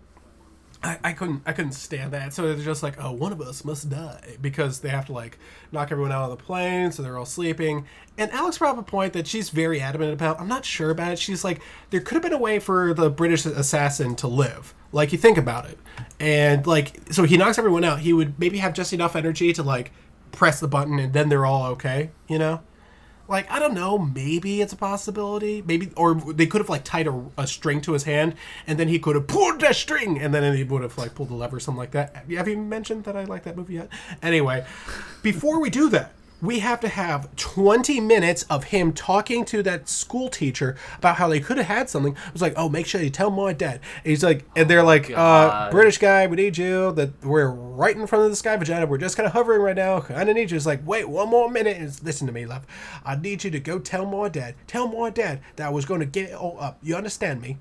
I, 0.84 0.98
I 1.04 1.14
couldn't 1.14 1.44
I 1.46 1.54
couldn't 1.54 1.74
stand 1.74 2.12
that. 2.14 2.34
So 2.34 2.54
they're 2.54 2.66
just 2.66 2.82
like, 2.82 2.96
oh, 3.04 3.12
one 3.12 3.32
of 3.32 3.40
us 3.40 3.64
must 3.64 3.90
die 3.90 4.38
because 4.42 4.80
they 4.80 4.90
have 4.90 5.06
to 5.08 5.12
like 5.12 5.38
knock 5.72 5.92
everyone 5.92 6.12
out 6.12 6.24
on 6.24 6.30
the 6.32 6.38
plane, 6.38 6.92
so 6.92 7.04
they're 7.04 7.18
all 7.18 7.26
sleeping. 7.26 7.86
And 8.18 8.32
Alex 8.32 8.58
brought 8.58 8.78
up 8.78 8.80
a 8.80 8.90
point 8.90 9.14
that 9.14 9.28
she's 9.28 9.50
very 9.50 9.80
adamant 9.80 10.14
about. 10.14 10.40
I'm 10.40 10.48
not 10.48 10.66
sure 10.66 10.90
about 10.90 11.14
it. 11.14 11.20
She's 11.20 11.44
like, 11.44 11.62
there 11.92 12.02
could 12.02 12.16
have 12.16 12.24
been 12.24 12.34
a 12.34 12.38
way 12.38 12.60
for 12.60 12.94
the 12.94 13.10
British 13.10 13.46
assassin 13.46 14.16
to 14.18 14.28
live. 14.28 14.74
Like 14.92 15.12
you 15.12 15.18
think 15.18 15.38
about 15.38 15.66
it, 15.70 15.78
and 16.20 16.66
like 16.66 17.00
so 17.12 17.24
he 17.24 17.38
knocks 17.38 17.58
everyone 17.60 17.84
out. 17.84 18.00
He 18.00 18.12
would 18.12 18.40
maybe 18.40 18.58
have 18.58 18.74
just 18.74 18.92
enough 18.92 19.16
energy 19.16 19.54
to 19.54 19.64
like 19.64 19.92
press 20.32 20.60
the 20.60 20.68
button, 20.68 20.98
and 21.00 21.14
then 21.14 21.30
they're 21.30 21.46
all 21.46 21.68
okay. 21.72 22.10
You 22.28 22.40
know 22.40 22.62
like 23.32 23.50
I 23.50 23.58
don't 23.58 23.74
know, 23.74 23.98
maybe 23.98 24.62
it's 24.62 24.74
a 24.74 24.76
possibility. 24.76 25.64
Maybe 25.66 25.92
or 25.96 26.14
they 26.14 26.46
could 26.46 26.62
have 26.62 26.70
like 26.70 26.84
tied 26.84 27.08
a, 27.08 27.26
a 27.38 27.48
string 27.48 27.82
to 27.82 27.94
his 27.94 28.04
hand, 28.04 28.36
and 28.68 28.78
then 28.78 28.88
he 28.88 29.00
could 29.00 29.16
have 29.16 29.26
pulled 29.28 29.62
the 29.62 29.74
string, 29.74 30.20
and 30.20 30.34
then 30.34 30.56
he 30.56 30.64
would 30.64 30.84
have 30.84 30.98
like 30.98 31.16
pulled 31.16 31.30
the 31.30 31.34
lever, 31.36 31.58
or 31.58 31.60
something 31.60 31.80
like 31.80 31.92
that. 31.92 32.16
Have 32.16 32.30
you- 32.30 32.38
Have 32.38 32.48
you 32.48 32.58
mentioned 32.58 33.06
that 33.06 33.16
I 33.16 33.24
like 33.24 33.44
that 33.46 33.56
movie 33.58 33.76
yet? 33.76 33.90
Anyway, 34.22 34.66
before 35.24 35.60
we 35.60 35.70
do 35.72 35.90
that. 35.90 36.12
We 36.42 36.60
have 36.60 36.80
to 36.80 36.88
have 36.88 37.36
20 37.36 38.00
minutes 38.00 38.44
of 38.44 38.66
him 38.66 38.94
talking 38.94 39.46
to 39.46 39.62
that 39.64 39.88
school 39.88 40.28
teacher 40.30 40.76
about 40.98 41.18
how 41.18 41.28
they 41.28 41.40
could 41.40 41.58
have 41.58 41.68
had 41.68 41.90
something. 41.90 42.14
It 42.14 42.34
was 42.34 42.42
like, 42.42 42.54
oh, 42.56 42.68
make 42.68 42.88
sure 42.88 43.02
you 43.02 43.10
tell 43.12 43.30
my 43.30 43.54
dad. 43.54 43.80
And 44.04 44.10
he's 44.10 44.24
like, 44.24 44.46
and 44.56 44.70
they're 44.70 44.84
like, 44.84 45.12
uh, 45.12 45.70
British 45.70 46.00
guy, 46.00 46.26
we 46.28 46.36
need 46.38 46.58
you. 46.58 46.92
That 46.94 47.24
we're 47.24 47.50
right 47.50 47.96
in 47.96 48.08
front 48.08 48.26
of 48.26 48.32
the 48.32 48.36
sky 48.36 48.58
vagina. 48.58 48.88
We're 48.88 48.98
just 48.98 49.18
kind 49.18 49.28
of 49.28 49.34
hovering 49.34 49.62
right 49.62 49.76
now. 49.76 50.00
Kind 50.02 50.30
of 50.30 50.36
need 50.36 50.50
you. 50.52 50.58
It's 50.58 50.66
like, 50.66 50.82
wait, 50.86 51.08
one 51.08 51.30
more 51.30 51.50
minute. 51.50 51.78
And 51.78 52.04
listen 52.04 52.26
to 52.28 52.34
me, 52.34 52.46
love. 52.46 52.66
I 53.06 53.16
need 53.16 53.44
you 53.44 53.52
to 53.52 53.60
go 53.60 53.78
tell 53.78 54.06
my 54.06 54.28
dad. 54.28 54.56
Tell 54.66 54.88
my 54.88 55.12
dad 55.12 55.42
that 55.58 55.68
I 55.68 55.70
was 55.70 55.86
going 55.86 56.00
to 56.00 56.06
get 56.08 56.32
it 56.32 56.34
all 56.34 56.58
up. 56.60 56.80
You 56.82 56.96
understand 56.96 57.42
me? 57.42 57.58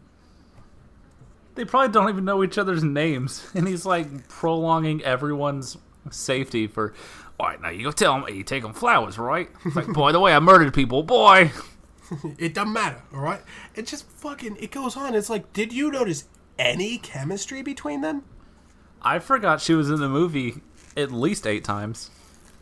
They 1.55 1.65
probably 1.65 1.93
don't 1.93 2.09
even 2.09 2.25
know 2.25 2.43
each 2.43 2.57
other's 2.59 2.83
names, 2.83 3.47
and 3.55 3.69
he's 3.69 3.85
like 3.85 4.29
prolonging 4.29 5.03
everyone's 5.03 5.77
safety 6.11 6.67
for. 6.67 6.95
All 7.41 7.47
right, 7.47 7.63
now 7.63 7.71
you 7.71 7.85
go 7.85 7.91
tell 7.91 8.23
him 8.23 8.35
you 8.35 8.43
take 8.43 8.63
him 8.63 8.75
flowers, 8.75 9.19
right? 9.19 9.49
It's 9.65 9.75
like, 9.75 9.87
boy, 9.87 10.13
the 10.13 10.21
way 10.21 10.35
I 10.35 10.41
murdered 10.41 10.75
people, 10.75 11.03
boy. 11.03 11.51
It 12.39 12.55
doesn't 12.55 12.73
matter, 12.73 13.01
all 13.15 13.21
right? 13.21 13.41
It 13.77 13.87
just 13.87 14.05
fucking 14.05 14.57
it 14.59 14.73
goes 14.73 14.97
on. 14.97 15.15
It's 15.15 15.31
like, 15.31 15.53
did 15.53 15.73
you 15.73 15.93
notice 15.93 16.25
any 16.59 16.99
chemistry 16.99 17.63
between 17.63 18.01
them? 18.01 18.25
I 19.01 19.21
forgot 19.21 19.61
she 19.61 19.75
was 19.75 19.89
in 19.89 20.01
the 20.01 20.09
movie 20.09 20.57
at 20.97 21.13
least 21.13 21.47
eight 21.47 21.63
times. 21.63 22.11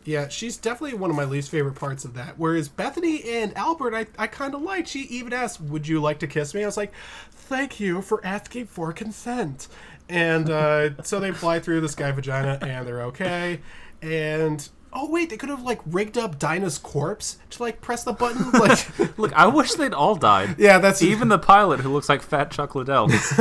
Yeah, 0.05 0.27
she's 0.27 0.55
definitely 0.55 0.99
one 0.99 1.09
of 1.09 1.15
my 1.15 1.25
least 1.25 1.49
favorite 1.49 1.73
parts 1.73 2.05
of 2.05 2.13
that. 2.13 2.35
Whereas 2.37 2.69
Bethany 2.69 3.23
and 3.23 3.57
Albert, 3.57 3.95
I, 3.95 4.05
I 4.19 4.27
kind 4.27 4.53
of 4.53 4.61
liked. 4.61 4.87
She 4.87 5.01
even 5.01 5.33
asked, 5.33 5.59
Would 5.59 5.87
you 5.87 5.99
like 5.99 6.19
to 6.19 6.27
kiss 6.27 6.53
me? 6.53 6.61
I 6.61 6.67
was 6.67 6.77
like, 6.77 6.93
Thank 7.31 7.79
you 7.79 8.03
for 8.03 8.23
asking 8.23 8.67
for 8.67 8.93
consent. 8.93 9.67
And 10.07 10.49
uh, 10.49 11.01
so 11.03 11.19
they 11.19 11.31
fly 11.31 11.59
through 11.59 11.81
the 11.81 11.89
sky 11.89 12.11
vagina 12.11 12.59
and 12.61 12.87
they're 12.87 13.03
okay. 13.03 13.61
And 14.01 14.67
oh, 14.91 15.07
wait, 15.09 15.29
they 15.29 15.37
could 15.37 15.49
have 15.49 15.61
like 15.61 15.79
rigged 15.85 16.17
up 16.17 16.39
Dinah's 16.39 16.77
corpse 16.79 17.37
to 17.51 17.61
like 17.63 17.79
press 17.81 18.03
the 18.03 18.13
button. 18.13 18.51
Like, 18.59 19.17
Look, 19.17 19.33
I 19.33 19.45
wish 19.47 19.73
they'd 19.73 19.93
all 19.93 20.15
died. 20.15 20.55
yeah, 20.57 20.79
that's 20.79 21.01
Even 21.03 21.27
the 21.29 21.37
pilot 21.37 21.79
who 21.81 21.89
looks 21.89 22.09
like 22.09 22.21
Fat 22.21 22.51
Chuck 22.51 22.75
Liddell. 22.75 23.07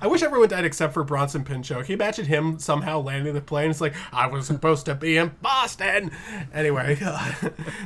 I 0.00 0.06
wish 0.06 0.22
everyone 0.22 0.48
died 0.48 0.64
except 0.64 0.94
for 0.94 1.04
Bronson 1.04 1.44
Pinchot. 1.44 1.84
Can 1.84 1.90
you 1.92 1.94
imagine 1.96 2.24
him 2.26 2.58
somehow 2.58 3.00
landing 3.00 3.34
the 3.34 3.40
plane? 3.40 3.70
It's 3.70 3.80
like 3.80 3.94
I 4.12 4.26
was 4.28 4.46
supposed 4.46 4.86
to 4.86 4.94
be 4.94 5.16
in 5.16 5.32
Boston. 5.42 6.10
Anyway, 6.52 6.98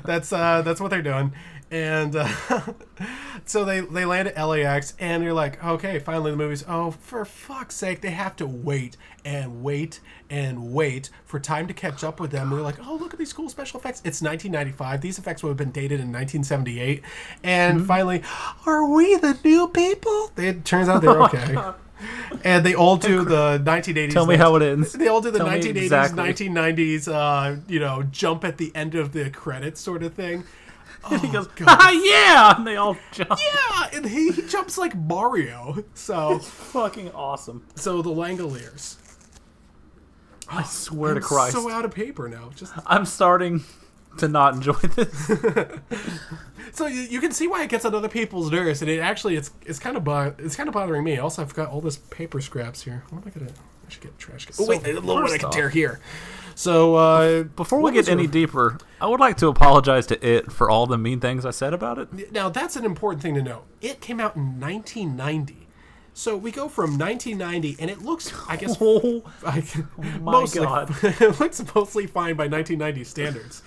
that's 0.04 0.32
uh, 0.32 0.62
that's 0.62 0.80
what 0.80 0.90
they're 0.90 1.02
doing, 1.02 1.32
And 1.72 2.14
uh, 2.16 2.28
so 3.46 3.64
they 3.64 3.80
they 3.80 4.04
land 4.04 4.28
at 4.28 4.44
LAX, 4.46 4.92
and 5.00 5.24
you're 5.24 5.32
like, 5.32 5.62
okay, 5.64 5.98
finally 5.98 6.30
the 6.30 6.36
movie's. 6.36 6.64
Oh, 6.68 6.90
for 6.90 7.24
fuck's 7.24 7.74
sake, 7.74 8.02
they 8.02 8.10
have 8.10 8.36
to 8.36 8.46
wait 8.46 8.98
and 9.24 9.62
wait 9.62 10.00
and 10.28 10.72
wait 10.74 11.08
for 11.24 11.40
time 11.40 11.66
to 11.68 11.72
catch 11.74 12.04
up 12.04 12.20
with 12.20 12.30
them. 12.30 12.48
And 12.48 12.52
they're 12.52 12.60
like, 12.64 12.86
oh, 12.86 12.96
look 12.96 13.14
at 13.14 13.18
these 13.18 13.32
cool 13.32 13.48
special 13.48 13.80
effects. 13.80 14.00
It's 14.04 14.20
1995. 14.20 15.00
These 15.00 15.18
effects 15.18 15.42
would 15.42 15.48
have 15.50 15.56
been 15.56 15.70
dated 15.70 16.00
in 16.00 16.12
1978. 16.12 17.02
And 17.42 17.78
Mm-hmm. 17.78 17.86
finally, 17.86 18.22
are 18.66 18.86
we 18.86 19.16
the 19.16 19.38
new 19.42 19.68
people? 19.68 20.30
They, 20.34 20.48
it 20.48 20.64
turns 20.66 20.88
out 20.90 21.00
they're 21.00 21.10
Oh 21.22 21.24
okay. 21.24 21.72
And 22.44 22.66
they 22.66 22.74
all 22.74 22.96
do 22.96 23.24
the 23.24 23.62
1980s. 23.64 24.10
Tell 24.12 24.26
me 24.26 24.36
how 24.36 24.56
it 24.56 24.62
ends. 24.62 24.92
They 24.92 25.06
all 25.06 25.20
do 25.20 25.30
the 25.30 25.38
Tell 25.38 25.46
1980s, 25.46 25.76
exactly. 25.76 26.22
1990s, 26.48 27.08
uh, 27.08 27.60
you 27.68 27.78
know, 27.78 28.02
jump 28.10 28.44
at 28.44 28.58
the 28.58 28.72
end 28.74 28.94
of 28.96 29.12
the 29.12 29.30
credits 29.30 29.80
sort 29.80 30.02
of 30.02 30.12
thing. 30.14 30.44
he 31.20 31.28
goes, 31.28 31.48
ah, 31.66 31.90
yeah, 31.90 32.56
and 32.56 32.66
they 32.66 32.76
all 32.76 32.96
jump. 33.12 33.30
Yeah, 33.30 33.88
and 33.92 34.04
he, 34.06 34.30
he 34.30 34.42
jumps 34.42 34.78
like 34.78 34.94
Mario. 34.96 35.84
So, 35.94 36.36
It's 36.36 36.48
Fucking 36.48 37.10
awesome. 37.12 37.66
so 37.74 38.02
the 38.02 38.10
Langoliers. 38.10 38.96
I 40.48 40.62
swear 40.64 41.12
I'm 41.12 41.20
to 41.20 41.20
Christ. 41.22 41.52
so 41.54 41.70
out 41.70 41.84
of 41.84 41.92
paper 41.92 42.28
now. 42.28 42.50
Just 42.54 42.74
I'm 42.86 43.06
starting 43.06 43.64
to 44.18 44.28
not 44.28 44.54
enjoy 44.54 44.72
this. 44.72 45.26
so 46.72 46.86
you, 46.86 47.00
you 47.02 47.20
can 47.20 47.32
see 47.32 47.48
why 47.48 47.62
it 47.62 47.70
gets 47.70 47.84
on 47.84 47.94
other 47.94 48.08
people's 48.08 48.50
nerves, 48.50 48.82
and 48.82 48.90
it 48.90 48.98
actually 49.00 49.36
it's 49.36 49.50
it's 49.64 49.78
kind 49.78 49.96
of 49.96 50.04
bo- 50.04 50.34
it's 50.38 50.56
kind 50.56 50.68
of 50.68 50.74
bothering 50.74 51.04
me. 51.04 51.16
Also, 51.18 51.42
I've 51.42 51.54
got 51.54 51.70
all 51.70 51.80
this 51.80 51.96
paper 51.96 52.40
scraps 52.40 52.82
here. 52.82 53.04
What 53.10 53.22
am 53.22 53.32
I 53.34 53.38
gonna? 53.38 53.52
I 53.86 53.90
should 53.90 54.02
get 54.02 54.18
trash. 54.18 54.46
Oh 54.58 54.66
wait, 54.66 54.84
a 54.84 54.92
little 54.92 55.14
one 55.14 55.32
I 55.32 55.38
can 55.38 55.50
tear 55.50 55.70
here. 55.70 56.00
So 56.62 56.94
uh, 56.94 57.42
Before 57.42 57.80
we 57.80 57.90
get 57.90 58.08
any 58.08 58.22
your- 58.22 58.30
deeper, 58.30 58.78
I 59.00 59.08
would 59.08 59.18
like 59.18 59.36
to 59.38 59.48
apologize 59.48 60.06
to 60.06 60.24
it 60.24 60.52
for 60.52 60.70
all 60.70 60.86
the 60.86 60.96
mean 60.96 61.18
things 61.18 61.44
I 61.44 61.50
said 61.50 61.74
about 61.74 61.98
it. 61.98 62.30
Now 62.32 62.50
that's 62.50 62.76
an 62.76 62.84
important 62.84 63.20
thing 63.20 63.34
to 63.34 63.42
know. 63.42 63.62
It 63.80 64.00
came 64.00 64.20
out 64.20 64.36
in 64.36 64.60
1990. 64.60 65.66
So 66.14 66.36
we 66.36 66.52
go 66.52 66.68
from 66.68 66.98
1990, 66.98 67.76
and 67.80 67.90
it 67.90 68.02
looks, 68.02 68.32
I 68.48 68.56
guess, 68.56 68.76
Oh, 68.80 69.24
I, 69.44 69.64
my 70.20 70.30
mostly, 70.32 70.62
God. 70.62 70.94
it 71.02 71.40
looks 71.40 71.60
mostly 71.74 72.06
fine 72.06 72.36
by 72.36 72.46
1990 72.46 73.02
standards, 73.04 73.62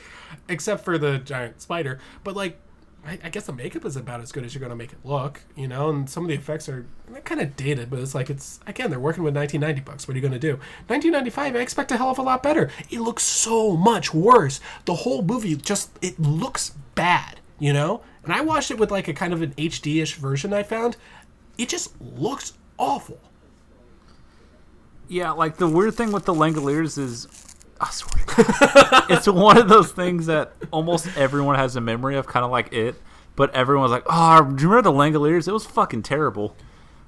except 0.47 0.85
for 0.85 0.97
the 0.97 1.17
giant 1.17 1.59
spider. 1.61 1.99
But 2.23 2.35
like, 2.37 2.57
I, 3.05 3.19
I 3.23 3.29
guess 3.29 3.45
the 3.45 3.53
makeup 3.53 3.85
is 3.85 3.95
about 3.95 4.21
as 4.21 4.31
good 4.31 4.43
as 4.43 4.53
you're 4.55 4.61
gonna 4.61 4.75
make 4.75 4.91
it 4.91 4.99
look, 5.03 5.41
you 5.55 5.67
know. 5.67 5.89
And 5.89 6.09
some 6.09 6.23
of 6.23 6.29
the 6.29 6.35
effects 6.35 6.67
are 6.67 6.85
kind 7.23 7.39
of 7.39 7.55
dated, 7.55 7.89
but 7.89 7.99
it's 7.99 8.15
like 8.15 8.29
it's 8.29 8.59
again 8.65 8.89
they're 8.89 8.99
working 8.99 9.23
with 9.23 9.35
1990 9.35 9.89
bucks. 9.89 10.07
What 10.07 10.15
are 10.15 10.17
you 10.17 10.23
gonna 10.23 10.39
do? 10.39 10.53
1995, 10.87 11.55
I 11.55 11.59
expect 11.59 11.91
a 11.91 11.97
hell 11.97 12.09
of 12.09 12.17
a 12.17 12.23
lot 12.23 12.41
better. 12.41 12.71
It 12.89 12.99
looks 12.99 13.23
so 13.23 13.77
much 13.77 14.13
worse. 14.13 14.59
The 14.85 14.95
whole 14.95 15.21
movie 15.21 15.55
just 15.55 15.91
it 16.01 16.19
looks 16.19 16.71
bad, 16.95 17.39
you 17.59 17.73
know. 17.73 18.01
And 18.23 18.33
I 18.33 18.41
watched 18.41 18.71
it 18.71 18.79
with 18.79 18.91
like 18.91 19.07
a 19.07 19.13
kind 19.13 19.33
of 19.33 19.41
an 19.41 19.53
HD-ish 19.53 20.15
version 20.15 20.51
I 20.51 20.63
found. 20.63 20.97
It 21.57 21.69
just 21.69 21.93
looks 22.01 22.53
awful. 22.77 23.19
Yeah, 25.07 25.31
like 25.31 25.57
the 25.57 25.67
weird 25.67 25.93
thing 25.93 26.11
with 26.11 26.25
the 26.25 26.33
Langoliers 26.33 26.97
is, 26.97 27.27
I 27.79 27.89
swear, 27.91 28.23
to 28.23 28.43
God, 28.43 29.03
it's 29.09 29.27
one 29.27 29.57
of 29.57 29.67
those 29.67 29.91
things 29.91 30.27
that 30.27 30.53
almost 30.71 31.07
everyone 31.17 31.55
has 31.55 31.75
a 31.75 31.81
memory 31.81 32.15
of, 32.15 32.25
kind 32.25 32.45
of 32.45 32.51
like 32.51 32.71
it. 32.73 32.95
But 33.35 33.53
everyone's 33.53 33.91
like, 33.91 34.05
"Oh, 34.05 34.43
do 34.43 34.63
you 34.63 34.69
remember 34.69 34.89
the 34.89 34.95
Langoliers? 34.95 35.47
It 35.47 35.51
was 35.51 35.65
fucking 35.65 36.03
terrible." 36.03 36.55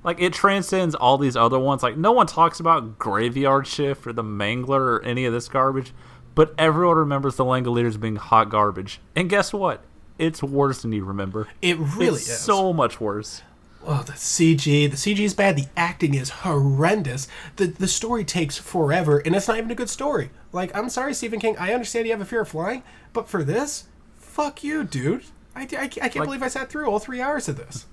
Like 0.03 0.21
it 0.21 0.33
transcends 0.33 0.95
all 0.95 1.17
these 1.17 1.35
other 1.35 1.59
ones. 1.59 1.83
Like 1.83 1.97
no 1.97 2.11
one 2.11 2.27
talks 2.27 2.59
about 2.59 2.99
Graveyard 2.99 3.67
Shift 3.67 4.07
or 4.07 4.13
the 4.13 4.23
Mangler 4.23 4.79
or 4.79 5.01
any 5.03 5.25
of 5.25 5.33
this 5.33 5.47
garbage, 5.47 5.93
but 6.35 6.53
everyone 6.57 6.97
remembers 6.97 7.35
the 7.35 7.45
Langoliers 7.45 7.99
being 7.99 8.15
hot 8.15 8.49
garbage. 8.49 8.99
And 9.15 9.29
guess 9.29 9.53
what? 9.53 9.83
It's 10.17 10.41
worse 10.41 10.81
than 10.81 10.91
you 10.91 11.03
remember. 11.05 11.47
It 11.61 11.77
really 11.77 12.17
it's 12.17 12.29
is. 12.29 12.39
so 12.39 12.73
much 12.73 12.99
worse. 12.99 13.41
Oh, 13.89 14.03
the 14.05 14.11
CG. 14.13 14.91
The 14.91 14.97
CG 14.97 15.19
is 15.19 15.33
bad. 15.33 15.55
The 15.55 15.67
acting 15.77 16.13
is 16.13 16.29
horrendous. 16.29 17.29
The 17.55 17.67
the 17.67 17.87
story 17.87 18.25
takes 18.25 18.57
forever, 18.57 19.19
and 19.19 19.33
it's 19.33 19.47
not 19.47 19.57
even 19.57 19.71
a 19.71 19.75
good 19.75 19.89
story. 19.89 20.29
Like, 20.51 20.75
I'm 20.75 20.89
sorry, 20.89 21.13
Stephen 21.13 21.39
King. 21.39 21.55
I 21.57 21.73
understand 21.73 22.05
you 22.05 22.11
have 22.11 22.19
a 22.19 22.25
fear 22.25 22.41
of 22.41 22.49
flying, 22.49 22.83
but 23.13 23.29
for 23.29 23.45
this, 23.45 23.85
fuck 24.17 24.61
you, 24.61 24.83
dude. 24.83 25.23
I, 25.55 25.61
I, 25.71 25.83
I 26.01 26.09
can't 26.09 26.25
believe 26.25 26.43
I 26.43 26.49
sat 26.49 26.69
through 26.69 26.87
all 26.87 26.99
three 26.99 27.21
hours 27.21 27.47
of 27.47 27.55
this. 27.55 27.85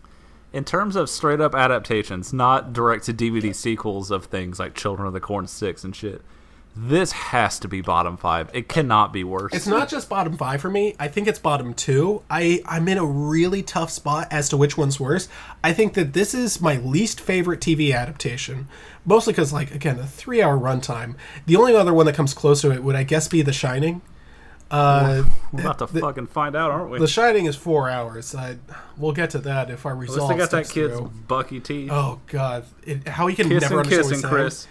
In 0.53 0.65
terms 0.65 0.97
of 0.97 1.09
straight 1.09 1.41
up 1.41 1.55
adaptations, 1.55 2.33
not 2.33 2.73
direct 2.73 3.05
to 3.05 3.15
DVD 3.15 3.55
sequels 3.55 4.11
of 4.11 4.25
things 4.25 4.59
like 4.59 4.75
Children 4.75 5.07
of 5.07 5.13
the 5.15 5.21
Corn 5.21 5.47
6 5.47 5.85
and 5.85 5.95
shit, 5.95 6.23
this 6.77 7.13
has 7.13 7.59
to 7.61 7.69
be 7.69 7.81
bottom 7.81 8.17
five. 8.17 8.51
It 8.53 8.69
cannot 8.69 9.13
be 9.13 9.23
worse. 9.23 9.53
It's 9.53 9.67
not 9.67 9.89
just 9.89 10.09
bottom 10.09 10.37
five 10.37 10.61
for 10.61 10.71
me. 10.71 10.97
I 10.99 11.09
think 11.09 11.29
it's 11.29 11.39
bottom 11.39 11.73
two. 11.75 12.23
I 12.29 12.63
I'm 12.67 12.89
in 12.89 12.99
a 12.99 13.05
really 13.05 13.63
tough 13.63 13.91
spot 13.91 14.29
as 14.31 14.49
to 14.49 14.57
which 14.57 14.77
one's 14.77 14.99
worse. 14.99 15.29
I 15.63 15.73
think 15.73 15.95
that 15.95 16.13
this 16.15 16.35
is 16.35 16.61
my 16.61 16.77
least 16.79 17.21
favorite 17.21 17.61
TV 17.61 17.95
adaptation, 17.95 18.67
mostly 19.05 19.33
because 19.33 19.53
like 19.53 19.75
again 19.75 19.97
the 19.97 20.07
three 20.07 20.43
hour 20.43 20.59
runtime. 20.59 21.15
The 21.47 21.57
only 21.57 21.77
other 21.77 21.95
one 21.95 22.07
that 22.07 22.15
comes 22.15 22.35
close 22.35 22.61
to 22.63 22.73
it 22.73 22.83
would 22.83 22.97
I 22.97 23.05
guess 23.05 23.29
be 23.29 23.43
The 23.43 23.53
Shining. 23.53 24.03
Uh, 24.71 25.25
We're 25.53 25.61
about 25.61 25.79
to 25.79 25.87
fucking 25.87 26.27
find 26.29 26.57
out, 26.57 26.71
aren't 26.73 26.91
we? 26.91 26.99
The 26.99 27.07
Shining 27.07 27.45
is 27.47 27.55
four 27.55 27.89
hours. 27.89 28.35
I, 28.35 28.57
we'll 28.97 29.13
get 29.13 29.31
to 29.31 29.39
that 29.41 29.71
if 29.71 29.87
our 29.87 29.93
At 29.93 29.99
least 29.99 30.15
results. 30.15 30.33
they 30.33 30.39
got 30.39 30.51
that 30.51 30.69
kid's 30.69 30.97
through. 30.97 31.13
bucky 31.29 31.61
teeth. 31.61 31.91
Oh 31.93 32.21
God! 32.27 32.65
It, 32.83 33.07
how 33.07 33.29
he 33.29 33.37
can 33.37 33.49
kissing, 33.49 33.61
never 33.61 33.79
understand 33.81 34.05
what 34.07 34.11
kissing. 34.15 34.29
Chris. 34.29 34.67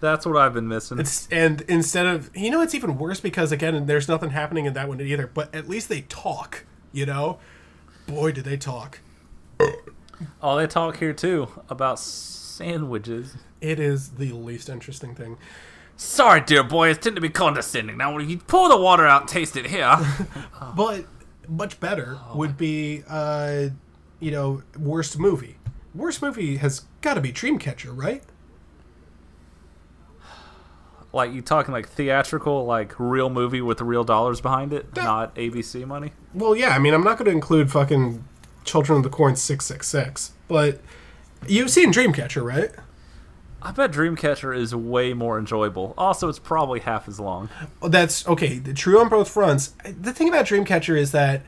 That's 0.00 0.24
what 0.24 0.36
I've 0.36 0.54
been 0.54 0.68
missing. 0.68 0.98
It's 0.98 1.28
and 1.30 1.62
instead 1.62 2.06
of 2.06 2.30
you 2.36 2.50
know 2.50 2.60
it's 2.60 2.74
even 2.74 2.98
worse 2.98 3.20
because 3.20 3.52
again 3.52 3.86
there's 3.86 4.08
nothing 4.08 4.30
happening 4.30 4.66
in 4.66 4.74
that 4.74 4.88
one 4.88 5.00
either. 5.00 5.26
But 5.26 5.54
at 5.54 5.68
least 5.68 5.88
they 5.88 6.02
talk. 6.02 6.64
You 6.92 7.06
know, 7.06 7.38
boy 8.06 8.32
did 8.32 8.44
they 8.44 8.56
talk. 8.56 9.00
oh, 10.42 10.56
they 10.56 10.66
talk 10.66 10.98
here 10.98 11.12
too 11.12 11.48
about 11.68 11.98
sandwiches. 11.98 13.36
It 13.60 13.80
is 13.80 14.10
the 14.10 14.32
least 14.32 14.68
interesting 14.68 15.14
thing. 15.14 15.36
Sorry, 15.96 16.40
dear 16.40 16.62
boy, 16.62 16.90
it's 16.90 17.00
tend 17.00 17.16
to 17.16 17.22
be 17.22 17.28
condescending. 17.28 17.96
Now, 17.96 18.14
when 18.14 18.28
you 18.28 18.38
pour 18.38 18.68
the 18.68 18.76
water 18.76 19.04
out 19.04 19.22
and 19.22 19.28
taste 19.28 19.56
it 19.56 19.66
here, 19.66 19.96
But 20.76 21.06
much 21.48 21.80
better 21.80 22.18
would 22.34 22.56
be 22.56 23.02
uh, 23.08 23.70
you 24.20 24.30
know 24.30 24.62
worst 24.78 25.18
movie. 25.18 25.56
Worst 25.94 26.22
movie 26.22 26.58
has 26.58 26.84
got 27.00 27.14
to 27.14 27.20
be 27.20 27.32
Dreamcatcher, 27.32 27.90
right? 27.92 28.22
Like 31.12 31.32
you 31.32 31.40
talking 31.42 31.72
like 31.72 31.88
theatrical, 31.88 32.64
like 32.64 32.94
real 32.98 33.30
movie 33.30 33.60
with 33.60 33.80
real 33.80 34.04
dollars 34.04 34.40
behind 34.40 34.72
it, 34.72 34.94
not 34.96 35.34
ABC 35.36 35.86
money. 35.86 36.12
Well, 36.34 36.54
yeah. 36.54 36.70
I 36.70 36.78
mean, 36.78 36.94
I'm 36.94 37.04
not 37.04 37.18
going 37.18 37.26
to 37.26 37.32
include 37.32 37.70
fucking 37.70 38.24
Children 38.64 38.98
of 38.98 39.02
the 39.04 39.10
Corn 39.10 39.34
six 39.36 39.64
six 39.64 39.88
six, 39.88 40.32
but 40.46 40.80
you've 41.46 41.70
seen 41.70 41.92
Dreamcatcher, 41.92 42.44
right? 42.44 42.70
I 43.60 43.72
bet 43.72 43.90
Dreamcatcher 43.90 44.56
is 44.56 44.74
way 44.74 45.14
more 45.14 45.38
enjoyable. 45.38 45.94
Also, 45.98 46.28
it's 46.28 46.38
probably 46.38 46.80
half 46.80 47.08
as 47.08 47.18
long. 47.18 47.48
Oh, 47.82 47.88
That's 47.88 48.26
okay. 48.28 48.58
the 48.58 48.72
True 48.72 49.00
on 49.00 49.08
both 49.08 49.28
fronts. 49.28 49.74
The 49.84 50.12
thing 50.12 50.28
about 50.28 50.46
Dreamcatcher 50.46 50.96
is 50.96 51.10
that 51.12 51.42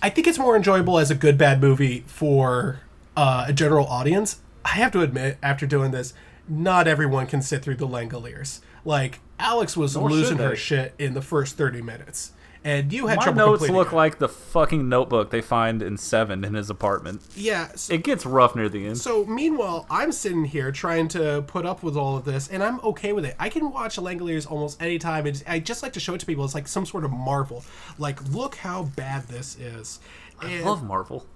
I 0.00 0.08
think 0.08 0.26
it's 0.26 0.38
more 0.38 0.56
enjoyable 0.56 0.98
as 0.98 1.10
a 1.10 1.14
good 1.14 1.36
bad 1.36 1.60
movie 1.60 2.04
for 2.06 2.80
uh, 3.16 3.44
a 3.48 3.52
general 3.52 3.86
audience. 3.86 4.38
I 4.64 4.70
have 4.70 4.92
to 4.92 5.02
admit, 5.02 5.36
after 5.42 5.66
doing 5.66 5.90
this, 5.90 6.14
not 6.48 6.86
everyone 6.88 7.26
can 7.26 7.42
sit 7.42 7.62
through 7.62 7.76
the 7.76 7.88
Langoliers. 7.88 8.60
Like 8.84 9.20
Alex 9.38 9.76
was 9.76 9.96
Nor 9.96 10.10
losing 10.10 10.38
her 10.38 10.54
shit 10.56 10.94
in 10.98 11.14
the 11.14 11.22
first 11.22 11.56
thirty 11.56 11.80
minutes, 11.82 12.32
and 12.62 12.92
you 12.92 13.06
had 13.06 13.16
My 13.18 13.24
trouble 13.24 13.38
notes 13.46 13.68
look 13.68 13.92
it. 13.92 13.96
like 13.96 14.18
the 14.18 14.28
fucking 14.28 14.88
notebook 14.88 15.30
they 15.30 15.40
find 15.40 15.80
in 15.82 15.96
Seven 15.96 16.44
in 16.44 16.52
his 16.54 16.68
apartment. 16.70 17.22
yeah. 17.34 17.68
s- 17.72 17.88
It 17.90 18.04
gets 18.04 18.26
rough 18.26 18.54
near 18.54 18.68
the 18.68 18.86
end. 18.86 18.98
So 18.98 19.24
meanwhile, 19.24 19.86
I'm 19.90 20.12
sitting 20.12 20.44
here 20.44 20.70
trying 20.70 21.08
to 21.08 21.42
put 21.46 21.64
up 21.64 21.82
with 21.82 21.96
all 21.96 22.16
of 22.16 22.24
this, 22.26 22.46
and 22.48 22.62
I'm 22.62 22.78
okay 22.80 23.12
with 23.14 23.24
it. 23.24 23.34
I 23.38 23.48
can 23.48 23.70
watch 23.70 23.96
Langoliers 23.96 24.50
almost 24.50 24.80
any 24.82 24.98
time, 24.98 25.24
and 25.26 25.42
I 25.46 25.58
just 25.60 25.82
like 25.82 25.94
to 25.94 26.00
show 26.00 26.12
it 26.14 26.20
to 26.20 26.26
people. 26.26 26.44
It's 26.44 26.54
like 26.54 26.68
some 26.68 26.84
sort 26.86 27.04
of 27.04 27.10
marvel. 27.10 27.64
Like, 27.98 28.22
look 28.32 28.56
how 28.56 28.82
bad 28.84 29.28
this 29.28 29.56
is. 29.58 29.98
I 30.40 30.60
love 30.60 30.82
Marvel. 30.84 31.24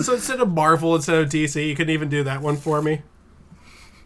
so 0.00 0.14
instead 0.14 0.40
of 0.40 0.50
Marvel, 0.52 0.94
instead 0.96 1.18
of 1.22 1.28
DC, 1.28 1.66
you 1.68 1.74
couldn't 1.76 1.92
even 1.92 2.08
do 2.08 2.22
that 2.24 2.40
one 2.42 2.56
for 2.56 2.80
me. 2.82 3.02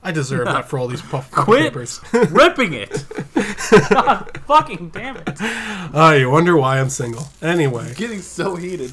I 0.04 0.10
deserve 0.10 0.46
that 0.46 0.68
for 0.68 0.78
all 0.80 0.88
these 0.88 1.00
puff 1.02 1.30
Quit 1.30 1.62
papers. 1.62 2.00
ripping 2.30 2.72
it. 2.72 3.04
God 3.90 4.40
fucking 4.46 4.88
damn 4.90 5.16
it. 5.18 5.36
oh, 5.94 6.12
you 6.18 6.28
wonder 6.28 6.56
why 6.56 6.80
I'm 6.80 6.90
single. 6.90 7.28
Anyway, 7.40 7.94
Getting 7.94 8.20
so 8.20 8.56
heated. 8.56 8.92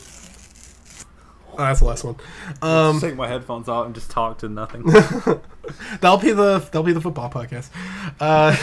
oh, 1.54 1.58
that's 1.58 1.80
the 1.80 1.86
last 1.88 2.04
one. 2.04 2.16
Um, 2.62 3.00
Take 3.00 3.16
my 3.16 3.28
headphones 3.28 3.68
out 3.68 3.88
and 3.88 3.96
just 3.96 4.12
talk 4.12 4.38
to 4.40 4.50
nothing. 4.50 4.84
That'll 6.02 6.18
be 6.18 6.32
the 6.32 6.60
that'll 6.60 6.84
be 6.84 6.94
the 6.94 7.02
football 7.02 7.30
podcast. 7.30 7.70
Uh, 8.20 8.56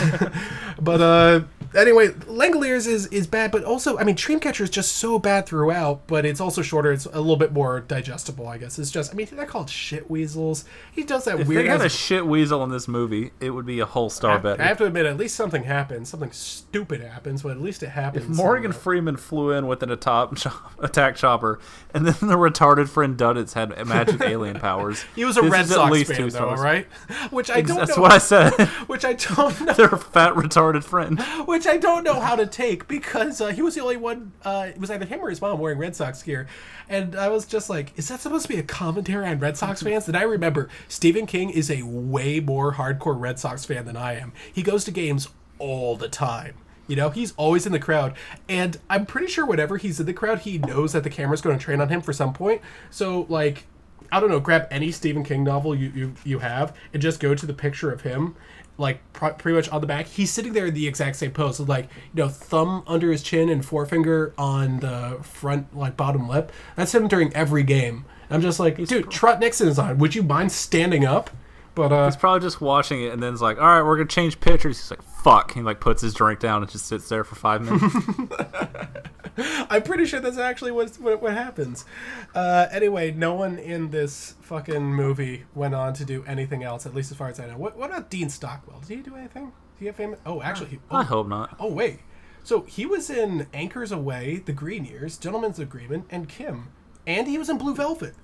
but 0.81 1.01
uh, 1.01 1.41
anyway, 1.75 2.09
Langoliers 2.09 2.87
is 2.87 3.07
is 3.07 3.27
bad, 3.27 3.51
but 3.51 3.63
also 3.63 3.97
I 3.97 4.03
mean 4.03 4.15
Dreamcatcher 4.15 4.61
is 4.61 4.69
just 4.69 4.97
so 4.97 5.19
bad 5.19 5.45
throughout, 5.45 6.07
but 6.07 6.25
it's 6.25 6.39
also 6.39 6.61
shorter. 6.61 6.91
It's 6.91 7.05
a 7.05 7.19
little 7.19 7.37
bit 7.37 7.51
more 7.51 7.81
digestible, 7.81 8.47
I 8.47 8.57
guess. 8.57 8.79
It's 8.79 8.91
just 8.91 9.11
I 9.13 9.15
mean 9.15 9.27
they're 9.31 9.45
called 9.45 9.69
shit 9.69 10.09
weasels. 10.09 10.65
He 10.91 11.03
does 11.03 11.25
that 11.25 11.39
If 11.39 11.47
weird. 11.47 11.65
If 11.65 11.67
they 11.67 11.71
had 11.71 11.81
a 11.81 11.89
shit 11.89 12.25
weasel 12.25 12.63
in 12.63 12.69
this 12.69 12.87
movie, 12.87 13.31
it 13.39 13.51
would 13.51 13.65
be 13.65 13.79
a 13.79 13.85
whole 13.85 14.09
star 14.09 14.39
better. 14.39 14.61
I 14.61 14.65
have 14.65 14.77
to 14.77 14.85
admit, 14.85 15.05
at 15.05 15.17
least 15.17 15.35
something 15.35 15.63
happens. 15.63 16.09
Something 16.09 16.31
stupid 16.31 17.01
happens, 17.01 17.43
but 17.43 17.51
at 17.51 17.61
least 17.61 17.83
it 17.83 17.89
happens. 17.89 18.25
If 18.25 18.35
Morgan 18.35 18.71
Freeman 18.71 19.17
flew 19.17 19.51
in 19.51 19.67
with 19.67 19.83
an 19.83 19.91
atop 19.91 20.37
chop, 20.37 20.73
attack 20.83 21.15
chopper, 21.15 21.59
and 21.93 22.05
then 22.05 22.29
the 22.29 22.37
retarded 22.37 22.89
friend 22.89 23.17
Duddits 23.17 23.53
had 23.53 23.69
magic 23.87 24.21
alien 24.21 24.59
powers. 24.59 25.03
He 25.15 25.25
was 25.25 25.37
a 25.37 25.41
This 25.41 25.51
Red 25.51 25.67
Sox 25.67 25.91
least 25.91 26.07
fan, 26.11 26.17
two 26.17 26.23
though, 26.25 26.29
stars. 26.29 26.59
right? 26.59 26.87
Which 27.31 27.49
I 27.49 27.61
don't 27.61 27.77
That's 27.77 27.95
know. 27.95 28.01
what 28.01 28.11
I 28.11 28.17
said. 28.17 28.51
Which 28.87 29.05
I 29.05 29.13
don't 29.13 29.59
know. 29.65 29.73
Their 29.73 29.89
fat 29.89 30.33
retarded 30.33 30.83
friend. 30.83 31.19
which 31.45 31.65
I 31.67 31.77
don't 31.77 32.03
know 32.03 32.19
how 32.19 32.35
to 32.35 32.45
take 32.45 32.87
because 32.87 33.39
uh, 33.41 33.47
he 33.47 33.61
was 33.61 33.75
the 33.75 33.81
only 33.81 33.97
one. 33.97 34.31
Uh, 34.43 34.67
it 34.69 34.79
was 34.79 34.89
either 34.91 35.05
him 35.05 35.19
or 35.21 35.29
his 35.29 35.41
mom 35.41 35.59
wearing 35.59 35.77
Red 35.77 35.95
Sox 35.95 36.21
gear, 36.23 36.47
and 36.89 37.15
I 37.15 37.29
was 37.29 37.45
just 37.45 37.69
like, 37.69 37.93
"Is 37.97 38.07
that 38.09 38.19
supposed 38.19 38.43
to 38.47 38.53
be 38.53 38.59
a 38.59 38.63
commentary 38.63 39.25
on 39.27 39.39
Red 39.39 39.57
Sox 39.57 39.81
fans?" 39.81 40.07
And 40.07 40.17
I 40.17 40.23
remember 40.23 40.69
Stephen 40.87 41.25
King 41.25 41.49
is 41.49 41.69
a 41.71 41.81
way 41.83 42.39
more 42.39 42.73
hardcore 42.73 43.19
Red 43.19 43.39
Sox 43.39 43.65
fan 43.65 43.85
than 43.85 43.97
I 43.97 44.19
am. 44.19 44.33
He 44.51 44.63
goes 44.63 44.83
to 44.85 44.91
games 44.91 45.29
all 45.59 45.95
the 45.95 46.09
time. 46.09 46.55
You 46.87 46.95
know, 46.95 47.09
he's 47.09 47.33
always 47.35 47.65
in 47.65 47.73
the 47.73 47.79
crowd, 47.79 48.15
and 48.47 48.77
I'm 48.89 49.05
pretty 49.05 49.27
sure 49.27 49.45
whenever 49.45 49.75
he's 49.77 49.99
in 49.99 50.05
the 50.05 50.13
crowd, 50.13 50.39
he 50.39 50.57
knows 50.57 50.93
that 50.93 51.03
the 51.03 51.09
camera's 51.09 51.41
going 51.41 51.57
to 51.57 51.63
train 51.63 51.81
on 51.81 51.89
him 51.89 52.01
for 52.01 52.13
some 52.13 52.31
point. 52.33 52.61
So, 52.89 53.25
like, 53.27 53.65
I 54.11 54.19
don't 54.19 54.29
know, 54.29 54.39
grab 54.39 54.67
any 54.71 54.91
Stephen 54.91 55.23
King 55.23 55.43
novel 55.43 55.75
you 55.75 55.91
you, 55.95 56.13
you 56.23 56.39
have 56.39 56.75
and 56.93 57.01
just 57.01 57.19
go 57.19 57.35
to 57.35 57.45
the 57.45 57.53
picture 57.53 57.91
of 57.91 58.01
him, 58.01 58.35
like 58.77 58.99
pr- 59.13 59.29
pretty 59.29 59.55
much 59.55 59.69
on 59.69 59.81
the 59.81 59.87
back. 59.87 60.07
He's 60.07 60.31
sitting 60.31 60.53
there 60.53 60.67
in 60.67 60.73
the 60.73 60.87
exact 60.87 61.17
same 61.17 61.31
pose, 61.31 61.59
with, 61.59 61.69
like 61.69 61.85
you 62.13 62.23
know, 62.23 62.29
thumb 62.29 62.83
under 62.87 63.11
his 63.11 63.23
chin 63.23 63.49
and 63.49 63.65
forefinger 63.65 64.33
on 64.37 64.79
the 64.79 65.19
front 65.21 65.75
like 65.75 65.97
bottom 65.97 66.27
lip. 66.27 66.51
That's 66.75 66.93
him 66.93 67.07
during 67.07 67.33
every 67.33 67.63
game. 67.63 68.05
I'm 68.29 68.41
just 68.41 68.59
like, 68.59 68.75
dude, 68.85 69.09
Trot 69.09 69.39
Nixon 69.39 69.67
is 69.67 69.79
on. 69.79 69.97
Would 69.99 70.13
you 70.13 70.23
mind 70.23 70.51
standing 70.51 71.05
up? 71.05 71.29
But 71.75 71.91
uh, 71.91 72.05
He's 72.05 72.15
probably 72.15 72.39
just 72.39 72.59
watching 72.59 73.03
it, 73.03 73.13
and 73.13 73.21
then 73.21 73.33
it's 73.33 73.41
like, 73.41 73.59
"All 73.59 73.67
right, 73.67 73.83
we're 73.83 73.97
gonna 73.97 74.07
change 74.07 74.39
pictures." 74.39 74.79
He's 74.79 74.89
like, 74.89 75.16
"Fuck!" 75.27 75.53
He 75.53 75.61
like 75.61 75.79
puts 75.79 76.01
his 76.01 76.13
drink 76.13 76.39
down 76.39 76.61
and 76.61 76.71
just 76.71 76.85
sits 76.85 77.09
there 77.09 77.23
for 77.23 77.35
five 77.35 77.61
minutes. 77.61 77.95
I'm 79.69 79.83
pretty 79.83 80.05
sure 80.05 80.19
that's 80.19 80.37
actually 80.37 80.71
what 80.71 80.95
what, 80.95 81.21
what 81.21 81.33
happens. 81.33 81.85
Uh, 82.33 82.67
anyway, 82.71 83.11
no 83.11 83.33
one 83.33 83.59
in 83.59 83.91
this 83.91 84.35
fucking 84.41 84.83
movie 84.83 85.45
went 85.53 85.75
on 85.75 85.93
to 85.93 86.05
do 86.05 86.23
anything 86.25 86.63
else, 86.63 86.85
at 86.85 86.95
least 86.95 87.11
as 87.11 87.17
far 87.17 87.27
as 87.29 87.39
I 87.39 87.47
know. 87.47 87.57
What, 87.57 87.77
what 87.77 87.89
about 87.89 88.09
Dean 88.09 88.29
Stockwell? 88.29 88.79
Did 88.79 88.97
he 88.97 89.03
do 89.03 89.15
anything? 89.15 89.45
Did 89.45 89.79
he 89.79 89.85
get 89.85 89.95
famous? 89.95 90.19
Oh, 90.25 90.41
actually, 90.41 90.69
he, 90.69 90.79
oh, 90.89 90.97
I 90.97 91.03
hope 91.03 91.27
not. 91.27 91.55
Oh 91.59 91.71
wait, 91.71 91.99
so 92.43 92.61
he 92.61 92.85
was 92.85 93.09
in 93.09 93.47
Anchors 93.53 93.91
Away, 93.91 94.41
The 94.45 94.53
Green 94.53 94.85
Years, 94.85 95.17
Gentleman's 95.17 95.59
Agreement, 95.59 96.05
and 96.09 96.27
Kim, 96.27 96.69
and 97.05 97.27
he 97.27 97.37
was 97.37 97.49
in 97.49 97.57
Blue 97.57 97.75
Velvet, 97.75 98.15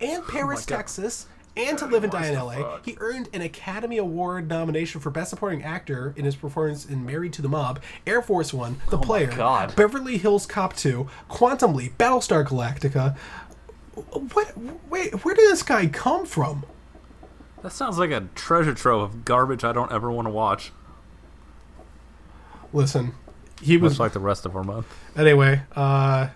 and 0.00 0.26
Paris, 0.26 0.64
Texas, 0.64 1.26
and 1.56 1.78
To 1.78 1.86
Live 1.86 2.02
and 2.04 2.12
Die 2.12 2.26
in 2.26 2.34
L.A. 2.34 2.80
He 2.84 2.96
earned 3.00 3.28
an 3.32 3.40
Academy 3.42 3.96
Award 3.98 4.48
nomination 4.48 5.00
for 5.00 5.10
Best 5.10 5.30
Supporting 5.30 5.62
Actor 5.62 6.12
in 6.16 6.24
his 6.24 6.36
performance 6.36 6.84
in 6.84 7.06
Married 7.06 7.32
to 7.34 7.42
the 7.42 7.48
Mob, 7.48 7.80
Air 8.06 8.20
Force 8.22 8.52
One, 8.52 8.80
The 8.90 8.98
Player, 8.98 9.32
God. 9.34 9.74
Beverly 9.76 10.18
Hills 10.18 10.46
Cop 10.46 10.74
2, 10.76 11.08
Quantum 11.28 11.74
Leap, 11.74 11.96
Battlestar 11.98 12.44
Galactica. 12.46 13.16
What? 13.94 14.52
Wait, 14.90 15.24
where 15.24 15.34
did 15.34 15.48
this 15.50 15.62
guy 15.62 15.86
come 15.86 16.26
from? 16.26 16.64
That 17.62 17.72
sounds 17.72 17.98
like 17.98 18.10
a 18.10 18.28
treasure 18.34 18.74
trove 18.74 19.02
of 19.02 19.24
garbage 19.24 19.64
I 19.64 19.72
don't 19.72 19.90
ever 19.90 20.10
want 20.12 20.26
to 20.26 20.30
watch. 20.30 20.72
Listen, 22.72 23.14
he 23.62 23.76
was 23.76 23.94
Much 23.94 24.00
like 24.00 24.12
the 24.12 24.20
rest 24.20 24.44
of 24.44 24.54
our 24.54 24.62
month. 24.64 24.86
anyway. 25.16 25.62
Uh, 25.74 26.28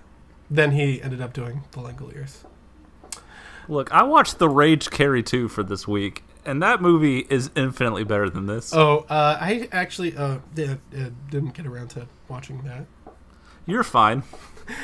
then 0.51 0.72
he 0.72 1.02
ended 1.02 1.20
up 1.20 1.32
doing 1.32 1.62
The 1.72 1.78
Langoliers. 1.80 2.44
Look, 3.70 3.92
I 3.92 4.02
watched 4.02 4.40
The 4.40 4.48
Rage 4.48 4.90
Carry 4.90 5.22
2 5.22 5.47
for 5.47 5.62
this 5.62 5.86
week, 5.86 6.24
and 6.44 6.60
that 6.60 6.82
movie 6.82 7.20
is 7.30 7.52
infinitely 7.55 8.02
better 8.02 8.28
than 8.28 8.47
this. 8.47 8.74
Oh, 8.74 9.06
uh, 9.09 9.38
I 9.40 9.68
actually 9.70 10.16
uh, 10.16 10.38
did, 10.52 10.80
didn't 11.30 11.55
get 11.55 11.66
around 11.66 11.90
to 11.90 12.09
watching 12.26 12.62
that. 12.62 12.86
You're 13.66 13.84
fine. 13.84 14.24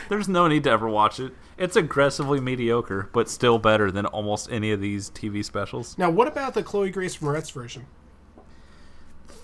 There's 0.08 0.28
no 0.28 0.46
need 0.46 0.62
to 0.64 0.70
ever 0.70 0.88
watch 0.88 1.18
it. 1.18 1.32
It's 1.58 1.74
aggressively 1.74 2.38
mediocre, 2.38 3.10
but 3.12 3.28
still 3.28 3.58
better 3.58 3.90
than 3.90 4.06
almost 4.06 4.52
any 4.52 4.70
of 4.70 4.80
these 4.80 5.10
TV 5.10 5.44
specials. 5.44 5.98
Now, 5.98 6.10
what 6.10 6.28
about 6.28 6.54
the 6.54 6.62
Chloe 6.62 6.90
Grace 6.92 7.16
Moretz 7.16 7.50
version? 7.50 7.86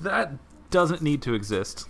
That 0.00 0.34
doesn't 0.70 1.02
need 1.02 1.20
to 1.22 1.34
exist. 1.34 1.88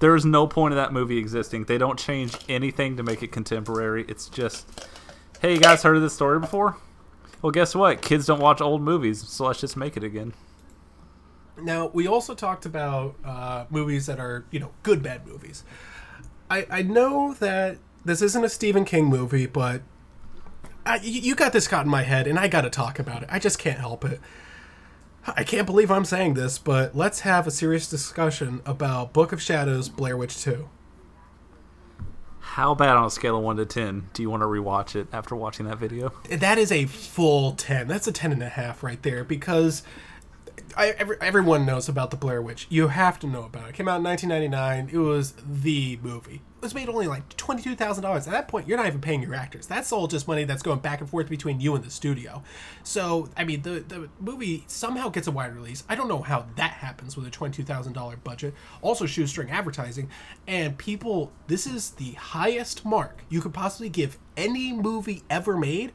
There 0.00 0.14
is 0.14 0.26
no 0.26 0.46
point 0.46 0.74
of 0.74 0.76
that 0.76 0.92
movie 0.92 1.16
existing. 1.16 1.64
They 1.64 1.78
don't 1.78 1.98
change 1.98 2.36
anything 2.46 2.98
to 2.98 3.02
make 3.02 3.22
it 3.22 3.32
contemporary. 3.32 4.04
It's 4.06 4.28
just, 4.28 4.86
hey, 5.40 5.54
you 5.54 5.60
guys 5.60 5.82
heard 5.82 5.96
of 5.96 6.02
this 6.02 6.12
story 6.12 6.38
before? 6.38 6.76
Well, 7.42 7.50
guess 7.50 7.74
what? 7.74 8.02
Kids 8.02 8.26
don't 8.26 8.40
watch 8.40 8.60
old 8.60 8.82
movies, 8.82 9.26
so 9.26 9.46
let's 9.46 9.60
just 9.60 9.76
make 9.76 9.96
it 9.96 10.04
again. 10.04 10.34
Now, 11.62 11.90
we 11.92 12.06
also 12.06 12.34
talked 12.34 12.66
about 12.66 13.16
uh, 13.24 13.64
movies 13.70 14.06
that 14.06 14.18
are, 14.18 14.44
you 14.50 14.60
know, 14.60 14.70
good 14.82 15.02
bad 15.02 15.26
movies. 15.26 15.64
I, 16.50 16.66
I 16.70 16.82
know 16.82 17.34
that 17.34 17.78
this 18.04 18.22
isn't 18.22 18.44
a 18.44 18.48
Stephen 18.48 18.84
King 18.84 19.06
movie, 19.06 19.46
but 19.46 19.82
I, 20.84 21.00
you 21.02 21.34
got 21.34 21.52
this 21.52 21.68
caught 21.68 21.84
in 21.84 21.90
my 21.90 22.02
head, 22.02 22.26
and 22.26 22.38
I 22.38 22.48
got 22.48 22.62
to 22.62 22.70
talk 22.70 22.98
about 22.98 23.22
it. 23.22 23.28
I 23.30 23.38
just 23.38 23.58
can't 23.58 23.78
help 23.78 24.04
it. 24.04 24.20
I 25.26 25.44
can't 25.44 25.66
believe 25.66 25.90
I'm 25.90 26.06
saying 26.06 26.34
this, 26.34 26.58
but 26.58 26.96
let's 26.96 27.20
have 27.20 27.46
a 27.46 27.50
serious 27.50 27.88
discussion 27.88 28.62
about 28.64 29.12
Book 29.12 29.32
of 29.32 29.42
Shadows 29.42 29.88
Blair 29.88 30.16
Witch 30.16 30.42
2. 30.42 30.68
How 32.40 32.74
bad 32.74 32.96
on 32.96 33.04
a 33.06 33.10
scale 33.10 33.36
of 33.36 33.44
1 33.44 33.56
to 33.58 33.66
10 33.66 34.10
do 34.12 34.22
you 34.22 34.30
want 34.30 34.42
to 34.42 34.46
rewatch 34.46 34.96
it 34.96 35.06
after 35.12 35.36
watching 35.36 35.66
that 35.66 35.78
video? 35.78 36.12
That 36.30 36.58
is 36.58 36.72
a 36.72 36.86
full 36.86 37.52
10. 37.52 37.86
That's 37.86 38.08
a 38.08 38.12
10 38.12 38.32
and 38.32 38.42
a 38.42 38.48
half 38.48 38.82
right 38.82 39.00
there 39.02 39.24
because 39.24 39.82
I, 40.76 40.88
every, 40.98 41.16
everyone 41.20 41.66
knows 41.66 41.88
about 41.88 42.10
the 42.10 42.16
Blair 42.16 42.40
Witch. 42.42 42.66
You 42.68 42.88
have 42.88 43.18
to 43.20 43.26
know 43.26 43.44
about 43.44 43.66
it. 43.66 43.70
It 43.70 43.74
came 43.74 43.88
out 43.88 43.96
in 43.96 44.04
1999. 44.04 44.90
It 44.92 44.98
was 44.98 45.34
the 45.46 45.98
movie. 46.02 46.42
It 46.58 46.62
was 46.62 46.74
made 46.74 46.88
only 46.88 47.06
like 47.06 47.28
$22,000. 47.36 48.04
At 48.04 48.24
that 48.26 48.48
point, 48.48 48.68
you're 48.68 48.76
not 48.76 48.86
even 48.86 49.00
paying 49.00 49.22
your 49.22 49.34
actors. 49.34 49.66
That's 49.66 49.92
all 49.92 50.06
just 50.06 50.28
money 50.28 50.44
that's 50.44 50.62
going 50.62 50.80
back 50.80 51.00
and 51.00 51.08
forth 51.08 51.28
between 51.28 51.60
you 51.60 51.74
and 51.74 51.84
the 51.84 51.90
studio. 51.90 52.42
So, 52.82 53.28
I 53.36 53.44
mean, 53.44 53.62
the, 53.62 53.80
the 53.80 54.08
movie 54.20 54.64
somehow 54.66 55.08
gets 55.08 55.26
a 55.26 55.30
wide 55.30 55.54
release. 55.54 55.84
I 55.88 55.94
don't 55.94 56.08
know 56.08 56.20
how 56.22 56.46
that 56.56 56.72
happens 56.72 57.16
with 57.16 57.26
a 57.26 57.30
$22,000 57.30 58.22
budget. 58.22 58.54
Also, 58.82 59.06
shoestring 59.06 59.50
advertising. 59.50 60.10
And 60.46 60.76
people, 60.76 61.32
this 61.46 61.66
is 61.66 61.90
the 61.92 62.12
highest 62.12 62.84
mark 62.84 63.24
you 63.28 63.40
could 63.40 63.54
possibly 63.54 63.88
give 63.88 64.18
any 64.36 64.72
movie 64.72 65.22
ever 65.30 65.56
made. 65.56 65.92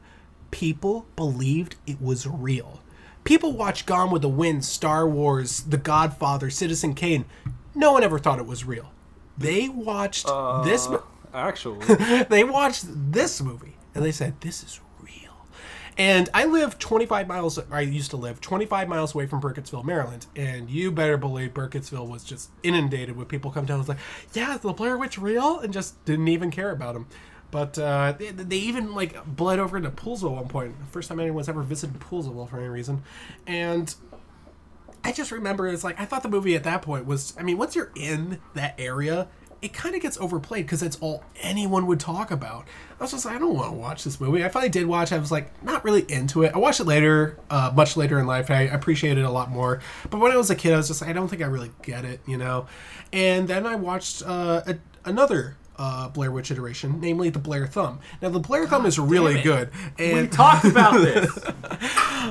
People 0.50 1.06
believed 1.16 1.76
it 1.86 2.00
was 2.00 2.26
real. 2.26 2.80
People 3.26 3.52
watch 3.52 3.84
Gone 3.86 4.10
with 4.10 4.22
the 4.22 4.28
Wind, 4.28 4.64
Star 4.64 5.06
Wars, 5.06 5.60
The 5.64 5.76
Godfather, 5.76 6.48
Citizen 6.48 6.94
Kane. 6.94 7.24
No 7.74 7.92
one 7.92 8.02
ever 8.02 8.18
thought 8.18 8.38
it 8.38 8.46
was 8.46 8.64
real. 8.64 8.90
They 9.36 9.68
watched 9.68 10.26
this. 10.64 10.86
Uh, 10.86 10.90
mo- 10.92 11.02
Actually. 11.34 11.84
they 12.30 12.44
watched 12.44 12.84
this 12.88 13.42
movie 13.42 13.76
and 13.94 14.02
they 14.04 14.12
said, 14.12 14.40
"This 14.40 14.62
is 14.62 14.80
real." 15.00 15.12
And 15.98 16.28
I 16.32 16.44
live 16.46 16.78
25 16.78 17.26
miles. 17.26 17.58
I 17.70 17.80
used 17.80 18.10
to 18.12 18.16
live 18.16 18.40
25 18.40 18.88
miles 18.88 19.14
away 19.14 19.26
from 19.26 19.40
Burkittsville, 19.42 19.84
Maryland, 19.84 20.26
and 20.36 20.70
you 20.70 20.90
better 20.92 21.16
believe 21.18 21.52
Burkittsville 21.52 22.08
was 22.08 22.24
just 22.24 22.50
inundated 22.62 23.16
with 23.16 23.28
people 23.28 23.50
come 23.50 23.66
down. 23.66 23.80
and 23.80 23.80
was 23.80 23.88
like, 23.88 23.98
"Yeah, 24.32 24.54
is 24.54 24.60
the 24.60 24.72
Blair 24.72 24.96
Witch 24.96 25.18
real?" 25.18 25.58
and 25.58 25.72
just 25.72 26.02
didn't 26.06 26.28
even 26.28 26.50
care 26.50 26.70
about 26.70 26.94
them. 26.94 27.06
But 27.50 27.78
uh, 27.78 28.12
they, 28.18 28.30
they 28.30 28.56
even 28.56 28.94
like 28.94 29.24
bled 29.24 29.58
over 29.58 29.76
into 29.76 29.90
Poolsville 29.90 30.30
at 30.30 30.36
one 30.36 30.48
point. 30.48 30.74
First 30.90 31.08
time 31.08 31.20
anyone's 31.20 31.48
ever 31.48 31.62
visited 31.62 31.98
Poolsville 32.00 32.48
for 32.48 32.58
any 32.58 32.68
reason, 32.68 33.02
and 33.46 33.94
I 35.04 35.12
just 35.12 35.30
remember 35.30 35.68
it's 35.68 35.84
like 35.84 36.00
I 36.00 36.04
thought 36.04 36.22
the 36.22 36.28
movie 36.28 36.56
at 36.56 36.64
that 36.64 36.82
point 36.82 37.06
was. 37.06 37.34
I 37.38 37.42
mean, 37.42 37.58
once 37.58 37.76
you're 37.76 37.92
in 37.94 38.40
that 38.54 38.74
area, 38.78 39.28
it 39.62 39.72
kind 39.72 39.94
of 39.94 40.02
gets 40.02 40.18
overplayed 40.18 40.66
because 40.66 40.82
it's 40.82 40.96
all 41.00 41.24
anyone 41.40 41.86
would 41.86 42.00
talk 42.00 42.30
about. 42.30 42.66
I 42.98 43.04
was 43.04 43.12
just 43.12 43.24
like, 43.24 43.36
I 43.36 43.38
don't 43.38 43.54
want 43.54 43.72
to 43.72 43.76
watch 43.76 44.04
this 44.04 44.20
movie. 44.20 44.44
I 44.44 44.48
finally 44.48 44.68
did 44.68 44.86
watch. 44.86 45.12
I 45.12 45.18
was 45.18 45.32
like, 45.32 45.62
not 45.62 45.84
really 45.84 46.04
into 46.10 46.42
it. 46.42 46.54
I 46.54 46.58
watched 46.58 46.80
it 46.80 46.86
later, 46.86 47.38
uh, 47.50 47.72
much 47.74 47.96
later 47.96 48.18
in 48.18 48.26
life. 48.26 48.50
I 48.50 48.62
appreciated 48.62 49.20
it 49.20 49.24
a 49.24 49.30
lot 49.30 49.50
more. 49.50 49.80
But 50.10 50.20
when 50.20 50.32
I 50.32 50.36
was 50.36 50.50
a 50.50 50.54
kid, 50.54 50.72
I 50.74 50.76
was 50.76 50.88
just 50.88 51.00
like, 51.00 51.10
I 51.10 51.12
don't 51.12 51.28
think 51.28 51.42
I 51.42 51.46
really 51.46 51.72
get 51.82 52.04
it, 52.04 52.20
you 52.26 52.36
know. 52.36 52.66
And 53.12 53.48
then 53.48 53.66
I 53.66 53.76
watched 53.76 54.22
uh, 54.24 54.62
a, 54.66 54.76
another. 55.04 55.56
Uh, 55.78 56.08
Blair 56.08 56.32
Witch 56.32 56.50
iteration, 56.50 57.00
namely 57.00 57.28
the 57.28 57.38
Blair 57.38 57.66
Thumb. 57.66 58.00
Now 58.22 58.30
the 58.30 58.40
Blair 58.40 58.66
Thumb 58.66 58.86
is 58.86 58.98
really 58.98 59.42
good, 59.42 59.70
and 59.98 60.32
talked 60.32 60.64
about 60.64 60.94
this. 61.02 61.36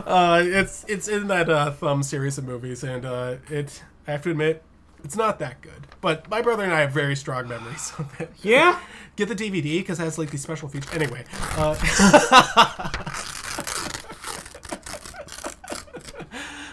uh, 0.06 0.42
it's 0.44 0.84
it's 0.88 1.08
in 1.08 1.28
that 1.28 1.48
uh, 1.50 1.72
Thumb 1.72 2.02
series 2.04 2.38
of 2.40 2.46
movies, 2.46 2.84
and 2.84 3.06
uh, 3.06 3.36
it 3.50 3.84
I 4.08 4.12
have 4.12 4.24
to 4.24 4.32
admit, 4.32 4.64
it's 5.04 5.16
not 5.16 5.38
that 5.40 5.62
good. 5.62 5.86
But 6.02 6.28
my 6.30 6.42
brother 6.42 6.64
and 6.64 6.74
I 6.74 6.82
have 6.82 6.92
very 6.92 7.16
strong 7.16 7.48
memories 7.48 7.94
of 8.00 8.20
it. 8.20 8.32
yeah? 8.42 8.80
Get 9.16 9.30
the 9.30 9.36
DVD 9.36 9.80
because 9.80 10.00
it 10.00 10.04
has 10.04 10.18
like 10.18 10.32
these 10.32 10.42
special 10.42 10.68
features. 10.68 10.92
Anyway, 10.94 11.24
uh, 11.58 11.76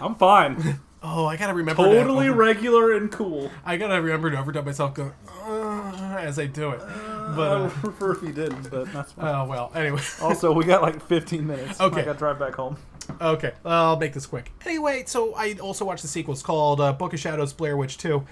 I'm 0.00 0.14
fine. 0.16 0.80
Oh, 1.04 1.26
I 1.26 1.36
gotta 1.36 1.54
remember. 1.54 1.82
to 1.82 1.88
Totally 1.88 2.28
over- 2.28 2.36
regular 2.38 2.92
and 2.92 3.10
cool. 3.10 3.50
I 3.64 3.76
gotta 3.76 4.00
remember 4.00 4.30
to 4.30 4.36
overdub 4.36 4.64
myself 4.64 4.94
going 4.94 5.12
uh, 5.44 6.16
as 6.20 6.38
I 6.38 6.46
do 6.46 6.70
it. 6.70 6.78
But 6.80 7.50
I 7.50 7.54
uh, 7.54 7.62
would 7.64 7.70
prefer 7.72 8.12
if 8.12 8.22
you 8.22 8.32
didn't, 8.32 8.70
but 8.70 8.92
that's 8.92 9.12
fine. 9.12 9.34
oh 9.34 9.44
well. 9.46 9.72
Anyway. 9.74 10.00
also, 10.20 10.52
we 10.52 10.64
got 10.64 10.82
like 10.82 11.02
15 11.06 11.46
minutes. 11.46 11.80
Okay. 11.80 12.02
I 12.02 12.04
gotta 12.04 12.18
drive 12.18 12.38
back 12.38 12.54
home. 12.54 12.76
Okay, 13.20 13.52
I'll 13.64 13.98
make 13.98 14.12
this 14.12 14.26
quick. 14.26 14.52
Anyway, 14.64 15.02
so 15.06 15.34
I 15.34 15.54
also 15.54 15.84
watched 15.84 16.02
the 16.02 16.08
sequel. 16.08 16.34
It's 16.34 16.42
called 16.42 16.80
uh, 16.80 16.92
Book 16.92 17.12
of 17.12 17.18
Shadows 17.20 17.52
Blair 17.52 17.76
Witch 17.76 17.98
2. 17.98 18.24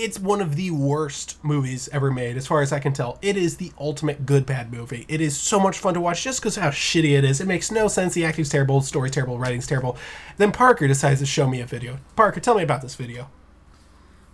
It's 0.00 0.18
one 0.18 0.40
of 0.40 0.56
the 0.56 0.70
worst 0.70 1.36
movies 1.44 1.86
ever 1.92 2.10
made, 2.10 2.38
as 2.38 2.46
far 2.46 2.62
as 2.62 2.72
I 2.72 2.78
can 2.78 2.94
tell. 2.94 3.18
It 3.20 3.36
is 3.36 3.58
the 3.58 3.70
ultimate 3.78 4.24
good 4.24 4.46
bad 4.46 4.72
movie. 4.72 5.04
It 5.08 5.20
is 5.20 5.36
so 5.36 5.60
much 5.60 5.76
fun 5.76 5.92
to 5.92 6.00
watch 6.00 6.24
just 6.24 6.40
because 6.40 6.56
how 6.56 6.70
shitty 6.70 7.18
it 7.18 7.22
is. 7.22 7.38
It 7.38 7.46
makes 7.46 7.70
no 7.70 7.86
sense. 7.86 8.14
The 8.14 8.24
acting's 8.24 8.48
terrible, 8.48 8.80
the 8.80 8.86
story's 8.86 9.12
terrible, 9.12 9.34
the 9.34 9.40
writing's 9.40 9.66
terrible. 9.66 9.98
Then 10.38 10.52
Parker 10.52 10.88
decides 10.88 11.20
to 11.20 11.26
show 11.26 11.46
me 11.46 11.60
a 11.60 11.66
video. 11.66 11.98
Parker, 12.16 12.40
tell 12.40 12.54
me 12.54 12.62
about 12.62 12.80
this 12.80 12.94
video. 12.94 13.28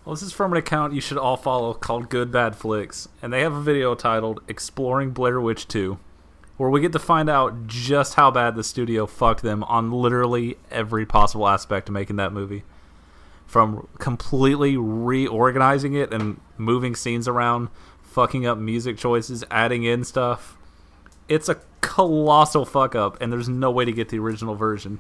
Well, 0.05 0.15
this 0.15 0.23
is 0.23 0.33
from 0.33 0.53
an 0.53 0.59
account 0.59 0.95
you 0.95 1.01
should 1.01 1.19
all 1.19 1.37
follow 1.37 1.75
called 1.75 2.11
Good 2.11 2.31
Bad 2.31 2.55
Flicks, 2.55 3.09
and 3.21 3.33
they 3.33 3.41
have 3.41 3.53
a 3.53 3.61
video 3.61 3.97
titled 3.97 4.43
Exploring 4.47 5.11
Blair 5.11 5.41
Witch 5.41 5.67
2, 5.67 5.99
where 6.59 6.71
we 6.71 6.81
get 6.81 6.93
to 6.93 7.01
find 7.01 7.29
out 7.29 7.67
just 7.67 8.15
how 8.15 8.31
bad 8.31 8.55
the 8.55 8.63
studio 8.63 9.05
fucked 9.05 9.43
them 9.43 9.65
on 9.65 9.91
literally 9.91 10.59
every 10.71 11.05
possible 11.05 11.49
aspect 11.49 11.89
of 11.89 11.93
making 11.93 12.15
that 12.15 12.33
movie. 12.33 12.63
From 13.47 13.89
completely 13.99 14.77
reorganizing 14.77 15.95
it 15.95 16.13
and 16.13 16.41
moving 16.59 16.97
scenes 16.97 17.29
around, 17.29 17.69
fucking 18.03 18.47
up 18.47 18.59
music 18.59 18.99
choices, 18.99 19.45
adding 19.51 19.85
in 19.85 20.05
stuff. 20.05 20.57
It's 21.29 21.49
a 21.49 21.61
colossal 21.81 22.65
fuck 22.65 22.95
up, 22.95 23.21
and 23.21 23.33
there's 23.33 23.49
no 23.49 23.71
way 23.71 23.85
to 23.85 23.93
get 23.93 24.09
the 24.09 24.19
original 24.19 24.55
version. 24.55 24.99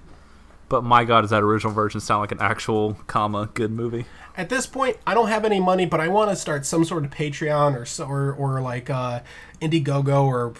But 0.68 0.82
my 0.82 1.04
god, 1.04 1.20
does 1.22 1.30
that 1.30 1.42
original 1.42 1.72
version 1.72 2.00
sound 2.00 2.22
like 2.22 2.32
an 2.32 2.40
actual, 2.40 2.94
comma, 3.06 3.48
good 3.54 3.70
movie? 3.70 4.06
At 4.36 4.48
this 4.48 4.66
point, 4.66 4.96
I 5.06 5.14
don't 5.14 5.28
have 5.28 5.44
any 5.44 5.60
money, 5.60 5.86
but 5.86 6.00
I 6.00 6.08
want 6.08 6.30
to 6.30 6.36
start 6.36 6.66
some 6.66 6.84
sort 6.84 7.04
of 7.04 7.10
Patreon 7.10 7.74
or 7.74 8.04
or, 8.04 8.32
or 8.32 8.60
like 8.60 8.90
uh, 8.90 9.20
Indiegogo 9.60 10.24
or 10.24 10.54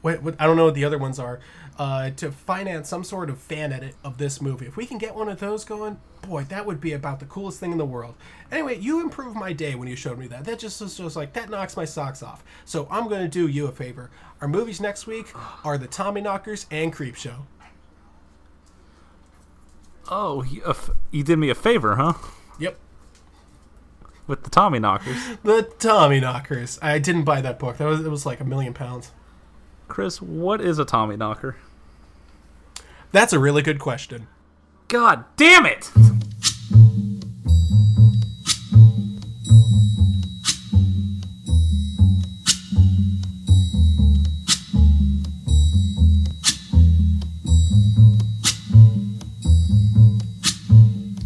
what, 0.00 0.22
what 0.22 0.36
I 0.38 0.46
don't 0.46 0.56
know 0.56 0.66
what 0.66 0.74
the 0.74 0.84
other 0.84 0.98
ones 0.98 1.18
are 1.18 1.40
uh, 1.78 2.10
to 2.10 2.30
finance 2.30 2.88
some 2.88 3.04
sort 3.04 3.30
of 3.30 3.38
fan 3.38 3.72
edit 3.72 3.94
of 4.04 4.18
this 4.18 4.40
movie. 4.40 4.66
If 4.66 4.76
we 4.76 4.86
can 4.86 4.98
get 4.98 5.14
one 5.14 5.28
of 5.28 5.40
those 5.40 5.64
going, 5.64 5.98
boy, 6.22 6.44
that 6.44 6.66
would 6.66 6.80
be 6.80 6.92
about 6.92 7.20
the 7.20 7.26
coolest 7.26 7.60
thing 7.60 7.72
in 7.72 7.78
the 7.78 7.84
world. 7.84 8.14
Anyway, 8.50 8.78
you 8.78 9.00
improved 9.00 9.36
my 9.36 9.52
day 9.52 9.74
when 9.74 9.88
you 9.88 9.96
showed 9.96 10.18
me 10.18 10.26
that. 10.28 10.44
That 10.44 10.58
just 10.58 10.80
was 10.80 10.96
just 10.96 11.16
like 11.16 11.32
that 11.32 11.50
knocks 11.50 11.76
my 11.76 11.84
socks 11.84 12.22
off. 12.22 12.44
So 12.64 12.86
I'm 12.90 13.08
going 13.08 13.22
to 13.22 13.28
do 13.28 13.48
you 13.48 13.66
a 13.66 13.72
favor. 13.72 14.10
Our 14.40 14.48
movies 14.48 14.80
next 14.80 15.06
week 15.06 15.26
are 15.64 15.78
The 15.78 15.86
Tommy 15.86 16.20
Knockers 16.20 16.66
and 16.70 16.92
Creep 16.92 17.14
Show. 17.16 17.46
Oh, 20.10 20.42
you, 20.42 20.62
uh, 20.64 20.74
you 21.10 21.22
did 21.22 21.38
me 21.38 21.48
a 21.48 21.54
favor, 21.54 21.96
huh? 21.96 22.14
Yep. 22.58 22.76
With 24.26 24.42
the 24.44 24.50
Tommy 24.50 24.78
Knockers. 24.78 25.16
The 25.42 25.62
Tommy 25.78 26.20
Knockers. 26.20 26.78
I 26.82 26.98
didn't 26.98 27.24
buy 27.24 27.40
that 27.40 27.58
book. 27.58 27.78
That 27.78 27.86
was 27.86 28.04
it 28.04 28.10
was 28.10 28.26
like 28.26 28.40
a 28.40 28.44
million 28.44 28.74
pounds. 28.74 29.10
Chris, 29.92 30.22
what 30.22 30.62
is 30.62 30.78
a 30.78 30.86
Tommy 30.86 31.18
Knocker? 31.18 31.54
That's 33.10 33.34
a 33.34 33.38
really 33.38 33.60
good 33.60 33.78
question. 33.78 34.26
God 34.88 35.26
damn 35.36 35.66
it! 35.66 35.90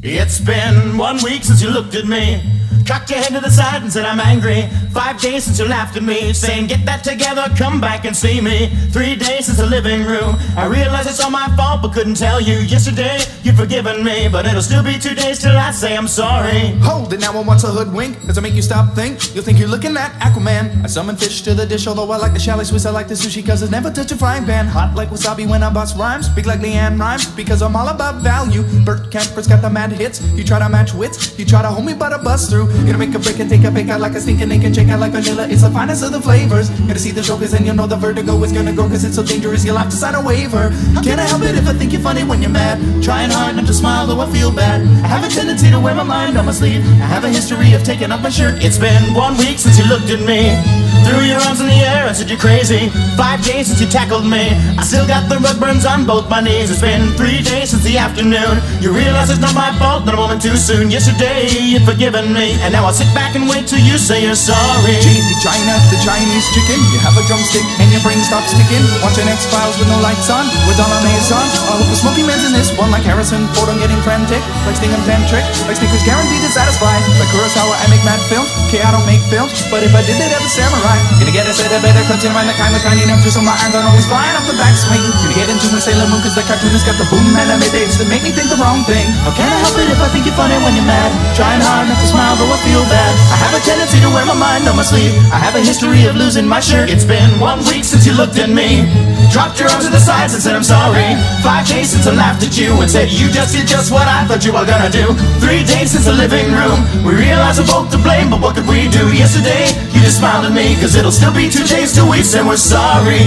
It's 0.03 0.41
been 0.41 0.99
one 0.99 1.23
week 1.23 1.45
since 1.45 1.63
you 1.63 1.71
looked 1.71 1.95
at 1.95 2.07
me. 2.07 2.56
Cocked 2.87 3.11
your 3.11 3.19
head 3.19 3.33
to 3.35 3.41
the 3.41 3.51
side 3.51 3.83
and 3.83 3.93
said 3.93 4.05
I'm 4.05 4.21
angry. 4.21 4.69
Five 4.93 5.21
days 5.21 5.45
since 5.45 5.59
you 5.59 5.67
laughed 5.67 5.97
at 5.97 6.05
me, 6.05 6.33
saying 6.33 6.69
get 6.69 6.85
that 6.87 7.03
together, 7.03 7.45
come 7.59 7.81
back 7.81 8.05
and 8.05 8.17
see 8.17 8.41
me. 8.41 8.69
Three 8.93 9.17
days 9.17 9.47
since 9.47 9.59
the 9.59 9.67
living 9.67 10.05
room. 10.05 10.37
I 10.57 10.67
realize 10.67 11.07
it's 11.09 11.19
all 11.19 11.31
my 11.31 11.49
fault, 11.57 11.83
but 11.83 11.93
couldn't 11.93 12.15
tell 12.15 12.41
you. 12.41 12.55
Yesterday 12.59 13.19
you'd 13.43 13.57
forgiven 13.57 14.05
me, 14.05 14.29
but 14.29 14.47
it'll 14.47 14.63
still 14.63 14.85
be 14.85 14.99
two 15.01 15.17
days 15.17 15.41
till 15.41 15.57
I 15.57 15.73
say 15.73 15.97
I'm 15.97 16.07
sorry. 16.07 16.79
Hold 16.83 17.13
it 17.13 17.21
now 17.21 17.37
and 17.37 17.47
what's 17.47 17.65
a 17.65 17.73
hoodwink? 17.73 18.25
Does 18.25 18.39
it 18.39 18.43
make 18.43 18.55
you 18.55 18.63
stop 18.63 18.95
think? 18.95 19.35
You'll 19.35 19.43
think 19.43 19.59
you're 19.59 19.69
looking 19.69 19.97
at 19.97 20.13
Aquaman. 20.21 20.85
I 20.85 20.87
summon 20.87 21.17
fish 21.17 21.43
to 21.43 21.55
the 21.55 21.67
dish, 21.67 21.89
although 21.89 22.11
I 22.13 22.19
like 22.19 22.35
the 22.35 22.39
chalet 22.39 22.65
Swiss, 22.65 22.87
I 22.87 22.91
like 22.91 23.09
the 23.09 23.15
sushi, 23.15 23.45
cause 23.45 23.63
it's 23.63 23.73
never 23.73 23.91
touched 23.91 24.13
a 24.13 24.17
frying 24.17 24.45
pan. 24.45 24.69
Hot 24.69 24.95
like 24.95 25.09
wasabi 25.09 25.49
when 25.49 25.65
I 25.65 25.73
bust 25.73 25.97
rhymes. 25.99 26.29
Big 26.29 26.47
like 26.47 26.61
Leanne 26.61 27.01
rhymes, 27.01 27.27
because 27.27 27.63
I'm 27.63 27.75
all 27.75 27.89
about 27.89 28.23
value. 28.23 28.63
Bert 28.85 29.11
Camper's 29.11 29.49
got 29.49 29.61
the 29.61 29.71
mad 29.71 29.91
hits. 29.91 30.23
You 30.37 30.45
try 30.45 30.61
to 30.61 30.69
match 30.69 30.95
wits, 30.95 31.37
you 31.37 31.45
try 31.45 31.63
to 31.63 31.69
hold 31.69 31.85
me 31.85 31.93
but 31.93 32.13
I 32.13 32.23
bust 32.23 32.51
through. 32.51 32.76
Gonna 32.85 32.99
make 32.99 33.15
a 33.15 33.19
break 33.19 33.39
and 33.41 33.49
take 33.49 33.65
a 33.65 33.71
pick 33.71 33.89
out 33.89 34.01
like 34.01 34.13
a 34.13 34.21
stinking 34.21 34.51
ink 34.51 34.65
and 34.65 34.75
shake 34.75 34.89
out 34.89 35.01
like 35.01 35.13
vanilla. 35.13 35.49
It's 35.49 35.63
the 35.63 35.71
finest 35.71 36.05
of 36.05 36.13
the 36.13 36.21
flavors. 36.21 36.69
Gonna 36.71 36.99
see 36.99 37.13
the 37.13 37.23
show 37.23 37.39
cause 37.39 37.53
then 37.53 37.65
you'll 37.65 37.75
know 37.75 37.87
the 37.87 37.97
vertigo 37.97 38.43
is 38.45 38.53
gonna 38.53 38.73
go 38.73 38.89
cause 38.89 39.05
it's 39.05 39.17
so 39.17 39.23
dangerous 39.23 39.65
you'll 39.65 39.77
have 39.79 39.91
to 39.91 39.97
sign 39.97 40.15
a 40.15 40.23
waiver. 40.23 40.71
Can 41.03 41.19
I 41.19 41.25
help 41.25 41.43
it 41.43 41.57
if 41.57 41.67
I 41.69 41.73
think 41.73 41.93
you're 41.93 42.03
funny 42.03 42.25
when 42.25 42.43
you're 42.43 42.51
mad? 42.51 42.77
Trying 43.03 43.31
hard 43.31 43.57
not 43.57 43.67
to 43.67 43.75
smile 43.75 44.07
though 44.07 44.21
I 44.21 44.31
feel 44.31 44.51
bad. 44.51 44.83
I 45.05 45.09
have 45.09 45.25
a 45.25 45.29
tendency 45.29 45.71
to 45.71 45.81
wear 45.81 45.95
my 45.95 46.05
mind 46.05 46.37
on 46.37 46.47
my 46.47 46.53
sleeve. 46.53 46.85
I 47.01 47.07
have 47.07 47.25
a 47.25 47.29
history 47.29 47.73
of 47.73 47.83
taking 47.85 48.13
off 48.13 48.23
my 48.23 48.31
shirt. 48.31 48.63
It's 48.63 48.79
been 48.79 49.15
one 49.15 49.37
week 49.39 49.59
since 49.59 49.79
you 49.79 49.87
looked 49.89 50.11
at 50.11 50.21
me. 50.21 50.86
Threw 51.07 51.23
your 51.23 51.41
arms 51.47 51.61
in 51.63 51.71
the 51.71 51.81
air 51.87 52.07
and 52.07 52.17
said 52.17 52.29
you're 52.29 52.39
crazy. 52.39 52.91
Five 53.15 53.43
days 53.47 53.71
since 53.71 53.81
you 53.81 53.87
tackled 53.87 54.27
me. 54.27 54.51
I 54.77 54.83
still 54.83 55.07
got 55.07 55.31
the 55.31 55.39
rug 55.39 55.59
burns 55.59 55.87
on 55.87 56.05
both 56.05 56.29
my 56.29 56.41
knees. 56.43 56.71
It's 56.71 56.83
been 56.83 57.15
three 57.15 57.41
days 57.43 57.71
since 57.71 57.85
the 57.87 57.99
afternoon. 57.99 58.59
You 58.83 58.91
realize 58.91 59.31
it's 59.31 59.41
not 59.41 59.55
my 59.55 59.71
fault, 59.79 60.05
not 60.05 60.15
a 60.15 60.21
moment 60.21 60.43
too 60.43 60.57
soon. 60.57 60.91
Yesterday 60.91 61.47
you'd 61.47 61.87
forgiven 61.87 62.35
me, 62.35 62.59
and 62.63 62.75
now 62.75 62.85
I'll 62.87 62.97
sit 62.97 63.09
back 63.15 63.39
and 63.39 63.47
wait 63.47 63.71
till 63.71 63.81
you 63.81 63.99
say 63.99 64.27
you're 64.27 64.39
sorry. 64.39 64.99
Jade 65.01 65.25
China, 65.41 65.75
the 65.95 65.99
Chinese 66.03 66.47
chicken. 66.53 66.79
You 66.91 66.99
have 67.01 67.15
a 67.15 67.25
drumstick 67.31 67.65
and 67.79 67.89
your 67.95 68.03
brain 68.03 68.19
stops 68.27 68.51
sticking. 68.51 68.83
Watching 69.01 69.31
X 69.31 69.47
Files 69.47 69.79
with 69.79 69.89
no 69.89 69.99
lights 70.03 70.27
on, 70.27 70.51
with 70.67 70.79
all 70.83 70.91
our 70.91 71.03
maze 71.07 71.31
on. 71.31 71.47
I 71.71 71.79
hope 71.79 71.91
the 71.91 71.99
smoky 71.99 72.27
man's 72.27 72.43
in 72.43 72.53
this 72.53 72.75
one, 72.75 72.91
like 72.91 73.07
Harrison 73.07 73.47
Ford. 73.55 73.71
I'm 73.71 73.79
getting 73.79 73.99
frantic, 74.03 74.43
like 74.67 74.75
Sting 74.75 74.91
and 74.91 75.07
like 75.07 75.77
Snickers 75.79 76.05
guaranteed 76.05 76.43
to 76.43 76.51
satisfy. 76.51 76.95
Like 77.19 77.31
Kurosawa, 77.31 77.75
I 77.79 77.87
make 77.91 78.05
mad 78.05 78.21
films. 78.29 78.51
Okay, 78.69 78.83
I 78.83 78.91
don't 78.91 79.07
make 79.07 79.23
films, 79.31 79.53
but 79.71 79.83
if 79.83 79.95
I 79.95 80.03
did, 80.03 80.19
they'd 80.19 80.35
have 80.35 80.43
a 80.43 80.51
samurai. 80.51 80.96
Gonna 81.19 81.33
get 81.33 81.49
a 81.49 81.55
set 81.55 81.73
of 81.73 81.81
better 81.83 82.03
in 82.27 82.33
mind, 82.33 82.49
the 82.49 82.57
kind 82.57 82.75
of 82.75 82.83
tiny 82.83 83.03
enough 83.03 83.23
just 83.23 83.37
so 83.37 83.43
my 83.43 83.55
arms 83.55 83.75
aren't 83.75 83.89
always 83.89 84.07
flying 84.07 84.35
off 84.37 84.47
the 84.49 84.57
backswing. 84.57 85.05
Gonna 85.23 85.37
get 85.37 85.49
into 85.49 85.69
my 85.71 85.81
Sailor 85.81 86.09
Moon, 86.09 86.21
cause 86.23 86.35
the 86.35 86.43
cartoonist 86.43 86.87
got 86.87 86.97
the 86.99 87.09
boom 87.13 87.25
anime 87.37 87.67
babes 87.71 87.99
that 88.01 88.09
make 88.09 88.23
me 88.25 88.33
think 88.33 88.49
the 88.49 88.59
wrong 88.59 88.83
thing. 88.89 89.07
How 89.25 89.33
can 89.33 89.49
I 89.49 89.59
help 89.61 89.77
it 89.79 89.89
if 89.93 90.01
I 90.01 90.09
think 90.11 90.27
you're 90.27 90.39
funny 90.39 90.57
when 90.65 90.75
you're 90.75 90.89
mad? 90.89 91.11
Trying 91.37 91.61
hard 91.61 91.89
not 91.89 92.01
to 92.01 92.09
smile, 92.09 92.35
I 92.35 92.56
feel 92.67 92.83
bad. 92.91 93.13
I 93.31 93.37
have 93.39 93.55
a 93.55 93.63
tendency 93.63 94.03
to 94.03 94.11
wear 94.11 94.27
my 94.27 94.35
mind 94.35 94.67
on 94.67 94.75
my 94.75 94.83
sleeve. 94.83 95.15
I 95.31 95.39
have 95.39 95.55
a 95.55 95.63
history 95.63 96.07
of 96.11 96.19
losing 96.19 96.47
my 96.47 96.59
shirt. 96.59 96.91
It's 96.91 97.07
been 97.07 97.39
one 97.39 97.63
week 97.71 97.87
since 97.87 98.03
you 98.07 98.15
looked 98.15 98.39
at 98.43 98.51
me. 98.51 98.83
Dropped 99.31 99.59
your 99.59 99.71
arms 99.71 99.87
to 99.87 99.91
the 99.91 100.03
sides 100.03 100.35
and 100.35 100.43
said 100.43 100.55
I'm 100.59 100.67
sorry. 100.67 101.15
Five 101.47 101.67
days 101.67 101.95
since 101.95 102.07
I 102.07 102.15
laughed 102.15 102.43
at 102.43 102.59
you 102.59 102.75
and 102.83 102.91
said 102.91 103.11
you 103.11 103.31
just 103.31 103.55
did 103.55 103.67
just 103.71 103.95
what 103.95 104.07
I 104.07 104.27
thought 104.27 104.43
you 104.43 104.53
were 104.53 104.67
gonna 104.67 104.91
do. 104.91 105.15
Three 105.39 105.63
days 105.63 105.95
since 105.95 106.07
the 106.11 106.17
living 106.17 106.51
room. 106.51 106.79
We 107.07 107.15
realized 107.15 107.63
we're 107.63 107.71
both 107.71 107.91
to 107.95 108.01
blame, 108.03 108.31
but 108.31 108.43
what 108.43 108.59
could 108.59 108.67
we 108.67 108.91
do? 108.91 109.05
Yesterday, 109.15 109.71
you 109.95 110.03
just 110.03 110.19
smiled 110.19 110.47
at 110.47 110.55
me, 110.55 110.75
cause 110.83 110.95
it'll 110.99 111.15
still 111.15 111.35
be 111.35 111.47
two 111.49 111.67
days 111.67 111.95
till 111.95 112.11
we 112.11 112.23
say 112.23 112.43
we're 112.43 112.59
sorry. 112.59 113.23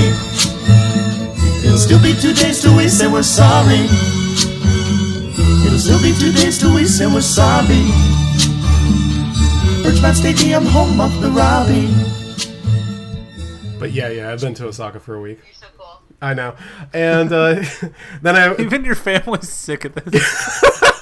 It'll 1.64 1.80
still 1.80 2.02
be 2.02 2.14
two 2.14 2.34
days 2.36 2.60
till 2.62 2.76
we 2.76 2.88
say 2.88 3.08
we're 3.08 3.24
sorry. 3.24 3.88
It'll 5.64 5.80
still 5.80 6.02
be 6.04 6.12
two 6.20 6.32
days 6.36 6.60
till 6.60 6.76
we 6.76 6.84
say 6.86 7.08
we're 7.08 7.24
sorry. 7.24 7.84
Birchmount 9.90 10.14
Stadium, 10.14 10.66
home 10.66 11.02
of 11.02 11.20
the 11.20 11.32
Robbie. 11.32 11.90
But 13.80 13.92
yeah, 13.92 14.10
yeah, 14.10 14.32
I've 14.32 14.40
been 14.40 14.54
to 14.54 14.68
Osaka 14.68 15.00
for 15.00 15.16
a 15.16 15.20
week. 15.20 15.40
You're 15.44 15.54
so 15.56 15.66
cool. 15.80 16.02
I 16.22 16.36
know. 16.36 16.56
And 16.94 17.34
uh, 17.34 17.64
then 18.22 18.36
I 18.36 18.56
Even 18.62 18.86
your 18.86 18.94
family's 18.94 19.50
sick 19.50 19.86
of 19.86 19.96
this. 19.96 20.64